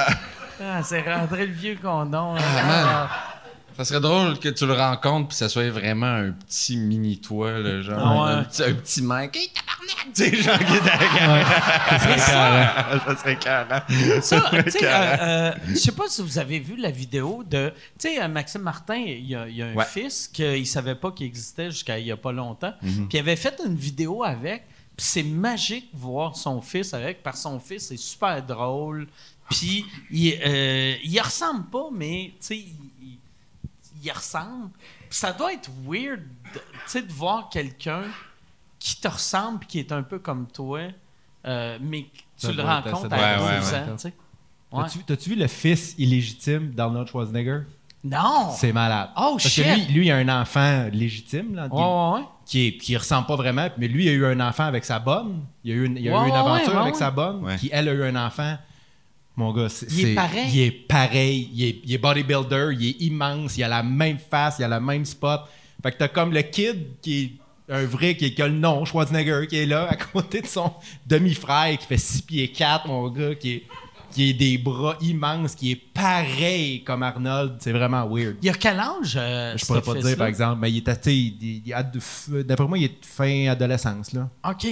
Ah, 0.61 0.83
c'est 0.83 1.01
rentré 1.01 1.45
le 1.47 1.53
vieux 1.53 1.77
condom. 1.81 2.35
Ah, 2.37 3.09
Ça 3.79 3.85
serait 3.85 4.01
drôle 4.01 4.37
que 4.39 4.49
tu 4.49 4.65
le 4.65 4.73
rencontres 4.73 5.29
puis 5.29 5.37
ça 5.37 5.47
soit 5.47 5.69
vraiment 5.69 6.05
un 6.13 6.31
petit 6.31 6.75
mini 6.75 7.17
toi, 7.21 7.51
là, 7.59 7.81
genre 7.81 7.97
Ah 7.97 8.25
ouais. 8.25 8.31
un, 8.39 8.43
petit, 8.43 8.63
un 8.63 8.73
petit 8.73 9.01
mec. 9.01 9.35
Hey, 9.37 9.49
tabarnak! 9.53 10.07
Tu 10.13 10.23
sais, 10.23 10.35
genre 10.35 10.57
qui 10.59 10.73
est 10.75 10.81
derrière. 10.81 11.99
c'est 12.01 12.19
ça. 12.19 12.99
Ça 13.05 13.17
serait 13.17 13.37
carré. 13.39 13.81
Ça, 14.21 14.51
tu 14.65 14.71
sais, 14.71 14.79
euh, 14.83 14.89
euh, 15.21 15.51
je 15.69 15.75
sais 15.75 15.91
pas 15.93 16.09
si 16.09 16.21
vous 16.21 16.37
avez 16.37 16.59
vu 16.59 16.75
la 16.75 16.91
vidéo 16.91 17.41
de, 17.49 17.69
tu 17.97 18.09
sais, 18.09 18.21
euh, 18.21 18.27
Maxime 18.27 18.61
Martin, 18.63 18.95
il 18.97 19.25
y 19.27 19.35
a, 19.35 19.47
il 19.47 19.55
y 19.55 19.61
a 19.61 19.67
un 19.67 19.73
Ouais. 19.75 19.85
fils 19.85 20.27
qu'il 20.27 20.67
savait 20.67 20.95
pas 20.95 21.11
qu'il 21.11 21.27
existait 21.27 21.71
jusqu'à 21.71 21.97
il 21.99 22.07
y 22.07 22.11
a 22.11 22.17
pas 22.17 22.33
longtemps, 22.33 22.73
Mhm. 22.81 23.07
puis 23.07 23.17
il 23.17 23.19
avait 23.21 23.35
fait 23.37 23.61
une 23.65 23.75
vidéo 23.75 24.23
avec, 24.25 24.63
puis 24.97 25.05
c'est 25.05 25.23
magique 25.23 25.93
de 25.93 25.99
voir 25.99 26.35
son 26.35 26.59
fils 26.61 26.93
avec, 26.93 27.23
parce 27.23 27.37
que 27.37 27.43
son 27.43 27.59
fils 27.61 27.87
c'est 27.87 27.97
super 27.97 28.43
drôle, 28.43 29.07
puis 29.49 29.85
il, 30.11 30.37
euh, 30.45 30.95
il 31.03 31.19
ressemble 31.21 31.65
pas, 31.69 31.87
mais 31.93 32.31
tu 32.41 32.47
sais, 32.47 32.65
il, 34.03 34.11
ressemble. 34.11 34.69
Ça 35.09 35.31
doit 35.33 35.53
être 35.53 35.69
weird, 35.87 36.19
de- 36.53 36.59
tu 36.59 36.63
sais, 36.87 37.01
de 37.01 37.11
voir 37.11 37.49
quelqu'un 37.49 38.03
qui 38.79 38.99
te 38.99 39.07
ressemble 39.07 39.59
puis 39.59 39.67
qui 39.67 39.79
est 39.79 39.91
un 39.91 40.03
peu 40.03 40.19
comme 40.19 40.47
toi, 40.47 40.79
euh, 41.45 41.77
mais 41.81 42.05
Ça 42.37 42.49
tu 42.49 42.55
le 42.55 42.63
rencontres 42.63 43.13
à 43.13 43.33
être- 43.33 43.39
12 43.59 43.71
Ouais, 43.71 43.77
ans, 43.79 43.83
tu 43.95 43.97
sais. 44.01 44.13
Ouais. 44.71 44.83
T'as-tu, 45.07 45.29
vu 45.31 45.35
le 45.35 45.47
fils 45.47 45.95
illégitime 45.97 46.71
d'Arnold 46.71 47.07
Schwarzenegger? 47.07 47.61
Non! 48.03 48.51
C'est 48.55 48.71
malade. 48.71 49.09
Oh, 49.17 49.31
Parce 49.33 49.49
shit! 49.49 49.65
que 49.65 49.69
lui, 49.69 49.85
lui, 49.93 50.05
il 50.07 50.11
a 50.11 50.17
un 50.17 50.41
enfant 50.41 50.87
légitime, 50.93 51.55
là, 51.55 51.65
entre 51.65 51.73
Ouais, 51.75 51.81
guillemets, 51.81 52.13
ouais, 52.13 52.19
ouais. 52.21 52.27
qui, 52.45 52.67
est, 52.67 52.77
qui 52.77 52.95
ressemble 52.95 53.27
pas 53.27 53.35
vraiment, 53.35 53.67
mais 53.77 53.87
lui, 53.89 54.05
il 54.05 54.09
a 54.09 54.13
eu 54.13 54.25
un 54.25 54.39
enfant 54.47 54.63
avec 54.65 54.85
sa 54.85 54.99
bonne. 54.99 55.41
Il 55.65 55.71
a 55.71 55.75
eu 55.75 55.85
une, 55.85 55.97
il 55.97 56.07
a 56.07 56.13
Ouais, 56.13 56.25
eu 56.25 56.27
une 56.27 56.31
ouais, 56.33 56.37
aventure 56.39 56.73
ouais, 56.75 56.79
avec 56.79 56.93
ouais. 56.93 56.99
sa 56.99 57.11
bonne, 57.11 57.43
Ouais. 57.43 57.57
qui, 57.57 57.69
elle, 57.73 57.89
a 57.89 57.93
eu 57.93 58.03
un 58.03 58.15
enfant. 58.15 58.57
Mon 59.39 59.53
gars, 59.53 59.69
c'est. 59.69 59.87
Il 59.91 60.09
est 60.09 60.15
pareil. 60.15 60.49
Il 60.53 60.59
est 60.59 60.71
pareil. 60.71 61.49
Il 61.53 61.63
est, 61.63 61.79
il 61.85 61.93
est 61.93 61.97
bodybuilder, 61.97 62.69
il 62.77 62.87
est 62.89 63.01
immense, 63.05 63.57
il 63.57 63.63
a 63.63 63.69
la 63.69 63.81
même 63.83 64.17
face, 64.19 64.57
il 64.59 64.65
a 64.65 64.67
le 64.67 64.79
même 64.85 65.05
spot. 65.05 65.41
Fait 65.81 65.93
que 65.93 65.97
t'as 65.97 66.09
comme 66.09 66.33
le 66.33 66.41
kid 66.41 66.77
qui 67.01 67.21
est 67.23 67.73
un 67.73 67.85
vrai, 67.85 68.17
qui, 68.17 68.33
qui 68.35 68.41
a 68.41 68.47
le 68.47 68.53
nom, 68.55 68.83
Schwarzenegger, 68.83 69.47
qui 69.47 69.55
est 69.57 69.65
là, 69.65 69.87
à 69.89 69.95
côté 69.95 70.41
de 70.41 70.47
son 70.47 70.73
demi-frère, 71.07 71.77
qui 71.77 71.85
fait 71.87 71.97
6 71.97 72.21
pieds 72.23 72.47
4, 72.51 72.87
mon 72.87 73.07
gars, 73.09 73.33
qui 73.35 73.51
est, 73.53 73.63
qui 74.11 74.29
est 74.31 74.33
des 74.33 74.57
bras 74.57 74.97
immenses, 75.01 75.55
qui 75.55 75.71
est 75.71 75.81
pareil 75.93 76.83
comme 76.83 77.03
Arnold. 77.03 77.55
C'est 77.59 77.71
vraiment 77.71 78.05
weird. 78.09 78.35
Il 78.41 78.49
a 78.49 78.53
quel 78.53 78.77
âge? 78.79 79.13
euh, 79.15 79.55
Je 79.55 79.65
pourrais 79.65 79.81
pas 79.81 79.93
te 79.93 79.99
dire, 80.05 80.17
par 80.17 80.27
exemple, 80.27 80.59
mais 80.59 80.69
il 80.71 80.77
est 80.79 80.89
D'après 82.43 82.67
moi, 82.67 82.77
il 82.77 82.83
est 82.85 83.05
fin 83.05 83.47
adolescence, 83.47 84.11
là. 84.13 84.29
OK. 84.49 84.67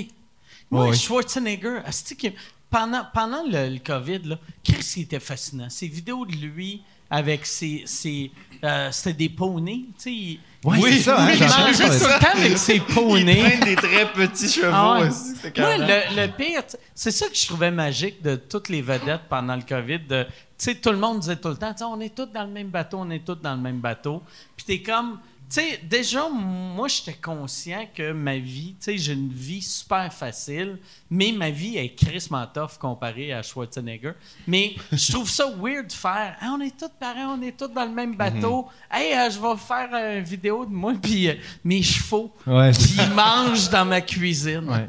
Moi, 0.69 0.89
Ouais. 0.89 0.95
Schwarzenegger, 0.97 1.77
asti 1.85 2.17
que- 2.17 2.27
pendant, 2.69 3.03
pendant 3.13 3.43
le, 3.43 3.69
le 3.69 3.79
COVID, 3.79 4.19
là, 4.25 4.37
Chris, 4.63 4.93
il 4.97 5.03
était 5.03 5.19
fascinant. 5.19 5.69
Ces 5.69 5.87
vidéos 5.87 6.25
de 6.25 6.33
lui 6.35 6.81
avec 7.09 7.45
ses. 7.45 7.83
ses 7.85 8.31
euh, 8.63 8.89
C'était 8.91 9.13
des 9.13 9.29
poneys, 9.29 9.85
tu 9.87 9.93
sais. 9.97 10.11
il- 10.13 10.39
il- 10.65 10.81
c'est 10.81 10.99
ça, 11.03 11.21
hein, 11.21 11.29
il 11.33 11.39
mangeait 11.39 11.99
tout 11.99 12.05
le 12.05 12.19
temps 12.19 12.37
avec 12.39 12.57
ses 12.57 12.75
Il 12.75 12.81
poneys. 12.83 13.39
traîne 13.43 13.59
des 13.61 13.75
très 13.75 14.11
petits 14.11 14.49
chevaux 14.49 14.67
Ah 14.73 14.99
aussi. 15.01 15.33
Moi, 15.57 15.77
le, 15.77 16.15
le 16.21 16.27
pire, 16.35 16.63
c'est 16.93 17.11
ça 17.11 17.27
que 17.29 17.35
je 17.35 17.45
trouvais 17.45 17.71
magique 17.71 18.21
de 18.21 18.35
toutes 18.35 18.67
les 18.69 18.81
vedettes 18.81 19.21
pendant 19.29 19.55
le 19.55 19.61
COVID. 19.61 19.99
Tu 20.07 20.25
sais, 20.57 20.75
tout 20.75 20.89
le 20.91 20.97
monde 20.97 21.19
disait 21.19 21.35
tout 21.37 21.49
le 21.49 21.55
temps, 21.55 21.73
on 21.91 21.99
est 22.01 22.13
tous 22.13 22.25
dans 22.25 22.43
le 22.43 22.49
même 22.49 22.69
bateau, 22.69 22.97
on 22.99 23.09
est 23.11 23.23
tous 23.23 23.35
dans 23.35 23.55
le 23.55 23.61
même 23.61 23.79
bateau. 23.79 24.23
Puis 24.57 24.65
t'es 24.65 24.81
comme, 24.81 25.19
tu 25.49 25.61
sais, 25.61 25.79
déjà, 25.83 26.27
moi, 26.29 26.87
j'étais 26.87 27.13
conscient 27.17 27.85
que 27.95 28.11
ma 28.11 28.37
vie, 28.37 28.75
tu 28.79 28.85
sais, 28.91 28.97
j'ai 28.97 29.13
une 29.13 29.31
vie 29.31 29.61
super 29.61 30.11
facile, 30.13 30.77
mais 31.09 31.31
ma 31.31 31.49
vie 31.49 31.77
est 31.77 31.95
crissement 31.95 32.45
tough 32.53 32.77
comparée 32.79 33.31
à 33.31 33.41
Schwarzenegger. 33.41 34.11
Mais 34.45 34.75
je 34.91 35.13
trouve 35.13 35.29
ça 35.29 35.45
weird 35.57 35.87
de 35.87 35.93
faire, 35.93 36.35
Ah, 36.41 36.53
on 36.57 36.61
est 36.61 36.77
tous 36.77 36.89
pareils, 36.99 37.23
on 37.25 37.41
est 37.41 37.55
tous 37.57 37.67
dans 37.69 37.85
le 37.85 37.91
même 37.91 38.15
bateau. 38.15 38.67
Hey, 38.91 39.13
euh, 39.13 39.29
je 39.29 39.39
vais 39.39 39.57
faire 39.57 40.17
une 40.17 40.23
vidéo 40.23 40.65
de 40.65 40.71
moi, 40.73 40.93
puis 41.01 41.29
euh, 41.29 41.35
mes 41.63 41.81
chevaux 41.81 42.33
Ouais, 42.45 42.71
qui 42.71 42.97
mangent 43.15 43.69
dans 43.69 43.85
ma 43.85 44.01
cuisine. 44.01 44.67
Ouais. 44.69 44.87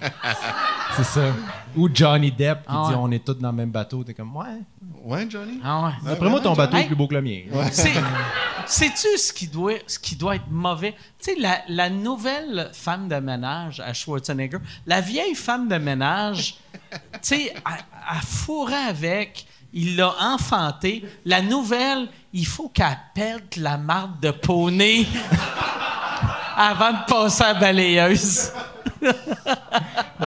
C'est 0.96 1.04
ça. 1.04 1.32
Ou 1.76 1.88
Johnny 1.92 2.32
Depp 2.32 2.60
qui 2.62 2.64
Ah 2.68 2.86
dit 2.88 2.94
on 2.96 3.10
est 3.12 3.24
tous 3.24 3.34
dans 3.34 3.50
le 3.50 3.56
même 3.56 3.70
bateau. 3.70 4.02
T'es 4.02 4.14
comme, 4.14 4.34
ouais. 4.36 4.46
Ouais, 5.04 5.26
Johnny? 5.30 5.60
Ah 5.62 5.84
ouais. 5.86 5.92
D'après 6.10 6.28
moi, 6.28 6.40
ton 6.40 6.54
bateau 6.54 6.76
est 6.78 6.86
plus 6.86 6.96
beau 6.96 7.06
que 7.06 7.14
le 7.14 7.22
mien. 7.22 7.42
C'est- 7.70 7.92
Sais-tu 8.66 9.16
ce 9.16 9.32
qui 9.32 9.46
doit, 9.46 9.72
ce 9.86 9.98
qui 9.98 10.14
doit 10.14 10.36
être 10.36 10.47
mauvais? 10.50 10.94
Tu 11.22 11.34
sais, 11.34 11.64
la, 11.68 11.90
nouvelle 11.90 12.70
femme 12.72 13.08
de 13.08 13.16
ménage 13.16 13.80
à 13.80 13.92
Schwarzenegger, 13.92 14.58
la 14.86 15.00
vieille 15.00 15.34
femme 15.34 15.68
de 15.68 15.76
ménage, 15.76 16.58
tu 16.92 17.18
sais, 17.22 17.54
elle 17.54 18.22
fourrait 18.26 18.88
avec, 18.88 19.46
il 19.72 19.96
l'a 19.96 20.14
enfanté. 20.20 21.04
La 21.24 21.42
nouvelle, 21.42 22.08
il 22.32 22.46
faut 22.46 22.68
qu'elle 22.68 22.98
pète 23.14 23.56
la 23.56 23.76
marde 23.76 24.20
de 24.20 24.30
poney 24.30 25.06
avant 26.56 26.92
de 26.92 27.04
passer 27.06 27.44
à 27.44 27.52
la 27.52 27.60
balayeuse. 27.60 28.52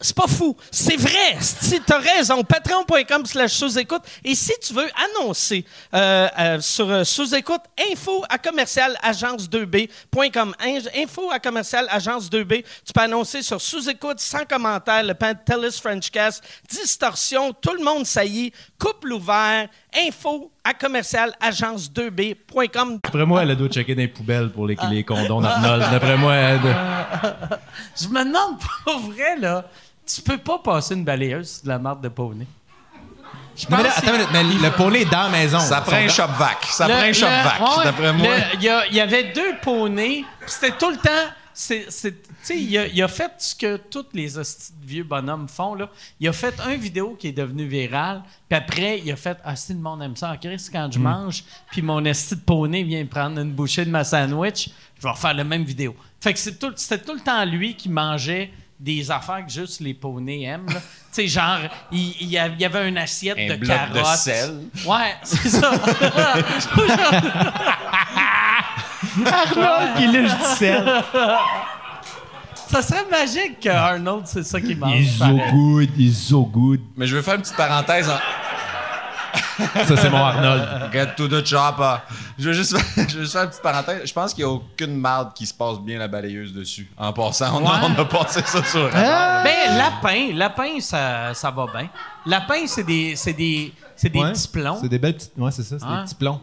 C'est 0.00 0.14
pas 0.14 0.26
fou. 0.26 0.56
C'est 0.70 0.96
vrai. 0.96 1.36
Si 1.40 1.80
t'as 1.80 1.98
raison, 1.98 2.42
patreon.com 2.44 3.24
slash 3.24 3.52
sous-écoute. 3.52 4.02
Et 4.24 4.34
si 4.34 4.52
tu 4.62 4.74
veux 4.74 4.88
annoncer 5.18 5.64
euh, 5.94 6.28
euh, 6.38 6.60
sur 6.60 6.88
euh, 6.90 7.02
sous-écoute, 7.04 7.62
info 7.90 8.22
à 8.28 8.38
commercial 8.38 8.96
agence2b.com. 9.02 10.54
In- 10.60 11.02
Info 11.02 11.30
à 11.30 11.38
commercial 11.38 11.86
agence2b. 11.90 12.64
Tu 12.84 12.92
peux 12.92 13.00
annoncer 13.00 13.42
sur 13.42 13.60
sous-écoute, 13.60 14.20
sans 14.20 14.44
commentaire, 14.44 15.02
le 15.02 15.14
Pantelis 15.14 15.78
Frenchcast, 15.80 16.42
distorsion, 16.68 17.52
tout 17.52 17.72
le 17.76 17.82
monde 17.84 18.04
saillit, 18.06 18.52
couple 18.78 19.12
ouvert, 19.12 19.68
info 20.06 20.50
à 20.64 20.74
commercial 20.74 21.32
agence2b.com. 21.40 22.98
D'après 23.02 23.26
moi, 23.26 23.42
elle 23.42 23.56
doit 23.56 23.68
checker 23.68 23.94
dans 23.94 24.00
les 24.02 24.08
poubelles 24.08 24.50
pour 24.50 24.66
les, 24.66 24.76
les 24.90 25.04
condoms 25.04 25.40
d'Arnold. 25.40 25.82
D'après 25.90 26.16
moi, 26.16 26.34
elle 26.34 26.60
doit- 26.60 26.74
Je 28.00 28.08
me 28.08 28.24
demande, 28.24 28.58
pour 28.84 28.98
vrai, 29.00 29.36
là, 29.38 29.64
tu 30.06 30.22
peux 30.22 30.38
pas 30.38 30.58
passer 30.58 30.94
une 30.94 31.04
balayeuse 31.04 31.62
de 31.62 31.68
la 31.68 31.78
marde 31.78 32.00
de 32.02 32.08
poney. 32.08 32.46
Je 33.56 33.64
mais 33.70 33.82
là, 33.82 33.84
pense 33.84 33.98
attends 33.98 34.14
une 34.14 34.26
mais 34.32 34.42
le 34.68 34.70
poney 34.76 35.00
est 35.02 35.10
dans 35.10 35.22
la 35.24 35.28
maison. 35.30 35.58
Ça 35.60 35.80
prend 35.80 35.96
un 35.96 36.08
shop 36.08 36.28
vac. 36.38 36.58
Ça 36.70 36.86
Le- 36.86 36.92
prend 36.94 37.02
un 37.04 37.12
shop 37.12 37.26
vac, 37.26 37.60
ouais, 37.78 37.84
d'après 37.84 38.12
moi. 38.12 38.28
Il 38.54 38.62
y, 38.62 39.00
avait 39.00 39.32
deux 39.32 39.54
poneys, 39.62 40.24
c'était 40.46 40.72
tout 40.76 40.90
le 40.90 40.96
temps. 40.98 41.32
c'est- 41.54 41.86
il, 42.50 42.76
a- 42.76 42.86
il 42.86 43.02
a 43.02 43.08
fait 43.08 43.32
ce 43.38 43.54
que 43.54 43.78
tous 43.78 44.04
les 44.12 44.36
hosties 44.36 44.72
de 44.78 44.86
vieux 44.86 45.04
bonhommes 45.04 45.48
font. 45.48 45.74
Là. 45.74 45.88
Il 46.20 46.28
a 46.28 46.32
fait 46.34 46.54
un 46.60 46.76
vidéo 46.76 47.16
qui 47.18 47.28
est 47.28 47.32
devenu 47.32 47.64
virale, 47.66 48.22
puis 48.46 48.58
après, 48.58 49.00
il 49.02 49.10
a 49.10 49.16
fait 49.16 49.38
Ah, 49.42 49.56
si 49.56 49.72
le 49.72 49.78
monde 49.80 50.02
aime 50.02 50.16
ça, 50.16 50.32
en 50.32 50.36
Christ, 50.36 50.68
quand 50.70 50.88
Mm. 50.88 50.92
je 50.92 50.98
mange, 50.98 51.44
puis 51.70 51.80
mon 51.80 52.04
esti 52.04 52.36
de 52.36 52.40
poney 52.42 52.82
vient 52.82 53.06
prendre 53.06 53.40
une 53.40 53.52
bouchée 53.52 53.86
de 53.86 53.90
ma 53.90 54.04
sandwich, 54.04 54.68
je 54.98 55.02
vais 55.04 55.08
refaire 55.10 55.32
la 55.32 55.44
même 55.44 55.64
vidéo. 55.64 55.96
Fait 56.20 56.34
que 56.34 56.38
c'est 56.38 56.58
tout- 56.58 56.74
c'était 56.76 57.02
tout 57.02 57.14
le 57.14 57.20
temps 57.20 57.42
lui 57.46 57.74
qui 57.74 57.88
mangeait 57.88 58.50
des 58.78 59.10
affaires 59.10 59.44
que 59.46 59.52
juste 59.52 59.80
les 59.80 59.94
poneys 59.94 60.42
aiment. 60.44 60.66
Tu 60.68 61.22
sais, 61.22 61.28
genre, 61.28 61.58
il, 61.90 62.14
il 62.20 62.28
y 62.28 62.38
il 62.58 62.64
avait 62.64 62.88
une 62.88 62.98
assiette 62.98 63.38
Un 63.38 63.46
de 63.48 63.56
bloc 63.56 63.78
de 63.90 63.94
carottes. 63.94 64.16
sel. 64.18 64.60
Ouais, 64.86 65.14
c'est 65.22 65.48
ça. 65.48 65.72
Arnold 69.24 69.96
qui 69.96 70.06
lèche 70.08 70.32
du 70.36 70.44
sel. 70.56 71.02
Ça 72.68 72.82
serait 72.82 73.04
magique 73.10 73.60
que 73.60 73.68
Arnold, 73.68 74.26
c'est 74.26 74.42
ça 74.42 74.60
qu'il 74.60 74.76
mange. 74.76 74.96
He's 75.00 75.16
so 75.18 75.24
pareil. 75.24 75.52
good, 75.52 75.90
he's 75.96 76.18
so 76.18 76.44
good. 76.44 76.80
Mais 76.96 77.06
je 77.06 77.16
veux 77.16 77.22
faire 77.22 77.34
une 77.34 77.42
petite 77.42 77.56
parenthèse 77.56 78.08
en 78.10 78.18
Ça, 79.58 79.96
c'est 79.96 80.10
mon 80.10 80.18
Arnold. 80.24 80.90
Get 80.92 81.06
to 81.16 81.28
the 81.28 81.44
chopper. 81.46 81.96
Je 82.38 82.48
veux 82.48 82.52
juste, 82.52 82.76
faire- 82.76 83.06
je 83.08 83.16
veux 83.16 83.22
juste 83.22 83.32
faire 83.32 83.42
une 83.44 83.48
petite 83.48 83.62
parenthèse. 83.62 84.02
Je 84.04 84.12
pense 84.12 84.34
qu'il 84.34 84.44
n'y 84.44 84.50
a 84.50 84.54
aucune 84.54 84.94
marde 84.96 85.32
qui 85.34 85.46
se 85.46 85.54
passe 85.54 85.78
bien 85.80 85.98
la 85.98 86.08
balayeuse 86.08 86.52
dessus. 86.52 86.90
En 86.96 87.12
passant, 87.12 87.60
on, 87.62 87.66
a, 87.66 87.80
Ouais. 87.80 87.94
on 87.96 88.00
a 88.00 88.04
passé 88.04 88.42
ça 88.44 88.62
sur. 88.64 88.90
Ben, 88.90 89.76
lapin, 89.78 90.34
lapin, 90.34 90.80
ça, 90.80 91.32
ça 91.34 91.50
va 91.50 91.66
bien. 91.72 91.88
Lapin, 92.26 92.66
c'est 92.66 92.84
des, 92.84 93.14
c'est 93.16 93.32
des, 93.32 93.72
c'est 93.94 94.08
des 94.08 94.18
Ouais. 94.18 94.32
petits 94.32 94.48
plombs. 94.48 94.78
C'est 94.80 94.88
des 94.88 94.98
belles 94.98 95.14
petites. 95.14 95.32
Ouais, 95.36 95.50
c'est 95.50 95.62
ça, 95.62 95.76
c'est 95.78 95.84
Ouais. 95.86 95.96
des 95.98 96.02
petits 96.04 96.14
plombs. 96.16 96.40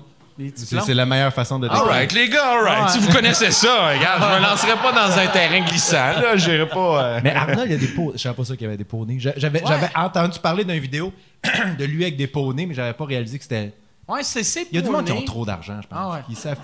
C'est 0.56 0.80
c'est 0.82 0.94
la 0.94 1.06
meilleure 1.06 1.34
façon 1.34 1.60
de 1.60 1.68
All 1.70 1.84
right, 1.84 2.12
les 2.14 2.28
gars, 2.30 2.44
all 2.54 2.64
right. 2.64 2.84
Ouais. 2.86 2.90
Si 2.90 3.00
vous 3.00 3.12
connaissez 3.12 3.52
ça, 3.52 3.90
regarde, 3.90 4.22
je 4.24 4.40
me 4.40 4.42
lancerai 4.50 4.76
pas 4.82 4.92
dans 4.92 5.18
un 5.18 5.28
terrain 5.28 5.62
glissant. 5.62 5.96
Là, 6.22 6.36
j'irai 6.36 6.68
pas. 6.68 7.04
euh, 7.04 7.20
Mais 7.24 7.32
Arnold, 7.34 7.66
il 7.68 7.72
y 7.72 7.76
a 7.76 7.78
des 7.78 7.88
pots. 7.88 8.12
Je 8.16 8.20
savais 8.20 8.36
pas 8.36 8.44
ça 8.46 8.54
qu'il 8.56 8.64
y 8.64 8.68
avait 8.68 8.78
des 8.78 8.84
poneys. 8.84 9.20
J'a- 9.20 9.34
J'avais 9.38 9.64
Ouais. 9.64 9.90
entendu 9.96 10.40
parler 10.40 10.64
d'une 10.64 10.80
vidéo 10.80 11.14
de 11.78 11.86
lui 11.86 12.04
avec 12.04 12.18
des 12.18 12.28
poneys, 12.28 12.66
mais 12.66 12.74
j'avais 12.74 12.94
pas 12.94 13.06
réalisé 13.06 13.38
que 13.38 13.44
c'était. 13.44 13.74
Ouais, 14.08 14.22
c'est 14.24 14.44
ces 14.44 14.68
Il 14.72 14.76
y 14.76 14.80
a 14.80 14.82
du 14.82 14.90
monde 14.90 15.06
qui 15.06 15.12
ont 15.12 15.16
poneys. 15.16 15.26
trop 15.26 15.46
d'argent, 15.46 15.80
je 15.82 15.88
pense. 15.88 15.98
Ah 16.02 16.10
ouais. 16.10 16.20
Ils 16.30 16.36
savent- 16.36 16.58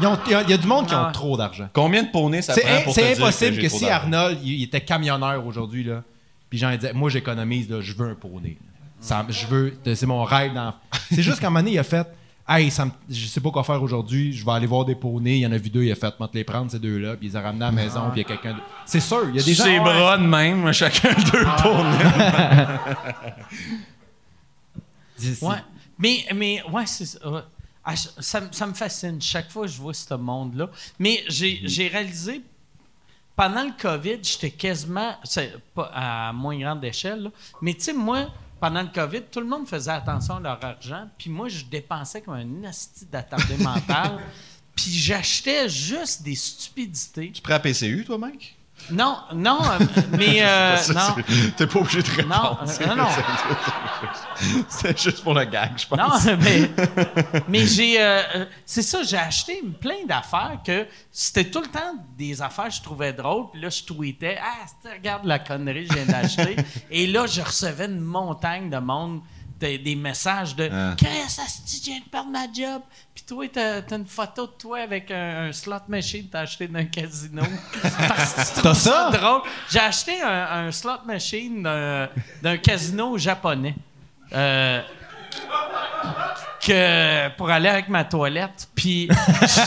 ils 0.00 0.06
ont- 0.06 0.18
Il 0.26 0.32
y, 0.32 0.34
a- 0.34 0.42
il 0.42 0.50
y 0.50 0.52
a 0.54 0.56
du 0.56 0.66
monde 0.66 0.86
qui 0.86 0.94
Ah 0.96 1.08
ont 1.08 1.12
trop 1.12 1.36
d'argent. 1.36 1.68
Combien 1.72 2.02
de 2.02 2.08
poneys 2.10 2.42
ça 2.42 2.54
C'est 2.54 2.62
prend 2.62 2.80
pour 2.82 2.94
te 2.94 3.00
c'est 3.00 3.06
dire 3.08 3.16
que 3.18 3.22
impossible 3.22 3.58
que 3.62 3.68
si? 3.68 3.88
Arnold 3.88 4.38
il, 4.42 4.62
était 4.64 4.80
camionneur 4.80 5.46
aujourd'hui, 5.46 5.84
là, 5.84 6.02
puis 6.50 6.58
genre, 6.58 6.72
il 6.72 6.78
disait 6.78 6.92
Moi, 6.92 7.08
j'économise, 7.10 7.68
je 7.80 7.92
veux 7.94 8.08
un 8.10 8.14
poney. 8.14 8.56
Ça- 9.00 9.24
je 9.28 9.46
veux. 9.46 9.74
C'est 9.94 10.06
mon 10.06 10.24
rêve. 10.24 10.54
dans- 10.54 10.74
C'est 11.12 11.22
juste 11.22 11.38
qu'à 11.40 11.46
un 11.46 11.50
moment 11.50 11.60
donné, 11.60 11.72
il 11.72 11.78
a 11.78 11.84
fait 11.84 12.06
Hey, 12.48 12.70
ça 12.72 12.84
me- 12.86 12.90
je 13.08 13.26
sais 13.26 13.40
pas 13.40 13.50
quoi 13.50 13.62
faire 13.62 13.80
aujourd'hui, 13.82 14.32
je 14.32 14.44
vais 14.44 14.50
aller 14.52 14.66
voir 14.66 14.84
des 14.84 14.96
poneys. 14.96 15.36
Il 15.38 15.40
y 15.42 15.46
en 15.46 15.52
a 15.52 15.56
vu 15.58 15.70
deux, 15.70 15.84
il 15.84 15.92
a 15.92 15.94
fait 15.94 16.12
Moi, 16.18 16.28
te 16.28 16.36
les 16.36 16.42
prendre, 16.44 16.70
ces 16.70 16.78
deux-là, 16.80 17.16
puis 17.16 17.28
il 17.28 17.30
les 17.30 17.36
a 17.36 17.40
ramenés 17.40 17.64
à 17.64 17.68
la 17.68 17.72
maison, 17.72 18.10
puis 18.10 18.20
il 18.20 18.22
y 18.22 18.26
a 18.26 18.28
quelqu'un. 18.28 18.54
de- 18.54 18.62
C'est 18.84 19.00
sûr, 19.00 19.28
il 19.28 19.36
y 19.36 19.40
a 19.40 19.42
des 19.42 19.54
gens. 19.54 19.64
Ses 19.64 19.78
bras 19.78 20.18
de 20.18 20.24
même, 20.24 20.72
chacun 20.72 21.10
deux 21.32 21.44
poneys. 21.62 22.66
C'est- 25.16 25.34
c'est- 25.34 25.46
Ouais. 25.46 25.56
Mais, 25.98 26.24
mais 26.34 26.62
ouais, 26.72 26.86
c'est 26.86 27.06
ça. 27.06 27.46
Ah, 27.84 27.94
ça, 27.96 28.40
me- 28.40 28.52
ça 28.52 28.66
me 28.66 28.74
fascine. 28.74 29.20
Chaque 29.20 29.50
fois 29.50 29.66
que 29.66 29.72
je 29.72 29.80
vois 29.80 29.94
ce 29.94 30.14
monde-là. 30.14 30.68
Mais 30.98 31.22
j'ai 31.28 31.60
j'ai 31.64 31.88
réalisé, 31.88 32.42
pendant 33.36 33.62
le 33.64 33.72
COVID, 33.80 34.18
j'étais 34.22 34.50
quasiment, 34.50 35.14
c'est 35.24 35.54
pas 35.74 35.90
à 35.94 36.32
moins 36.32 36.58
grande 36.58 36.84
échelle, 36.84 37.22
là, 37.24 37.30
mais 37.60 37.74
tu 37.74 37.82
sais, 37.82 37.92
moi, 37.92 38.26
pendant 38.62 38.82
le 38.82 38.90
COVID, 38.94 39.22
tout 39.22 39.40
le 39.40 39.46
monde 39.46 39.66
faisait 39.66 39.90
attention 39.90 40.36
à 40.36 40.40
leur 40.40 40.64
argent, 40.64 41.08
puis 41.18 41.28
moi, 41.28 41.48
je 41.48 41.64
dépensais 41.64 42.22
comme 42.22 42.34
un 42.34 42.62
asti 42.62 43.06
d'attardé 43.06 43.56
mental, 43.58 44.20
puis 44.76 44.92
j'achetais 44.92 45.68
juste 45.68 46.22
des 46.22 46.36
stupidités. 46.36 47.32
Tu 47.32 47.52
à 47.52 47.58
PCU, 47.58 48.04
toi, 48.04 48.18
mec? 48.18 48.56
Non, 48.90 49.16
non, 49.34 49.58
euh, 49.62 49.84
mais 50.18 50.38
euh, 50.42 50.76
non. 50.94 51.22
T'es 51.56 51.66
pas 51.66 51.78
obligé 51.78 52.02
de 52.02 52.08
Non, 52.22 52.56
répondre. 52.58 52.64
euh, 52.80 52.86
non, 52.86 52.96
non. 52.96 53.08
C'est 54.68 55.00
juste 55.00 55.22
pour 55.22 55.34
le 55.34 55.44
gag, 55.44 55.72
je 55.76 55.86
pense. 55.86 56.24
Non, 56.26 56.36
mais, 56.40 56.70
mais 57.48 57.66
j'ai. 57.66 58.00
euh, 58.02 58.44
c'est 58.66 58.82
ça, 58.82 59.02
j'ai 59.02 59.16
acheté 59.16 59.62
plein 59.80 60.04
d'affaires 60.06 60.58
que 60.66 60.86
c'était 61.10 61.44
tout 61.44 61.60
le 61.60 61.68
temps 61.68 61.94
des 62.18 62.42
affaires 62.42 62.66
que 62.68 62.74
je 62.74 62.82
trouvais 62.82 63.12
drôles. 63.12 63.50
Puis 63.52 63.60
là, 63.60 63.68
je 63.68 63.82
tweetais 63.84 64.38
Ah, 64.42 64.66
regarde 64.92 65.24
la 65.24 65.38
connerie 65.38 65.86
que 65.86 65.94
je 65.94 65.98
viens 66.00 66.06
d'acheter. 66.20 66.56
Et 66.90 67.06
là, 67.06 67.26
je 67.26 67.40
recevais 67.40 67.86
une 67.86 68.00
montagne 68.00 68.68
de 68.70 68.78
monde, 68.78 69.20
de- 69.62 69.76
des 69.82 69.94
messages 69.96 70.54
de 70.56 70.68
Ah. 70.72 70.94
Chris, 70.96 71.08
asti, 71.24 71.80
je 71.84 71.90
viens 71.90 72.00
de 72.00 72.04
perdre 72.10 72.30
ma 72.30 72.44
job. 72.52 72.82
Puis 73.14 73.24
toi, 73.26 73.46
t'as, 73.52 73.82
t'as 73.82 73.96
une 73.96 74.06
photo 74.06 74.46
de 74.46 74.52
toi 74.52 74.80
avec 74.80 75.10
un, 75.10 75.48
un 75.48 75.52
slot 75.52 75.76
machine 75.88 76.26
que 76.26 76.32
t'as 76.32 76.40
acheté 76.40 76.66
d'un 76.68 76.84
casino. 76.84 77.42
Parce 77.82 78.50
que 78.52 78.68
tu 78.68 78.74
ça? 78.74 79.10
drôle. 79.10 79.42
J'ai 79.70 79.78
acheté 79.80 80.20
un, 80.22 80.66
un 80.66 80.72
slot 80.72 81.04
machine 81.06 81.62
d'un, 81.62 82.08
d'un 82.42 82.56
casino 82.58 83.16
japonais. 83.18 83.74
euh, 84.32 84.80
que 86.60 87.28
pour 87.36 87.50
aller 87.50 87.68
avec 87.68 87.88
ma 87.88 88.04
toilette. 88.04 88.68
Puis 88.74 89.08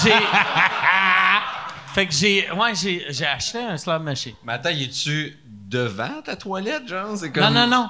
j'ai. 0.03 0.13
fait 1.93 2.07
que 2.07 2.13
j'ai. 2.13 2.51
Ouais, 2.51 2.73
j'ai, 2.75 3.05
j'ai 3.09 3.25
acheté 3.25 3.59
un 3.59 3.77
slot 3.77 3.99
machine. 3.99 4.35
Mais 4.43 4.53
attends, 4.53 4.69
es-tu 4.69 5.37
devant 5.45 6.21
ta 6.23 6.35
toilette, 6.35 6.87
genre? 6.87 7.17
C'est 7.17 7.31
comme... 7.31 7.43
Non, 7.43 7.51
non, 7.51 7.67
non. 7.67 7.89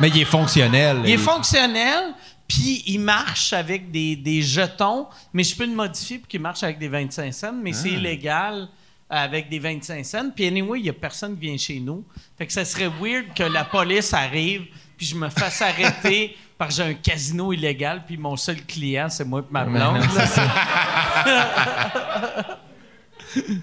Mais 0.00 0.08
il 0.08 0.20
est 0.22 0.24
fonctionnel. 0.24 0.98
Il 1.04 1.10
est 1.10 1.16
fonctionnel, 1.18 2.14
puis 2.48 2.82
il 2.86 2.98
marche 3.00 3.52
avec 3.52 3.90
des, 3.90 4.16
des 4.16 4.42
jetons, 4.42 5.06
mais 5.32 5.44
je 5.44 5.54
peux 5.54 5.66
le 5.66 5.74
modifier 5.74 6.18
pour 6.18 6.28
qu'il 6.28 6.40
marche 6.40 6.62
avec 6.62 6.78
des 6.78 6.88
25 6.88 7.32
cents, 7.32 7.52
mais 7.52 7.72
c'est 7.72 7.90
illégal 7.90 8.68
avec 9.08 9.48
des 9.48 9.58
25 9.58 10.04
cents. 10.04 10.30
Puis 10.34 10.46
anyway, 10.46 10.78
il 10.80 10.82
n'y 10.84 10.88
a 10.88 10.92
personne 10.94 11.34
qui 11.38 11.46
vient 11.46 11.56
chez 11.56 11.80
nous. 11.80 12.04
Fait 12.38 12.46
que 12.46 12.52
ça 12.52 12.64
serait 12.64 12.90
weird 13.00 13.34
que 13.34 13.42
la 13.42 13.64
police 13.64 14.12
arrive, 14.14 14.62
puis 14.96 15.06
je 15.06 15.14
me 15.16 15.28
fasse 15.28 15.60
arrêter 15.62 16.36
parce 16.58 16.76
que 16.76 16.82
j'ai 16.82 16.90
un 16.90 16.94
casino 16.94 17.52
illégal, 17.52 18.02
puis 18.06 18.16
mon 18.16 18.36
seul 18.36 18.64
client, 18.64 19.08
c'est 19.08 19.24
moi 19.24 19.40
et 19.40 19.52
ma 19.52 19.64
blonde. 19.64 19.98
là. 20.14 20.26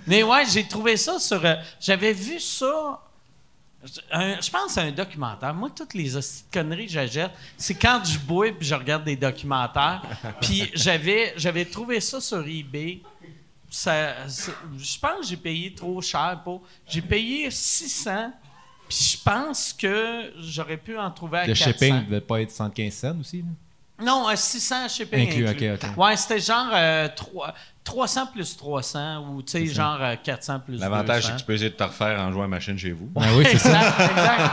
Mais 0.07 0.23
ouais, 0.23 0.43
j'ai 0.51 0.64
trouvé 0.65 0.95
ça 0.97 1.19
sur. 1.19 1.43
euh, 1.45 1.55
J'avais 1.80 2.14
vu 2.14 2.39
ça. 2.39 2.99
Un- 4.12 4.41
je 4.41 4.49
pense 4.49 4.78
à 4.78 4.82
un 4.82 4.91
documentaire. 4.91 5.54
Moi, 5.54 5.70
toutes 5.76 5.94
les 5.94 6.12
conneries 6.52 6.88
que 6.88 6.91
j'achète, 6.94 7.32
c'est 7.58 7.76
quand 7.76 8.02
je 8.04 8.18
bois 8.20 8.52
puis 8.52 8.68
je 8.68 8.76
regarde 8.76 9.04
des 9.04 9.16
documentaires. 9.16 10.02
Puis 10.41 10.70
j'avais, 10.74 11.34
j'avais 11.38 11.66
trouvé 11.66 11.99
ça 11.99 12.20
sur 12.20 12.45
eBay. 12.48 13.02
Ça, 13.70 14.26
je 14.28 14.99
pense 14.99 15.20
que 15.22 15.26
j'ai 15.28 15.38
payé 15.38 15.74
trop 15.76 16.02
cher 16.02 16.40
pour. 16.44 16.64
J'ai 16.88 17.02
payé 17.02 17.52
600. 17.52 18.32
Puis 18.90 19.18
je 19.18 19.24
pense 19.24 19.74
que 19.74 20.32
j'aurais 20.40 20.78
pu 20.78 20.98
en 20.98 21.12
trouver 21.12 21.40
à 21.40 21.48
Le 21.48 21.54
400. 21.54 21.72
shipping 21.72 22.06
devait 22.06 22.22
pas 22.22 22.41
être 22.41 22.52
75 22.52 22.94
cents 22.94 23.20
aussi. 23.20 23.40
là. 23.41 23.48
Non, 23.99 24.30
euh, 24.30 24.36
600 24.36 24.88
shipping 24.90 25.28
Inclus, 25.28 25.48
inclus. 25.48 25.72
ok, 25.74 25.80
ok. 25.84 25.98
Ouais, 25.98 26.15
c'était 26.15 26.40
genre 26.40 26.68
euh, 26.74 27.07
trois- 27.15 27.53
300 27.84 28.28
plus 28.28 28.56
300 28.57 29.19
ou 29.30 29.41
tu 29.41 29.52
sais 29.53 29.65
genre 29.74 29.98
euh, 30.02 30.15
400 30.24 30.60
plus 30.60 30.80
L'avantage, 30.80 31.24
c'est 31.24 31.30
200. 31.30 31.34
que 31.34 31.40
tu 31.40 31.45
peux 31.45 31.53
essayer 31.53 31.69
de 31.72 31.76
te 31.76 31.84
refaire 31.84 32.19
en 32.22 32.32
jouant 32.32 32.44
à 32.44 32.48
machine 32.48 32.78
chez 32.78 32.91
vous. 32.91 33.10
Ah 33.15 33.22
oui, 33.36 33.48
c'est 33.49 33.57
ça. 33.57 33.69
Exact, 33.69 34.11
exact. 34.11 34.52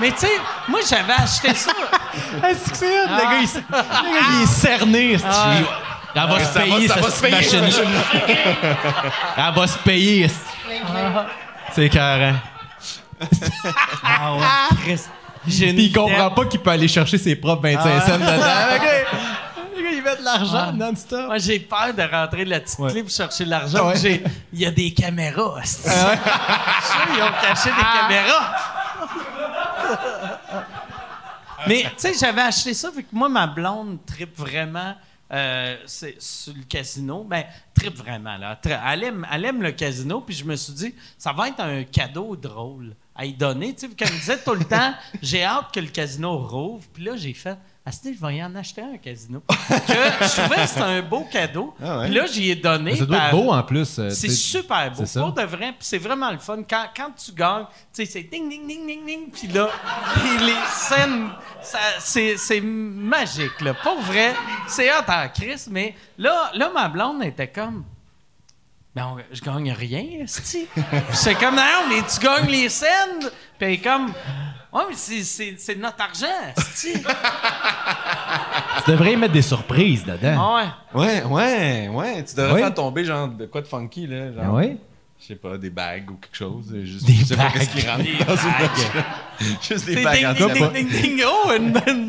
Mais 0.00 0.10
tu 0.10 0.18
sais, 0.18 0.32
moi 0.68 0.80
j'avais 0.88 1.12
acheté 1.14 1.54
ça. 1.54 1.70
Est-ce 2.48 2.70
que 2.70 2.76
c'est 2.76 3.00
hot, 3.04 3.06
le 3.08 3.22
gars, 3.22 3.38
il, 3.38 3.44
s- 3.44 3.54
le 3.56 3.70
gars, 3.72 4.26
il 4.36 4.42
est 4.42 4.46
cerné. 4.46 5.16
Ah. 5.24 5.54
Elle 6.16 6.28
va 6.28 6.44
se 6.44 6.58
payer, 6.58 6.88
cette 6.88 7.30
machine-là. 7.32 8.02
Elle 9.36 9.54
va 9.54 9.66
se 9.66 9.78
payer. 9.78 10.30
c'est- 11.72 11.88
carré. 11.88 12.34
Ah 14.02 14.34
ouais, 14.34 14.96
Puis 15.44 15.54
il 15.86 15.92
comprend 15.92 16.30
pas 16.30 16.44
qu'il 16.46 16.60
peut 16.60 16.70
aller 16.70 16.88
chercher 16.88 17.18
ses 17.18 17.36
propres 17.36 17.62
25 17.62 17.80
Ah. 17.84 18.00
cents 18.00 18.16
dedans. 18.18 18.26
Gars, 18.36 19.90
il 19.92 20.02
met 20.02 20.16
de 20.16 20.22
l'argent 20.24 20.66
Ah. 20.68 20.72
non-stop. 20.72 21.26
Moi, 21.26 21.38
j'ai 21.38 21.58
peur 21.60 21.92
de 21.96 22.02
rentrer 22.02 22.44
de 22.44 22.50
la 22.50 22.60
petite 22.60 22.78
Ouais. 22.78 22.90
clé 22.90 23.02
pour 23.02 23.10
chercher 23.12 23.44
l'argent. 23.44 23.78
Ah 23.80 23.86
ouais. 23.88 23.96
J'ai- 23.96 24.22
Il 24.52 24.60
y 24.60 24.66
a 24.66 24.70
des 24.70 24.92
caméras. 24.92 25.58
hostie. 25.58 25.82
Je 25.84 25.90
suis 25.90 25.92
sûr, 25.92 27.06
ils 27.16 27.22
ont 27.22 27.32
caché 27.42 27.70
des 27.70 27.76
Ah. 27.78 28.00
caméras. 28.08 28.54
Mais, 31.66 31.82
tu 31.82 31.88
sais, 31.96 32.12
j'avais 32.18 32.42
acheté 32.42 32.74
ça, 32.74 32.90
vu 32.90 33.02
que 33.02 33.08
moi, 33.12 33.28
ma 33.28 33.46
blonde 33.46 33.98
tripe 34.06 34.38
vraiment 34.38 34.94
euh, 35.34 35.76
c'est- 35.86 36.20
sur 36.22 36.54
le 36.54 36.62
casino. 36.62 37.24
Ben, 37.24 37.44
tripe 37.74 37.96
vraiment, 37.96 38.36
là. 38.38 38.58
Elle 38.92 39.02
aime, 39.04 39.26
elle 39.30 39.44
aime 39.44 39.62
le 39.62 39.72
casino, 39.72 40.20
puis 40.20 40.34
je 40.34 40.44
me 40.44 40.54
suis 40.56 40.72
dit, 40.72 40.94
ça 41.18 41.32
va 41.32 41.48
être 41.48 41.60
un 41.60 41.82
cadeau 41.84 42.36
drôle 42.36 42.94
à 43.14 43.24
y 43.26 43.34
donner. 43.34 43.74
Tu 43.74 43.88
sais, 43.88 43.94
comme 43.94 44.08
je 44.08 44.12
disais 44.14 44.42
tout 44.42 44.54
le 44.54 44.64
temps, 44.68 44.94
j'ai 45.20 45.42
hâte 45.44 45.72
que 45.74 45.80
le 45.80 45.88
casino 45.88 46.38
rouvre. 46.38 46.84
Puis 46.92 47.04
là, 47.04 47.16
j'ai 47.16 47.34
fait, 47.34 47.58
ah, 47.86 47.90
je 48.02 48.26
vais 48.26 48.36
y 48.36 48.42
en 48.42 48.54
acheter 48.54 48.80
un 48.80 48.96
casino. 48.96 49.42
que 49.48 49.54
je 49.54 50.40
trouvais 50.40 50.62
que 50.62 50.66
c'était 50.66 50.80
un 50.80 51.02
beau 51.02 51.26
cadeau. 51.30 51.74
Ah 51.82 51.98
ouais. 51.98 52.06
Puis 52.06 52.14
là, 52.14 52.26
j'y 52.26 52.50
ai 52.50 52.54
donné. 52.54 52.92
Mais 52.92 52.96
ça 52.96 53.04
doit 53.04 53.18
être 53.18 53.30
beau 53.32 53.52
en 53.52 53.62
plus. 53.62 53.98
euh, 53.98 54.08
c'est 54.08 54.30
super 54.30 54.90
beau. 54.90 55.04
Pour 55.04 55.32
de 55.32 55.42
vrai, 55.42 55.72
puis 55.72 55.80
c'est 55.80 55.98
vraiment 55.98 56.30
le 56.30 56.38
fun. 56.38 56.62
Quand, 56.68 56.86
quand 56.96 57.10
tu 57.10 57.32
gagnes, 57.32 57.66
tu 57.92 58.04
sais, 58.04 58.06
c'est 58.06 58.22
ding, 58.22 58.48
ding, 58.48 58.66
ding, 58.66 58.86
ding, 58.86 59.04
ding, 59.04 59.30
puis 59.30 59.48
là, 59.48 59.68
puis 60.14 60.46
les 60.46 60.56
scènes, 60.72 61.28
c'est, 61.98 62.60
magique, 62.62 63.60
là. 63.60 63.74
Pour 63.74 64.00
vrai, 64.00 64.34
c'est 64.66 64.90
hot 64.90 65.04
en 65.06 65.28
Chris, 65.28 65.66
mais 65.70 65.94
là, 66.16 66.52
là, 66.54 66.70
ma 66.72 66.88
blonde 66.88 67.22
était 67.22 67.48
comme... 67.48 67.84
Ben, 68.94 69.08
on- 69.14 69.34
je 69.34 69.42
gagne 69.42 69.72
rien. 69.72 70.24
Puis 70.24 70.68
c'est 71.12 71.34
comme, 71.34 71.56
non, 71.56 71.86
mais 71.90 72.02
tu 72.02 72.18
gagnes 72.24 72.48
les 72.48 72.70
scènes. 72.70 73.28
Puis 73.58 73.66
elle 73.66 73.72
est 73.72 73.78
comme, 73.78 74.10
ouais, 74.74 74.82
mais 74.90 74.94
c'est, 74.96 75.22
c'est, 75.22 75.54
c'est 75.58 75.76
notre 75.76 76.02
argent. 76.02 76.26
Tu 78.84 78.90
devrais 78.90 79.12
y 79.12 79.16
mettre 79.16 79.32
des 79.32 79.42
surprises 79.42 80.04
dedans. 80.04 80.36
Ah 80.36 80.72
ouais. 80.94 81.00
Ouais, 81.00 81.22
ouais, 81.24 81.88
ouais. 81.88 82.24
Tu 82.24 82.34
devrais 82.34 82.54
Oui. 82.54 82.60
faire 82.60 82.74
tomber 82.74 83.04
genre 83.04 83.28
de 83.28 83.46
quoi 83.46 83.62
de 83.62 83.66
funky, 83.66 84.06
là. 84.06 84.32
Genre, 84.32 84.42
Ah 84.44 84.52
oui? 84.52 84.76
Je 85.20 85.26
sais 85.28 85.36
pas, 85.36 85.56
des 85.56 85.70
bagues 85.70 86.10
ou 86.10 86.14
quelque 86.16 86.36
chose. 86.36 86.74
Juste, 86.82 87.06
Des 87.06 87.14
je 87.14 87.24
sais 87.24 87.36
pas 87.36 87.44
bagues. 87.44 87.52
qu'est-ce 87.54 87.70
qui 87.70 87.86
rentre 87.88 88.02
dans 88.26 88.36
une. 88.36 89.54
Juste 89.62 89.86
des 89.86 89.94
C'est 89.94 90.02
bagues 90.02 90.16
ding, 90.18 90.26
en 90.26 90.32
ding, 90.34 90.52
diamant. 90.54 90.72
ding, 90.72 90.88
ding, 90.90 91.02
ding. 91.16 91.22
Oh, 91.26 91.52
une, 91.56 91.66
une, 91.86 92.08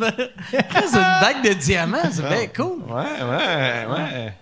Chris, 0.52 0.88
une 0.92 1.22
bague 1.22 1.44
de 1.48 1.54
diamant, 1.54 1.98
c'est 2.12 2.28
bien 2.28 2.48
cool. 2.48 2.82
Ouais, 2.90 3.24
ouais, 3.24 3.86
ouais. 3.94 4.34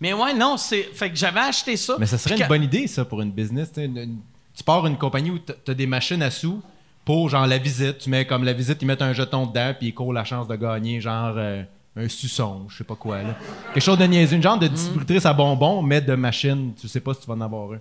Mais 0.00 0.12
ouais, 0.12 0.34
non, 0.34 0.56
c'est. 0.58 0.82
Fait 0.94 1.10
que 1.10 1.16
j'avais 1.16 1.40
acheté 1.40 1.76
ça. 1.76 1.96
Mais 1.98 2.06
ça 2.06 2.18
serait 2.18 2.34
Puis 2.34 2.42
une 2.42 2.46
quand- 2.46 2.54
bonne 2.54 2.62
idée, 2.62 2.86
ça, 2.86 3.04
pour 3.04 3.20
une 3.20 3.32
business. 3.32 3.68
tu 3.72 3.80
sais, 3.80 3.86
une- 3.86 3.96
une- 3.98 4.20
tu 4.54 4.62
pars 4.62 4.86
une 4.86 4.96
compagnie 4.98 5.30
où 5.30 5.38
tu 5.40 5.52
as 5.70 5.74
des 5.74 5.86
machines 5.88 6.22
à 6.22 6.30
sous 6.30 6.62
pour, 7.10 7.28
genre, 7.28 7.44
la 7.44 7.58
visite. 7.58 7.98
Tu 7.98 8.08
mets 8.08 8.24
comme 8.24 8.44
la 8.44 8.52
visite, 8.52 8.80
ils 8.82 8.86
mettent 8.86 9.02
un 9.02 9.12
jeton 9.12 9.44
dedans, 9.44 9.74
puis 9.76 9.88
ils 9.88 9.92
courent 9.92 10.12
la 10.12 10.22
chance 10.22 10.46
de 10.46 10.54
gagner, 10.54 11.00
genre, 11.00 11.34
euh, 11.36 11.64
un 11.96 12.08
suçon, 12.08 12.66
je 12.68 12.76
sais 12.78 12.84
pas 12.84 12.94
quoi, 12.94 13.20
là. 13.20 13.34
Quelque 13.74 13.82
chose 13.82 13.98
de 13.98 14.04
niaiseux. 14.04 14.36
Une 14.36 14.42
genre 14.44 14.60
de 14.60 14.68
distributrice 14.68 15.26
à 15.26 15.32
bonbons, 15.32 15.82
mais 15.82 16.00
de 16.00 16.14
machine. 16.14 16.72
Tu 16.80 16.86
sais 16.86 17.00
pas 17.00 17.12
si 17.12 17.22
tu 17.22 17.26
vas 17.26 17.34
en 17.34 17.40
avoir 17.40 17.72
un. 17.72 17.80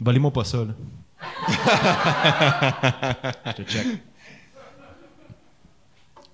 Volez-moi 0.00 0.30
pas 0.30 0.44
ça, 0.44 0.64
là. 0.64 0.72
Je 3.46 3.52
te 3.52 3.62
check. 3.70 3.86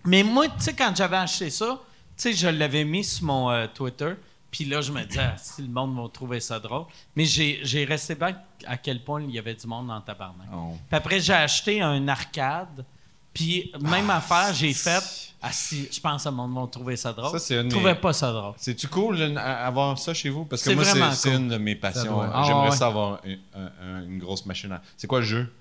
Mais 0.05 0.23
moi, 0.23 0.47
tu 0.47 0.53
sais, 0.59 0.73
quand 0.73 0.95
j'avais 0.95 1.17
acheté 1.17 1.51
ça, 1.51 1.81
tu 2.17 2.23
sais, 2.23 2.33
je 2.33 2.47
l'avais 2.47 2.85
mis 2.85 3.03
sur 3.03 3.25
mon 3.25 3.51
euh, 3.51 3.67
Twitter. 3.75 4.13
Puis 4.51 4.65
là, 4.65 4.81
je 4.81 4.91
me 4.91 5.05
disais, 5.05 5.21
ah, 5.23 5.37
si 5.37 5.63
le 5.63 5.69
monde 5.69 5.97
va 5.97 6.09
trouver 6.09 6.41
ça 6.41 6.59
drôle. 6.59 6.85
Mais 7.15 7.25
j'ai 7.25 7.61
j'ai 7.63 7.85
resté 7.85 8.15
bien 8.15 8.37
à 8.67 8.77
quel 8.77 9.03
point 9.05 9.23
il 9.23 9.31
y 9.31 9.39
avait 9.39 9.55
du 9.55 9.67
monde 9.67 9.87
dans 9.89 9.97
le 9.97 10.03
tabarnak. 10.03 10.49
Oh. 10.53 10.73
Puis 10.89 10.97
après, 10.97 11.21
j'ai 11.21 11.33
acheté 11.35 11.81
un 11.81 12.07
arcade. 12.09 12.85
Puis 13.33 13.71
même 13.81 14.11
affaire, 14.11 14.53
j'ai 14.53 14.73
fait, 14.75 15.33
ah, 15.41 15.53
si, 15.53 15.89
je 15.93 16.01
pense 16.01 16.25
que 16.25 16.29
le 16.29 16.35
monde 16.35 16.53
va 16.53 16.67
trouver 16.67 16.97
ça 16.97 17.13
drôle. 17.13 17.31
Ça, 17.31 17.39
c'est 17.39 17.55
une 17.61 17.71
Je 17.71 17.77
trouvais 17.77 17.95
mes- 17.95 18.01
pas 18.01 18.13
ça 18.13 18.33
drôle. 18.33 18.55
C'est-tu 18.57 18.89
cool 18.89 19.19
là, 19.19 19.41
à- 19.41 19.67
avoir 19.69 19.97
ça 20.01 20.13
chez 20.13 20.31
vous? 20.31 20.45
Parce 20.47 20.63
que 20.63 20.71
C'est 20.71 20.75
moi, 20.75 20.83
vraiment 20.83 21.13
c'est 21.13 21.31
cool. 21.31 21.39
une 21.39 21.49
de 21.49 21.57
mes 21.57 21.77
passions. 21.77 22.21
Ah, 22.21 22.43
J'aimerais 22.45 22.71
ouais. 22.71 22.77
ça 22.77 22.89
avoir 22.89 23.21
une, 23.25 23.39
un- 23.55 23.71
un- 23.87 24.03
une 24.05 24.19
grosse 24.19 24.45
machine. 24.47 24.73
à- 24.73 24.83
C'est 24.97 25.07
quoi 25.07 25.21
le 25.21 25.27
jeu? 25.27 25.53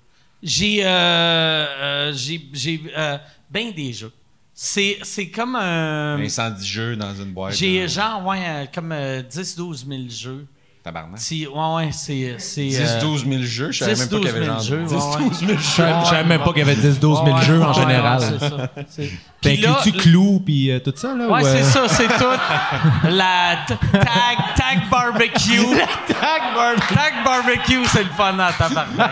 J'ai 0.42 0.84
euh, 0.84 0.88
euh, 0.88 2.12
j'ai 2.12 2.48
j'ai 2.52 2.82
euh, 2.96 3.18
ben 3.50 3.72
des 3.72 3.92
jeux. 3.92 4.12
C'est 4.62 4.98
c'est 5.04 5.28
comme 5.30 5.56
un. 5.56 6.18
Incendie 6.20 6.66
jeux 6.66 6.94
dans 6.94 7.14
une 7.14 7.32
boîte. 7.32 7.54
Euh, 7.54 7.56
J'ai 7.56 7.88
genre 7.88 8.26
ouais 8.26 8.42
euh, 8.46 8.64
comme 8.74 8.92
10-12 8.92 9.86
000 9.88 10.02
jeux. 10.10 10.46
Tabarnak. 10.84 11.18
Si, 11.18 11.46
ouais 11.46 11.74
ouais 11.76 11.88
c'est 11.92 12.34
c'est 12.38 12.68
10-12 12.68 13.26
000 13.26 13.42
jeux, 13.42 13.72
je 13.72 13.78
savais 13.78 13.96
même 13.96 14.08
pas 14.08 14.16
qu'il 14.18 14.26
y 14.26 14.28
avait 14.28 14.46
10-12 14.46 14.46
000 14.46 14.52
genre 14.52 14.60
jeux, 14.60 14.84
10 14.84 14.92
ouais, 14.92 14.98
ouais. 15.00 15.28
12 15.30 15.38
000 15.38 15.50
Je 15.52 15.56
jeux. 15.56 15.62
savais 15.62 16.04
je 16.04 16.10
savais 16.10 16.28
même 16.28 16.42
pas 16.42 16.48
qu'il 16.52 16.58
y 16.58 16.70
avait 16.70 16.74
10-12 16.74 17.00
000 17.00 17.24
Ouais, 17.24 17.42
jeux 17.42 17.62
en 17.62 17.72
général. 17.72 18.20
ouais, 18.20 18.38
c'est 18.38 19.06
ça. 19.06 19.10
T'inclus-tu 19.40 19.92
Clou 19.92 20.42
puis 20.44 20.70
euh, 20.70 20.80
tout 20.80 20.92
ça, 20.94 21.14
là? 21.14 21.26
Ouais, 21.28 21.40
ou, 21.40 21.44
c'est 21.44 21.62
euh, 21.62 21.64
ça, 21.64 21.88
c'est 21.88 22.08
tout. 22.08 23.08
La 23.08 23.56
tag, 23.66 24.38
tag 24.54 24.88
barbecue. 24.90 25.64
tag 26.08 26.42
barbecue. 26.54 26.94
Tag 26.94 27.12
barbecue, 27.24 27.84
c'est 27.86 28.02
le 28.04 28.10
fun 28.10 28.38
en 28.38 28.52
tabarnak. 28.52 29.10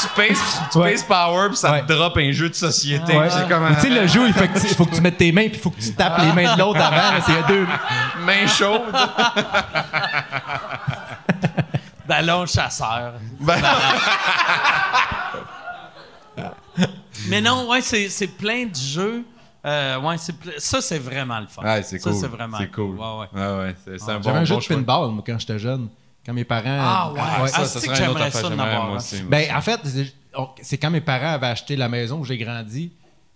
tu 0.00 0.06
pèses, 0.14 0.60
tu 0.70 0.78
Ouais. 0.78 0.94
Power, 1.08 1.48
puis 1.48 1.56
ça 1.56 1.72
Ouais. 1.72 1.82
te 1.82 1.92
drop 1.92 2.16
un 2.18 2.30
jeu 2.30 2.48
de 2.48 2.54
société. 2.54 3.16
Ouais. 3.16 3.28
C'est 3.30 3.48
comme 3.48 3.64
Ou 3.64 3.74
Tu 3.74 3.80
sais, 3.80 3.88
le 3.88 4.06
jeu, 4.06 4.26
il 4.28 4.32
faut 4.32 4.46
que 4.46 4.58
tu, 4.60 4.66
il 4.68 4.74
faut 4.76 4.86
que 4.86 4.94
tu 4.94 5.00
mettes 5.00 5.16
tes 5.18 5.32
mains, 5.32 5.48
puis 5.48 5.56
il 5.56 5.60
faut 5.60 5.70
que 5.70 5.80
tu 5.80 5.92
tapes 5.92 6.18
les 6.20 6.32
mains 6.32 6.54
de 6.54 6.58
l'autre 6.60 6.80
avant. 6.80 7.20
C'est 7.26 7.46
deux. 7.52 7.66
un 7.66 8.24
main 8.24 8.46
chaude. 8.46 8.82
Ballon 12.06 12.46
chasseur. 12.46 13.12
Ben, 13.40 13.60
Mais 17.28 17.40
non, 17.40 17.68
ouais, 17.68 17.80
c'est 17.82 18.08
c'est 18.08 18.26
plein 18.28 18.66
de 18.66 18.74
jeux. 18.74 19.24
Euh, 19.64 20.00
ouais, 20.00 20.16
ça, 20.58 20.80
c'est 20.80 20.98
vraiment 20.98 21.38
le 21.38 21.46
fun. 21.46 21.62
ouais, 21.62 21.82
c'est 21.82 21.98
Ça, 21.98 22.10
cool. 22.10 22.18
c'est 22.18 22.26
vraiment 22.28 22.56
C'est 22.58 22.70
cool. 22.70 22.96
Ouais, 22.96 23.06
ouais. 23.34 23.40
Ouais, 23.40 23.58
ouais. 23.58 23.74
C'est 23.98 24.10
un 24.10 24.16
bon, 24.16 24.22
J'avais 24.22 24.38
un 24.38 24.44
jeu 24.44 24.54
bon 24.54 24.58
de 24.58 24.64
choix. 24.64 24.76
pinball, 24.76 25.10
moi, 25.10 25.22
quand 25.26 25.38
j'étais 25.38 25.58
jeune. 25.58 25.88
Quand 26.24 26.32
mes 26.32 26.44
parents. 26.44 26.62
Ah, 26.66 27.12
ouais. 27.12 27.20
Ah, 27.22 27.38
Ah, 27.42 27.48
ça, 27.48 27.64
c'est 27.66 27.80
ça 27.80 27.88
que 27.88 27.94
serait 27.96 28.04
une 28.06 28.10
autre 28.10 28.18
j'aimerais 28.20 28.28
affaire. 28.28 28.48
ça 28.48 28.84
moi 28.86 28.96
aussi. 28.96 29.22
Ben, 29.22 29.54
en 29.54 29.60
fait, 29.60 29.80
c'est 30.62 30.78
quand 30.78 30.90
mes 30.90 31.00
parents 31.02 31.32
avaient 31.34 31.46
acheté 31.48 31.76
la 31.76 31.88
maison 31.88 32.20
où 32.20 32.24
j'ai 32.24 32.38
grandi. 32.38 32.92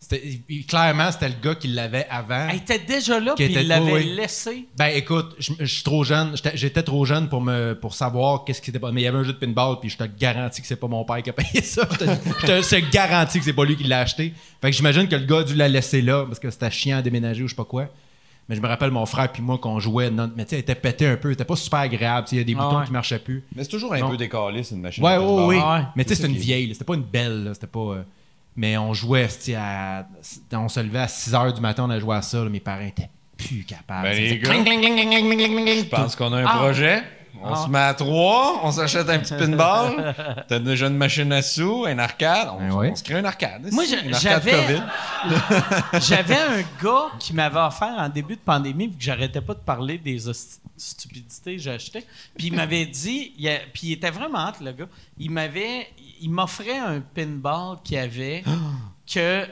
C'était- 0.08 0.40
il- 0.48 0.66
clairement, 0.66 1.10
c'était 1.12 1.28
le 1.28 1.34
gars 1.42 1.54
qui 1.54 1.68
l'avait 1.68 2.06
avant. 2.10 2.48
Elle 2.50 2.56
était 2.56 2.78
déjà 2.78 3.18
là, 3.20 3.34
puis 3.36 3.46
il 3.46 3.66
l'avait 3.68 3.92
oui, 3.92 4.14
laissé. 4.16 4.66
Ben 4.76 4.86
écoute, 4.94 5.34
je 5.38 5.52
je 5.58 5.64
suis 5.64 5.82
trop 5.82 6.04
jeune, 6.04 6.36
j'étais 6.36 6.56
j'étais 6.56 6.82
trop 6.82 7.04
jeune 7.04 7.28
pour 7.28 7.40
me 7.40 7.74
pour 7.74 7.94
savoir 7.94 8.44
qu'est-ce 8.44 8.60
qui 8.62 8.70
était 8.70 8.78
pas. 8.78 8.92
Mais 8.92 9.00
il 9.00 9.04
y 9.04 9.06
avait 9.06 9.18
un 9.18 9.24
jeu 9.24 9.32
de 9.32 9.38
pinball, 9.38 9.80
puis 9.80 9.90
je 9.90 9.96
te 9.96 10.04
garantis 10.04 10.60
que 10.60 10.66
c'est 10.66 10.76
pas 10.76 10.88
mon 10.88 11.04
père 11.04 11.22
qui 11.22 11.30
a 11.30 11.32
payé 11.32 11.62
ça. 11.62 11.88
Je 11.92 11.96
te, 11.98 12.04
je 12.04 12.46
te- 12.46 12.62
je 12.62 12.68
te 12.86 12.90
garantis 12.92 13.38
que 13.38 13.44
c'est 13.44 13.52
pas 13.52 13.64
lui 13.64 13.76
qui 13.76 13.84
l'a 13.84 14.00
acheté. 14.00 14.32
Fait 14.60 14.70
que 14.70 14.76
j'imagine 14.76 15.08
que 15.08 15.16
le 15.16 15.26
gars 15.26 15.38
a 15.38 15.44
dû 15.44 15.54
la 15.54 15.68
laisser 15.68 16.02
là 16.02 16.24
parce 16.26 16.38
que 16.38 16.50
c'était 16.50 16.70
chiant 16.70 16.98
à 16.98 17.02
déménager 17.02 17.42
ou 17.42 17.46
je 17.48 17.52
sais 17.52 17.56
pas 17.56 17.64
quoi. 17.64 17.88
Mais 18.48 18.56
je 18.56 18.60
me 18.60 18.66
rappelle 18.68 18.90
mon 18.90 19.06
frère 19.06 19.32
puis 19.32 19.40
moi 19.42 19.56
qu'on 19.56 19.80
jouait, 19.80 20.10
non, 20.10 20.30
mais 20.36 20.44
tu 20.44 20.50
sais, 20.50 20.56
elle 20.56 20.60
était 20.60 20.74
pété 20.74 21.06
un 21.06 21.16
peu, 21.16 21.30
c'était 21.30 21.46
pas 21.46 21.56
super 21.56 21.78
agréable, 21.80 22.26
tu 22.26 22.30
sais, 22.30 22.36
il 22.36 22.38
y 22.40 22.42
a 22.42 22.44
des 22.44 22.54
Ah 22.58 22.62
boutons 22.66 22.78
ouais. 22.80 22.84
qui 22.84 22.92
marchaient 22.92 23.18
plus. 23.18 23.42
Mais 23.56 23.64
c'est 23.64 23.70
toujours 23.70 23.94
un 23.94 24.00
Non. 24.00 24.10
peu 24.10 24.18
décalé, 24.18 24.62
c'est 24.62 24.74
une 24.74 24.82
machine. 24.82 25.02
Ouais, 25.02 25.14
de 25.14 25.20
ouais, 25.20 25.26
pinball. 25.26 25.46
oui. 25.48 25.56
Ah 25.62 25.78
ouais. 25.78 25.84
Mais 25.96 26.04
tu 26.04 26.10
sais, 26.10 26.14
C'est 26.16 26.22
c'était 26.24 26.34
une 26.34 26.38
vieille, 26.40 26.66
là, 26.66 26.74
c'était 26.74 26.84
pas 26.84 26.94
une 26.94 27.04
belle, 27.04 27.44
là, 27.44 27.54
c'était 27.54 27.66
pas. 27.68 27.78
euh, 27.80 28.02
mais 28.56 28.78
on 28.78 28.94
jouait, 28.94 29.28
à, 29.56 30.06
on 30.52 30.68
se 30.68 30.80
levait 30.80 31.00
à 31.00 31.08
6 31.08 31.32
h 31.32 31.54
du 31.54 31.60
matin, 31.60 31.84
on 31.86 31.90
a 31.90 31.98
joué 31.98 32.16
à 32.16 32.22
ça. 32.22 32.44
Mes 32.44 32.60
parents 32.60 32.86
étaient 32.86 33.10
plus 33.36 33.64
capables. 33.64 34.08
Ben 34.08 34.40
je 34.40 35.84
pense 35.88 36.16
qu'on 36.16 36.32
a 36.32 36.38
un 36.38 36.46
ah. 36.46 36.58
projet. 36.58 37.02
On 37.46 37.52
ah. 37.52 37.56
se 37.56 37.68
met 37.68 37.78
à 37.78 37.92
trois, 37.92 38.60
on 38.62 38.72
s'achète 38.72 39.10
un 39.10 39.18
petit 39.18 39.34
pinball, 39.34 40.14
t'as 40.48 40.58
déjà 40.58 40.86
une 40.86 40.96
machine 40.96 41.30
à 41.30 41.42
sous, 41.42 41.84
un 41.84 41.98
arcade, 41.98 42.48
on, 42.58 42.80
ben 42.80 42.96
se 42.96 43.02
crée 43.02 43.16
un 43.16 43.24
arcade. 43.24 43.70
Moi, 43.70 43.84
j'avais, 43.84 44.54
j'avais 46.00 46.36
un 46.36 46.62
gars 46.82 47.10
qui 47.18 47.34
m'avait 47.34 47.60
offert 47.60 47.94
en 47.98 48.08
début 48.08 48.36
de 48.36 48.40
pandémie, 48.40 48.86
vu 48.86 48.96
que 48.96 49.02
j'arrêtais 49.02 49.42
pas 49.42 49.52
de 49.52 49.58
parler 49.58 49.98
des 49.98 50.20
stupidités 50.78 51.56
que 51.56 51.62
j'achetais, 51.62 52.06
puis 52.34 52.46
il 52.46 52.54
m'avait 52.54 52.86
dit, 52.86 53.34
puis 53.74 53.88
il 53.88 53.92
était 53.92 54.10
vraiment 54.10 54.38
hâte, 54.38 54.60
le 54.60 54.72
gars, 54.72 54.88
il 55.18 55.30
m'avait, 55.30 55.88
il 56.20 56.30
m'offrait 56.30 56.78
un 56.78 57.00
pinball 57.00 57.78
qu'il 57.82 57.98
avait 57.98 58.42
que, 59.06 59.46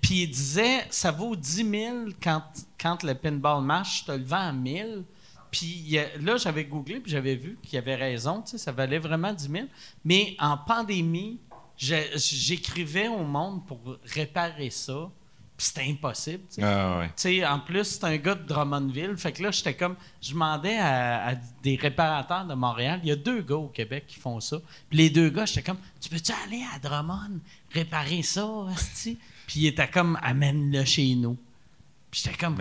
puis 0.00 0.22
il 0.22 0.30
disait, 0.30 0.86
ça 0.90 1.10
vaut 1.10 1.36
10 1.36 1.70
000 1.70 1.96
quand, 2.22 2.42
quand 2.80 3.02
le 3.02 3.14
pinball 3.14 3.62
marche, 3.62 4.00
je 4.00 4.04
te 4.06 4.12
le 4.12 4.24
vends 4.24 4.48
à 4.48 4.52
1000. 4.52 5.04
Puis 5.50 5.96
là, 6.20 6.36
j'avais 6.36 6.64
googlé, 6.64 7.00
puis 7.00 7.10
j'avais 7.10 7.34
vu 7.34 7.56
qu'il 7.62 7.78
avait 7.78 7.94
raison, 7.94 8.42
tu 8.42 8.52
sais, 8.52 8.58
ça 8.58 8.72
valait 8.72 8.98
vraiment 8.98 9.32
10 9.32 9.48
000. 9.48 9.66
Mais 10.04 10.36
en 10.38 10.58
pandémie, 10.58 11.38
j'écrivais 11.76 13.08
au 13.08 13.24
monde 13.24 13.64
pour 13.66 13.80
réparer 14.04 14.70
ça, 14.70 15.10
c'était 15.58 15.88
impossible. 15.88 16.42
tu 16.48 16.56
sais. 16.56 16.62
Ah, 16.62 16.98
ouais. 16.98 17.06
Tu 17.08 17.12
sais, 17.16 17.46
en 17.46 17.60
plus, 17.60 17.84
c'est 17.84 18.04
un 18.04 18.16
gars 18.16 18.34
de 18.34 18.46
Drummondville. 18.46 19.16
Fait 19.16 19.32
que 19.32 19.42
là, 19.42 19.50
j'étais 19.50 19.74
comme. 19.74 19.96
Je 20.20 20.32
demandais 20.32 20.76
à, 20.76 21.28
à 21.28 21.34
des 21.62 21.76
réparateurs 21.76 22.44
de 22.44 22.54
Montréal. 22.54 23.00
Il 23.02 23.08
y 23.08 23.12
a 23.12 23.16
deux 23.16 23.40
gars 23.42 23.56
au 23.56 23.68
Québec 23.68 24.04
qui 24.06 24.16
font 24.20 24.38
ça. 24.40 24.58
Puis 24.90 24.98
les 24.98 25.10
deux 25.10 25.30
gars, 25.30 25.46
j'étais 25.46 25.62
comme 25.62 25.78
Tu 26.00 26.08
peux-tu 26.10 26.32
aller 26.44 26.62
à 26.74 26.78
Drummond 26.78 27.40
réparer 27.72 28.22
ça, 28.22 28.46
Asti? 28.72 29.18
Puis 29.46 29.60
il 29.60 29.66
était 29.66 29.88
comme 29.88 30.18
Amène-le 30.22 30.84
chez 30.84 31.14
nous. 31.14 31.36
Puis 32.10 32.22
j'étais 32.24 32.36
comme 32.36 32.56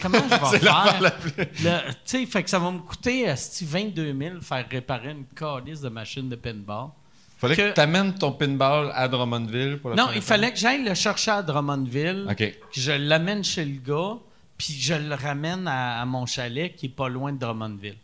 Comment 0.00 0.18
je 0.28 0.56
vais 0.56 0.58
faire? 0.58 1.16
Tu 1.56 2.00
sais, 2.04 2.26
fait 2.26 2.42
que 2.42 2.50
ça 2.50 2.58
va 2.58 2.70
me 2.70 2.78
coûter 2.80 3.28
Asti, 3.28 3.64
22 3.64 4.16
000 4.18 4.40
faire 4.40 4.66
réparer 4.68 5.10
une 5.12 5.24
calice 5.36 5.80
de 5.80 5.88
machine 5.88 6.28
de 6.28 6.36
pinball. 6.36 6.88
Fallait 7.40 7.56
que, 7.56 7.70
Que- 7.70 7.74
tu 7.74 7.80
amènes 7.80 8.14
ton 8.14 8.32
pinball 8.32 8.92
à 8.94 9.08
Drummondville 9.08 9.78
pour 9.80 9.90
le 9.90 9.96
Non, 9.96 10.08
il 10.14 10.20
fallait 10.20 10.52
que 10.52 10.58
j'aille 10.58 10.84
le 10.84 10.92
chercher 10.94 11.30
à 11.30 11.42
Drummondville. 11.42 12.26
OK. 12.30 12.36
que 12.36 12.54
je 12.72 12.92
l'amène 12.92 13.42
chez 13.42 13.64
le 13.64 13.78
gars, 13.80 14.18
puis 14.58 14.74
je 14.78 14.92
le 14.94 15.14
ramène 15.14 15.66
à, 15.66 16.02
à 16.02 16.04
mon 16.04 16.26
chalet 16.26 16.74
qui 16.76 16.86
est 16.86 16.90
pas 16.90 17.08
loin 17.08 17.32
de 17.32 17.38
Drummondville. 17.38 17.96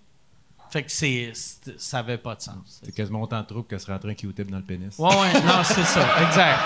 Fait 0.71 0.83
que 0.83 0.91
c'est, 0.91 1.31
c'est- 1.35 1.79
ça 1.79 1.99
avait 1.99 2.17
pas 2.19 2.35
de 2.35 2.41
sens. 2.41 2.81
C'est 2.83 2.95
quasiment 2.95 3.21
autant 3.23 3.41
de 3.43 3.47
trouble 3.47 3.67
que 3.69 3.77
se 3.79 3.91
rentrer 3.91 4.11
un 4.11 4.15
Q-tip 4.15 4.51
dans 4.51 4.57
le 4.57 4.65
pénis. 4.65 4.99
Ouais, 4.99 5.07
ouais, 5.09 5.33
non, 5.43 5.63
c'est 5.63 5.85
ça, 5.85 6.07
exact. 6.27 6.59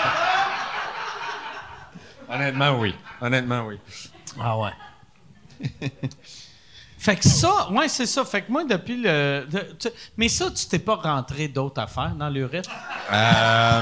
Honnêtement, 2.29 2.79
oui. 2.79 2.95
Honnêtement, 3.19 3.65
oui. 3.67 3.77
Ah 4.39 4.57
ouais. 4.57 4.71
fait 7.03 7.15
que 7.17 7.25
ça, 7.27 7.69
ouais, 7.71 7.87
c'est 7.89 8.05
ça. 8.05 8.23
Fait 8.25 8.43
que 8.43 8.51
moi, 8.51 8.63
depuis 8.63 8.97
le. 9.01 9.45
de- 9.49 9.75
tu- 9.79 9.89
mais 10.17 10.29
ça, 10.29 10.51
tu 10.51 10.65
t'es 10.67 10.79
pas 10.79 10.95
rentré 10.95 11.47
d'autres 11.47 11.81
affaires 11.81 12.13
dans 12.15 12.29
l'urette? 12.29 12.69
Euh, 13.11 13.81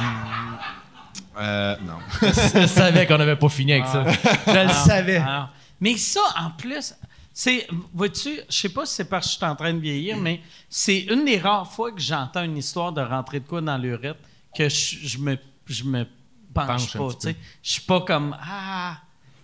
euh, 1.37 1.75
non. 1.83 1.97
Je 2.21 2.67
savais 2.67 3.05
qu'on 3.05 3.19
avait 3.19 3.35
pas 3.35 3.49
fini 3.49 3.73
avec 3.73 3.87
ça. 3.87 4.03
Je 4.47 4.63
le 4.67 4.69
savais. 4.69 5.17
Alors, 5.17 5.49
mais 5.79 5.97
ça, 5.97 6.21
en 6.39 6.51
plus, 6.51 6.93
c'est. 7.33 7.67
Vois-tu, 7.93 8.39
je 8.49 8.55
sais 8.57 8.69
pas 8.69 8.85
si 8.85 8.95
c'est 8.95 9.05
parce 9.09 9.27
que 9.27 9.31
je 9.33 9.37
suis 9.37 9.45
en 9.45 9.55
train 9.55 9.73
de 9.73 9.79
vieillir, 9.79 10.17
mais 10.17 10.41
c'est 10.69 10.99
une 10.99 11.25
des 11.25 11.37
rares 11.39 11.71
fois 11.71 11.91
que 11.91 11.99
j'entends 12.01 12.43
une 12.43 12.57
histoire 12.57 12.91
de 12.91 13.01
rentrer 13.01 13.39
de 13.39 13.47
quoi 13.47 13.61
dans 13.61 13.77
l'urette 13.77 14.17
que 14.57 14.67
je, 14.67 14.95
je 15.03 15.17
me, 15.17 15.37
je 15.65 15.83
me 15.83 16.05
penche, 16.53 16.67
Penche 16.67 16.93
pas. 16.97 17.07
petit 17.07 17.17
tu 17.17 17.27
sais. 17.29 17.35
Je 17.63 17.71
suis 17.71 17.81
pas 17.81 18.01
comme. 18.01 18.35
Ah! 18.41 18.97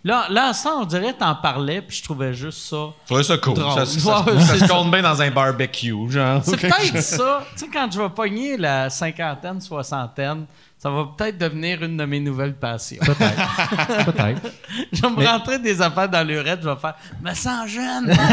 Là, 0.08 0.28
là, 0.30 0.54
ça, 0.54 0.70
on 0.80 0.86
dirait 0.86 1.14
que 1.14 1.18
t'en 1.20 1.34
parlais, 1.34 1.82
puis 1.82 1.98
je 1.98 2.04
trouvais 2.04 2.32
juste 2.32 2.60
ça. 2.70 2.78
Je 3.02 3.06
trouvais 3.08 3.24
ça 3.24 3.40
cool. 3.40 3.56
Drôle. 3.56 3.74
Ça, 3.74 3.86
ça- 4.00 4.22
Ouais, 4.22 4.40
ça 4.40 4.54
c'est 4.54 4.68
se 4.68 4.72
compte 4.72 4.92
bien 4.92 5.02
dans 5.02 5.20
un 5.20 5.32
barbecue, 5.32 5.96
genre. 6.12 6.44
C'est 6.46 6.58
peut-être 6.58 7.02
ça. 7.02 7.44
Tu 7.54 7.66
sais, 7.66 7.68
quand 7.74 7.92
je 7.92 8.00
vais 8.00 8.10
pogner 8.10 8.56
la 8.56 8.92
cinquantaine, 8.92 9.60
soixantaine, 9.60 10.46
ça 10.78 10.92
va 10.92 11.06
peut-être 11.18 11.40
devenir 11.40 11.82
une 11.82 11.98
de 11.98 12.06
mes 12.06 12.20
nouvelles 12.20 12.54
passions. 12.54 13.00
Peut-être. 13.04 14.06
Peut-être. 14.06 14.42
je 14.94 15.02
vais 15.02 15.10
me 15.10 15.16
Mais- 15.18 15.28
rentrer 15.28 15.58
des 15.58 15.82
affaires 15.82 16.08
dans 16.08 16.22
l'urette, 16.28 16.60
je 16.62 16.70
vais 16.70 16.76
faire 16.76 16.94
«me 17.24 17.34
sens 17.34 17.68
jeune!» 17.68 18.14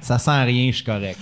Ça 0.00 0.18
sent 0.18 0.44
rien, 0.44 0.70
je 0.70 0.76
suis 0.76 0.84
correct. 0.84 1.18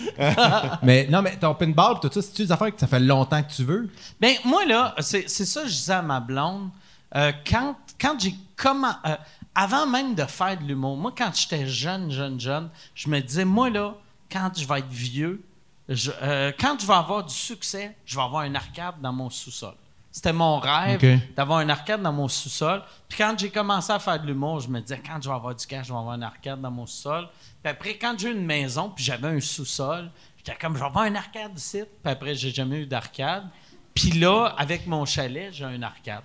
mais 0.82 1.06
non, 1.10 1.20
mais 1.20 1.36
ton 1.36 1.54
pinball, 1.54 1.98
tout 2.00 2.08
ça, 2.12 2.22
c'est-tu 2.22 2.44
des 2.46 2.52
affaires 2.52 2.72
que 2.74 2.80
ça 2.80 2.86
fait 2.86 3.00
longtemps 3.00 3.42
que 3.42 3.52
tu 3.52 3.64
veux? 3.64 3.90
Ben, 4.20 4.34
moi, 4.44 4.64
là, 4.64 4.94
c'est 5.00 5.28
c'est 5.28 5.44
ça 5.44 5.62
que 5.62 5.68
je 5.68 5.72
disais 5.74 5.92
à 5.92 6.02
ma 6.02 6.20
blonde. 6.20 6.68
Euh, 7.14 7.32
quand 7.48 7.76
quand 8.00 8.18
j'ai 8.18 8.34
comment 8.56 8.94
avant 9.54 9.86
même 9.86 10.14
de 10.14 10.24
faire 10.24 10.58
de 10.58 10.64
l'humour, 10.64 10.96
moi, 10.96 11.12
quand 11.16 11.30
j'étais 11.34 11.66
jeune, 11.66 12.10
jeune, 12.10 12.38
jeune, 12.38 12.68
je 12.94 13.08
me 13.08 13.20
disais, 13.20 13.44
moi, 13.46 13.70
là, 13.70 13.94
quand 14.30 14.50
je 14.54 14.66
vais 14.66 14.80
être 14.80 14.88
vieux, 14.88 15.42
je- 15.88 16.10
euh, 16.22 16.52
quand 16.58 16.76
je 16.80 16.86
vais 16.86 16.92
avoir 16.94 17.24
du 17.24 17.32
succès, 17.34 17.96
je 18.04 18.16
vais 18.16 18.22
avoir 18.22 18.42
un 18.42 18.54
arcade 18.54 18.96
dans 19.00 19.12
mon 19.12 19.30
sous-sol. 19.30 19.74
C'était 20.12 20.32
mon 20.32 20.58
rêve 20.58 20.98
d'avoir 21.36 21.58
un 21.60 21.68
arcade 21.68 22.02
dans 22.02 22.12
mon 22.12 22.28
sous-sol. 22.28 22.82
Puis 23.08 23.18
quand 23.18 23.34
j'ai 23.38 23.50
commencé 23.50 23.92
à 23.92 23.98
faire 23.98 24.20
de 24.20 24.26
l'humour, 24.26 24.60
je 24.60 24.68
me 24.68 24.80
disais, 24.80 25.00
quand 25.06 25.20
je 25.22 25.28
vais 25.28 25.34
avoir 25.34 25.54
du 25.54 25.66
cash, 25.66 25.86
je 25.86 25.92
vais 25.92 25.98
avoir 25.98 26.14
un 26.14 26.22
arcade 26.22 26.60
dans 26.60 26.70
mon 26.70 26.86
sous-sol. 26.86 27.28
Puis 27.62 27.70
après, 27.70 27.96
quand 27.98 28.14
j'ai 28.18 28.28
eu 28.28 28.32
une 28.32 28.44
maison, 28.46 28.90
puis 28.90 29.04
j'avais 29.04 29.28
un 29.28 29.40
sous-sol, 29.40 30.10
j'étais 30.38 30.56
comme, 30.58 30.74
je 30.74 30.80
vais 30.80 30.86
avoir 30.86 31.04
un 31.04 31.14
arcade 31.14 31.52
ici. 31.56 31.82
Puis 32.02 32.12
après, 32.12 32.34
j'ai 32.34 32.50
jamais 32.52 32.80
eu 32.80 32.86
d'arcade. 32.86 33.44
Puis 33.94 34.10
là, 34.12 34.54
avec 34.58 34.86
mon 34.86 35.04
chalet, 35.06 35.50
j'ai 35.52 35.64
un 35.64 35.82
arcade. 35.82 36.22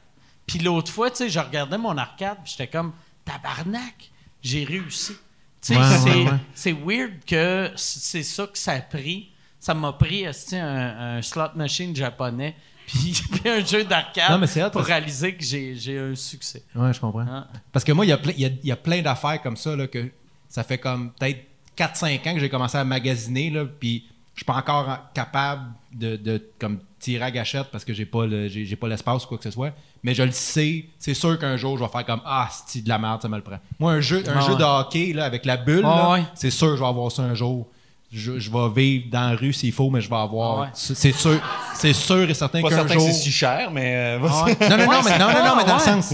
Puis 0.47 0.59
l'autre 0.59 0.91
fois, 0.91 1.09
tu 1.11 1.17
sais, 1.17 1.29
je 1.29 1.39
regardais 1.39 1.77
mon 1.77 1.97
arcade, 1.97 2.37
j'étais 2.45 2.67
comme, 2.67 2.93
tabarnak, 3.25 4.11
j'ai 4.41 4.63
réussi. 4.63 5.13
Tu 5.61 5.73
sais, 5.73 5.77
Ouais, 5.77 5.83
c'est, 6.03 6.09
ouais, 6.09 6.23
ouais. 6.31 6.37
c'est 6.53 6.71
weird 6.73 7.11
que 7.25 7.71
c'est 7.75 8.23
ça 8.23 8.47
que 8.47 8.57
ça 8.57 8.71
a 8.73 8.81
pris. 8.81 9.29
Ça 9.59 9.73
m'a 9.75 9.93
pris 9.93 10.25
un, 10.25 10.57
un 10.57 11.21
slot 11.21 11.49
machine 11.55 11.95
japonais, 11.95 12.55
puis, 12.87 13.13
un 13.45 13.63
jeu 13.63 13.83
d'arcade 13.83 14.71
pour 14.71 14.81
réaliser 14.83 15.35
que 15.35 15.43
j'ai, 15.43 15.99
un 15.99 16.15
succès. 16.15 16.63
Ouais, 16.75 16.91
je 16.91 16.99
comprends. 16.99 17.19
Hein? 17.21 17.47
Parce 17.71 17.85
que 17.85 17.91
moi, 17.91 18.03
il 18.05 18.09
y 18.09 18.11
a 18.11 18.17
plein, 18.17 18.33
y 18.35 18.45
a, 18.45 18.49
y 18.63 18.71
a 18.71 18.75
plein 18.75 19.01
d'affaires 19.03 19.39
comme 19.41 19.55
ça, 19.55 19.75
là, 19.75 19.87
que 19.87 20.09
ça 20.49 20.63
fait 20.63 20.79
comme 20.79 21.11
peut-être 21.13 21.45
4-5 21.77 22.27
ans 22.27 22.33
que 22.33 22.39
j'ai 22.39 22.49
commencé 22.49 22.77
à 22.77 22.83
magasiner, 22.83 23.51
là, 23.51 23.65
puis 23.65 24.07
je 24.33 24.39
suis 24.39 24.45
pas 24.45 24.55
encore 24.55 24.89
en- 24.89 24.99
capable 25.13 25.71
de, 25.93 26.15
de, 26.15 26.43
comme 26.59 26.79
tirer 27.01 27.25
à 27.25 27.31
gâchette 27.31 27.67
parce 27.71 27.83
que 27.83 27.93
j'ai 27.93 28.05
pas 28.05 28.25
le- 28.25 28.47
j'ai, 28.47 28.65
j'ai 28.65 28.75
pas 28.75 28.87
l'espace 28.87 29.25
ou 29.25 29.27
quoi 29.27 29.37
que 29.37 29.43
ce 29.43 29.51
soit. 29.51 29.71
Mais 30.03 30.13
je 30.13 30.23
le 30.23 30.31
sais, 30.31 30.85
c'est 30.99 31.13
sûr 31.13 31.37
qu'un 31.37 31.57
jour, 31.57 31.77
je 31.77 31.83
vais 31.83 31.89
faire 31.89 32.05
comme 32.05 32.21
Ah, 32.25 32.49
c'est 32.67 32.83
de 32.83 32.89
la 32.89 32.97
merde, 32.97 33.21
ça 33.21 33.27
me 33.27 33.35
le 33.35 33.43
prend. 33.43 33.57
Moi, 33.79 33.91
un 33.93 34.01
jeu, 34.01 34.23
un 34.27 34.33
Ah 34.37 34.41
jeu 34.41 34.53
ouais. 34.53 34.57
de 34.59 34.63
hockey 34.63 35.13
là, 35.13 35.25
avec 35.25 35.45
la 35.45 35.57
bulle, 35.57 35.83
Ah 35.85 35.95
là, 35.97 36.09
ouais. 36.11 36.23
c'est 36.35 36.51
sûr 36.51 36.69
que 36.69 36.75
je 36.75 36.81
vais 36.81 36.87
avoir 36.87 37.11
ça 37.11 37.23
un 37.23 37.33
jour. 37.33 37.67
Je, 38.13 38.39
je 38.39 38.51
vais 38.51 38.67
vivre 38.75 39.05
dans 39.09 39.29
la 39.29 39.37
rue 39.37 39.53
s'il 39.53 39.71
faut, 39.71 39.89
mais 39.89 40.01
je 40.01 40.09
vais 40.09 40.17
avoir. 40.17 40.57
Ah 40.57 40.61
ouais. 40.63 40.67
C'est 40.73 40.95
c'est 40.95 41.13
sûr, 41.13 41.39
c'est 41.73 41.93
sûr 41.93 42.29
et 42.29 42.33
certain 42.33 42.61
Pas 42.61 42.67
qu'un 42.67 42.75
certain 42.75 42.93
jour. 42.95 43.07
que 43.07 43.13
c'est 43.13 43.19
si 43.19 43.31
cher, 43.31 43.71
mais. 43.71 43.95
euh, 43.95 44.19
ouais. 44.19 44.57
Non, 44.69 44.77
non, 44.77 44.85
non, 44.85 45.01
mais, 45.05 45.17
non, 45.17 45.27
non, 45.31 45.45
non, 45.45 45.55
mais 45.55 45.63
dans 45.63 45.75
le 45.75 45.79
sens, 45.79 46.13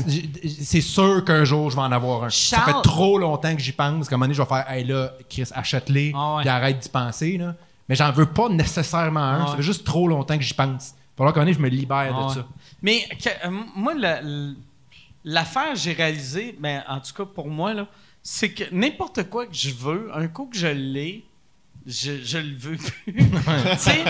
c'est 0.61 0.81
sûr 0.81 1.25
qu'un 1.25 1.43
jour, 1.43 1.71
je 1.71 1.75
vais 1.75 1.81
en 1.81 1.91
avoir 1.91 2.25
un. 2.25 2.29
Ça 2.29 2.59
fait 2.61 2.81
trop 2.83 3.17
longtemps 3.17 3.55
que 3.55 3.61
j'y 3.63 3.71
pense 3.71 4.07
qu'à 4.07 4.13
un 4.13 4.17
moment 4.19 4.25
donné, 4.25 4.35
je 4.35 4.41
vais 4.43 4.47
faire, 4.47 4.65
hey 4.71 4.83
là, 4.83 5.11
Chris, 5.27 5.45
achète-les, 5.55 6.11
Ah 6.15 6.35
ouais. 6.35 6.41
puis 6.41 6.49
arrête 6.49 6.77
d'y 6.79 6.89
penser, 6.89 7.37
là. 7.39 7.55
Mais 7.89 7.95
j'en 7.95 8.11
veux 8.11 8.25
pas 8.25 8.49
nécessairement 8.49 9.19
un. 9.21 9.41
Ah 9.41 9.45
Ça 9.45 9.51
ouais. 9.51 9.57
fait 9.57 9.63
juste 9.63 9.85
trop 9.85 10.07
longtemps 10.07 10.37
que 10.37 10.43
j'y 10.43 10.53
pense. 10.53 10.89
Il 10.89 11.23
va 11.23 11.31
falloir 11.31 11.33
qu'à 11.33 11.39
un 11.41 11.45
moment 11.45 11.51
donné, 11.51 11.53
je 11.53 11.59
me 11.59 11.69
libère 11.69 12.13
de 12.13 12.23
ouais. 12.27 12.33
ça. 12.33 12.47
Mais 12.81 13.07
que- 13.23 13.47
euh, 13.47 13.61
moi, 13.75 13.93
l'affaire 15.23 15.75
j'ai 15.75 15.93
réalisée, 15.93 16.55
ben, 16.59 16.83
en 16.87 16.99
tout 16.99 17.13
cas 17.13 17.25
pour 17.25 17.47
moi, 17.47 17.73
c'est 18.21 18.51
que 18.51 18.63
n'importe 18.73 19.29
quoi 19.29 19.45
que 19.47 19.53
je 19.55 19.69
veux, 19.71 20.09
un 20.13 20.27
coup 20.27 20.45
que 20.47 20.57
je 20.57 20.67
l'ai, 20.67 21.25
je, 21.85 22.21
je 22.23 22.37
le 22.37 22.55
veux 22.57 22.75
plus. 22.75 23.15
C'est 23.77 24.03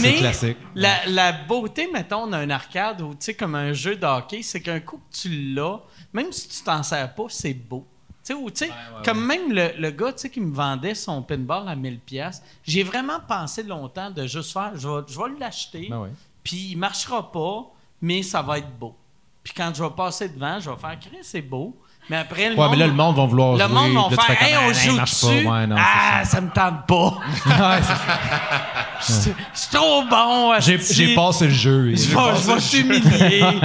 mais 0.00 0.14
classique. 0.16 0.56
La, 0.74 1.04
la 1.06 1.32
beauté, 1.32 1.88
mettons, 1.92 2.26
d'un 2.26 2.48
arcade 2.48 3.02
ou 3.02 3.10
tu 3.10 3.16
sais, 3.20 3.34
comme 3.34 3.54
un 3.54 3.74
jeu 3.74 3.96
de 3.96 4.06
hockey, 4.06 4.40
c'est 4.42 4.62
qu'un 4.62 4.80
coup 4.80 4.96
que 4.96 5.14
tu 5.16 5.28
l'as, 5.54 5.80
même 6.14 6.32
si 6.32 6.48
tu 6.48 6.62
t'en 6.62 6.82
sers 6.82 7.14
pas, 7.14 7.24
c'est 7.28 7.52
beau. 7.52 7.86
Tu 8.28 8.34
sais, 8.34 8.40
ou 8.42 8.50
tu 8.50 8.66
sais, 8.66 8.70
comme 9.04 9.24
même 9.24 9.52
le, 9.52 9.70
le 9.78 9.90
gars 9.90 10.12
tu 10.12 10.18
sais, 10.20 10.30
qui 10.30 10.40
me 10.40 10.54
vendait 10.54 10.94
son 10.94 11.22
pinball 11.22 11.66
à 11.68 11.74
1000$, 11.74 11.98
piastres, 12.00 12.44
j'ai 12.62 12.82
vraiment 12.82 13.20
pensé 13.26 13.62
longtemps 13.62 14.10
de 14.10 14.26
juste 14.26 14.52
faire, 14.52 14.72
je 14.74 14.86
vais, 14.86 15.02
je 15.08 15.18
vais 15.18 15.38
l'acheter. 15.40 15.86
Ben 15.88 16.00
ouais. 16.00 16.10
Puis 16.44 16.68
il 16.72 16.76
marchera 16.76 17.32
pas, 17.32 17.64
mais 18.02 18.22
ça 18.22 18.42
va 18.42 18.58
être 18.58 18.70
beau. 18.78 18.94
Puis 19.42 19.52
quand 19.56 19.72
je 19.74 19.82
vais 19.82 19.90
passer 19.90 20.28
devant, 20.28 20.60
je 20.60 20.68
vais 20.68 20.76
faire 20.76 20.98
Chris, 21.00 21.18
c'est 21.22 21.40
beau. 21.40 21.74
Mais 22.10 22.16
après, 22.16 22.48
le 22.50 22.54
Ouais, 22.54 22.62
monde. 22.62 22.70
mais 22.70 22.76
là, 22.78 22.86
le 22.86 22.92
monde 22.94 23.16
va 23.16 23.24
vouloir 23.26 23.52
le 23.56 23.64
jouer. 23.64 23.68
monde 23.90 24.12
va 24.14 24.22
faire, 24.22 24.42
hey, 24.42 24.56
on 24.56 24.70
Ah, 24.70 24.72
joue 24.72 24.96
marche 24.96 25.20
pas. 25.20 25.26
dessus. 25.28 25.46
Ouais, 25.46 25.66
non, 25.66 25.76
ah, 25.78 26.24
ça 26.24 26.40
me 26.40 26.50
tente 26.50 26.86
pas. 26.86 27.18
ça. 27.44 27.82
Ça. 27.82 29.30
Je 29.30 29.30
je 29.54 29.58
suis 29.58 29.68
trop 29.76 30.02
bon. 30.04 30.54
J'ai 30.60 31.14
passé 31.14 31.44
le 31.46 31.50
jeu. 31.52 31.94
Je 31.94 32.08
vais 32.08 32.36
je 32.36 32.52
vais 32.52 32.60
t'humilier. 32.60 33.60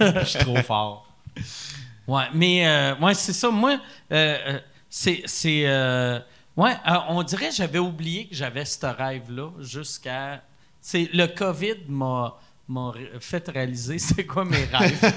Je 0.20 0.24
suis 0.24 0.38
trop 0.40 0.56
fort. 0.62 1.05
Ouais, 2.08 2.24
mais 2.34 2.66
euh, 2.66 2.94
ouais, 2.96 3.14
c'est 3.14 3.32
ça. 3.32 3.50
Moi, 3.50 3.72
euh, 4.12 4.38
euh, 4.48 4.60
c'est. 4.88 5.22
c'est 5.26 5.62
euh, 5.66 6.18
ouais, 6.56 6.72
euh, 6.88 6.94
on 7.08 7.22
dirait 7.22 7.48
que 7.48 7.54
j'avais 7.54 7.78
oublié 7.80 8.26
que 8.28 8.34
j'avais 8.34 8.64
ce 8.64 8.86
rêve-là 8.86 9.50
jusqu'à. 9.60 10.42
C'est 10.80 11.08
le 11.12 11.26
COVID 11.26 11.74
m'a 11.88 12.36
m'a 12.68 12.92
fait 13.20 13.48
réaliser 13.48 13.98
c'est 13.98 14.24
quoi 14.26 14.44
mes 14.44 14.64
rêves. 14.72 15.12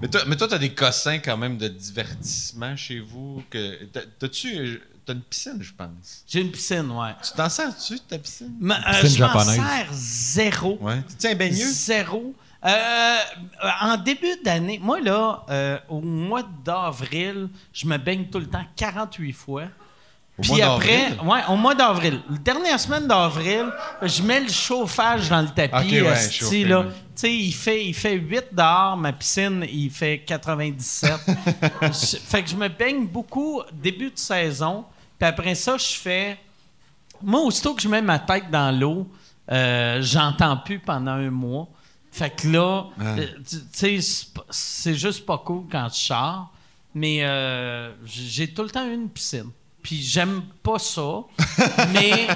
Mais 0.00 0.08
toi, 0.08 0.20
mais 0.26 0.36
toi, 0.36 0.46
t'as 0.48 0.58
des 0.58 0.74
cossins 0.74 1.18
quand 1.18 1.36
même 1.36 1.58
de 1.58 1.68
divertissement 1.68 2.76
chez 2.76 3.00
vous. 3.00 3.42
Que, 3.50 3.84
t'as- 3.86 4.02
t'as-tu. 4.18 4.80
T'as 5.04 5.14
une 5.14 5.22
piscine, 5.22 5.56
je 5.62 5.72
pense? 5.72 6.22
J'ai 6.28 6.42
une 6.42 6.50
piscine, 6.52 6.90
ouais. 6.90 7.12
Tu 7.24 7.32
t'en 7.34 7.48
sers-tu 7.48 7.94
de 7.94 8.00
ta 8.00 8.18
piscine? 8.18 8.54
Euh, 8.62 9.00
Piscine 9.00 9.16
je 9.16 9.24
m'en 9.24 9.40
sers 9.42 9.86
zéro. 9.92 10.78
Ouais. 10.82 10.98
Tu 11.08 11.14
tiens 11.16 11.34
baigneux? 11.34 11.64
Zéro. 11.66 12.34
Euh, 12.64 13.16
en 13.82 13.96
début 13.96 14.36
d'année, 14.44 14.80
moi 14.82 15.00
là, 15.00 15.44
euh, 15.48 15.78
au 15.88 16.00
mois 16.00 16.42
d'avril, 16.64 17.48
je 17.72 17.86
me 17.86 17.96
baigne 17.98 18.26
tout 18.26 18.38
le 18.40 18.46
temps 18.46 18.64
48 18.76 19.32
fois. 19.32 19.62
Au 20.38 20.42
Puis 20.42 20.52
mois 20.52 20.74
après, 20.74 21.16
ouais, 21.24 21.40
au 21.48 21.56
mois 21.56 21.74
d'avril. 21.74 22.20
La 22.30 22.38
dernière 22.38 22.78
semaine 22.80 23.06
d'avril, 23.08 23.66
je 24.02 24.22
mets 24.22 24.40
le 24.40 24.48
chauffage 24.48 25.28
dans 25.28 25.42
le 25.42 25.48
tapis. 25.48 26.00
Ok, 26.00 26.06
ouais, 26.06 26.30
chauffé, 26.30 26.64
là. 26.64 26.84
il 27.24 27.52
fait, 27.52 27.84
il 27.86 27.94
fait 27.94 28.14
8 28.14 28.46
dehors, 28.52 28.96
ma 28.96 29.12
piscine, 29.12 29.64
il 29.70 29.90
fait 29.90 30.20
97. 30.24 31.12
Je- 31.82 32.16
fait 32.18 32.42
que 32.44 32.50
je 32.50 32.56
me 32.56 32.68
baigne 32.68 33.06
beaucoup 33.06 33.62
début 33.72 34.10
de 34.10 34.18
saison. 34.18 34.84
Puis 35.18 35.28
après 35.28 35.56
ça, 35.56 35.76
je 35.76 35.94
fais. 35.94 36.38
Moi, 37.20 37.40
aussitôt 37.40 37.74
que 37.74 37.82
je 37.82 37.88
mets 37.88 38.02
ma 38.02 38.20
tête 38.20 38.48
dans 38.50 38.70
l'eau, 38.76 39.08
euh, 39.50 39.98
j'entends 40.02 40.56
plus 40.58 40.78
pendant 40.78 41.12
un 41.12 41.30
mois. 41.30 41.66
Fait 42.18 42.30
que 42.30 42.48
là, 42.48 42.86
euh, 43.00 43.26
tu 43.48 43.56
tu 43.72 44.00
sais, 44.02 44.28
c'est 44.50 44.94
juste 44.94 45.24
pas 45.24 45.38
cool 45.38 45.66
quand 45.70 45.88
je 45.88 45.94
sors. 45.98 46.52
Mais 46.94 47.18
euh, 47.22 47.92
j'ai 48.04 48.52
tout 48.52 48.62
le 48.64 48.70
temps 48.70 48.84
eu 48.88 48.94
une 48.94 49.08
piscine. 49.08 49.50
Puis 49.82 50.02
j'aime 50.02 50.42
pas 50.62 50.78
ça. 50.80 51.20
mais 51.92 52.26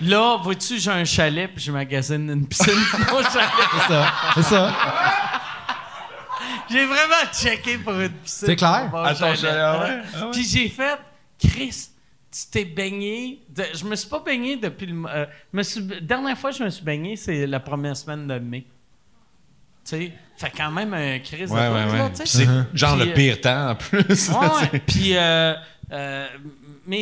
là, 0.00 0.36
vois-tu, 0.42 0.78
j'ai 0.80 0.90
un 0.90 1.04
chalet, 1.04 1.48
puis 1.54 1.62
je 1.62 1.70
magasine 1.70 2.28
une 2.28 2.46
piscine 2.46 2.74
pour 2.90 2.98
mon 2.98 3.22
chalet. 3.22 3.48
C'est 3.72 3.88
ça. 3.92 4.12
C'est 4.34 4.42
ça. 4.42 4.74
J'ai 6.70 6.84
vraiment 6.86 7.32
checké 7.32 7.78
pour 7.78 7.92
une 7.94 8.10
piscine. 8.10 8.46
C'est 8.48 8.56
clair? 8.56 8.88
pour 8.90 8.98
mon 9.00 9.04
À 9.04 9.14
ton 9.14 9.20
chalet. 9.34 9.38
chalet, 9.38 9.80
ouais? 9.80 10.02
Ouais? 10.24 10.30
Puis 10.32 10.44
j'ai 10.44 10.68
fait, 10.68 10.98
Chris, 11.38 11.88
tu 12.32 12.40
t'es 12.50 12.64
baigné. 12.64 13.42
de- 13.48 13.64
je 13.74 13.84
me 13.84 13.94
suis 13.96 14.08
pas 14.08 14.20
baigné 14.20 14.56
depuis 14.56 14.86
le. 14.86 15.02
euh, 15.08 15.26
me 15.52 15.62
suis- 15.62 15.82
dernière 16.02 16.36
fois 16.38 16.50
que 16.50 16.56
je 16.56 16.64
me 16.64 16.70
suis 16.70 16.84
baigné, 16.84 17.16
c'est 17.16 17.46
la 17.46 17.60
première 17.60 17.96
semaine 17.96 18.26
de 18.26 18.38
mai. 18.38 18.66
Sais, 19.90 20.12
fait 20.36 20.52
quand 20.56 20.70
même 20.70 20.94
un 20.94 21.18
Chris 21.18 21.46
de 21.46 21.50
Ouais, 21.50 21.68
ouais, 21.68 21.86
là, 21.86 22.04
ouais. 22.04 22.10
tu 22.12 22.24
sais. 22.24 22.26
C'est 22.26 22.76
genre 22.78 22.96
Puis, 22.96 23.06
le 23.06 23.10
euh, 23.10 23.14
pire 23.14 23.40
temps 23.40 23.70
en 23.70 23.74
plus. 23.74 24.28
Ouais, 24.30 24.70
ouais. 24.72 24.78
Puis, 24.86 25.16
euh, 25.16 25.54
euh, 25.90 26.28
mais 26.86 27.00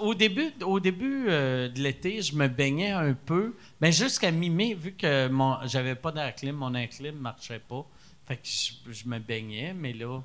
au 0.00 0.14
début, 0.14 0.50
au 0.64 0.80
début 0.80 1.26
euh, 1.28 1.68
de 1.68 1.80
l'été, 1.80 2.22
je 2.22 2.34
me 2.34 2.48
baignais 2.48 2.92
un 2.92 3.12
peu, 3.12 3.54
mais 3.78 3.92
jusqu'à 3.92 4.30
mi-mai, 4.30 4.72
vu 4.72 4.92
que 4.92 5.28
mon, 5.28 5.58
j'avais 5.66 5.94
pas 5.94 6.12
d'air 6.12 6.34
clim, 6.34 6.56
mon 6.56 6.74
air 6.74 6.88
clim 6.88 7.14
marchait 7.16 7.58
pas. 7.60 7.84
Fait 8.26 8.36
que 8.36 8.42
je, 8.46 8.90
je 8.90 9.06
me 9.06 9.18
baignais, 9.18 9.74
mais 9.76 9.92
là, 9.92 10.20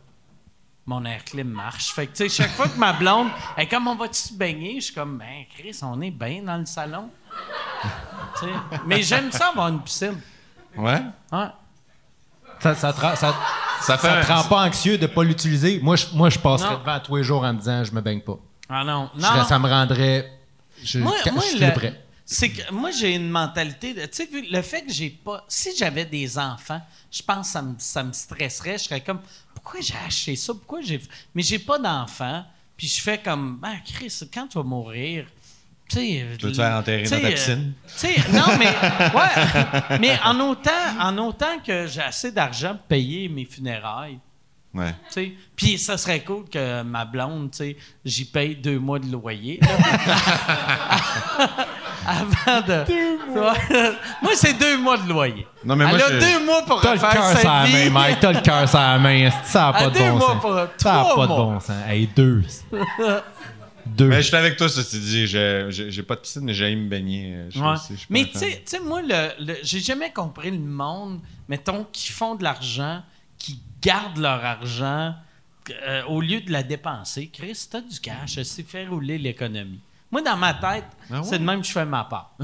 mon 0.86 1.04
air 1.04 1.26
clim 1.26 1.50
marche. 1.50 1.92
Fait 1.94 2.08
que, 2.08 2.16
tu 2.16 2.30
sais, 2.30 2.44
chaque 2.44 2.52
fois 2.52 2.70
que 2.70 2.80
ma 2.80 2.94
blonde, 2.94 3.28
elle 3.58 3.68
comme, 3.68 3.90
on 3.90 3.96
va-tu 3.96 4.22
se 4.22 4.34
baigner? 4.34 4.76
Je 4.76 4.86
suis 4.86 4.94
comme, 4.94 5.18
ben, 5.18 5.44
Chris, 5.58 5.78
on 5.82 6.00
est 6.02 6.12
bien 6.12 6.44
dans 6.44 6.58
le 6.58 6.66
salon. 6.66 7.10
Tu 8.40 8.46
sais, 8.46 8.52
mais 8.86 9.02
j'aime 9.02 9.32
ça 9.34 9.50
avoir 9.50 9.68
une 9.68 9.82
piscine. 9.82 10.22
Ouais? 10.78 11.02
Ouais. 11.32 11.48
Ça, 12.74 12.76
ça, 12.76 12.94
te 12.94 13.02
rend- 13.02 13.16
ça- 13.16 13.36
Ça 13.82 13.98
fait 13.98 14.08
ça 14.08 14.14
un- 14.18 14.22
te 14.24 14.32
rend 14.32 14.44
pas 14.46 14.64
anxieux 14.66 14.98
de 14.98 15.06
pas 15.06 15.24
l'utiliser? 15.24 15.80
Moi, 15.84 15.96
je, 15.96 16.06
moi, 16.14 16.30
je 16.32 16.40
passerais 16.40 16.72
Non. 16.74 16.80
devant 16.80 17.00
tous 17.00 17.16
les 17.18 17.24
jours 17.24 17.44
en 17.44 17.54
me 17.54 17.60
disant 17.60 17.84
je 17.84 17.92
me 17.92 18.02
baigne 18.02 18.22
pas. 18.22 18.38
Ah 18.70 18.84
non, 18.84 19.10
non. 19.16 19.44
ça 19.46 19.60
me 19.60 19.70
rendrait. 19.70 20.32
Je, 20.84 20.98
Moi, 21.00 21.14
je 21.24 21.40
suis 21.42 21.60
le- 21.60 21.72
prêt. 21.74 22.02
c'est 22.26 22.50
que 22.50 22.72
moi 22.74 22.90
j'ai 22.92 23.14
une 23.16 23.30
mentalité 23.30 23.94
de, 23.94 24.02
tu 24.02 24.10
sais 24.14 24.26
vu 24.26 24.46
le 24.50 24.62
fait 24.64 24.82
que 24.84 24.92
j'ai 24.92 25.10
pas 25.12 25.46
si 25.48 25.76
j'avais 25.78 26.06
des 26.06 26.38
enfants 26.40 26.82
je 27.12 27.22
pense 27.22 27.48
que 27.48 27.54
ça 27.54 27.62
me, 27.62 27.76
ça 27.78 28.04
me 28.04 28.12
stresserait 28.14 28.78
je 28.80 28.84
serais 28.86 29.02
comme 29.02 29.20
pourquoi 29.54 29.80
j'ai 29.82 29.94
acheté 30.06 30.36
ça? 30.36 30.54
Pourquoi 30.54 30.82
j'ai 30.82 31.00
mais 31.36 31.44
j'ai 31.44 31.60
pas 31.60 31.78
d'enfants 31.80 32.44
puis 32.76 32.88
je 32.88 33.00
fais 33.02 33.20
comme 33.20 33.58
ben 33.62 33.76
Chris 33.86 34.20
quand 34.34 34.48
tu 34.48 34.58
vas 34.58 34.64
mourir 34.64 35.28
tu 35.90 35.96
sais 35.98 36.26
Tu 36.40 36.46
veux 36.46 36.52
te 36.52 36.58
faire 36.58 36.76
enterrer 36.78 37.04
dans 37.04 37.10
ta 37.10 37.16
tu 37.18 37.24
sais, 37.26 37.32
piscine? 37.32 37.74
euh, 38.06 38.34
non 38.34 38.58
mais 38.58 38.66
ouais 39.16 39.98
mais 40.00 40.20
en 40.24 40.40
autant 40.40 40.72
en 41.00 41.18
autant 41.20 41.60
que 41.66 41.88
j'ai 41.88 42.02
assez 42.02 42.32
d'argent 42.32 42.76
pour 42.76 42.84
payer 42.88 43.30
mes 43.30 43.46
funérailles 43.46 44.20
Ouais. 44.74 44.92
tu 45.08 45.14
sais. 45.14 45.32
Puis 45.56 45.78
ça 45.78 45.98
serait 45.98 46.20
cool 46.20 46.50
que 46.52 46.82
ma 46.84 47.06
blonde, 47.06 47.50
tu 47.52 47.58
sais, 47.60 47.78
j'y 48.04 48.26
paye 48.26 48.58
deux 48.58 48.78
mois 48.78 49.00
de 49.00 49.10
loyer. 49.10 49.58
Avant 52.06 52.62
de. 52.62 52.84
Moi, 54.22 54.32
c'est 54.36 54.54
deux 54.54 54.78
mois 54.78 54.98
de 54.98 55.08
loyer. 55.10 55.48
Non, 55.64 55.76
mais 55.78 55.86
moi, 55.86 55.94
Elle 55.98 56.02
a 56.04 56.20
je- 56.20 56.26
deux 56.40 56.46
mois 56.46 56.62
pour 56.66 56.82
T'as 56.82 56.90
le 56.94 57.00
refaire 57.00 57.12
cœur 57.14 57.30
sur 57.32 57.40
sa 57.40 57.60
la 57.62 57.66
vie. 57.66 57.74
main, 57.74 57.90
Mike. 57.90 58.20
T'as 58.20 58.32
le 58.34 58.42
cœur 58.42 58.70
sur 58.70 58.80
la 58.80 59.00
main. 59.00 59.30
Ça 59.44 59.68
a 59.68 59.70
À 59.70 59.74
pas 59.74 59.86
de 59.90 59.94
deux 59.98 60.00
bon 60.12 60.18
mois 60.18 60.28
sens? 60.28 60.42
pour- 60.42 60.56
Ça 60.78 60.94
a 60.94 61.04
trois 61.04 61.16
pas 61.16 61.22
de 61.24 61.28
bon 61.30 61.60
sens. 61.60 61.72
Hey, 61.88 62.08
deux. 62.16 62.44
Deux. 63.86 64.08
Mais 64.08 64.22
je 64.22 64.28
suis 64.28 64.36
avec 64.36 64.58
toi, 64.58 64.68
ça, 64.70 64.84
c'est 64.84 65.00
dit. 65.00 65.28
J'ai 65.28 66.04
pas 66.04 66.16
de 66.16 66.22
piscine, 66.22 66.42
mais 66.44 66.54
j'aime 66.54 66.84
me 66.86 66.90
baigner. 66.90 67.38
je 67.50 67.60
Ouais. 67.60 67.78
sais, 67.78 67.94
je 67.94 68.00
suis 68.00 68.08
pas 68.08 68.14
Mais 68.14 68.26
tu 68.26 68.38
sais, 68.40 68.64
tu 68.68 68.80
moi, 68.80 69.02
le, 69.02 69.30
le- 69.46 69.58
j'ai 69.64 69.80
jamais 69.80 70.12
compris 70.12 70.52
le 70.52 70.58
monde, 70.60 71.20
mettons, 71.48 71.86
qui 71.92 72.12
font 72.12 72.36
de 72.36 72.44
l'argent, 72.44 73.02
qui 73.38 73.60
gardent 73.82 74.18
leur 74.18 74.44
argent 74.44 75.14
euh, 75.88 76.04
au 76.06 76.22
lieu 76.22 76.42
de 76.42 76.52
la 76.52 76.64
dépenser. 76.64 77.28
Chris, 77.34 77.68
t'as 77.70 77.82
du 77.82 78.00
cash, 78.00 78.40
c'est 78.44 78.68
faire 78.68 78.90
rouler 78.90 79.18
l'économie. 79.18 79.80
Moi, 80.12 80.22
dans 80.22 80.38
ma 80.38 80.54
tête, 80.54 80.86
Ah 81.12 81.22
ouais? 81.22 81.28
c'est 81.28 81.40
de 81.40 81.44
même 81.44 81.62
que 81.62 81.68
je 81.68 81.72
fais 81.72 81.86
ma 81.86 82.04
part. 82.04 82.36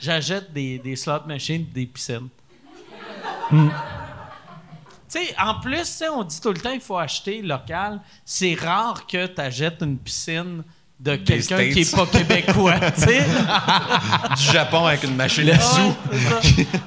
J'achète, 0.00 0.52
des, 0.54 0.78
des 0.78 0.96
slot 0.96 1.26
machines 1.26 1.66
des 1.72 1.86
piscines. 1.86 2.28
Hmm. 3.50 3.68
Tu 5.14 5.20
sais, 5.20 5.34
en 5.40 5.60
plus, 5.60 6.02
on 6.12 6.24
dit 6.24 6.40
tout 6.40 6.48
le 6.50 6.58
temps 6.58 6.72
qu'il 6.72 6.80
faut 6.80 6.98
acheter 6.98 7.40
local. 7.42 8.00
C'est 8.24 8.54
rare 8.54 9.06
que 9.06 9.26
tu 9.26 9.40
achètes 9.40 9.80
une 9.82 9.96
piscine 9.98 10.64
de 10.98 11.16
quelqu'un 11.16 11.70
qui 11.70 11.80
est 11.80 11.94
pas 11.94 12.06
québécois, 12.06 12.80
tu 12.94 13.02
sais. 13.02 13.24
Du 14.36 14.42
Japon 14.42 14.86
avec 14.86 15.04
une 15.04 15.14
machine 15.14 15.48
à 15.50 15.60
sous. 15.60 15.94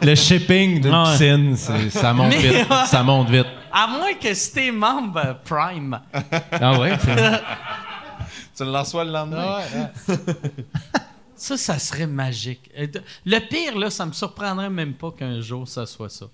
Le 0.01 0.15
shipping 0.15 0.81
d'une 0.81 0.93
Ouais. 0.93 1.11
piscine, 1.11 1.89
ça 1.89 2.13
monte 2.13 2.29
Mais- 2.29 2.39
vite. 2.59 2.67
Ça 2.87 3.03
monte 3.03 3.29
vite. 3.29 3.45
À 3.71 3.87
moins 3.87 4.13
que 4.13 4.33
si 4.33 4.51
t'es 4.53 4.71
membre 4.71 5.39
Prime. 5.45 5.99
Ah 6.51 6.79
ouais? 6.79 6.97
Tu 8.57 8.63
le 8.63 8.71
reçois 8.71 9.03
le 9.05 9.11
lendemain. 9.11 9.59
Ça, 11.35 11.55
ça 11.55 11.77
serait 11.77 12.07
magique. 12.07 12.71
Le 13.25 13.39
pire, 13.39 13.77
là, 13.77 13.89
ça 13.91 14.05
me 14.05 14.11
surprendrait 14.13 14.69
même 14.71 14.93
pas 14.95 15.11
qu'un 15.11 15.39
jour 15.41 15.67
ça 15.67 15.85
soit 15.85 16.09
ça. 16.09 16.25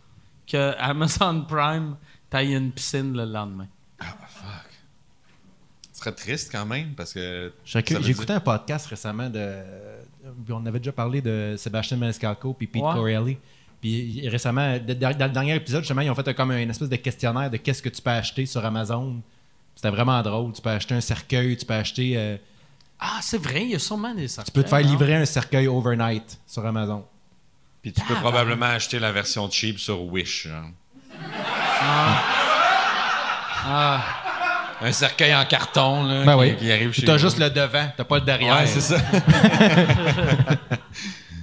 Que 0.48 0.76
Amazon 0.78 1.41
Prime 1.48 1.95
taille 2.30 2.53
une 2.53 2.72
piscine 2.72 3.14
le 3.15 3.26
lendemain. 3.26 3.68
Ce 5.91 5.99
serait 5.99 6.11
triste 6.15 6.52
quand 6.52 6.65
même 6.65 6.94
parce 6.95 7.14
que. 7.14 7.53
Écouté 7.76 7.99
dire- 8.02 8.32
un 8.36 8.40
podcast 8.40 8.88
récemment 8.88 9.30
de. 9.30 9.60
On 10.49 10.65
avait 10.65 10.80
déjà 10.80 10.91
parlé 10.91 11.22
de 11.22 11.56
Sébastien 11.57 11.98
Maniscalco 11.98 12.53
puis 12.53 12.68
Pete 12.68 12.82
Ouais. 12.84 12.94
Corelli. 12.94 13.38
Puis 13.82 14.28
récemment, 14.30 14.78
dans 14.80 15.10
le 15.28 15.30
dernier 15.34 15.56
épisode, 15.56 15.82
justement, 15.82 16.02
ils 16.02 16.10
ont 16.10 16.15
fait 16.15 16.34
comme 16.34 16.52
une 16.52 16.70
espèce 16.70 16.90
de 16.90 16.95
questionnaire 16.95 17.49
de 17.52 17.57
qu'est-ce 17.57 17.82
que 17.82 17.90
tu 17.90 18.02
peux 18.02 18.10
acheter 18.11 18.45
sur 18.45 18.64
Amazon. 18.65 19.22
C'était 19.76 19.90
vraiment 19.90 20.22
drôle. 20.22 20.53
Tu 20.53 20.61
peux 20.61 20.70
acheter 20.70 20.95
un 20.95 21.02
cercueil, 21.02 21.57
tu 21.57 21.65
peux 21.65 21.74
acheter. 21.74 22.18
euh, 22.18 22.38
Ah, 22.99 23.20
c'est 23.22 23.38
vrai, 23.38 23.64
il 23.64 23.72
y 23.72 23.76
a 23.76 23.80
sûrement 23.80 24.14
des 24.15 24.28
tu 24.28 24.52
peux 24.53 24.64
te 24.64 24.70
faire 24.70 24.80
livrer 24.80 25.15
un 25.15 25.26
cercueil 25.26 25.68
overnight 25.68 26.40
sur 26.48 26.65
Amazon. 26.65 27.06
Puis 27.84 27.91
tu 27.93 28.01
peux 28.05 28.15
probablement 28.15 28.65
acheter 28.68 28.97
la 28.97 29.11
version 29.11 29.47
cheap 29.51 29.77
sur 29.77 30.01
Wish. 30.03 30.47
genre. 30.47 30.72
Un 34.81 34.91
cercueil 34.91 35.34
en 35.35 35.45
carton 35.45 36.03
là, 36.03 36.26
Ben 36.26 36.34
qui, 36.34 36.39
oui. 36.39 36.55
qui 36.57 36.72
arrive 36.72 36.91
chez 36.91 37.05
t'as 37.05 37.18
juste 37.18 37.38
le 37.38 37.49
devant, 37.49 37.88
t'as 37.95 38.03
pas 38.03 38.15
le 38.19 38.26
derrière. 38.26 38.57
Ouais, 38.57 38.65
c'est 38.68 38.81
ça. 38.81 38.97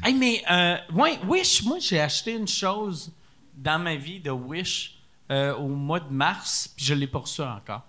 Hey, 0.03 0.15
mais, 0.15 0.43
euh, 0.51 0.77
ouais, 0.95 1.19
Wish, 1.29 1.63
moi, 1.63 1.77
j'ai 1.79 2.01
acheté 2.01 2.33
une 2.33 2.49
chose 2.49 3.13
dans 3.55 3.79
ma 3.79 3.97
vie 3.97 4.19
de 4.19 4.31
Wish 4.31 4.95
euh, 5.31 5.55
au 5.57 5.69
mois 5.69 6.01
de 6.01 6.11
mars, 6.11 6.71
puis 6.75 6.87
je 6.87 6.95
l'ai 6.95 7.07
reçu 7.13 7.43
encore. 7.43 7.83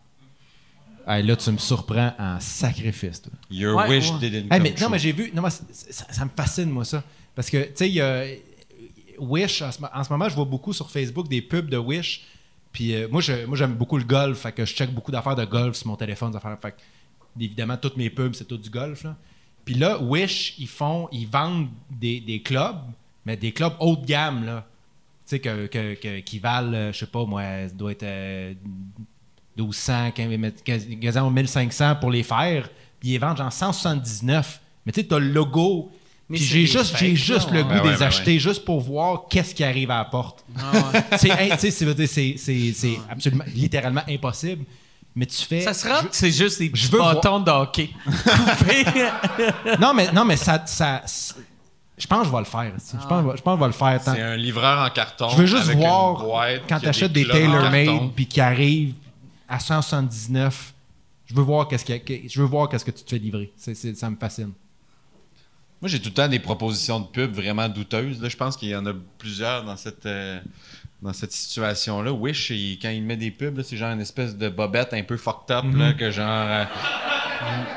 Hey, 1.08 1.24
là, 1.24 1.38
tu 1.38 1.50
me 1.52 1.58
surprends 1.58 2.14
en 2.20 2.38
sacrifice. 2.42 3.22
toi. 3.22 3.32
Your 3.50 3.78
Ouais, 3.78 3.88
wish 3.88 4.12
ouais. 4.12 4.20
didn't 4.20 4.36
Hey, 4.54 4.60
come 4.60 4.62
mais, 4.64 4.70
non, 4.72 4.76
true. 4.76 4.90
mais 4.92 5.00
j'ai 5.00 5.14
vu. 5.14 5.32
Non, 5.34 5.50
ça, 5.50 5.62
ça 6.12 6.26
me 6.26 6.32
fascine, 6.36 6.70
moi, 6.70 6.84
ça. 6.84 7.02
Parce 7.36 7.50
que, 7.50 7.64
tu 7.64 7.92
sais, 7.92 8.42
Wish, 9.22 9.62
en 9.62 9.72
ce, 9.72 9.80
en 9.94 10.04
ce 10.04 10.12
moment, 10.12 10.28
je 10.28 10.36
vois 10.36 10.46
beaucoup 10.46 10.74
sur 10.74 10.90
Facebook 10.90 11.28
des 11.28 11.42
pubs 11.42 11.70
de 11.70 11.78
Wish. 11.78 12.26
Puis 12.72 12.96
euh, 12.96 13.08
moi, 13.10 13.22
j'aime 13.22 13.74
beaucoup 13.74 13.98
le 13.98 14.04
golf. 14.04 14.40
Fait 14.40 14.52
que 14.52 14.66
je 14.66 14.74
check 14.74 14.92
beaucoup 14.92 15.12
d'affaires 15.12 15.36
de 15.36 15.46
golf 15.46 15.76
sur 15.76 15.88
mon 15.88 15.96
téléphone. 15.96 16.34
fait 16.62 16.72
que, 16.72 16.78
évidemment, 17.40 17.78
toutes 17.78 17.98
mes 17.98 18.10
pubs, 18.10 18.34
c'est 18.34 18.46
tout 18.48 18.58
du 18.58 18.70
golf. 18.70 19.04
Là. 19.04 19.16
Puis 19.64 19.76
là, 19.76 20.02
Wish, 20.02 20.56
ils 20.58 20.68
font, 20.68 21.08
ils 21.12 21.28
vendent 21.28 21.70
des, 21.90 22.42
clubs, 22.44 22.82
mais 23.26 23.38
des 23.38 23.52
clubs 23.52 23.74
haut 23.80 23.96
de 23.96 24.06
gamme, 24.06 24.46
là. 24.46 24.66
Tu 25.28 25.38
sais, 25.38 25.40
que, 25.40 26.20
qui 26.20 26.40
valent, 26.40 26.74
euh, 26.74 26.92
je 26.92 27.00
sais 27.00 27.06
pas, 27.06 27.24
moi, 27.26 27.44
ça 27.68 27.74
doit 27.76 27.92
être 27.92 28.04
euh, 28.04 28.54
1200, 29.56 30.12
15 30.12 30.54
quasi- 30.66 31.00
quasiment 31.00 31.30
1500 31.30 31.96
pour 31.98 32.12
les 32.12 32.24
faire. 32.24 32.70
Puis 33.00 33.10
ils 33.10 33.18
vendent 33.20 33.38
genre 33.38 33.54
179. 33.54 34.62
Mais 34.86 34.92
tu 34.92 35.02
sais, 35.02 35.08
t'as 35.08 35.20
le 35.20 35.30
logo. 35.30 35.92
J'ai 36.38 36.60
des 36.62 36.66
juste, 36.66 36.96
j'ai 36.98 37.16
juste 37.16 37.52
le 37.52 37.64
goût 37.64 37.70
Ben 37.70 37.78
de 37.78 37.82
ouais, 37.84 37.92
les 37.94 37.98
ben 38.00 38.06
acheter 38.08 38.40
juste 38.40 38.64
pour 38.66 38.82
voir 38.82 39.24
qu'est-ce 39.30 39.54
qui 39.56 39.64
arrive 39.64 39.92
à 39.92 39.98
la 40.00 40.06
porte. 40.06 40.44
c'est, 41.18 42.98
absolument, 43.10 43.44
littéralement 43.54 44.04
impossible. 44.10 44.66
Mais 45.16 45.26
tu 45.26 45.44
fais. 45.44 45.62
Ça 45.62 45.74
sera 45.74 46.04
que 46.04 46.08
c'est 46.16 46.32
juste 46.32 46.60
des 46.60 46.70
petits 46.70 46.88
veux 46.88 46.98
voir- 46.98 47.16
bâtons 47.16 47.40
de 47.42 47.52
hockey. 47.52 47.90
Coupés. 48.06 48.86
Non, 49.80 49.94
mais, 49.94 50.12
non, 50.12 50.24
mais 50.26 50.38
ça. 50.38 50.64
ça 50.66 51.02
je 51.98 52.08
pense 52.08 52.22
que 52.22 52.28
je 52.28 52.32
vais 52.32 52.40
le 52.40 52.46
faire. 52.46 52.72
tu 52.80 52.86
sais. 52.86 52.98
Je, 53.00 53.08
pense, 53.08 53.22
que 53.22 53.28
je 53.28 53.32
vais- 53.32 53.38
je 53.38 53.42
pense 53.44 53.54
que 53.54 53.58
je 53.58 53.62
vais 53.62 53.68
le 53.68 53.72
faire. 53.74 54.04
tant- 54.04 54.14
C'est 54.16 54.22
un 54.22 54.38
livreur 54.38 54.80
en 54.86 54.90
carton. 54.90 55.30
Je 55.30 55.36
veux 55.38 55.46
juste 55.46 55.66
avec 55.66 55.78
voir 55.78 56.16
boîte 56.24 56.62
quand 56.68 56.80
tu 56.80 56.88
achètes 56.88 57.12
des 57.14 57.26
carton. 57.26 57.40
tailor-made 57.40 58.12
puis 58.16 58.26
qui 58.26 58.42
arrivent 58.42 58.94
à 59.48 59.60
179. 59.60 60.74
Je 61.28 61.36
veux 61.36 61.44
voir 61.44 61.68
qu'est-ce 61.68 61.86
que, 61.86 61.94
que- 61.98 62.28
je 62.28 62.42
veux 62.42 62.48
voir 62.48 62.70
qu'est-ce 62.70 62.86
que 62.86 62.92
tu 62.92 63.04
te 63.04 63.10
fais 63.10 63.18
livrer. 63.20 63.52
Ça 63.58 64.10
me 64.10 64.16
fascine. 64.16 64.52
Moi, 65.82 65.90
j'ai 65.90 66.00
tout 66.00 66.10
le 66.10 66.14
temps 66.14 66.28
des 66.28 66.40
propositions 66.40 67.00
de 67.00 67.08
pub 67.08 67.32
vraiment 67.34 67.68
douteuses. 67.68 68.22
Là, 68.22 68.30
je 68.30 68.38
pense 68.38 68.56
qu'il 68.56 68.70
y 68.70 68.76
en 68.76 68.86
a 68.86 68.94
plusieurs 69.18 69.64
dans 69.64 69.76
cette, 69.78 70.06
euh, 70.06 70.40
dans 71.02 71.14
cette 71.14 71.32
situation-là. 71.32 72.12
Wish, 72.12 72.52
il- 72.52 72.78
quand 72.80 72.90
il 72.90 73.02
met 73.02 73.18
des 73.18 73.32
pubs, 73.32 73.60
c'est 73.64 73.78
genre 73.78 73.92
une 73.92 74.02
espèce 74.02 74.38
de 74.38 74.50
bobette 74.50 74.94
un 74.94 75.02
peu 75.02 75.18
fucked 75.18 75.50
up, 75.56 75.66
Mhm. 75.66 75.80
là, 75.80 75.94
que 75.94 76.12
genre... 76.12 76.48
euh, 76.48 76.66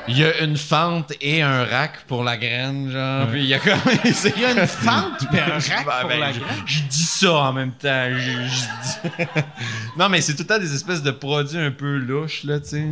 il 0.08 0.18
y 0.18 0.22
a 0.24 0.40
une 0.42 0.58
fente 0.58 1.14
et 1.22 1.40
un 1.40 1.64
rack 1.64 2.04
pour 2.06 2.22
la 2.22 2.36
graine, 2.36 2.90
genre. 2.90 3.26
Puis 3.28 3.40
il 3.44 3.46
y 3.48 3.54
a 3.54 3.58
comme... 3.58 3.78
Il 4.36 4.42
y 4.42 4.44
a 4.44 4.50
une 4.52 4.66
fente 4.66 5.26
puis 5.30 5.40
un 5.40 5.54
rack 5.58 5.84
pour 6.02 6.08
la 6.18 6.32
je, 6.32 6.40
graine? 6.40 6.62
je 6.66 6.82
dis 6.82 7.02
ça 7.02 7.32
en 7.32 7.52
même 7.54 7.72
temps. 7.72 8.10
Je, 8.10 8.18
je 8.20 9.08
dis- 9.08 9.26
non, 9.98 10.10
mais 10.10 10.20
c'est 10.20 10.34
tout 10.34 10.42
le 10.42 10.46
temps 10.48 10.58
des 10.58 10.74
espèces 10.74 11.02
de 11.02 11.10
produits 11.10 11.56
un 11.58 11.70
peu 11.70 11.96
louches, 11.96 12.44
là, 12.44 12.60
tu 12.60 12.68
sais. 12.68 12.86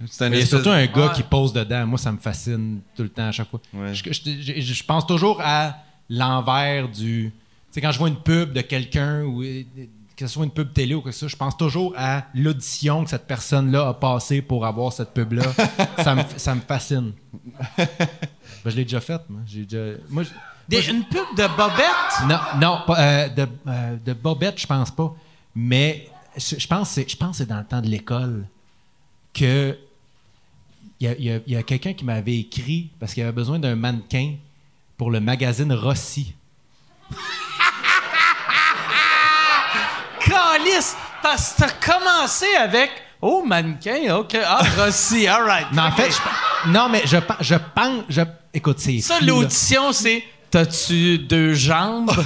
Il 0.00 0.34
y 0.38 0.42
a 0.42 0.46
surtout 0.46 0.70
un 0.70 0.86
gars 0.86 1.06
Ouais. 1.08 1.12
qui 1.14 1.22
pose 1.24 1.52
dedans. 1.52 1.86
Moi, 1.86 1.98
ça 1.98 2.12
me 2.12 2.18
fascine 2.18 2.80
tout 2.96 3.02
le 3.02 3.08
temps, 3.08 3.26
à 3.28 3.32
chaque 3.32 3.48
fois. 3.48 3.60
Ouais. 3.74 3.94
Je, 3.94 4.02
je- 4.12 4.60
je- 4.60 4.72
je 4.74 4.84
pense 4.84 5.06
toujours 5.06 5.40
à 5.42 5.76
l'envers 6.08 6.88
du. 6.88 7.32
Tu 7.32 7.32
sais, 7.72 7.80
quand 7.80 7.90
je 7.92 7.98
vois 7.98 8.08
une 8.08 8.20
pub 8.20 8.52
de 8.52 8.60
quelqu'un, 8.60 9.22
ou 9.24 9.42
euh, 9.42 9.62
que 10.16 10.26
ce 10.26 10.32
soit 10.34 10.44
une 10.44 10.50
pub 10.52 10.72
télé 10.72 10.94
ou 10.94 11.00
que 11.00 11.10
ça, 11.12 11.26
je 11.28 11.36
pense 11.36 11.56
toujours 11.56 11.94
à 11.96 12.24
l'audition 12.34 13.04
que 13.04 13.10
cette 13.10 13.26
personne-là 13.26 13.88
a 13.88 13.94
passé 13.94 14.40
pour 14.42 14.64
avoir 14.66 14.92
cette 14.92 15.12
pub-là. 15.14 15.42
ça, 16.02 16.14
me, 16.14 16.22
ça 16.36 16.54
me 16.54 16.60
fascine. 16.60 17.12
Ben, 17.76 17.86
je 18.66 18.76
l'ai 18.76 18.84
déjà 18.84 19.00
faite, 19.00 19.22
moi. 19.28 19.40
J'ai 19.46 19.64
déjà. 19.64 19.96
Moi, 20.08 20.22
je- 20.24 20.30
Des- 20.68 20.88
une 20.90 21.04
pub 21.04 21.24
de 21.36 21.46
Bobette? 21.56 22.28
non, 22.28 22.38
non, 22.60 22.78
pas, 22.86 22.98
euh, 23.00 23.28
de, 23.30 23.46
euh, 23.66 23.96
de 24.04 24.12
Bobette, 24.12 24.60
je 24.60 24.66
pense 24.66 24.90
pas. 24.90 25.14
Mais 25.54 26.08
je, 26.36 26.56
je 26.58 26.66
pense 26.66 26.88
que 26.88 26.94
c'est- 26.94 27.08
je 27.10 27.16
pense 27.16 27.30
que 27.30 27.36
c'est 27.38 27.46
dans 27.48 27.58
le 27.58 27.64
temps 27.64 27.80
de 27.80 27.88
l'école 27.88 28.44
que 29.32 29.76
il 31.00 31.42
y 31.46 31.56
a, 31.56 31.62
quelqu'un 31.62 31.92
qui 31.92 32.04
m'avait 32.04 32.38
écrit 32.38 32.90
parce 32.98 33.14
qu'il 33.14 33.22
avait 33.22 33.32
besoin 33.32 33.58
d'un 33.58 33.76
mannequin 33.76 34.34
pour 34.96 35.10
le 35.10 35.20
magazine 35.20 35.72
Rossi. 35.72 36.34
Calice! 40.20 40.96
Parce 41.22 41.52
que 41.54 41.62
t'as 41.62 41.70
commencé 41.70 42.46
avec 42.58 42.90
Oh, 43.20 43.42
mannequin, 43.44 44.14
OK. 44.16 44.36
Ah, 44.44 44.62
Rossi, 44.76 45.26
all 45.26 45.42
right. 45.42 45.66
Mais 45.72 45.82
en 45.82 45.88
OK. 45.88 45.94
fait, 45.94 46.10
je- 46.12 46.70
non, 46.70 46.88
mais 46.88 47.02
je, 47.04 47.16
je 47.40 47.54
pense. 47.74 48.04
Je, 48.08 48.20
écoute, 48.54 48.78
c'est. 48.78 49.00
Ça, 49.00 49.18
l'audition, 49.20 49.92
c'est 49.92 50.22
T'as-tu 50.50 51.18
deux 51.18 51.52
jambes? 51.52 52.10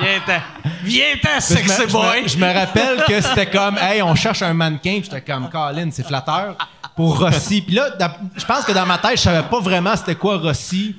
Viens-t'en. 0.00 0.40
Viens-t'en, 0.84 1.40
sexy 1.40 1.86
boy. 1.86 2.28
je 2.28 2.36
me 2.36 2.52
rappelle 2.52 3.04
que 3.08 3.20
c'était 3.22 3.46
comme, 3.46 3.78
hey, 3.78 4.02
on 4.02 4.14
cherche 4.14 4.42
un 4.42 4.52
mannequin. 4.52 5.00
Puis 5.00 5.04
J'étais 5.04 5.22
comme, 5.22 5.48
Colin, 5.48 5.88
c'est 5.90 6.06
flatteur 6.06 6.56
pour 6.96 7.18
Rossi. 7.20 7.60
Puis 7.60 7.74
là, 7.74 7.90
je 8.36 8.44
pense 8.44 8.64
que 8.64 8.72
dans 8.72 8.86
ma 8.86 8.98
tête, 8.98 9.16
je 9.18 9.22
savais 9.22 9.46
pas 9.48 9.60
vraiment 9.60 9.94
c'était 9.96 10.14
quoi 10.14 10.38
Rossi. 10.38 10.96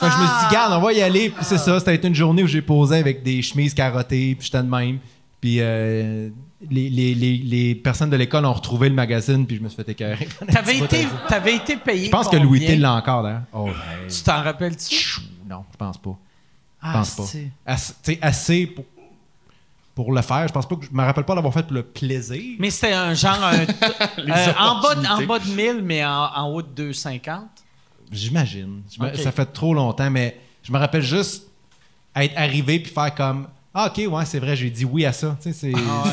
Fait 0.00 0.06
que 0.06 0.12
je 0.12 0.18
me 0.18 0.26
suis 0.26 0.48
dit, 0.48 0.52
garde, 0.52 0.72
on 0.74 0.80
va 0.80 0.92
y 0.92 1.00
aller. 1.00 1.30
Puis 1.30 1.44
c'est 1.44 1.58
ça, 1.58 1.78
c'était 1.78 2.08
une 2.08 2.14
journée 2.14 2.42
où 2.42 2.46
j'ai 2.48 2.62
posé 2.62 2.96
avec 2.98 3.22
des 3.22 3.40
chemises 3.42 3.72
carottées. 3.74 4.34
Puis 4.34 4.46
j'étais 4.46 4.62
de 4.64 4.68
même. 4.68 4.98
Puis 5.40 5.56
euh, 5.60 6.28
les, 6.70 6.88
les- 6.90 7.14
les- 7.14 7.36
les 7.38 7.74
personnes 7.74 8.10
de 8.10 8.16
l'école 8.16 8.44
ont 8.46 8.52
retrouvé 8.52 8.88
le 8.88 8.94
magazine. 8.94 9.46
Puis 9.46 9.56
je 9.56 9.62
me 9.62 9.68
suis 9.68 9.76
fait 9.82 9.88
écœurer. 9.90 10.28
T'avais 10.52 10.78
été, 10.78 11.06
t'avais 11.28 11.54
été 11.56 11.76
payé. 11.76 12.06
Je 12.06 12.10
pense 12.10 12.28
que? 12.28 12.36
Louis 12.36 12.60
T 12.60 12.76
l'a 12.76 12.92
encore, 12.94 13.22
d'ailleurs. 13.22 13.42
Oh. 13.52 13.68
Tu 14.08 14.22
t'en 14.22 14.42
rappelles-tu? 14.42 15.20
Non, 15.48 15.64
je 15.72 15.76
pense 15.76 15.98
pas. 15.98 16.16
Je 16.84 16.88
Ah, 16.88 16.92
pense 16.94 17.10
pas. 17.14 17.22
c'est- 17.24 17.50
Assez, 17.64 17.92
tu 18.02 18.12
sais, 18.12 18.18
assez 18.22 18.66
pour, 18.66 18.84
pour 19.94 20.12
le 20.12 20.22
faire. 20.22 20.48
Je 20.48 20.52
pense 20.52 20.66
pas 20.68 20.76
que 20.76 20.86
je 20.86 20.90
me 20.92 21.02
rappelle 21.02 21.24
pas 21.24 21.34
l'avoir 21.34 21.52
fait 21.52 21.62
pour 21.64 21.74
le 21.74 21.82
plaisir. 21.82 22.56
Mais 22.58 22.70
c'était 22.70 22.92
un 22.94 23.14
genre. 23.14 23.42
un- 23.42 23.52
euh, 24.18 24.52
en, 24.58 24.80
bas 24.80 24.94
de, 24.94 25.06
en 25.06 25.26
bas 25.26 25.38
de 25.38 25.48
1000, 25.50 25.80
mais 25.82 26.04
en, 26.04 26.30
en 26.34 26.48
haut 26.48 26.62
de 26.62 26.68
250. 26.68 27.42
J'imagine. 28.10 28.82
Me-. 28.98 29.14
Ça 29.16 29.32
fait 29.32 29.46
trop 29.46 29.74
longtemps, 29.74 30.10
mais 30.10 30.38
je 30.62 30.72
me 30.72 30.78
rappelle 30.78 31.02
juste 31.02 31.44
être 32.14 32.36
arrivé 32.36 32.78
puis 32.80 32.92
faire 32.92 33.14
comme 33.14 33.48
Ah, 33.74 33.86
ok, 33.90 34.02
ouais, 34.12 34.24
c'est 34.26 34.38
vrai, 34.38 34.54
j'ai 34.54 34.68
dit 34.70 34.84
oui 34.84 35.04
à 35.06 35.12
ça. 35.12 35.36
Tu 35.42 35.52
sais, 35.52 35.72
c'est- 35.72 35.72
Ah 35.88 36.04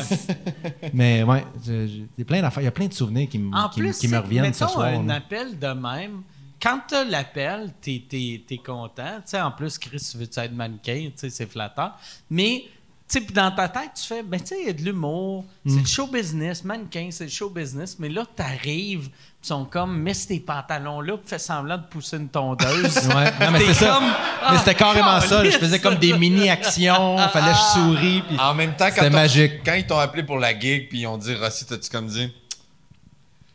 mais 0.94 1.22
ouais, 1.22 1.44
je- 1.64 1.86
je- 1.86 1.92
il 1.92 2.08
y 2.18 2.22
a 2.22 2.24
plein 2.24 2.40
d'affaires- 2.40 2.62
il 2.62 2.66
y 2.66 2.68
a 2.68 2.72
plein 2.72 2.86
de 2.86 2.92
souvenirs 2.94 3.28
qui, 3.28 3.36
m- 3.36 3.50
En 3.54 3.68
qui, 3.68 3.80
plus, 3.80 3.98
qui 3.98 4.08
me 4.08 4.18
reviennent 4.18 4.52
ce 4.54 4.64
mettons 4.64 4.74
soir. 4.74 4.86
un 4.88 5.04
là. 5.06 5.14
appel 5.16 5.58
de 5.58 5.66
même. 5.68 6.22
Quand 6.62 6.80
tu 6.88 6.94
l'appel, 7.10 7.72
t'es 7.80 8.02
es, 8.12 8.44
es 8.50 8.58
content. 8.58 9.16
Tu 9.16 9.22
sais, 9.30 9.40
en 9.40 9.50
plus, 9.50 9.78
Chris, 9.78 9.98
tu 10.10 10.18
veux 10.18 10.24
être 10.24 10.52
mannequin, 10.52 11.06
tu 11.06 11.12
sais, 11.16 11.30
c'est 11.30 11.46
flatteur. 11.50 11.92
Mais, 12.30 12.64
sais, 13.10 13.20
puis 13.20 13.32
dans 13.34 13.50
ta 13.50 13.68
tête, 13.68 13.90
tu 14.00 14.06
fais, 14.06 14.22
ben, 14.22 14.38
tu 14.40 14.46
sais, 14.48 14.56
il 14.60 14.66
y 14.66 14.70
a 14.70 14.72
de 14.72 14.82
l'humour, 14.82 15.44
Mm. 15.64 15.70
c'est 15.74 15.80
le 15.80 15.86
show 15.86 16.06
business, 16.06 16.64
mannequin, 16.64 17.08
c'est 17.10 17.24
le 17.24 17.30
show 17.30 17.50
business. 17.50 17.96
Mais 17.98 18.08
là, 18.08 18.24
t'arrives, 18.36 19.08
ils 19.42 19.46
sont 19.46 19.64
comme, 19.64 19.96
mets 19.98 20.12
tes 20.14 20.38
pantalons 20.40 21.00
là, 21.00 21.16
puis 21.16 21.26
fais 21.28 21.38
semblant 21.38 21.78
de 21.78 21.84
pousser 21.84 22.16
une 22.18 22.28
tondeuse. 22.28 22.94
Ouais, 23.14 23.32
non, 23.40 23.50
mais 23.52 23.60
c'est 23.66 23.74
ça. 23.74 23.94
comme, 23.94 24.04
mais 24.52 24.58
c'était 24.58 24.70
ah, 24.70 24.74
carrément 24.74 25.20
ça. 25.20 25.44
Je 25.44 25.50
faisais 25.58 25.78
comme 25.80 25.96
des 25.96 26.12
mini-actions. 26.16 27.18
fallait 27.28 27.52
que 27.52 27.58
je 27.58 27.80
souris. 27.80 28.22
puis- 28.28 28.38
En 28.38 28.54
même 28.54 28.74
temps, 28.76 28.88
quand, 28.94 29.10
magique. 29.10 29.62
quand 29.64 29.74
ils 29.74 29.86
t'ont 29.86 29.98
appelé 29.98 30.22
pour 30.22 30.38
la 30.38 30.58
gig, 30.58 30.88
puis 30.88 31.00
ils 31.00 31.06
ont 31.06 31.18
dit 31.18 31.34
Rossi, 31.34 31.64
t'as-tu 31.66 31.90
comme 31.90 32.06
dit 32.06 32.32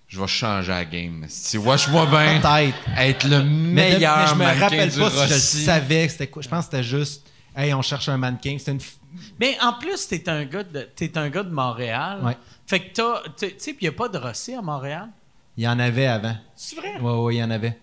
Je 0.07 0.19
vais 0.22 0.27
changer 0.27 0.72
la 0.72 0.86
game. 0.86 1.26
Si 1.27 1.57
watch-moi 1.57 2.06
bien 2.06 2.40
Peut-être. 2.40 2.77
être 2.98 3.23
le 3.27 3.44
Mais, 3.44 3.91
de- 3.91 3.95
meilleur 3.95 4.18
mais 4.19 4.27
je 4.27 4.36
me 4.36 4.60
rappelle 4.61 4.91
pas 4.91 5.10
si 5.10 5.27
je 5.27 5.34
le 5.34 5.40
savais. 5.40 6.06
que 6.06 6.11
C'était 6.11 6.27
quoi. 6.27 6.41
Je 6.41 6.48
pense 6.49 6.65
que 6.68 6.72
c'était 6.72 6.84
juste 6.84 7.26
Hey, 7.56 7.73
on 7.73 7.82
cherche 7.82 8.10
un 8.10 8.18
mannequin. 8.18 8.56
C'était 8.60 8.72
une. 8.72 8.77
f- 8.80 8.95
Mais 9.40 9.57
en 9.61 9.73
plus, 9.73 10.07
t'es 10.07 10.27
un 10.30 10.44
gars 10.45 10.64
de, 10.64 10.82
t'es 10.95 11.18
un 11.18 11.30
gars 11.30 11.44
de 11.44 11.52
Montréal. 11.52 12.19
Ouais. 12.23 12.38
Fait 12.68 12.80
que 12.82 12.94
t'as, 12.94 13.22
tu 13.38 13.48
sais, 13.57 13.73
puis 13.73 13.77
il 13.82 13.84
n'y 13.86 13.88
a 13.90 13.91
pas 13.98 14.07
de 14.10 14.18
Rossi 14.18 14.53
à 14.53 14.61
Montréal? 14.61 15.07
Il 15.57 15.64
y 15.64 15.68
en 15.68 15.80
avait 15.80 16.07
avant. 16.07 16.36
C'est 16.56 16.76
vrai? 16.76 16.99
Ouais, 16.99 17.11
ouais, 17.14 17.36
il 17.36 17.38
y 17.38 17.44
en 17.44 17.52
avait. 17.52 17.77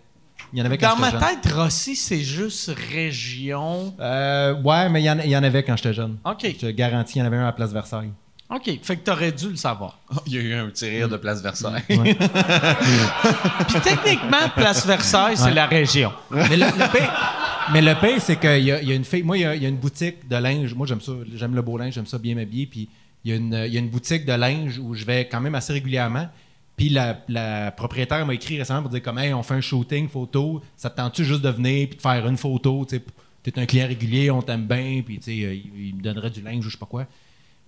Il 0.53 0.59
y 0.59 0.63
en 0.63 0.67
avait 0.67 0.77
quand 0.77 0.91
Dans 0.91 0.97
ma 1.01 1.11
jeune. 1.11 1.21
tête, 1.21 1.53
Rossi, 1.55 1.97
c'est 1.97 2.21
juste 2.21 2.71
région. 2.91 3.95
Euh, 3.99 4.55
ouais, 4.61 4.89
mais 4.91 5.01
il 5.01 5.05
y, 5.07 5.11
en, 5.11 5.19
il 5.21 5.31
y 5.31 5.37
en 5.37 5.43
avait 5.43 5.63
quand 5.63 5.77
j'étais 5.77 5.95
jeune. 5.95 6.19
OK. 6.25 6.41
Je 6.45 6.51
te 6.67 6.71
garantis, 6.71 7.15
il 7.17 7.21
y 7.21 7.23
en 7.23 7.27
avait 7.27 7.39
un 7.39 7.47
à 7.47 7.53
Place 7.53 7.73
Versailles. 7.73 8.11
OK. 8.51 8.71
Fait 8.83 8.97
que 8.99 9.05
t'aurais 9.05 9.33
dû 9.33 9.49
le 9.49 9.57
savoir. 9.57 9.99
Il 10.27 10.35
y 10.35 10.39
a 10.39 10.41
eu 10.43 10.53
un 10.53 10.67
petit 10.69 10.87
rire 10.87 11.09
de 11.09 11.17
Place 11.17 11.41
Versailles. 11.41 11.83
Ouais. 11.89 12.15
Puis 13.69 13.81
techniquement, 13.83 14.49
Place 14.55 14.85
Versailles, 14.85 15.37
c'est 15.39 15.45
Ouais. 15.45 15.55
la 15.55 15.67
région. 15.67 16.13
mais 16.31 16.57
le, 16.59 16.67
le 16.67 16.91
pire, 16.93 17.11
mais 17.73 17.83
le 17.83 17.95
pire, 18.01 18.21
c'est 18.21 18.39
qu'il 18.39 18.63
y 18.63 18.67
y 18.67 18.73
a 18.73 18.95
une 18.95 19.05
fille. 19.05 19.23
Moi, 19.23 19.39
il 19.39 19.41
y 19.41 19.45
a, 19.45 19.55
il 19.55 19.63
y 19.63 19.67
a 19.67 19.69
une 19.69 19.77
boutique 19.77 20.29
de 20.29 20.37
linge. 20.37 20.75
Moi, 20.75 20.87
j'aime 20.87 21.01
ça. 21.01 21.13
J'aime 21.35 21.55
le 21.55 21.63
beau 21.63 21.77
linge. 21.77 21.95
J'aime 21.95 22.07
ça 22.07 22.19
bien 22.19 22.35
m'habiller. 22.35 22.67
Puis 22.67 22.89
il 23.25 23.31
y, 23.31 23.35
a 23.35 23.37
une, 23.37 23.65
il 23.67 23.73
y 23.73 23.77
a 23.77 23.81
une 23.81 23.89
boutique 23.89 24.25
de 24.25 24.33
linge 24.33 24.79
où 24.79 24.95
je 24.95 25.05
vais 25.05 25.29
quand 25.29 25.41
même 25.41 25.55
assez 25.55 25.73
régulièrement. 25.73 26.29
Puis 26.77 26.89
la, 26.89 27.19
la 27.29 27.71
propriétaire 27.71 28.25
m'a 28.27 28.35
écrit 28.35 28.59
récemment 28.59 28.83
pour 28.83 28.91
dire 28.91 29.03
comme 29.03 29.19
hey, 29.19 29.33
on 29.35 29.43
fait 29.43 29.55
un 29.55 29.61
shooting 29.61 30.09
photo. 30.09 30.63
Ça 30.77 30.91
te 30.91 30.97
tente-tu 30.97 31.25
juste 31.25 31.43
de 31.43 31.51
venir 31.51 31.89
puis 31.89 31.97
de 31.97 32.03
faire 32.03 32.27
une 32.27 32.37
photo? 32.37 32.87
Tu 32.89 33.01
T'es 33.43 33.59
un 33.59 33.67
client 33.67 33.89
régulier, 33.89 34.31
on 34.31 34.41
t'aime 34.41 34.67
bien. 34.67 35.03
Puis 35.05 35.19
tu 35.19 35.25
sais, 35.25 35.45
euh, 35.45 35.55
il, 35.55 35.89
il 35.89 35.97
me 35.97 36.03
donnerait 36.03 36.31
du 36.31 36.41
linge 36.43 36.65
ou 36.65 36.69
je 36.69 36.75
sais 36.75 36.79
pas 36.79 36.87
quoi. 36.87 37.07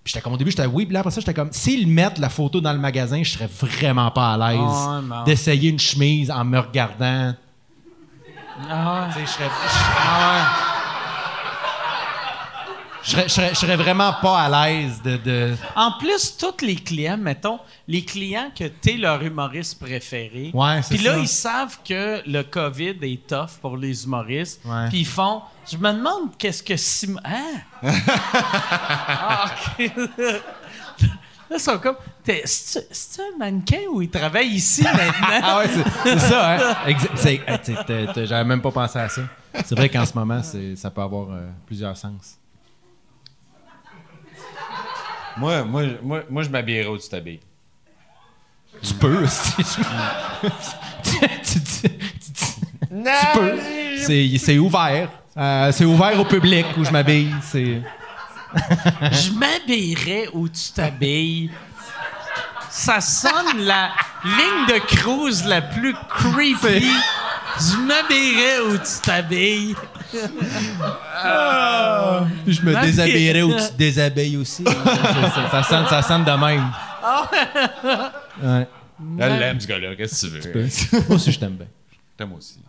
Puis 0.05 0.11
j'étais 0.13 0.21
comme 0.21 0.33
au 0.33 0.37
début, 0.37 0.51
j'étais 0.51 0.67
oui. 0.67 0.85
Puis 0.85 0.93
là, 0.93 0.99
après 0.99 1.11
ça, 1.11 1.19
j'étais 1.19 1.33
comme 1.33 1.51
s'ils 1.51 1.87
mettent 1.87 2.19
la 2.19 2.29
photo 2.29 2.61
dans 2.61 2.71
le 2.71 2.79
magasin, 2.79 3.23
je 3.23 3.31
serais 3.31 3.47
vraiment 3.47 4.11
pas 4.11 4.33
à 4.33 4.51
l'aise 4.53 5.25
d'essayer 5.25 5.69
une 5.69 5.79
chemise 5.79 6.29
en 6.29 6.45
me 6.45 6.59
regardant. 6.59 7.33
Ah 8.69 9.07
Tu 9.13 9.19
sais, 9.19 9.25
je 9.25 9.31
serais. 9.31 9.49
Ah 9.97 10.47
Je 13.03 13.11
serais, 13.11 13.23
je 13.23 13.33
serais- 13.33 13.49
je 13.49 13.59
serais 13.59 13.75
vraiment 13.75 14.13
pas 14.19 14.39
à 14.41 14.49
l'aise 14.67 14.99
de. 15.03 15.17
de- 15.17 15.55
En 15.75 15.91
plus, 15.99 16.35
tous 16.37 16.65
les 16.65 16.75
clients, 16.75 17.17
mettons, 17.17 17.59
les 17.87 18.03
clients 18.03 18.49
que 18.57 18.63
t'es 18.63 18.93
leur 18.93 19.21
humoriste 19.21 19.79
préféré. 19.79 20.49
Ouais, 20.55 20.81
c'est 20.81 20.95
Puis 20.95 21.03
là, 21.03 21.13
ça. 21.13 21.19
ils 21.19 21.27
savent 21.27 21.77
que 21.87 22.23
le 22.27 22.41
COVID 22.41 22.95
est 23.03 23.27
tough 23.27 23.59
pour 23.61 23.77
les 23.77 24.05
humoristes. 24.05 24.61
Ouais. 24.65 24.89
Puis 24.89 25.01
ils 25.01 25.05
font. 25.05 25.43
Je 25.71 25.77
me 25.77 25.91
demande 25.93 26.35
qu'est-ce 26.37 26.63
que 26.63 26.75
Simon. 26.77 27.19
Hein? 27.25 27.61
ah, 27.83 29.45
OK. 29.79 29.91
Là, 31.49 31.57
ils 31.57 31.59
sont 31.59 31.77
comme. 31.77 31.95
C'est-tu 32.25 32.85
c'est-tu 32.91 33.21
un 33.21 33.37
mannequin 33.37 33.81
ou 33.91 34.01
il 34.01 34.09
travaille 34.09 34.47
ici 34.47 34.83
maintenant? 34.83 35.11
Ah 35.43 35.59
ouais, 35.59 35.67
c'est, 35.67 36.09
c'est 36.09 36.19
ça, 36.19 36.55
hein? 36.55 36.75
C'est- 37.15 38.25
J'avais 38.25 38.43
même 38.45 38.61
pas 38.61 38.71
pensé 38.71 38.97
à 38.99 39.09
ça. 39.09 39.21
C'est 39.63 39.75
vrai 39.75 39.87
qu'en 39.89 40.05
ce 40.05 40.13
moment, 40.17 40.41
c'est, 40.43 40.75
ça 40.75 40.89
peut 40.89 41.01
avoir 41.01 41.29
euh, 41.31 41.47
plusieurs 41.65 41.95
sens. 41.95 42.37
Moi, 45.37 45.63
moi, 45.63 45.83
moi, 46.01 46.23
moi 46.29 46.43
je 46.43 46.49
m'habillerais 46.49 46.87
où 46.89 46.97
tu 46.97 47.09
t'habilles. 47.09 47.39
Tu 48.81 48.93
peux, 48.95 49.25
si 49.27 49.55
tu, 49.55 49.63
tu, 49.63 49.79
tu- 51.43 51.61
tu- 51.61 51.89
tu 52.89 53.27
peux. 53.33 53.59
C'est, 53.99 54.37
c'est 54.37 54.57
ouvert. 54.57 55.09
Euh, 55.37 55.71
c'est 55.71 55.85
ouvert 55.85 56.17
au 56.19 56.25
public 56.25 56.65
où 56.77 56.83
je 56.83 56.91
m'habille. 56.91 57.29
C'est... 57.41 57.81
Je 59.11 59.31
m'habillerais 59.31 60.29
où 60.33 60.47
tu 60.49 60.71
t'habilles. 60.73 61.51
Ça 62.69 62.99
sonne 63.01 63.59
la 63.59 63.91
ligne 64.23 64.67
de 64.67 64.79
cruise 64.85 65.45
la 65.45 65.61
plus 65.61 65.93
creepy. 66.09 66.87
Je 67.59 67.77
m'habillerais 67.77 68.59
où 68.69 68.77
tu 68.77 69.01
t'habilles. 69.01 69.75
Puis 72.43 72.53
je 72.53 72.61
me 72.61 72.81
déshabillerais 72.81 73.41
ou 73.43 73.53
tu 73.53 73.67
te 73.67 73.73
déshabilles 73.77 74.37
aussi. 74.37 74.63
ça, 74.63 75.49
ça 75.51 75.63
sonne, 75.63 75.87
ça 75.87 76.01
sonne 76.01 76.23
de 76.25 76.31
même. 76.31 76.69
Ouais. 78.43 78.67
Elle 79.19 79.39
l'aime, 79.39 79.59
ce 79.59 79.67
gars-là. 79.67 79.95
Qu'est-ce 79.95 80.25
que 80.27 80.41
tu 80.41 80.49
veux? 80.49 80.69
Moi 81.07 81.15
aussi, 81.15 81.31
je 81.31 81.39
t'aime 81.39 81.53
bien. 81.55 81.67
T'aimes 82.17 82.33
aussi. 82.33 82.59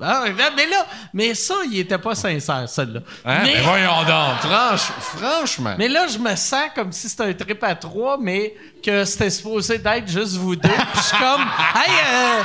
Ah, 0.00 0.24
mais 0.56 0.66
là, 0.66 0.86
mais 1.12 1.34
ça, 1.34 1.54
il 1.70 1.78
était 1.78 1.98
pas 1.98 2.14
sincère, 2.14 2.68
celle-là. 2.68 3.00
Hein? 3.24 3.38
Mais, 3.44 3.54
Mais 3.54 3.60
voyons 3.60 4.02
donc. 4.02 4.40
Franch- 4.42 4.90
franchement. 5.00 5.74
mais 5.78 5.88
là, 5.88 6.06
je 6.08 6.18
me 6.18 6.34
sens 6.34 6.64
comme 6.74 6.90
si 6.92 7.08
c'était 7.08 7.22
un 7.24 7.32
trip 7.32 7.62
à 7.62 7.74
trois, 7.76 8.18
mais 8.20 8.54
que 8.82 9.04
c'était 9.04 9.30
supposé 9.30 9.78
d'être 9.78 10.08
juste 10.08 10.34
vous 10.34 10.56
deux. 10.56 10.68
Puis 10.68 10.78
je 10.96 11.00
suis 11.02 11.16
comme, 11.16 11.42
hey, 11.76 11.92
euh, 12.12 12.42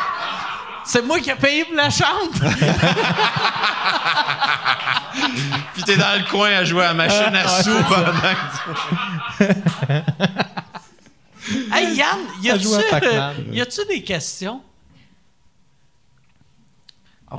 c'est 0.85 1.01
moi 1.01 1.19
qui 1.19 1.31
ai 1.31 1.35
payé 1.35 1.65
pour 1.65 1.76
la 1.76 1.89
chambre. 1.89 2.34
Puis 5.73 5.84
t'es 5.84 5.97
dans 5.97 6.19
le 6.19 6.30
coin 6.30 6.49
à 6.49 6.63
jouer 6.63 6.84
à 6.84 6.88
la 6.89 6.93
machine 6.93 7.35
à 7.35 7.47
sous 7.63 7.84
pendant 7.84 8.11
que 8.11 9.43
hey, 11.73 11.95
Yann, 11.95 12.19
euh, 13.03 13.34
y 13.51 13.61
a-tu 13.61 13.85
des 13.88 14.03
questions? 14.03 14.61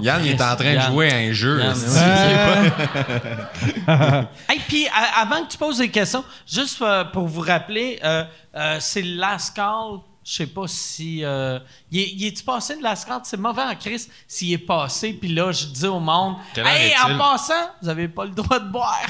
Yann, 0.01 0.25
il 0.25 0.33
est 0.33 0.43
en 0.43 0.57
train 0.57 0.75
de 0.75 0.81
jouer 0.81 1.13
à 1.13 1.17
un 1.17 1.33
jeu. 1.33 1.61
Yann. 1.61 1.77
Hey, 4.49 4.61
puis 4.69 4.87
avant 5.21 5.45
que 5.45 5.51
tu 5.51 5.59
poses 5.59 5.79
des 5.79 5.89
questions, 5.91 6.25
juste 6.47 6.81
euh, 6.83 7.05
pour 7.05 7.27
vous 7.27 7.41
rappeler, 7.41 7.99
euh, 8.05 8.25
euh, 8.55 8.77
c'est 8.81 9.03
le 9.03 9.17
last 9.17 9.57
call. 9.57 9.99
Je 10.25 10.33
sais 10.35 10.47
pas 10.47 10.65
si. 10.67 11.25
Euh, 11.25 11.59
il 11.91 12.01
est- 12.01 12.11
il 12.13 12.27
est-tu 12.27 12.45
passé 12.45 12.77
le 12.77 12.83
last 12.83 13.09
call? 13.09 13.21
C'est 13.25 13.39
mauvais 13.39 13.63
en 13.63 13.75
crise 13.75 14.09
s'il 14.29 14.53
est 14.53 14.59
passé. 14.59 15.13
Puis 15.15 15.33
là, 15.33 15.51
je 15.51 15.67
dis 15.67 15.87
au 15.87 15.99
monde 15.99 16.37
Quelle 16.55 16.67
heure 16.67 16.73
Hey, 16.73 16.91
est-il? 16.93 17.15
en 17.15 17.19
passant, 17.19 17.71
vous 17.83 17.89
avez 17.89 18.07
pas 18.09 18.25
le 18.27 18.31
droit 18.31 18.61
de 18.61 18.69
boire. 18.71 19.01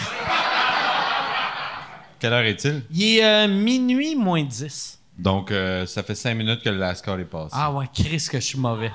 Quelle 2.18 2.32
heure 2.32 2.44
est-il? 2.44 2.82
Il 2.92 3.02
est 3.18 3.24
euh, 3.24 3.48
minuit 3.48 4.14
moins 4.14 4.42
10. 4.44 4.98
Donc, 5.20 5.50
euh, 5.50 5.84
ça 5.84 6.02
fait 6.02 6.14
cinq 6.14 6.34
minutes 6.34 6.62
que 6.62 6.70
le 6.70 6.78
last 6.78 7.04
call 7.04 7.20
est 7.20 7.24
passé. 7.24 7.50
Ah 7.52 7.70
ouais, 7.70 7.84
Chris, 7.92 8.26
que 8.30 8.40
je 8.40 8.44
suis 8.46 8.58
mauvais. 8.58 8.90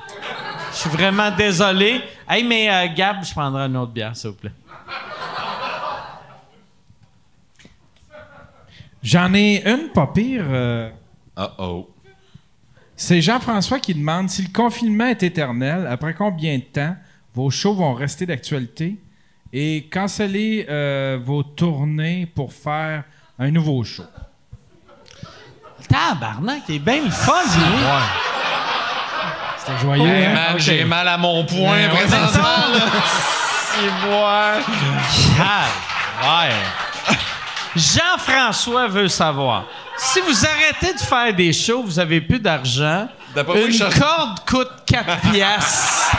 Je 0.72 0.77
suis 0.77 0.89
vraiment 0.89 1.30
désolé. 1.30 2.02
Hey, 2.27 2.43
mais 2.43 2.68
euh, 2.68 2.91
Gab, 2.95 3.23
je 3.23 3.31
prendrai 3.31 3.68
une 3.68 3.77
autre 3.77 3.91
bière, 3.91 4.15
s'il 4.15 4.31
vous 4.31 4.35
plaît. 4.35 4.52
J'en 9.03 9.31
ai 9.35 9.61
une 9.69 9.89
pas 9.89 10.07
pire. 10.07 10.45
euh, 10.49 10.89
Uh-oh. 11.38 11.91
C'est 12.95 13.22
Jean-François 13.22 13.80
qui 13.80 13.93
demande 13.93 14.27
si 14.27 14.41
le 14.41 14.52
confinement 14.52 15.06
est 15.06 15.22
éternel, 15.22 15.85
après 15.85 16.15
combien 16.15 16.57
de 16.57 16.64
temps 16.64 16.95
vos 17.35 17.52
shows 17.52 17.76
vont 17.76 17.93
rester 17.93 18.26
d'actualité 18.26 18.97
et 19.53 19.88
canceller 19.91 20.65
euh, 20.69 21.19
vos 21.22 21.43
tournées 21.43 22.26
pour 22.26 22.52
faire 22.52 23.03
un 23.38 23.52
nouveau 23.52 23.84
show? 23.84 24.06
Tabarnak, 25.88 26.64
il 26.70 26.76
est 26.76 26.80
bien 26.80 27.03
le 27.03 27.12
fun, 27.12 27.34
lui. 27.44 27.64
C'était 29.57 29.80
joyeux. 29.82 30.03
Hein? 30.06 30.56
j'ai 30.57 30.86
mal 30.86 31.07
à 31.07 31.18
mon 31.18 31.44
point 31.45 31.72
ouais, 31.72 31.90
présentement. 31.90 32.41
là. 32.74 32.86
C'est 33.72 34.07
moi. 34.07 34.52
Jean-François 37.76 38.88
veut 38.88 39.07
savoir. 39.07 39.66
Si 39.98 40.20
vous 40.22 40.45
arrêtez 40.45 40.94
de 40.94 40.99
faire 40.99 41.34
des 41.34 41.52
shows, 41.53 41.84
vous 41.84 41.99
avez 41.99 42.22
plus 42.22 42.40
d'argent. 42.40 43.07
Une 43.36 43.80
corde 43.99 44.40
coûte 44.48 44.72
4 44.86 45.32
piastres. 45.32 46.12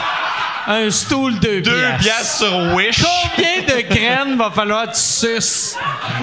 Un 0.68 0.90
stool, 0.90 1.38
2 1.38 1.60
Deux 1.62 1.72
piastres. 1.72 1.98
piastres 2.00 2.36
sur 2.38 2.74
Wish. 2.74 3.02
Combien 3.04 3.62
de 3.62 3.80
graines 3.94 4.36
va 4.36 4.50
falloir 4.50 4.86
que 4.86 4.92
tu 4.96 5.00
suces 5.00 5.76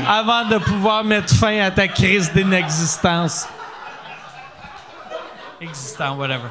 avant 0.08 0.46
de 0.46 0.58
pouvoir 0.58 1.04
mettre 1.04 1.34
fin 1.34 1.60
à 1.62 1.72
ta 1.72 1.88
crise 1.88 2.32
d'inexistence? 2.34 3.48
Existant, 5.62 6.18
whatever. 6.18 6.50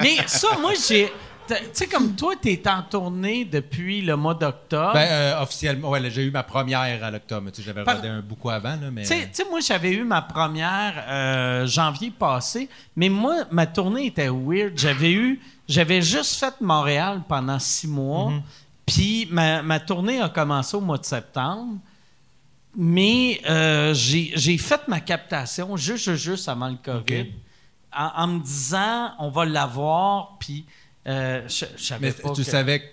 Mais 0.00 0.16
ça, 0.26 0.48
moi, 0.60 0.72
j'ai. 0.88 1.12
Tu 1.58 1.64
sais, 1.72 1.86
comme 1.86 2.14
toi, 2.14 2.34
t'es 2.40 2.62
en 2.68 2.82
tournée 2.82 3.44
depuis 3.44 4.02
le 4.02 4.16
mois 4.16 4.34
d'octobre. 4.34 4.92
Ben, 4.94 5.08
euh, 5.10 5.42
officiellement, 5.42 5.90
ouais, 5.90 6.10
j'ai 6.10 6.24
eu 6.24 6.30
ma 6.30 6.42
première 6.42 7.02
à 7.02 7.10
l'octobre. 7.10 7.50
Tu 7.50 7.56
sais, 7.60 7.66
J'avais 7.66 7.80
regardé 7.80 8.08
un 8.08 8.20
beaucoup 8.20 8.50
avant, 8.50 8.76
là, 8.76 8.90
mais. 8.92 9.02
Tu 9.02 9.08
sais- 9.08 9.30
tu 9.32 9.42
moi, 9.50 9.60
j'avais 9.60 9.92
eu 9.92 10.04
ma 10.04 10.22
première 10.22 11.04
euh, 11.08 11.66
janvier 11.66 12.10
passé, 12.10 12.68
mais 12.96 13.08
moi, 13.08 13.44
ma 13.50 13.66
tournée 13.66 14.06
était 14.06 14.28
weird. 14.28 14.76
J'avais 14.76 15.12
eu, 15.12 15.40
j'avais 15.68 16.02
juste 16.02 16.36
fait 16.38 16.54
Montréal 16.60 17.22
pendant 17.28 17.58
six 17.58 17.86
mois, 17.88 18.32
puis 18.86 19.28
ma, 19.30 19.62
ma 19.62 19.80
tournée 19.80 20.20
a 20.20 20.28
commencé 20.28 20.76
au 20.76 20.80
mois 20.80 20.98
de 20.98 21.04
septembre. 21.04 21.78
Mais 22.76 23.40
euh, 23.48 23.92
j'ai 23.94 24.58
fait 24.58 24.86
ma 24.86 25.00
captation 25.00 25.76
juste, 25.76 26.04
juste, 26.04 26.22
juste 26.22 26.48
avant 26.48 26.68
le 26.68 26.76
COVID, 26.76 27.32
en, 27.96 28.10
en 28.22 28.26
me 28.28 28.38
disant, 28.40 29.10
on 29.18 29.28
va 29.30 29.44
l'avoir, 29.44 30.36
puis 30.38 30.64
euh, 31.06 31.42
je 31.48 31.64
je 31.76 31.82
savais 31.84 32.06
mais 32.08 32.12
pas 32.12 32.30
tu 32.32 32.42
que- 32.42 32.50
savais 32.50 32.80
que. 32.80 32.84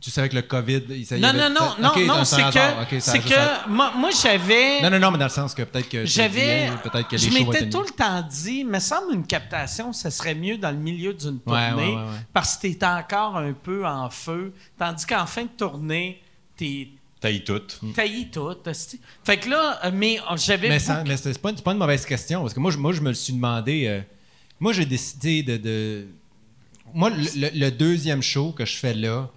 Tu 0.00 0.10
savais 0.10 0.30
que 0.30 0.36
le 0.36 0.42
COVID. 0.42 0.82
il- 0.88 1.04
ça 1.04 1.18
y 1.18 1.20
Non, 1.20 1.28
avait- 1.28 1.38
non, 1.40 1.50
non, 1.50 1.58
ça- 1.60 1.76
non, 1.78 2.24
c'est 2.24 2.36
que, 2.88 3.00
ça 3.00 3.12
c'est 3.12 3.18
à- 3.34 3.64
que 3.64 3.68
moi, 3.68 3.92
moi, 3.94 4.08
j'avais... 4.10 4.80
Non, 4.80 4.88
non, 4.88 4.98
non, 4.98 5.10
mais 5.10 5.18
dans 5.18 5.26
le 5.26 5.30
sens 5.30 5.54
que 5.54 5.60
peut-être 5.62 5.90
que. 5.90 6.06
J'avais. 6.06 6.70
Peut-être 6.82 7.06
que 7.06 7.18
Je 7.18 7.28
les 7.28 7.44
m'étais 7.44 7.68
tout 7.68 7.82
le 7.82 7.90
temps 7.90 8.22
dit, 8.22 8.64
me 8.64 8.78
semble 8.78 9.12
une 9.12 9.26
captation, 9.26 9.92
ça 9.92 10.10
serait 10.10 10.34
mieux 10.34 10.56
dans 10.56 10.70
le 10.70 10.78
milieu 10.78 11.12
d'une 11.12 11.38
tournée 11.40 11.74
ouais, 11.74 11.74
ouais, 11.74 11.94
ouais. 11.96 12.18
parce 12.32 12.56
que 12.56 12.68
t'es 12.68 12.82
encore 12.86 13.36
un 13.36 13.52
peu 13.52 13.84
en 13.86 14.08
feu, 14.08 14.54
tandis 14.78 15.04
qu'en 15.04 15.26
fin 15.26 15.42
de 15.42 15.48
tournée, 15.48 16.22
t'es 16.56 16.88
T'as 17.20 17.38
tout. 17.40 17.60
taillé 17.94 18.30
tout. 18.32 18.56
Fait 19.22 19.36
que 19.36 19.50
là, 19.50 19.80
euh, 19.84 19.90
mais 19.92 20.18
euh, 20.18 20.34
j'avais. 20.38 20.70
Mais, 20.70 20.78
sans- 20.78 21.04
mais 21.04 21.18
c'est 21.18 21.38
pas, 21.38 21.52
pas 21.52 21.72
une 21.72 21.78
mauvaise 21.78 22.06
question. 22.06 22.40
Parce 22.40 22.54
que 22.54 22.60
moi, 22.60 22.70
je, 22.70 22.78
moi, 22.78 22.92
je 22.94 23.02
me 23.02 23.08
le 23.10 23.14
suis 23.14 23.34
demandé. 23.34 23.84
euh, 23.86 24.00
moi, 24.58 24.72
j'ai 24.72 24.86
décidé 24.86 25.42
de. 25.42 25.58
de- 25.58 26.06
moi, 26.94 27.10
le, 27.10 27.70
deuxième 27.70 28.22
show 28.22 28.52
que 28.52 28.64
je 28.64 28.76
fais 28.76 28.94
là, 28.94 29.30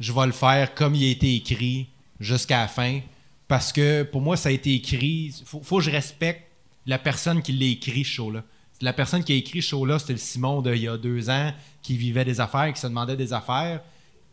je 0.00 0.12
vais 0.12 0.26
le 0.26 0.32
faire 0.32 0.74
comme 0.74 0.94
il 0.94 1.04
a 1.04 1.10
été 1.10 1.34
écrit 1.34 1.86
jusqu'à 2.20 2.60
la 2.60 2.68
fin. 2.68 3.00
Parce 3.48 3.72
que 3.72 4.02
pour 4.02 4.20
moi, 4.20 4.36
ça 4.36 4.48
a 4.48 4.52
été 4.52 4.74
écrit. 4.74 5.34
Faut, 5.44 5.60
faut 5.62 5.78
que 5.78 5.84
je 5.84 5.90
respecte 5.90 6.42
la 6.86 6.98
personne 6.98 7.42
qui 7.42 7.52
l'a 7.52 7.66
écrit, 7.66 8.04
ce 8.04 8.10
show-là. 8.10 8.42
La 8.80 8.92
personne 8.92 9.24
qui 9.24 9.32
a 9.32 9.36
écrit 9.36 9.62
ce 9.62 9.68
show-là, 9.68 9.98
c'était 9.98 10.14
le 10.14 10.18
Simon 10.18 10.60
d'il 10.60 10.76
y 10.76 10.88
a 10.88 10.96
deux 10.96 11.30
ans 11.30 11.52
qui 11.82 11.96
vivait 11.96 12.24
des 12.24 12.40
affaires, 12.40 12.72
qui 12.72 12.80
se 12.80 12.86
demandait 12.86 13.16
des 13.16 13.32
affaires. 13.32 13.80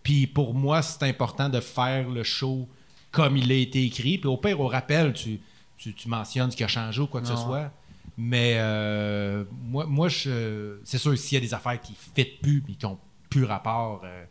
Puis 0.01 0.27
pour 0.27 0.53
moi, 0.53 0.81
c'est 0.81 1.03
important 1.03 1.47
de 1.47 1.59
faire 1.59 2.09
le 2.09 2.23
show 2.23 2.67
comme 3.11 3.37
il 3.37 3.51
a 3.51 3.55
été 3.55 3.83
écrit. 3.83 4.17
Puis 4.17 4.27
au 4.27 4.37
pire, 4.37 4.59
au 4.59 4.67
rappel, 4.67 5.13
tu, 5.13 5.39
tu, 5.77 5.93
tu 5.93 6.09
mentionnes 6.09 6.51
ce 6.51 6.57
qui 6.57 6.63
a 6.63 6.67
changé 6.67 7.01
ou 7.01 7.07
quoi 7.07 7.21
que 7.21 7.27
ce 7.27 7.35
soit. 7.35 7.71
Mais 8.17 8.55
euh, 8.57 9.43
moi, 9.63 9.85
moi 9.87 10.07
je, 10.07 10.77
c'est 10.83 10.97
sûr, 10.99 11.17
s'il 11.17 11.35
y 11.35 11.37
a 11.37 11.41
des 11.45 11.53
affaires 11.53 11.79
qui 11.81 11.93
ne 11.93 12.23
fit 12.23 12.29
plus 12.41 12.63
et 12.69 12.73
qui 12.73 12.85
n'ont 12.85 12.99
plus 13.29 13.43
rapport. 13.45 14.01
euh, 14.03 14.23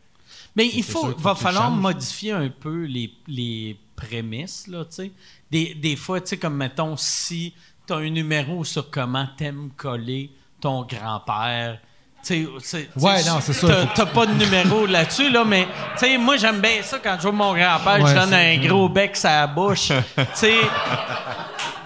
Mais 0.54 0.66
il 0.68 0.82
faut, 0.84 1.00
sûr 1.00 1.18
va 1.18 1.34
falloir 1.34 1.70
modifier 1.80 2.32
un 2.32 2.48
peu 2.48 2.84
les, 2.84 3.12
les 3.26 3.76
prémices, 3.96 4.66
là, 4.68 4.84
tu 4.84 4.90
sais. 4.94 5.12
Des, 5.50 5.74
des 5.74 5.96
fois, 5.96 6.20
tu 6.20 6.28
sais, 6.28 6.36
comme 6.38 6.54
mettons, 6.56 6.96
si 6.96 7.52
tu 7.86 7.92
as 7.92 7.96
un 7.96 8.10
numéro 8.10 8.64
sur 8.64 8.88
comment 8.90 9.26
t'aimes 9.36 9.70
coller 9.76 10.30
ton 10.60 10.82
grand-père, 10.84 11.80
tu 12.24 12.44
sais, 12.44 12.48
c'est- 12.60 12.88
Ouais, 12.96 13.24
non, 13.24 13.40
c'est 13.40 13.52
sûr, 13.52 13.68
T'as, 13.96 14.06
pas 14.06 14.26
de 14.26 14.34
numéro 14.34 14.86
là-dessus, 14.86 15.28
là, 15.28 15.44
mais 15.44 15.64
tu 15.98 16.06
sais, 16.06 16.18
moi, 16.18 16.36
j'aime 16.36 16.60
bien 16.60 16.80
ça 16.82 17.00
quand 17.00 17.16
je 17.16 17.22
vois 17.22 17.32
mon 17.32 17.52
grand-père, 17.52 18.06
je 18.06 18.14
donne 18.14 18.32
un 18.34 18.56
gros 18.64 18.88
bec 18.88 19.16
sur 19.16 19.28
la 19.28 19.48
bouche. 19.48 19.88
tu 20.16 20.22
sais, 20.34 20.54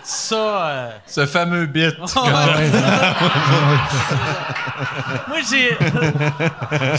ça. 0.07 0.37
euh, 0.37 0.91
Ce 1.07 1.27
fameux 1.27 1.67
bit. 1.67 1.95
ouais. 1.99 2.07
Moi, 5.29 5.39
j'ai. 5.51 5.77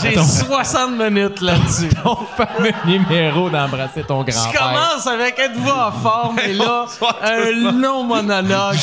j'ai 0.02 0.16
60 0.22 0.90
minutes 0.92 1.40
là-dessus. 1.40 1.88
Ton 2.02 2.18
fameux 2.36 2.72
numéro 2.84 3.48
d'embrasser 3.48 4.02
ton 4.02 4.24
Je 4.26 4.32
grand-père. 4.32 4.60
commence 4.60 5.06
avec 5.06 5.38
êtes-vous 5.38 5.70
en 5.70 5.92
forme? 5.92 6.38
Et 6.40 6.52
là, 6.54 6.84
un 7.22 7.50
long 7.80 8.02
monologue. 8.04 8.76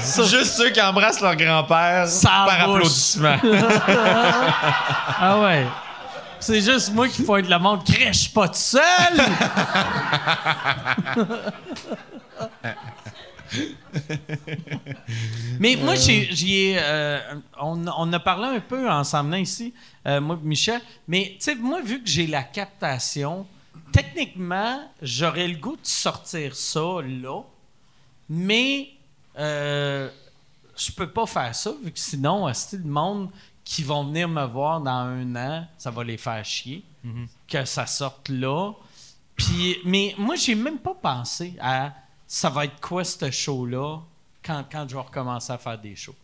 Ça- 0.00 0.24
Juste 0.24 0.56
ceux 0.56 0.70
qui 0.70 0.80
embrassent 0.82 1.20
leur 1.20 1.36
grand-père 1.36 2.06
par 2.22 2.46
bouche. 2.46 2.54
applaudissement. 2.76 3.36
Ah 5.20 5.38
ouais. 5.38 5.66
C'est 6.42 6.62
juste 6.62 6.94
moi 6.94 7.06
qui 7.06 7.22
pointe 7.22 7.46
la 7.48 7.58
montre. 7.58 7.84
Crèche, 7.84 8.24
je 8.24 8.30
pas 8.30 8.48
tout 8.48 8.54
seul! 8.54 8.80
Mais 15.60 15.76
moi, 15.76 15.94
j'ai, 15.94 16.76
euh, 16.78 17.20
on, 17.60 17.86
on 17.86 18.12
a 18.12 18.20
parlé 18.20 18.56
un 18.56 18.60
peu 18.60 18.90
en 18.90 19.04
s'en 19.04 19.24
venant 19.24 19.36
ici, 19.36 19.74
euh, 20.06 20.20
moi 20.20 20.38
et 20.42 20.46
Michel. 20.46 20.80
Mais 21.08 21.36
tu 21.38 21.44
sais, 21.44 21.54
moi, 21.54 21.80
vu 21.82 22.02
que 22.02 22.08
j'ai 22.08 22.26
la 22.26 22.42
captation, 22.42 23.46
techniquement, 23.92 24.80
j'aurais 25.02 25.48
le 25.48 25.56
goût 25.56 25.76
de 25.76 25.86
sortir 25.86 26.54
ça 26.54 27.00
là. 27.02 27.42
Mais 28.28 28.90
euh, 29.38 30.08
je 30.76 30.92
peux 30.92 31.10
pas 31.10 31.26
faire 31.26 31.54
ça, 31.54 31.72
vu 31.82 31.90
que 31.90 31.98
sinon, 31.98 32.52
c'est 32.54 32.78
le 32.78 32.90
monde 32.90 33.30
qui 33.64 33.82
vont 33.82 34.04
venir 34.04 34.28
me 34.28 34.44
voir 34.46 34.80
dans 34.80 34.90
un 34.90 35.36
an, 35.36 35.66
ça 35.78 35.90
va 35.90 36.04
les 36.04 36.16
faire 36.16 36.44
chier 36.44 36.82
que 37.48 37.64
ça 37.64 37.86
sorte 37.86 38.28
là. 38.28 38.72
Puis, 39.36 39.78
mais 39.84 40.14
moi, 40.18 40.36
j'ai 40.36 40.54
même 40.54 40.78
pas 40.78 40.94
pensé 40.94 41.56
à 41.60 41.92
ça 42.32 42.48
va 42.48 42.64
être 42.66 42.80
quoi 42.80 43.02
ce 43.02 43.28
show-là 43.28 43.98
quand, 44.44 44.64
quand 44.70 44.86
je 44.88 44.94
vais 44.94 45.00
recommencer 45.02 45.52
à 45.52 45.58
faire 45.58 45.76
des 45.76 45.96
shows? 45.96 46.14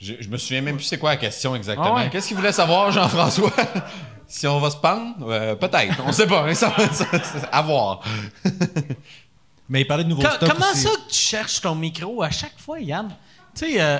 Je, 0.00 0.14
je 0.20 0.28
me 0.28 0.36
souviens 0.36 0.60
même 0.60 0.76
plus 0.76 0.84
c'est 0.84 0.96
quoi 0.98 1.10
la 1.10 1.16
question 1.16 1.56
exactement. 1.56 1.96
Ah 1.96 2.04
ouais. 2.04 2.10
Qu'est-ce 2.10 2.28
qu'il 2.28 2.36
voulait 2.36 2.52
savoir, 2.52 2.92
Jean-François? 2.92 3.52
si 4.28 4.46
on 4.46 4.60
va 4.60 4.70
se 4.70 4.76
pendre? 4.76 5.28
Euh, 5.28 5.56
peut-être. 5.56 6.00
On 6.06 6.12
sait 6.12 6.28
pas. 6.28 6.54
Ça, 6.54 6.72
ça- 6.92 7.04
ça- 7.22 7.48
à 7.50 7.62
voir. 7.62 8.00
Mais 9.68 9.80
il 9.80 9.86
parlait 9.86 10.04
de 10.04 10.10
nouveaux 10.10 10.22
Co- 10.22 10.28
comment 10.46 10.70
aussi. 10.72 10.82
ça 10.82 10.90
que 10.90 11.10
tu 11.10 11.16
cherches 11.16 11.60
ton 11.60 11.74
micro 11.74 12.22
à 12.22 12.30
chaque 12.30 12.58
fois, 12.58 12.78
Yann? 12.78 13.08
Tu 13.56 13.72
sais, 13.72 13.80
euh, 13.80 13.98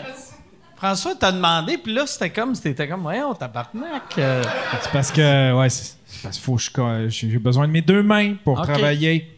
François 0.77 1.17
t'a 1.17 1.33
demandé, 1.33 1.79
puis 1.79 1.93
là, 1.95 2.07
c'était 2.07 2.31
comme, 2.31 2.55
c'était 2.55 2.87
comme, 2.87 3.01
voyons, 3.03 3.35
tabarnak. 3.35 4.19
euh. 4.19 4.45
C'est 4.83 4.93
parce 4.93 5.11
que, 5.11 5.53
ouais, 5.59 5.69
c'est 5.71 5.97
parce 6.23 6.37
qu'il 6.37 6.45
faut 6.45 6.57
que 6.57 7.09
je- 7.09 7.29
j'ai 7.29 7.39
besoin 7.39 7.67
de 7.67 7.73
mes 7.73 7.83
deux 7.83 8.03
mains 8.05 8.35
pour 8.45 8.63
travailler. 8.63 9.34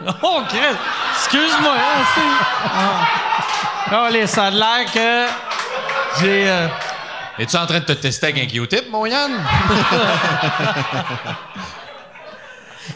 Oh, 0.22 0.42
Christ! 0.48 0.78
Excuse-moi, 1.16 1.74
hein, 1.76 2.04
c'est... 2.14 2.20
Ah. 3.90 4.04
Allez, 4.06 4.26
ça 4.26 4.44
a 4.46 4.50
l'air 4.50 4.84
que 4.92 5.26
j'ai... 6.20 6.48
euh, 6.50 6.68
Es-tu 7.38 7.56
en 7.56 7.66
train 7.66 7.80
de 7.80 7.84
te 7.84 7.92
tester 7.92 8.26
avec 8.28 8.44
un 8.44 8.46
Q-tip, 8.46 8.88
mon 8.90 9.06
Yann? 9.06 9.32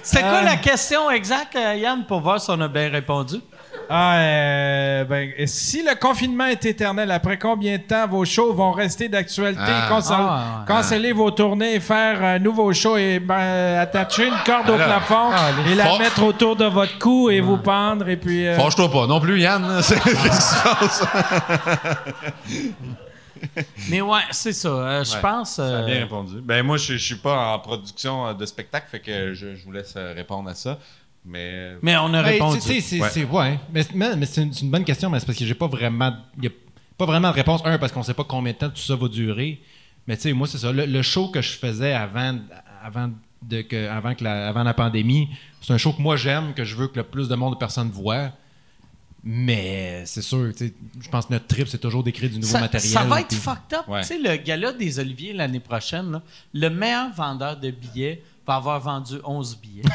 C'était 0.02 0.22
quoi 0.28 0.42
la 0.42 0.56
question 0.56 1.10
exacte, 1.10 1.56
euh, 1.56 1.74
Yann, 1.74 2.04
pour 2.04 2.20
voir 2.20 2.40
si 2.40 2.50
on 2.50 2.60
a 2.60 2.68
bien 2.68 2.90
répondu? 2.90 3.40
Ah, 3.90 4.16
euh, 4.18 5.04
ben, 5.04 5.30
si 5.46 5.82
le 5.82 5.98
confinement 5.98 6.46
est 6.46 6.64
éternel, 6.66 7.10
après 7.10 7.38
combien 7.38 7.78
de 7.78 7.82
temps 7.82 8.06
vos 8.06 8.24
shows 8.24 8.52
vont 8.52 8.72
rester 8.72 9.08
d'actualité? 9.08 9.62
Ah. 9.64 9.86
Cancel- 9.88 10.16
Ah, 11.10 11.14
vos 11.14 11.30
tournées 11.30 11.74
et 11.76 11.80
faire 11.80 12.22
un 12.22 12.38
nouveau 12.38 12.72
show 12.72 12.96
et 12.96 13.18
ben, 13.18 13.78
attacher 13.80 14.26
une 14.28 14.34
corde 14.44 14.70
au 14.70 14.76
plafond 14.76 15.30
et 15.70 15.74
la 15.74 15.84
Fort- 15.84 15.98
mettre 15.98 16.22
autour 16.22 16.56
de 16.56 16.66
votre 16.66 16.98
cou 16.98 17.30
et 17.30 17.40
vous 17.40 17.56
pendre 17.56 18.08
et 18.08 18.16
puis... 18.16 18.46
euh, 18.46 18.56
Fâche-toi 18.58 18.90
pas 18.90 19.06
non 19.06 19.20
plus, 19.20 19.40
Yann. 19.40 19.64
C'est- 19.82 19.98
Qu'est-ce 20.00 20.28
qui 20.28 20.42
se 20.42 20.62
passe? 20.62 21.04
Mais 23.88 24.00
ouais, 24.00 24.20
c'est 24.32 24.52
ça. 24.52 24.68
euh, 24.68 25.04
je 25.04 25.14
Ouais, 25.14 25.20
pense... 25.20 25.54
Ça 25.54 25.62
a 25.62 25.66
euh, 25.66 25.86
bien 25.86 26.00
répondu. 26.00 26.40
Ben 26.42 26.62
moi, 26.64 26.76
je, 26.76 26.94
je 26.94 27.04
suis 27.04 27.14
pas 27.14 27.54
en 27.54 27.58
production 27.60 28.26
euh, 28.26 28.34
de 28.34 28.44
spectacle, 28.44 28.88
fait 28.90 28.98
que 29.00 29.32
je, 29.32 29.54
je 29.54 29.64
vous 29.64 29.72
laisse 29.72 29.94
euh, 29.96 30.12
répondre 30.14 30.50
à 30.50 30.54
ça. 30.54 30.78
Mais 31.28 31.72
mais 31.82 31.96
on 31.98 32.12
a 32.14 32.22
répondu. 32.22 32.58
c'est, 32.60 33.00
Ouais. 33.00 33.08
c'est- 33.10 33.24
ouais. 33.24 33.60
Mais, 33.72 33.82
mais- 33.94 34.16
mais 34.16 34.26
c'est, 34.26 34.42
une, 34.42 34.70
bonne 34.70 34.84
question, 34.84 35.10
mais 35.10 35.20
c'est 35.20 35.26
parce 35.26 35.38
que 35.38 35.44
j'ai 35.44 35.54
pas 35.54 35.66
vraiment. 35.66 36.12
Il 36.38 36.44
y 36.44 36.46
a 36.46 36.50
pas 36.96 37.04
vraiment 37.06 37.28
de 37.30 37.34
réponse. 37.34 37.60
Un, 37.64 37.78
parce 37.78 37.92
qu'on 37.92 38.02
sait 38.02 38.14
pas 38.14 38.24
combien 38.24 38.52
de 38.52 38.58
temps 38.58 38.70
tout 38.70 38.76
ça 38.80 38.96
va 38.96 39.08
durer. 39.08 39.60
Mais 40.06 40.16
tu 40.16 40.22
sais, 40.22 40.32
moi, 40.32 40.46
c'est 40.46 40.58
ça. 40.58 40.72
Le, 40.72 40.86
le 40.86 41.02
show 41.02 41.28
que 41.28 41.42
je 41.42 41.50
faisais 41.52 41.92
avant, 41.92 42.38
avant, 42.82 43.10
de, 43.42 43.60
que, 43.60 43.88
avant, 43.88 44.14
que 44.14 44.24
la, 44.24 44.48
avant 44.48 44.62
la 44.62 44.72
pandémie, 44.72 45.28
c'est 45.60 45.72
un 45.74 45.78
show 45.78 45.92
que 45.92 46.00
moi 46.00 46.16
j'aime, 46.16 46.54
que 46.54 46.64
je 46.64 46.74
veux 46.76 46.88
que 46.88 46.96
le 46.96 47.04
plus 47.04 47.28
de 47.28 47.34
monde 47.34 47.54
de 47.54 47.58
personnes 47.58 47.90
voient. 47.90 48.32
Mais 49.24 50.04
c'est 50.06 50.22
sûr, 50.22 50.50
tu 50.56 50.68
sais, 50.68 50.74
je 51.00 51.08
pense 51.10 51.26
que 51.26 51.32
notre 51.32 51.46
trip, 51.48 51.66
c'est 51.68 51.78
toujours 51.78 52.04
d'écrire 52.04 52.30
du 52.30 52.36
nouveau 52.36 52.52
ça, 52.52 52.60
matériel. 52.60 52.88
ça 52.90 53.02
va 53.02 53.20
être 53.20 53.28
puis- 53.28 53.36
fucked 53.36 53.74
up. 53.74 53.88
Ouais. 53.88 54.00
Tu 54.02 54.06
sais, 54.08 54.18
le 54.18 54.36
gala 54.36 54.72
des 54.72 54.98
Oliviers 55.00 55.32
l'année 55.32 55.60
prochaine, 55.60 56.12
là, 56.12 56.22
le 56.54 56.68
meilleur 56.70 57.12
vendeur 57.12 57.56
de 57.58 57.70
billets 57.70 58.22
va 58.48 58.56
avoir 58.56 58.80
vendu 58.80 59.14
11 59.24 59.58
billets. 59.60 59.82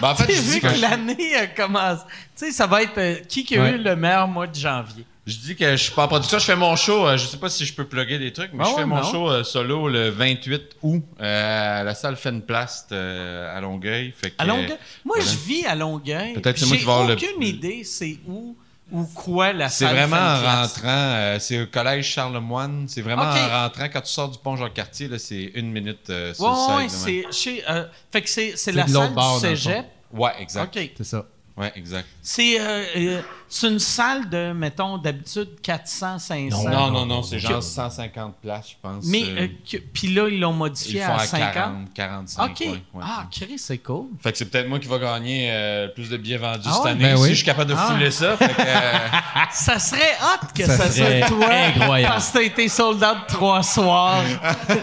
Ben, 0.00 0.10
en 0.10 0.14
fait, 0.14 0.32
je 0.32 0.40
vu 0.40 0.60
que, 0.60 0.66
que 0.66 0.80
l'année 0.80 1.32
commence. 1.56 2.00
Tu 2.36 2.46
sais, 2.46 2.52
ça 2.52 2.66
va 2.66 2.82
être 2.82 2.98
euh, 2.98 3.14
qui 3.28 3.44
qui 3.44 3.56
a 3.56 3.62
Ouais. 3.62 3.70
eu 3.72 3.78
le 3.78 3.94
meilleur 3.96 4.26
mois 4.28 4.46
de 4.46 4.54
janvier? 4.54 5.04
je 5.24 5.36
dis 5.38 5.56
que 5.56 5.70
je 5.72 5.82
suis 5.82 5.92
pas 5.92 6.04
en 6.04 6.08
production. 6.08 6.38
Je 6.38 6.44
fais 6.44 6.56
mon 6.56 6.74
show. 6.76 7.06
euh, 7.06 7.16
je 7.16 7.26
sais 7.26 7.36
pas 7.36 7.48
si 7.48 7.64
je 7.64 7.72
peux 7.74 7.84
plugger 7.84 8.18
des 8.18 8.32
trucs, 8.32 8.52
mais 8.52 8.64
Ah 8.66 8.68
je 8.70 8.76
fais 8.80 8.84
mon 8.86 9.02
show 9.04 9.30
euh, 9.30 9.42
solo 9.44 9.88
le 9.88 10.08
28 10.10 10.76
août 10.82 11.02
euh, 11.20 11.80
à 11.80 11.84
la 11.84 11.94
salle 11.94 12.16
Fenplast 12.16 12.92
à 12.92 13.60
Longueuil. 13.60 14.12
Fait 14.16 14.30
que, 14.30 14.34
À 14.38 14.44
Longueuil? 14.44 14.76
Moi, 15.04 15.16
voilà. 15.18 15.24
je 15.30 15.36
vis 15.36 15.64
à 15.66 15.74
Longueuil. 15.74 16.34
Peut-être 16.34 16.58
c'est 16.58 16.66
moi 16.66 16.74
J'ai 16.74 16.80
qui 16.80 16.86
vais 16.86 16.92
avoir 16.92 17.06
le- 17.08 17.14
aucune 17.14 17.42
idée 17.42 17.82
c'est 17.84 18.18
où 18.28 18.56
ou 18.92 19.04
quoi 19.04 19.52
la 19.52 19.68
C'est 19.68 19.84
vraiment 19.86 20.16
en 20.16 20.40
rentrant, 20.62 20.82
euh, 20.86 21.38
c'est 21.40 21.60
au 21.62 21.66
collège 21.66 22.06
Charlemagne. 22.06 22.86
C'est 22.88 23.02
vraiment 23.02 23.22
en 23.22 23.48
rentrant 23.64 23.88
quand 23.92 24.00
tu 24.00 24.12
sors 24.12 24.28
du 24.30 24.38
pont 24.38 24.56
Jacques-Cartier, 24.56 25.08
là, 25.08 25.18
c'est 25.18 25.50
une 25.54 25.72
minute 25.72 26.08
euh, 26.10 26.32
sur 26.34 26.44
Ouais, 26.44 26.50
le 26.50 26.82
ouais, 26.84 26.88
site. 26.88 27.26
c'est 27.30 27.32
chez. 27.32 27.64
euh, 27.68 27.84
fait 28.12 28.22
que 28.22 28.28
c'est, 28.28 28.50
c'est 28.50 28.56
C'est 28.56 28.72
la 28.72 28.86
salle 28.86 29.14
du 29.14 29.40
cégep. 29.40 29.86
Ouais, 30.12 30.30
exact. 30.40 30.76
OK. 30.76 30.90
C'est 30.96 31.04
ça. 31.04 31.26
Ouais, 31.56 31.72
exact. 31.74 32.06
C'est, 32.22 32.60
euh, 32.60 32.84
euh, 32.96 33.22
c'est 33.48 33.68
une 33.68 33.78
salle 33.78 34.28
de, 34.28 34.52
mettons, 34.52 34.98
d'habitude 34.98 35.48
400, 35.62 36.18
500. 36.18 36.68
Non, 36.70 36.90
non, 36.90 37.06
non, 37.06 37.22
c'est 37.22 37.38
genre 37.38 37.62
150 37.62 38.34
places, 38.42 38.70
je 38.70 38.74
pense. 38.82 39.04
Mais, 39.06 39.22
euh, 39.22 39.40
euh, 39.42 39.48
que- 39.70 39.76
puis 39.78 40.08
là, 40.14 40.28
ils 40.28 40.40
l'ont 40.40 40.52
ils 40.52 40.56
modifié 40.56 41.00
font 41.00 41.12
à 41.12 41.20
à 41.22 41.26
50. 41.26 41.54
40, 41.54 41.94
45. 41.94 42.44
OK. 42.50 42.60
ouais, 42.60 42.66
ouais. 42.68 43.02
Ah, 43.02 43.26
Chris, 43.30 43.58
c'est 43.58 43.78
cool. 43.78 44.06
Fait 44.22 44.32
que 44.32 44.38
c'est 44.38 44.46
peut-être 44.50 44.68
moi 44.68 44.78
qui 44.78 44.88
va 44.88 44.98
gagner 44.98 45.48
euh, 45.52 45.88
plus 45.88 46.08
de 46.10 46.16
billets 46.16 46.36
vendus 46.38 46.62
Ah 46.66 46.72
cette 46.74 46.84
ouais? 46.84 46.90
année. 46.90 47.02
Ben 47.04 47.16
si 47.16 47.22
oui. 47.22 47.28
je 47.30 47.34
suis 47.34 47.44
capable 47.44 47.70
de 47.70 47.76
Ah. 47.78 47.88
fouler 47.92 48.10
ça. 48.10 48.36
Fait 48.36 48.48
que, 48.48 48.60
euh, 48.60 48.98
Ça 49.52 49.78
serait 49.78 50.16
hot 50.22 50.46
que 50.54 50.64
ça, 50.66 50.76
Ça 50.76 50.84
soit 50.84 50.92
serait 50.92 51.20
toi. 51.28 51.46
incroyable. 51.50 52.12
Parce 52.14 52.28
que 52.30 52.38
t'as 52.38 52.44
été 52.44 52.68
soldat 52.68 53.14
de 53.14 53.26
trois 53.32 53.62
soirs. 53.62 54.22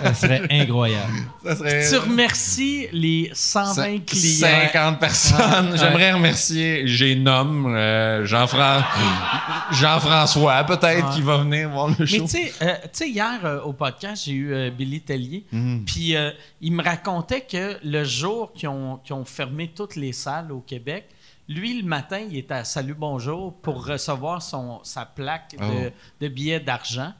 Ça 0.03 0.13
serait 0.13 0.41
incroyable. 0.49 1.13
ça 1.43 1.55
serait 1.57 1.89
tu 1.89 1.97
remercies 1.97 2.87
les 2.91 3.29
120 3.33 4.05
clients. 4.05 4.47
50 4.71 4.99
personnes. 4.99 5.75
J'aimerais 5.77 6.13
remercier, 6.13 6.87
j'ai 6.87 7.15
nomme 7.15 7.73
euh, 7.75 8.25
Jean-Fran- 8.57 9.71
Jean-François, 9.71 10.63
peut-être, 10.63 11.13
qui 11.15 11.21
va 11.21 11.37
venir 11.37 11.69
voir 11.69 11.87
le 11.87 11.95
Mais 11.99 12.05
show. 12.05 12.23
tu 12.23 12.27
sais, 12.29 12.53
euh, 12.61 12.73
tu 12.83 12.89
sais, 12.93 13.09
hier 13.09 13.39
euh, 13.45 13.61
au 13.61 13.73
podcast, 13.73 14.23
j'ai 14.25 14.33
eu 14.33 14.53
euh, 14.53 14.69
Billy 14.69 15.01
Tellier. 15.01 15.45
Mhm. 15.51 15.83
Puis 15.85 16.15
il 16.61 16.71
me 16.73 16.83
racontait 16.83 17.41
que 17.41 17.77
le 17.83 18.03
jour 18.03 18.51
qu'ils 18.53 18.69
ont, 18.69 18.99
fermé 19.25 19.69
toutes 19.75 19.95
les 19.95 20.13
salles 20.13 20.51
au 20.51 20.59
Québec, 20.59 21.07
lui, 21.49 21.81
le 21.81 21.87
matin, 21.87 22.19
il 22.19 22.37
était 22.37 22.53
à 22.53 22.63
Salut 22.63 22.93
Bonjour 22.93 23.53
pour 23.61 23.85
recevoir 23.85 24.41
son, 24.41 24.79
sa 24.83 25.05
plaque 25.05 25.55
de, 25.59 25.87
Oh. 25.89 25.91
de 26.21 26.27
billets 26.29 26.59
d'argent. 26.61 27.11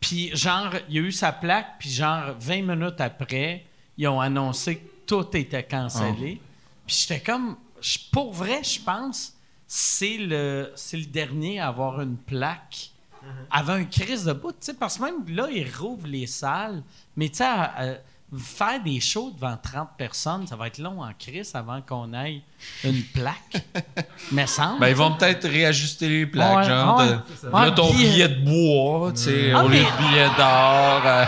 Puis, 0.00 0.30
genre, 0.36 0.68
il 0.90 0.98
a 0.98 1.00
eu 1.00 1.12
sa 1.12 1.32
plaque, 1.32 1.78
puis 1.78 1.88
genre, 1.90 2.34
20 2.38 2.62
minutes 2.62 3.00
après, 3.00 3.64
ils 3.96 4.06
ont 4.06 4.20
annoncé 4.20 4.76
que 4.76 4.88
tout 5.06 5.34
était 5.34 5.62
cancellé. 5.62 6.40
Puis 6.86 7.06
j'étais 7.08 7.20
comme, 7.20 7.56
pour 8.12 8.34
vrai, 8.34 8.62
je 8.62 8.78
pense, 8.82 9.32
c'est 9.66 10.16
le, 10.18 10.72
c'est 10.76 10.96
le 10.96 11.06
dernier 11.06 11.60
à 11.60 11.68
avoir 11.68 12.00
une 12.00 12.16
plaque 12.16 12.90
avant 13.50 13.72
un 13.74 13.84
crise 13.84 14.24
de 14.26 14.34
bout, 14.34 14.54
parce 14.78 14.98
que 14.98 15.02
même 15.04 15.24
là, 15.34 15.46
ils 15.50 15.66
rouvrent 15.74 16.06
les 16.06 16.26
salles, 16.26 16.82
mais 17.16 17.30
tu 17.30 17.36
sais, 17.36 17.46
faire 18.36 18.82
des 18.82 19.00
shows 19.00 19.30
devant 19.34 19.56
30 19.56 19.88
personnes, 19.96 20.46
ça 20.46 20.56
va 20.56 20.66
être 20.66 20.76
long 20.78 21.02
en 21.02 21.10
crise 21.18 21.54
avant 21.54 21.80
qu'on 21.80 22.12
aille 22.12 22.42
une 22.82 23.02
plaque, 23.02 23.64
me 24.32 24.44
semble. 24.44 24.80
Ben, 24.80 24.88
ils 24.88 24.94
vont 24.96 25.14
peut-être 25.14 25.48
réajuster 25.48 26.08
les 26.08 26.26
plaques, 26.26 26.58
Ouais, 26.58 26.64
genre, 26.68 26.98
ouais, 26.98 27.06
de- 27.44 27.50
là, 27.50 27.70
ton 27.70 27.90
billet- 27.94 28.10
billet 28.10 28.28
de 28.28 28.44
bois, 28.44 29.12
tu 29.12 29.20
sais, 29.22 29.52
Ah, 29.52 29.64
au 29.64 29.68
lieu 29.68 29.78
mais- 29.78 29.84
de 29.84 30.08
billet 30.08 30.28
d'or. 30.36 31.02
euh, 31.06 31.24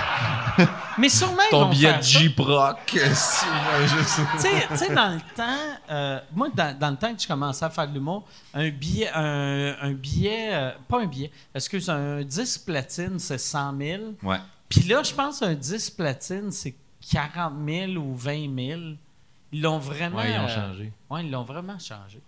Mais 0.99 1.09
sûrement, 1.09 1.43
ils 1.49 1.51
Ton 1.51 1.65
vont 1.65 1.71
billet 1.71 1.91
faire 1.91 1.99
de 2.01 2.05
ça. 2.05 2.19
J-Proc. 2.19 2.79
si, 2.91 2.97
ouais, 2.99 3.87
je 3.87 4.03
sais. 4.05 4.23
Tu 4.33 4.39
sais- 4.39 4.67
tu 4.69 4.77
sais, 4.77 4.95
dans 4.95 5.15
le 5.15 5.21
temps, 5.35 5.81
euh, 5.91 6.21
moi, 6.35 6.49
dans, 6.55 6.79
dans 6.79 6.91
le 6.91 6.97
temps 6.97 7.15
que 7.15 7.21
je 7.23 7.27
commençais 7.29 7.65
à 7.65 7.71
faire 7.71 7.87
de 7.89 7.95
l'humour, 7.95 8.27
un 8.55 8.71
billet, 8.71 9.11
un, 9.15 9.77
un 9.83 9.93
billet, 9.93 10.49
euh, 10.53 10.71
pas 10.89 11.01
un 11.03 11.07
billet, 11.07 11.31
excuse, 11.55 11.89
un 11.91 12.23
10 12.23 12.59
platine, 12.59 13.19
c'est 13.19 13.39
100 13.39 13.77
000. 13.79 14.03
Ouais. 14.23 14.39
Puis 14.69 14.81
là, 14.83 15.03
je 15.03 15.13
pense 15.13 15.43
un 15.43 15.55
10 15.55 15.91
platine, 15.91 16.51
c'est 16.51 16.75
40 17.13 17.53
000 17.69 17.93
ou 17.93 18.15
20 18.15 18.55
000. 18.55 18.81
Ils 19.53 19.63
l'ont 19.63 19.79
vraiment. 19.79 20.17
Ouais, 20.19 20.33
ils 20.33 20.39
ont 20.41 20.45
euh, 20.45 20.49
changé. 20.49 20.93
ouais, 21.11 21.25
ils 21.25 21.31
l'ont 21.31 21.45
vraiment 21.45 21.79
changé. 21.79 22.21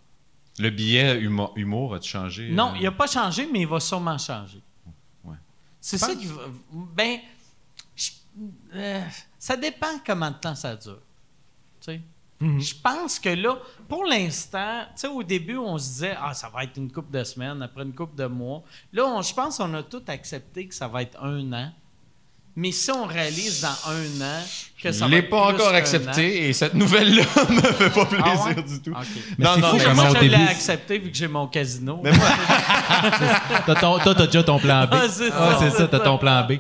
Le 0.61 0.71
billet 0.71 1.19
humour, 1.21 1.53
humour 1.57 1.95
a-tu 1.95 2.09
changé? 2.11 2.51
Non, 2.51 2.71
euh? 2.73 2.77
il 2.79 2.83
n'a 2.85 2.93
pas 2.93 3.07
changé, 3.07 3.49
mais 3.53 3.61
il 3.61 3.67
va 3.67 3.81
sûrement 3.81 4.19
changer. 4.19 4.61
Ouais. 5.25 5.37
C'est 5.81 5.99
ça 5.99 6.15
qui 6.15 6.27
va. 6.27 6.43
Ben, 6.73 7.19
euh, 8.75 9.01
ça 9.39 9.57
dépend 9.57 9.99
comment 10.07 10.31
de 10.31 10.37
temps 10.37 10.55
ça 10.55 10.75
dure. 10.77 10.99
Tu 11.81 11.93
sais. 11.93 12.01
Mhm. 12.41 12.61
Je 12.61 12.75
pense 12.83 13.19
que 13.19 13.31
là, 13.31 13.57
pour 13.89 14.05
l'instant, 14.05 14.83
tu 14.95 15.01
sais, 15.01 15.07
au 15.09 15.23
début, 15.25 15.57
on 15.57 15.77
se 15.77 15.85
disait, 15.89 16.17
ah, 16.23 16.33
ça 16.35 16.49
va 16.49 16.63
être 16.65 16.77
une 16.77 16.91
couple 16.91 17.11
de 17.17 17.25
semaines, 17.25 17.61
après 17.63 17.83
une 17.83 17.93
couple 17.95 18.15
de 18.17 18.27
mois. 18.27 18.63
Là, 18.93 19.07
on- 19.07 19.23
je 19.23 19.35
pense 19.35 19.57
qu'on 19.59 19.75
a 19.75 19.83
tout 19.83 20.03
accepté 20.07 20.67
que 20.69 20.75
ça 20.75 20.87
va 20.87 21.03
être 21.03 21.19
un 21.23 21.53
an. 21.53 21.73
Mais 22.55 22.73
si 22.73 22.91
on 22.91 23.05
réalise 23.07 23.61
dans 23.61 23.91
un 23.93 24.21
an 24.21 24.43
que 24.83 24.91
ça 24.91 24.99
Je 24.99 25.01
va 25.05 25.09
l'ai 25.09 25.17
être 25.19 25.31
pas 25.31 25.47
plus 25.53 25.63
encore 25.63 25.75
accepté 25.75 26.49
et 26.49 26.53
cette 26.53 26.75
nouvelle-là 26.75 27.23
me 27.51 27.61
fait 27.61 27.91
pas 27.91 28.05
plaisir 28.05 28.25
Ah 28.27 28.45
ouais? 28.47 28.55
du 28.63 28.81
tout. 28.83 28.93
Mais 29.39 29.45
Non, 29.45 29.51
c'est 29.55 29.61
non, 29.61 29.69
fou 29.71 29.77
mais 29.79 29.95
Moi, 29.95 30.09
je 30.15 30.27
l'ai 30.27 30.35
accepté 30.35 30.99
vu 30.99 31.11
que 31.11 31.17
j'ai 31.17 31.29
mon 31.29 31.47
casino. 31.47 32.01
Mais 32.03 32.11
moi, 32.13 32.27
T'as 33.67 33.75
ton- 33.77 33.99
Toi, 34.01 34.15
t'as 34.15 34.27
déjà 34.27 34.43
ton 34.43 34.59
plan 34.59 34.85
B. 34.87 34.91
Ah, 34.93 35.07
c'est 35.09 35.25
Ouais, 35.33 35.71
ça, 35.71 35.87
t'as 35.89 36.01
ton 36.01 36.19
plan 36.19 36.45
B. 36.47 36.55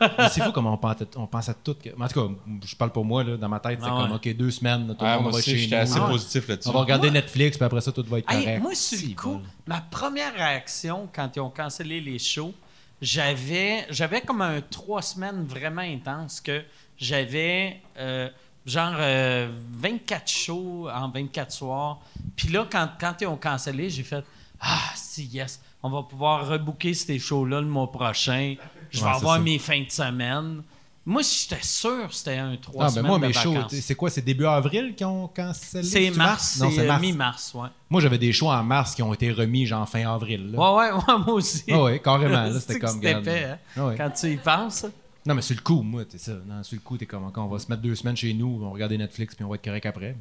Mais 0.00 0.28
c'est 0.30 0.42
fou 0.42 0.52
comment 0.52 0.74
on 0.74 0.78
pense, 0.78 0.96
on 1.16 1.26
pense 1.26 1.48
à 1.48 1.54
tout. 1.54 1.74
que- 1.74 1.90
En 2.00 2.08
tout 2.08 2.28
cas, 2.28 2.34
je 2.66 2.76
parle 2.76 2.92
pour 2.92 3.04
moi, 3.04 3.24
là, 3.24 3.36
dans 3.36 3.48
ma 3.48 3.60
tête, 3.60 3.78
c'est 3.80 3.86
Ah 3.88 3.96
comme, 4.02 4.10
ouais. 4.12 4.16
OK, 4.32 4.36
deux 4.36 4.50
semaines, 4.50 4.86
tout 4.98 5.04
le 5.04 5.10
Ah, 5.10 5.14
monde 5.14 5.22
moi 5.24 5.32
va 5.32 5.38
aussi, 5.38 5.50
chez 5.50 5.58
j'étais 5.58 5.76
nous. 5.76 5.82
assez 5.82 6.00
Ah. 6.02 6.08
positif 6.08 6.48
là-dessus. 6.48 6.68
On 6.68 6.72
va 6.72 6.80
regarder 6.80 7.08
Moi- 7.10 7.20
Netflix, 7.20 7.56
puis 7.56 7.64
après 7.64 7.80
ça, 7.80 7.92
tout 7.92 8.04
va 8.08 8.18
être 8.18 8.30
Hey, 8.32 8.44
correct. 8.44 8.62
moi, 8.62 8.74
sur 8.74 9.08
le 9.08 9.14
coup, 9.14 9.40
ma 9.66 9.80
première 9.80 10.34
réaction 10.34 11.08
quand 11.14 11.30
ils 11.36 11.40
ont 11.40 11.50
cancellé 11.50 12.00
les 12.00 12.18
shows, 12.18 12.54
j'avais, 13.02 13.86
j'avais 13.90 14.20
comme 14.20 14.42
un 14.42 14.60
trois 14.60 15.02
semaines 15.02 15.44
vraiment 15.44 15.82
intense 15.82 16.40
que 16.40 16.62
j'avais 16.98 17.80
euh, 17.98 18.28
genre 18.64 18.94
euh, 18.98 19.48
24 19.72 20.28
shows 20.30 20.88
en 20.92 21.08
24 21.10 21.52
soirs. 21.52 22.00
Puis 22.34 22.48
là, 22.48 22.66
quand, 22.70 22.88
quand 22.98 23.14
ils 23.20 23.26
ont 23.26 23.36
cancellé, 23.36 23.90
j'ai 23.90 24.02
fait 24.02 24.24
Ah, 24.58 24.78
si, 24.94 25.26
yes, 25.26 25.60
on 25.82 25.90
va 25.90 26.02
pouvoir 26.02 26.48
rebooker 26.48 26.94
ces 26.94 27.18
shows-là 27.18 27.60
le 27.60 27.66
mois 27.66 27.92
prochain. 27.92 28.54
Je 28.96 29.00
vais 29.00 29.06
Ouais, 29.06 29.12
c'est 29.12 29.16
avoir 29.18 29.36
ça. 29.36 29.42
mes 29.42 29.58
fins 29.58 29.82
de 29.82 29.90
semaine. 29.90 30.62
Moi, 31.08 31.22
j'étais 31.22 31.62
sûr 31.62 32.08
que 32.08 32.14
c'était 32.14 32.36
un 32.38 32.56
trois 32.56 32.86
Ah, 32.86 32.88
ben 32.88 32.94
semaines 32.94 33.06
moi, 33.06 33.18
de 33.20 33.26
mes 33.28 33.32
shows, 33.32 33.52
vacances. 33.52 33.74
c'est 33.80 33.94
quoi? 33.94 34.10
C'est 34.10 34.22
début 34.22 34.44
avril 34.46 34.92
qu'ils 34.96 35.06
ont 35.06 35.28
cancellé? 35.28 35.84
C'est 35.84 36.10
mars, 36.10 36.56
c'est 36.58 36.70
c'est 36.72 36.80
euh, 36.80 36.86
mars. 36.88 37.00
mi-mars, 37.00 37.52
ouais. 37.54 37.68
Moi, 37.88 38.00
j'avais 38.00 38.18
des 38.18 38.32
shows 38.32 38.48
en 38.50 38.64
mars 38.64 38.92
qui 38.96 39.02
ont 39.04 39.14
été 39.14 39.30
remis, 39.30 39.66
genre 39.66 39.88
fin 39.88 40.04
avril. 40.12 40.50
là. 40.50 40.58
Ouais, 40.58 40.88
ouais, 40.90 40.92
ouais, 41.08 41.18
moi 41.24 41.34
aussi. 41.34 41.62
Ah 41.70 41.82
ouais, 41.84 42.00
carrément. 42.00 42.50
C'était 42.58 42.72
C'est 42.72 42.78
comme. 42.80 43.00
c'était 43.00 43.44
hein, 43.44 43.58
Ah 43.76 43.86
ouais. 43.86 43.94
Quand 43.96 44.10
tu 44.10 44.32
y 44.32 44.36
penses. 44.36 44.84
Non, 45.24 45.34
mais 45.36 45.42
sur 45.42 45.54
le 45.54 45.62
coup, 45.62 45.82
moi, 45.82 46.02
c'est 46.08 46.18
ça. 46.20 46.32
Non, 46.44 46.62
sur 46.64 46.74
le 46.74 46.80
coup, 46.80 46.96
t'es 46.96 47.06
comme, 47.06 47.30
on 47.36 47.46
va 47.46 47.58
se 47.60 47.68
mettre 47.68 47.82
deux 47.82 47.94
semaines 47.94 48.16
chez 48.16 48.32
nous, 48.34 48.58
on 48.60 48.66
va 48.66 48.72
regarder 48.72 48.98
Netflix, 48.98 49.34
puis 49.36 49.44
on 49.44 49.48
va 49.48 49.54
être 49.56 49.64
correct 49.64 49.86
après. 49.86 50.16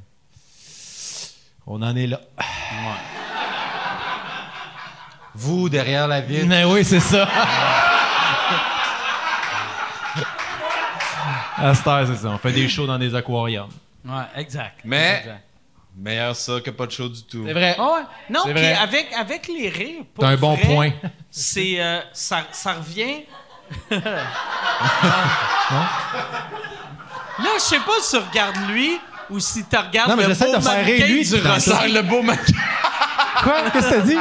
On 1.66 1.82
en 1.82 1.96
est 1.96 2.06
là. 2.08 2.22
Vous, 5.34 5.68
derrière 5.68 6.08
la 6.08 6.22
vitre. 6.22 6.46
Mais 6.48 6.64
oui, 6.64 6.86
c'est 6.86 7.00
ça. 7.00 7.28
à 11.57 11.73
cette 11.73 11.88
heure, 11.88 12.07
c'est 12.07 12.15
ça. 12.18 12.30
On 12.30 12.38
fait 12.38 12.52
des 12.52 12.68
shows 12.69 12.88
dans 12.88 12.98
des 12.99 13.14
aquariums. 13.15 13.69
Ouais, 14.06 14.23
exact. 14.38 14.80
Mais- 14.84 15.19
Exact. 15.19 15.41
Meilleur 15.98 16.36
ça 16.36 16.60
que 16.60 16.72
pas 16.72 16.86
de 16.88 16.91
show 16.91 17.07
du 17.07 17.23
tout. 17.23 17.44
C'est 17.48 17.53
vrai. 17.53 17.73
Ah. 17.80 18.02
Non, 18.30 18.41
C'est 18.44 18.53
puis 18.53 18.61
vrai. 18.61 18.73
avec, 18.73 19.14
avec 19.18 19.48
les 19.48 19.69
rires. 19.69 20.03
T'as 20.19 20.27
un 20.27 20.36
bon 20.36 20.56
vrai, 20.56 20.65
point. 20.65 20.91
C'est. 21.32 21.76
euh, 21.82 22.02
ça, 22.11 22.41
ça 22.52 22.73
revient. 22.73 23.23
Là, 27.40 27.49
je 27.56 27.60
sais 27.61 27.80
pas 27.80 27.94
si 28.02 28.11
tu 28.11 28.23
regardes 28.30 28.69
lui 28.69 28.99
ou 29.30 29.40
si 29.40 29.64
tu 29.65 29.76
regardes 29.77 30.10
Non, 30.10 30.15
mais 30.18 30.27
le 30.27 30.34
beau 30.36 30.57
de 30.57 30.61
faire 30.61 30.86
rire 30.86 31.07
lui, 31.07 31.23
du 31.26 31.36
le 31.38 32.02
beau 32.02 32.22
mannequin. 32.22 32.53
Quoi? 33.46 33.70
Qu'est-ce 33.72 33.90
que 33.90 33.94
t'as 33.94 34.02
dit? 34.02 34.18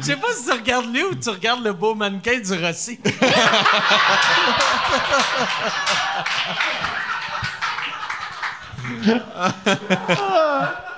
Je 0.00 0.04
sais 0.04 0.16
pas 0.16 0.28
si 0.36 0.44
tu 0.44 0.52
regardes 0.52 0.92
lui 0.92 1.02
ou 1.02 1.14
tu 1.14 1.30
regardes 1.30 1.64
le 1.64 1.72
beau 1.72 1.94
mannequin 1.94 2.38
du 2.38 2.52
Rossi. 2.52 3.00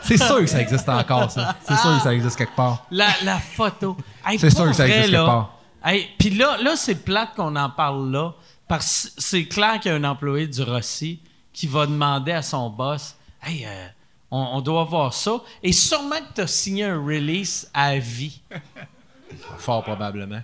C'est 0.02 0.16
sûr 0.16 0.38
que 0.38 0.46
ça 0.46 0.60
existe 0.60 0.88
encore, 0.88 1.30
ça. 1.30 1.56
C'est 1.66 1.76
sûr 1.76 1.96
que 1.96 2.02
ça 2.02 2.14
existe 2.14 2.36
quelque 2.36 2.56
part. 2.56 2.84
La, 2.90 3.08
la 3.22 3.38
photo. 3.38 3.96
Hey, 4.26 4.38
C'est 4.38 4.50
sûr 4.50 4.66
que 4.66 4.72
ça 4.72 4.88
existe 4.88 5.10
quelque 5.10 5.26
part. 5.26 5.54
Hey, 5.84 6.08
Puis 6.18 6.30
là, 6.30 6.56
là 6.60 6.74
c'est 6.76 6.96
plate 6.96 7.30
qu'on 7.36 7.54
en 7.56 7.70
parle 7.70 8.10
là, 8.10 8.32
parce 8.68 9.12
que 9.14 9.22
c'est 9.22 9.44
clair 9.46 9.78
qu'il 9.80 9.92
y 9.92 9.94
a 9.94 9.98
un 9.98 10.04
employé 10.04 10.46
du 10.46 10.62
Rossi 10.62 11.20
qui 11.52 11.66
va 11.66 11.86
demander 11.86 12.32
à 12.32 12.42
son 12.42 12.68
boss 12.68 13.14
Hey, 13.42 13.64
euh, 13.66 13.86
on, 14.30 14.38
on 14.52 14.60
doit 14.60 14.84
voir 14.84 15.12
ça. 15.14 15.32
Et 15.62 15.72
sûrement 15.72 16.16
que 16.16 16.34
tu 16.34 16.40
as 16.42 16.46
signé 16.46 16.84
un 16.84 16.96
release 16.98 17.68
à 17.74 17.96
vie. 17.98 18.40
Fort 19.58 19.82
probablement. 19.82 20.40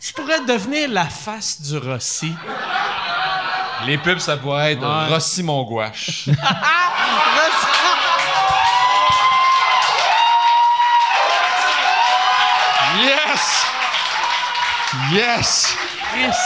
Je 0.00 0.12
pourrais 0.12 0.40
devenir 0.44 0.88
la 0.90 1.06
face 1.06 1.60
du 1.60 1.76
Rossi. 1.76 2.32
Les 3.86 3.98
pubs, 3.98 4.18
ça 4.18 4.36
pourrait 4.36 4.72
être 4.72 4.80
Ouais. 4.82 5.12
Rossi 5.14 5.42
mon 5.42 5.62
gouache. 5.64 6.28
Yes! 13.02 13.66
Yes! 15.12 15.76
Chris, 16.12 16.36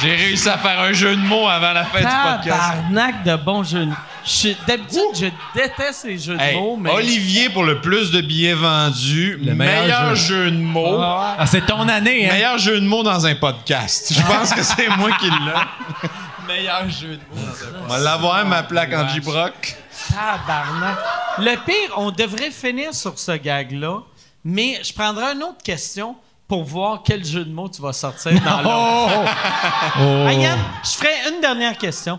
J'ai 0.00 0.14
réussi 0.14 0.48
à 0.48 0.58
faire 0.58 0.80
un 0.80 0.92
jeu 0.92 1.16
de 1.16 1.20
mots 1.22 1.48
avant 1.48 1.72
la 1.72 1.84
fin 1.84 1.98
du 1.98 2.04
podcast. 2.04 2.44
Tabarnak 2.44 3.24
de 3.24 3.36
bons 3.36 3.62
jeux 3.64 3.84
de 3.86 3.90
mots. 3.90 3.96
Je- 4.26 4.54
D'habitude, 4.66 5.00
je 5.14 5.26
déteste 5.54 6.04
les 6.04 6.18
jeux 6.18 6.36
de 6.36 6.54
mots, 6.58 6.76
mais. 6.76 6.90
Olivier 6.90 7.48
pour 7.50 7.62
le 7.64 7.80
plus 7.80 8.10
de 8.10 8.20
billets 8.20 8.54
vendus. 8.54 9.38
Le 9.42 9.54
meilleur 9.54 9.82
meilleur, 9.82 10.14
jeu. 10.16 10.44
jeu. 10.46 10.50
de 10.50 10.56
mots. 10.56 10.98
Ah, 11.00 11.46
c'est 11.46 11.64
ton 11.64 11.88
année, 11.88 12.28
hein? 12.28 12.32
Meilleur 12.32 12.58
jeu 12.58 12.80
de 12.80 12.86
mots 12.86 13.02
dans 13.04 13.24
un 13.24 13.34
podcast. 13.36 14.12
Je 14.12 14.20
pense 14.26 14.52
que 14.52 14.62
c'est 14.62 14.88
moi 14.96 15.10
qui 15.20 15.26
l'ai. 15.30 16.08
Meilleur 16.48 16.88
jeu 16.90 17.16
de 17.16 17.36
mots. 17.40 17.46
On 17.84 17.86
va 17.86 17.98
l'avoir, 17.98 18.44
ma 18.46 18.62
plaque 18.64 18.92
en. 18.94 19.08
J-Brock. 19.08 19.76
Tabarnak. 20.08 20.98
Le 21.38 21.54
pire, 21.64 21.94
on 21.96 22.10
devrait 22.10 22.50
finir 22.50 22.94
sur 22.94 23.18
ce 23.18 23.32
gag-là, 23.32 23.98
mais 24.44 24.80
je 24.82 24.92
prendrai 24.92 25.34
une 25.34 25.42
autre 25.42 25.62
question 25.64 26.16
pour 26.48 26.64
voir 26.64 27.02
quel 27.04 27.24
jeu 27.24 27.44
de 27.44 27.52
mots 27.52 27.68
tu 27.68 27.80
vas 27.82 27.92
sortir 27.92 28.32
dans 28.42 28.56
l'autre. 28.62 29.14
Oh! 29.16 30.00
Oh! 30.00 30.24
Ah, 30.28 30.32
Yann, 30.32 30.58
je 30.84 30.90
ferai 30.90 31.10
une 31.34 31.40
dernière 31.40 31.76
question. 31.76 32.18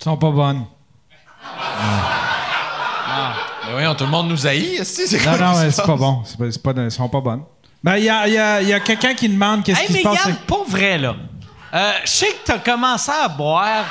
Ils 0.00 0.04
sont 0.04 0.16
pas 0.16 0.30
bonnes. 0.30 0.64
Mais 3.66 3.72
voyons, 3.72 3.94
tout 3.94 4.04
le 4.04 4.10
monde 4.10 4.28
nous 4.28 4.46
haït. 4.46 4.76
esti, 4.80 5.06
C'est 5.06 5.18
Non, 5.24 5.36
quoi 5.36 5.46
non, 5.46 5.52
qui 5.54 5.58
mais 5.60 5.70
se 5.70 5.76
c'est 5.76 5.82
pas 5.82 5.88
passe? 5.88 5.98
bon. 6.00 6.22
C'est 6.24 6.38
pas, 6.38 6.44
c'est 6.50 6.62
pas, 6.62 6.72
ils 6.82 6.90
sont 6.90 7.08
pas 7.08 7.20
bonnes. 7.20 7.42
Ben, 7.82 7.96
il 7.96 8.04
y 8.04 8.10
a, 8.10 8.26
il 8.28 8.34
y 8.34 8.38
a- 8.38 8.62
il 8.62 8.68
y 8.68 8.72
a 8.72 8.80
quelqu'un 8.80 9.14
qui 9.14 9.28
demande 9.28 9.62
qu'est-ce 9.64 9.80
Hey, 9.80 9.86
qui 9.86 9.92
mais 9.94 9.98
se 10.00 10.04
passe. 10.04 10.24
Yann, 10.26 10.36
pour 10.46 10.64
vrai, 10.68 10.98
là, 10.98 11.14
euh, 11.74 11.92
je 12.04 12.10
sais 12.10 12.26
que 12.28 12.44
tu 12.46 12.52
as 12.52 12.58
commenccommencé 12.58 13.10
à 13.24 13.28
boire 13.28 13.84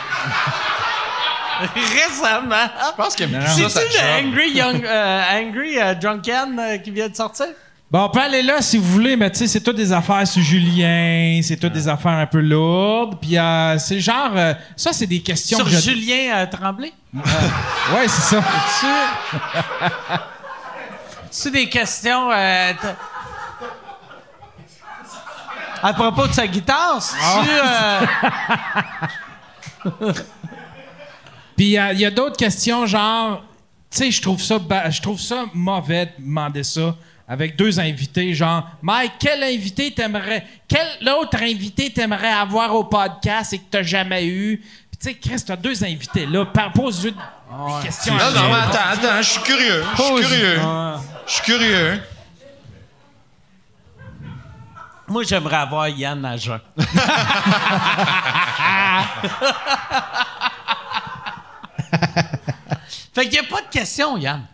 récemment. 1.75 2.67
Je 2.91 3.01
pense 3.01 3.15
qu'il 3.15 3.31
y 3.31 3.35
a 3.35 3.39
plus 3.39 3.47
ça, 3.47 3.53
C'est-tu 3.69 3.69
ça 3.69 3.81
le 3.81 3.89
job. 3.89 4.25
Angry, 4.33 4.51
Young, 4.51 4.83
euh, 4.85 5.21
Angry 5.31 5.79
euh, 5.79 5.93
Drunken 5.95 6.59
euh, 6.59 6.77
qui 6.77 6.91
vient 6.91 7.07
de 7.09 7.15
sortir? 7.15 7.47
Bon, 7.93 8.05
on 8.05 8.09
peut 8.09 8.21
aller 8.21 8.41
là 8.41 8.59
si 8.63 8.79
vous 8.79 8.91
voulez, 8.91 9.15
mais 9.15 9.29
tu 9.29 9.37
sais, 9.37 9.45
c'est 9.47 9.61
toutes 9.61 9.75
des 9.75 9.93
affaires 9.93 10.27
sur 10.27 10.41
Julien, 10.41 11.39
c'est 11.43 11.57
toutes 11.57 11.73
des 11.73 11.87
affaires 11.87 12.13
un 12.13 12.25
peu 12.25 12.39
lourdes. 12.41 13.19
Puis 13.21 13.37
euh, 13.37 13.77
c'est 13.77 13.99
genre. 13.99 14.31
euh, 14.35 14.55
ça, 14.75 14.91
c'est 14.93 15.05
des 15.05 15.21
questions 15.21 15.57
Sur 15.59 15.65
que 15.67 15.71
je- 15.71 15.79
Julien 15.91 16.37
euh, 16.37 16.47
Tremblay? 16.47 16.91
Ouais, 17.13 18.07
c'est 18.07 18.35
ça. 18.35 18.43
Tu... 18.79 18.87
C'est 21.35 21.49
des 21.51 21.67
questions. 21.69 22.29
euh, 22.31 22.73
t- 22.73 22.87
à 25.81 25.91
propos 25.93 26.27
de 26.27 26.31
sa 26.33 26.45
guitare, 26.47 27.01
c'est-tu. 27.01 27.49
euh, 27.49 28.05
Puis 31.55 31.65
il 31.65 31.71
y 31.71 31.77
a- 31.77 31.91
il 31.93 31.99
y 31.99 32.05
a, 32.05 32.11
d'autres 32.11 32.37
questions, 32.37 32.85
genre, 32.85 33.41
tu 33.91 33.97
sais, 33.97 34.11
je 34.11 34.21
trouve 34.21 34.39
ça, 34.41 34.59
ba- 34.59 34.89
je 34.91 35.01
trouve 35.01 35.19
ça 35.19 35.45
mauvais 35.53 36.05
de 36.05 36.11
demander 36.23 36.63
ça 36.63 36.95
avec 37.27 37.55
deux 37.55 37.79
invités, 37.79 38.33
genre, 38.33 38.67
Mike, 38.81 39.13
quel 39.19 39.43
invité 39.43 39.91
t'aimerais, 39.91 40.45
quel 40.67 41.07
autre 41.09 41.41
invité 41.41 41.91
t'aimerais 41.91 42.31
avoir 42.33 42.75
au 42.75 42.83
podcast 42.83 43.53
et 43.53 43.59
que 43.59 43.63
t'as 43.71 43.83
jamais 43.83 44.25
eu? 44.27 44.57
Puis 44.57 44.97
tu 44.99 45.07
sais, 45.09 45.13
Chris, 45.15 45.43
t'as 45.45 45.55
deux 45.55 45.83
invités 45.83 46.25
là, 46.25 46.45
par- 46.45 46.71
pose-lui 46.73 47.11
des 47.13 47.17
questions. 47.85 48.15
à 48.17 48.29
Non, 48.31 48.41
non, 48.49 48.53
attends, 48.53 48.79
attends, 48.91 49.21
je 49.21 49.29
suis 49.29 49.41
curieux. 49.41 49.83
Je 49.95 50.01
suis 50.01 50.11
Pose- 50.11 50.21
curieux. 50.27 50.59
Je 51.27 51.31
suis 51.33 51.41
curieux. 51.43 52.01
Moi, 55.07 55.23
j'aimerais 55.23 55.57
avoir 55.57 55.87
Yann 55.89 56.23
à 56.25 56.37
jeun. 56.37 56.59
fait 63.13 63.23
qu'il 63.23 63.31
n'y 63.31 63.39
a 63.39 63.43
pas 63.43 63.61
de 63.61 63.67
question, 63.69 64.17
Yann. 64.17 64.45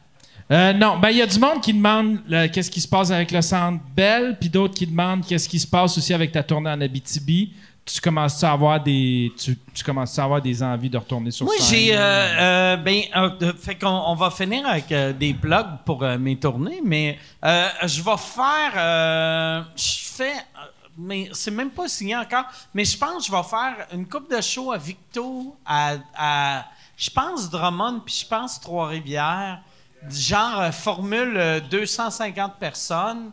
Euh, 0.52 0.74
non, 0.74 0.98
ben 0.98 1.10
il 1.12 1.18
y 1.18 1.22
a 1.22 1.28
du 1.28 1.38
monde 1.40 1.62
qui 1.62 1.74
demande 1.74 2.20
là, 2.28 2.48
qu'est-ce 2.48 2.72
qui 2.72 2.82
se 2.82 2.88
passe 2.88 3.12
avec 3.12 3.30
le 3.32 3.42
Centre 3.42 3.84
Bell, 3.96 4.36
puis 4.40 4.50
d'autres 4.50 4.74
qui 4.74 4.88
demandent 4.88 5.24
qu'est-ce 5.26 5.48
qui 5.48 5.60
se 5.60 5.68
passe 5.68 5.96
aussi 5.98 6.12
avec 6.14 6.32
ta 6.32 6.42
tournée 6.42 6.72
en 6.72 6.82
Abitibi. 6.82 7.54
Tu 7.86 8.02
commences 8.02 8.44
à 8.44 8.52
avoir 8.52 8.82
des 8.82 9.32
tu, 9.38 9.58
tu 9.74 9.84
commences 9.84 10.18
à 10.20 10.24
avoir 10.24 10.42
des 10.42 10.62
envies 10.62 10.90
de 10.90 10.98
retourner 10.98 11.32
sur 11.32 11.46
Moi, 11.46 11.56
j'ai. 11.70 11.96
euh, 11.96 12.00
euh, 12.00 12.78
ben, 12.78 13.02
euh, 13.16 13.54
fait 13.60 13.76
qu'on 13.76 13.88
on 13.90 14.16
va 14.16 14.30
finir 14.32 14.68
avec 14.68 14.92
euh, 14.92 15.12
des 15.14 15.34
blogs 15.34 15.78
pour 15.86 16.04
euh, 16.04 16.18
mes 16.18 16.36
tournées, 16.36 16.82
mais 16.84 17.18
euh, 17.46 17.68
je 17.86 18.02
vais 18.02 18.18
faire. 18.18 18.74
euh, 18.76 19.62
je 19.76 20.00
fais. 20.16 20.34
euh, 20.34 20.66
Mais 20.98 21.30
c'est 21.32 21.50
même 21.52 21.72
pas 21.72 21.88
signé 21.88 22.16
encore. 22.16 22.46
Mais 22.74 22.86
je 22.86 22.98
pense 22.98 23.28
que 23.28 23.32
je 23.32 23.38
vais 23.38 23.44
faire 23.50 23.88
une 23.94 24.08
coupe 24.08 24.30
de 24.36 24.42
show 24.42 24.72
à 24.72 24.78
Victo, 24.78 25.56
à. 25.66 25.94
à- 26.18 26.66
je 26.98 27.10
pense 27.10 27.50
Drummond, 27.50 28.02
puis 28.06 28.14
je 28.24 28.28
pense 28.28 28.60
Trois-Rivières. 28.60 29.62
Genre 30.10 30.60
euh, 30.62 30.72
formule 30.72 31.36
euh, 31.38 31.60
250 31.60 32.56
personnes. 32.60 33.32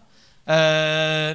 Euh, 0.48 1.34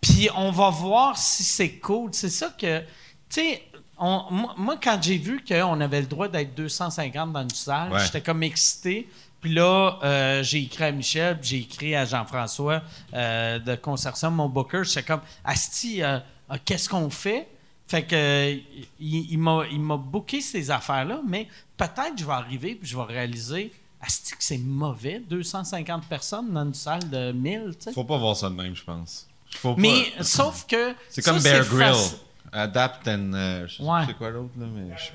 puis 0.00 0.28
on 0.36 0.50
va 0.50 0.70
voir 0.70 1.16
si 1.18 1.42
c'est 1.42 1.72
cool. 1.78 2.10
C'est 2.12 2.28
ça 2.30 2.50
que, 2.50 2.80
tu 2.80 2.86
sais, 3.30 3.62
moi, 4.00 4.54
moi, 4.56 4.76
quand 4.82 4.98
j'ai 5.02 5.18
vu 5.18 5.42
qu'on 5.46 5.80
avait 5.80 6.00
le 6.00 6.06
droit 6.06 6.28
d'être 6.28 6.54
250 6.54 7.32
dans 7.32 7.42
une 7.42 7.50
salle, 7.50 7.92
Ouais. 7.92 8.00
j'étais 8.04 8.20
comme 8.20 8.42
excité. 8.42 9.08
Puis 9.40 9.54
là, 9.54 9.98
euh, 10.02 10.42
j'ai 10.42 10.62
écrit 10.62 10.84
à 10.84 10.92
Michel, 10.92 11.38
puis 11.38 11.48
j'ai 11.50 11.58
écrit 11.58 11.94
à 11.94 12.04
Jean-François 12.04 12.82
euh, 13.14 13.58
de 13.60 13.74
Consortium, 13.76 14.34
mon 14.34 14.48
booker. 14.48 14.82
J'étais 14.84 15.02
comme, 15.04 15.20
Asti, 15.44 16.02
euh, 16.02 16.18
euh, 16.50 16.56
qu'est-ce 16.64 16.88
qu'on 16.88 17.08
fait? 17.10 17.48
Fait 17.86 18.02
que 18.02 18.14
euh, 18.16 18.56
il, 19.00 19.30
il 19.32 19.38
m'a 19.38 19.96
booké 19.96 20.40
ces 20.40 20.70
affaires-là, 20.70 21.20
mais 21.26 21.48
peut-être 21.76 22.14
je 22.18 22.24
vais 22.24 22.32
arriver 22.32 22.74
puis 22.74 22.88
je 22.88 22.96
vais 22.96 23.04
réaliser, 23.04 23.72
Asti, 24.00 24.32
que 24.32 24.36
c'est 24.44 24.58
mauvais, 24.58 25.20
250 25.28 26.04
personnes 26.06 26.52
dans 26.52 26.64
une 26.64 26.74
salle 26.74 27.08
de 27.10 27.32
1000, 27.32 27.70
tu 27.78 27.84
sais. 27.84 27.92
Faut 27.92 28.04
pas 28.04 28.16
voir 28.16 28.36
ça 28.36 28.48
de 28.48 28.54
même, 28.54 28.74
je 28.76 28.84
pense. 28.84 29.26
Faut 29.56 29.74
pas- 29.74 29.80
Mais 29.80 30.12
sauf 30.20 30.66
que. 30.66 30.94
C'est 31.08 31.22
ça, 31.22 31.32
comme 31.32 31.42
Bear 31.42 31.64
Grill. 31.66 31.94
Adapt 32.52 33.08
and. 33.08 33.32
euh, 33.34 33.66
je 33.66 33.76
sais 33.76 33.82
Ouais. 33.82 34.02
c'est 34.06 34.16
quoi 34.16 34.30
l'autre, 34.30 34.52
là, 34.58 34.66
mais. 34.72 34.94
je- 34.96 35.10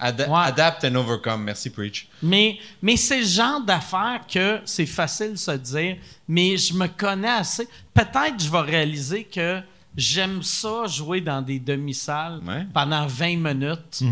Ada- 0.00 0.28
Ouais. 0.28 0.40
Adapt 0.46 0.84
and 0.84 0.94
overcome. 0.94 1.42
Merci, 1.44 1.70
Preach. 1.70 2.08
Mais, 2.22 2.58
mais 2.82 2.96
c'est 2.96 3.18
le 3.20 3.26
genre 3.26 3.60
d'affaires 3.60 4.20
que 4.32 4.60
c'est 4.64 4.86
facile 4.86 5.32
de 5.32 5.36
se 5.36 5.50
dire, 5.52 5.96
mais 6.28 6.56
je 6.56 6.72
me 6.74 6.86
connais 6.86 7.28
assez. 7.28 7.66
Peut-être 7.94 8.40
je 8.40 8.48
vais 8.50 8.60
réaliser 8.60 9.24
que 9.24 9.60
j'aime 9.96 10.42
ça 10.44 10.86
jouer 10.86 11.20
dans 11.20 11.42
des 11.42 11.58
demi-salles 11.58 12.40
Ouais. 12.46 12.64
pendant 12.72 13.06
20 13.08 13.36
minutes. 13.38 14.02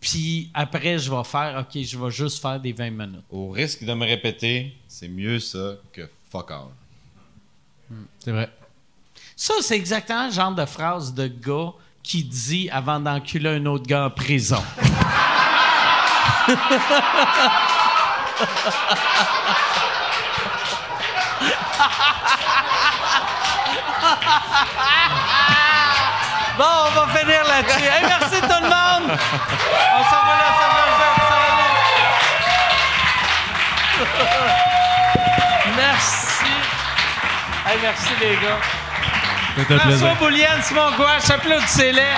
Puis 0.00 0.50
après, 0.54 0.98
je 0.98 1.10
vais 1.10 1.24
faire, 1.24 1.58
OK, 1.60 1.82
je 1.82 1.98
vais 1.98 2.10
juste 2.10 2.40
faire 2.40 2.58
des 2.58 2.72
20 2.72 2.90
minutes. 2.90 3.24
Au 3.30 3.50
risque 3.50 3.84
de 3.84 3.92
me 3.92 4.06
répéter, 4.06 4.74
c'est 4.88 5.08
mieux 5.08 5.38
ça 5.38 5.74
que 5.92 6.08
fuck 6.30 6.50
all. 6.50 6.68
C'est 8.20 8.32
vrai. 8.32 8.48
Ça, 9.36 9.54
c'est 9.60 9.76
exactement 9.76 10.26
le 10.26 10.32
genre 10.32 10.54
de 10.54 10.64
phrase 10.64 11.12
de 11.12 11.26
gars 11.26 11.72
qui 12.02 12.24
dit 12.24 12.70
avant 12.70 13.00
d'enculer 13.00 13.50
un 13.50 13.66
autre 13.66 13.86
gars 13.86 14.06
en 14.06 14.10
prison. 14.10 14.62
Bon, 26.60 26.66
on 26.66 26.90
va 26.90 27.06
finir 27.18 27.42
là-dessus. 27.42 27.84
Hey, 27.84 28.02
merci 28.06 28.38
tout 28.38 28.62
le 28.62 28.68
monde. 28.68 29.16
On 29.16 30.02
s'en 30.04 30.22
va 30.26 30.34
la 30.36 30.50
semaine 30.60 30.92
prochaine. 31.16 31.70
Merci. 35.74 36.52
Hey, 37.66 37.78
merci 37.80 38.12
les 38.20 38.36
gars. 38.36 38.60
François 39.78 40.14
Boulienne, 40.16 40.62
Simon 40.62 40.90
Gouache, 40.98 41.30
applaudissez-les. 41.30 42.14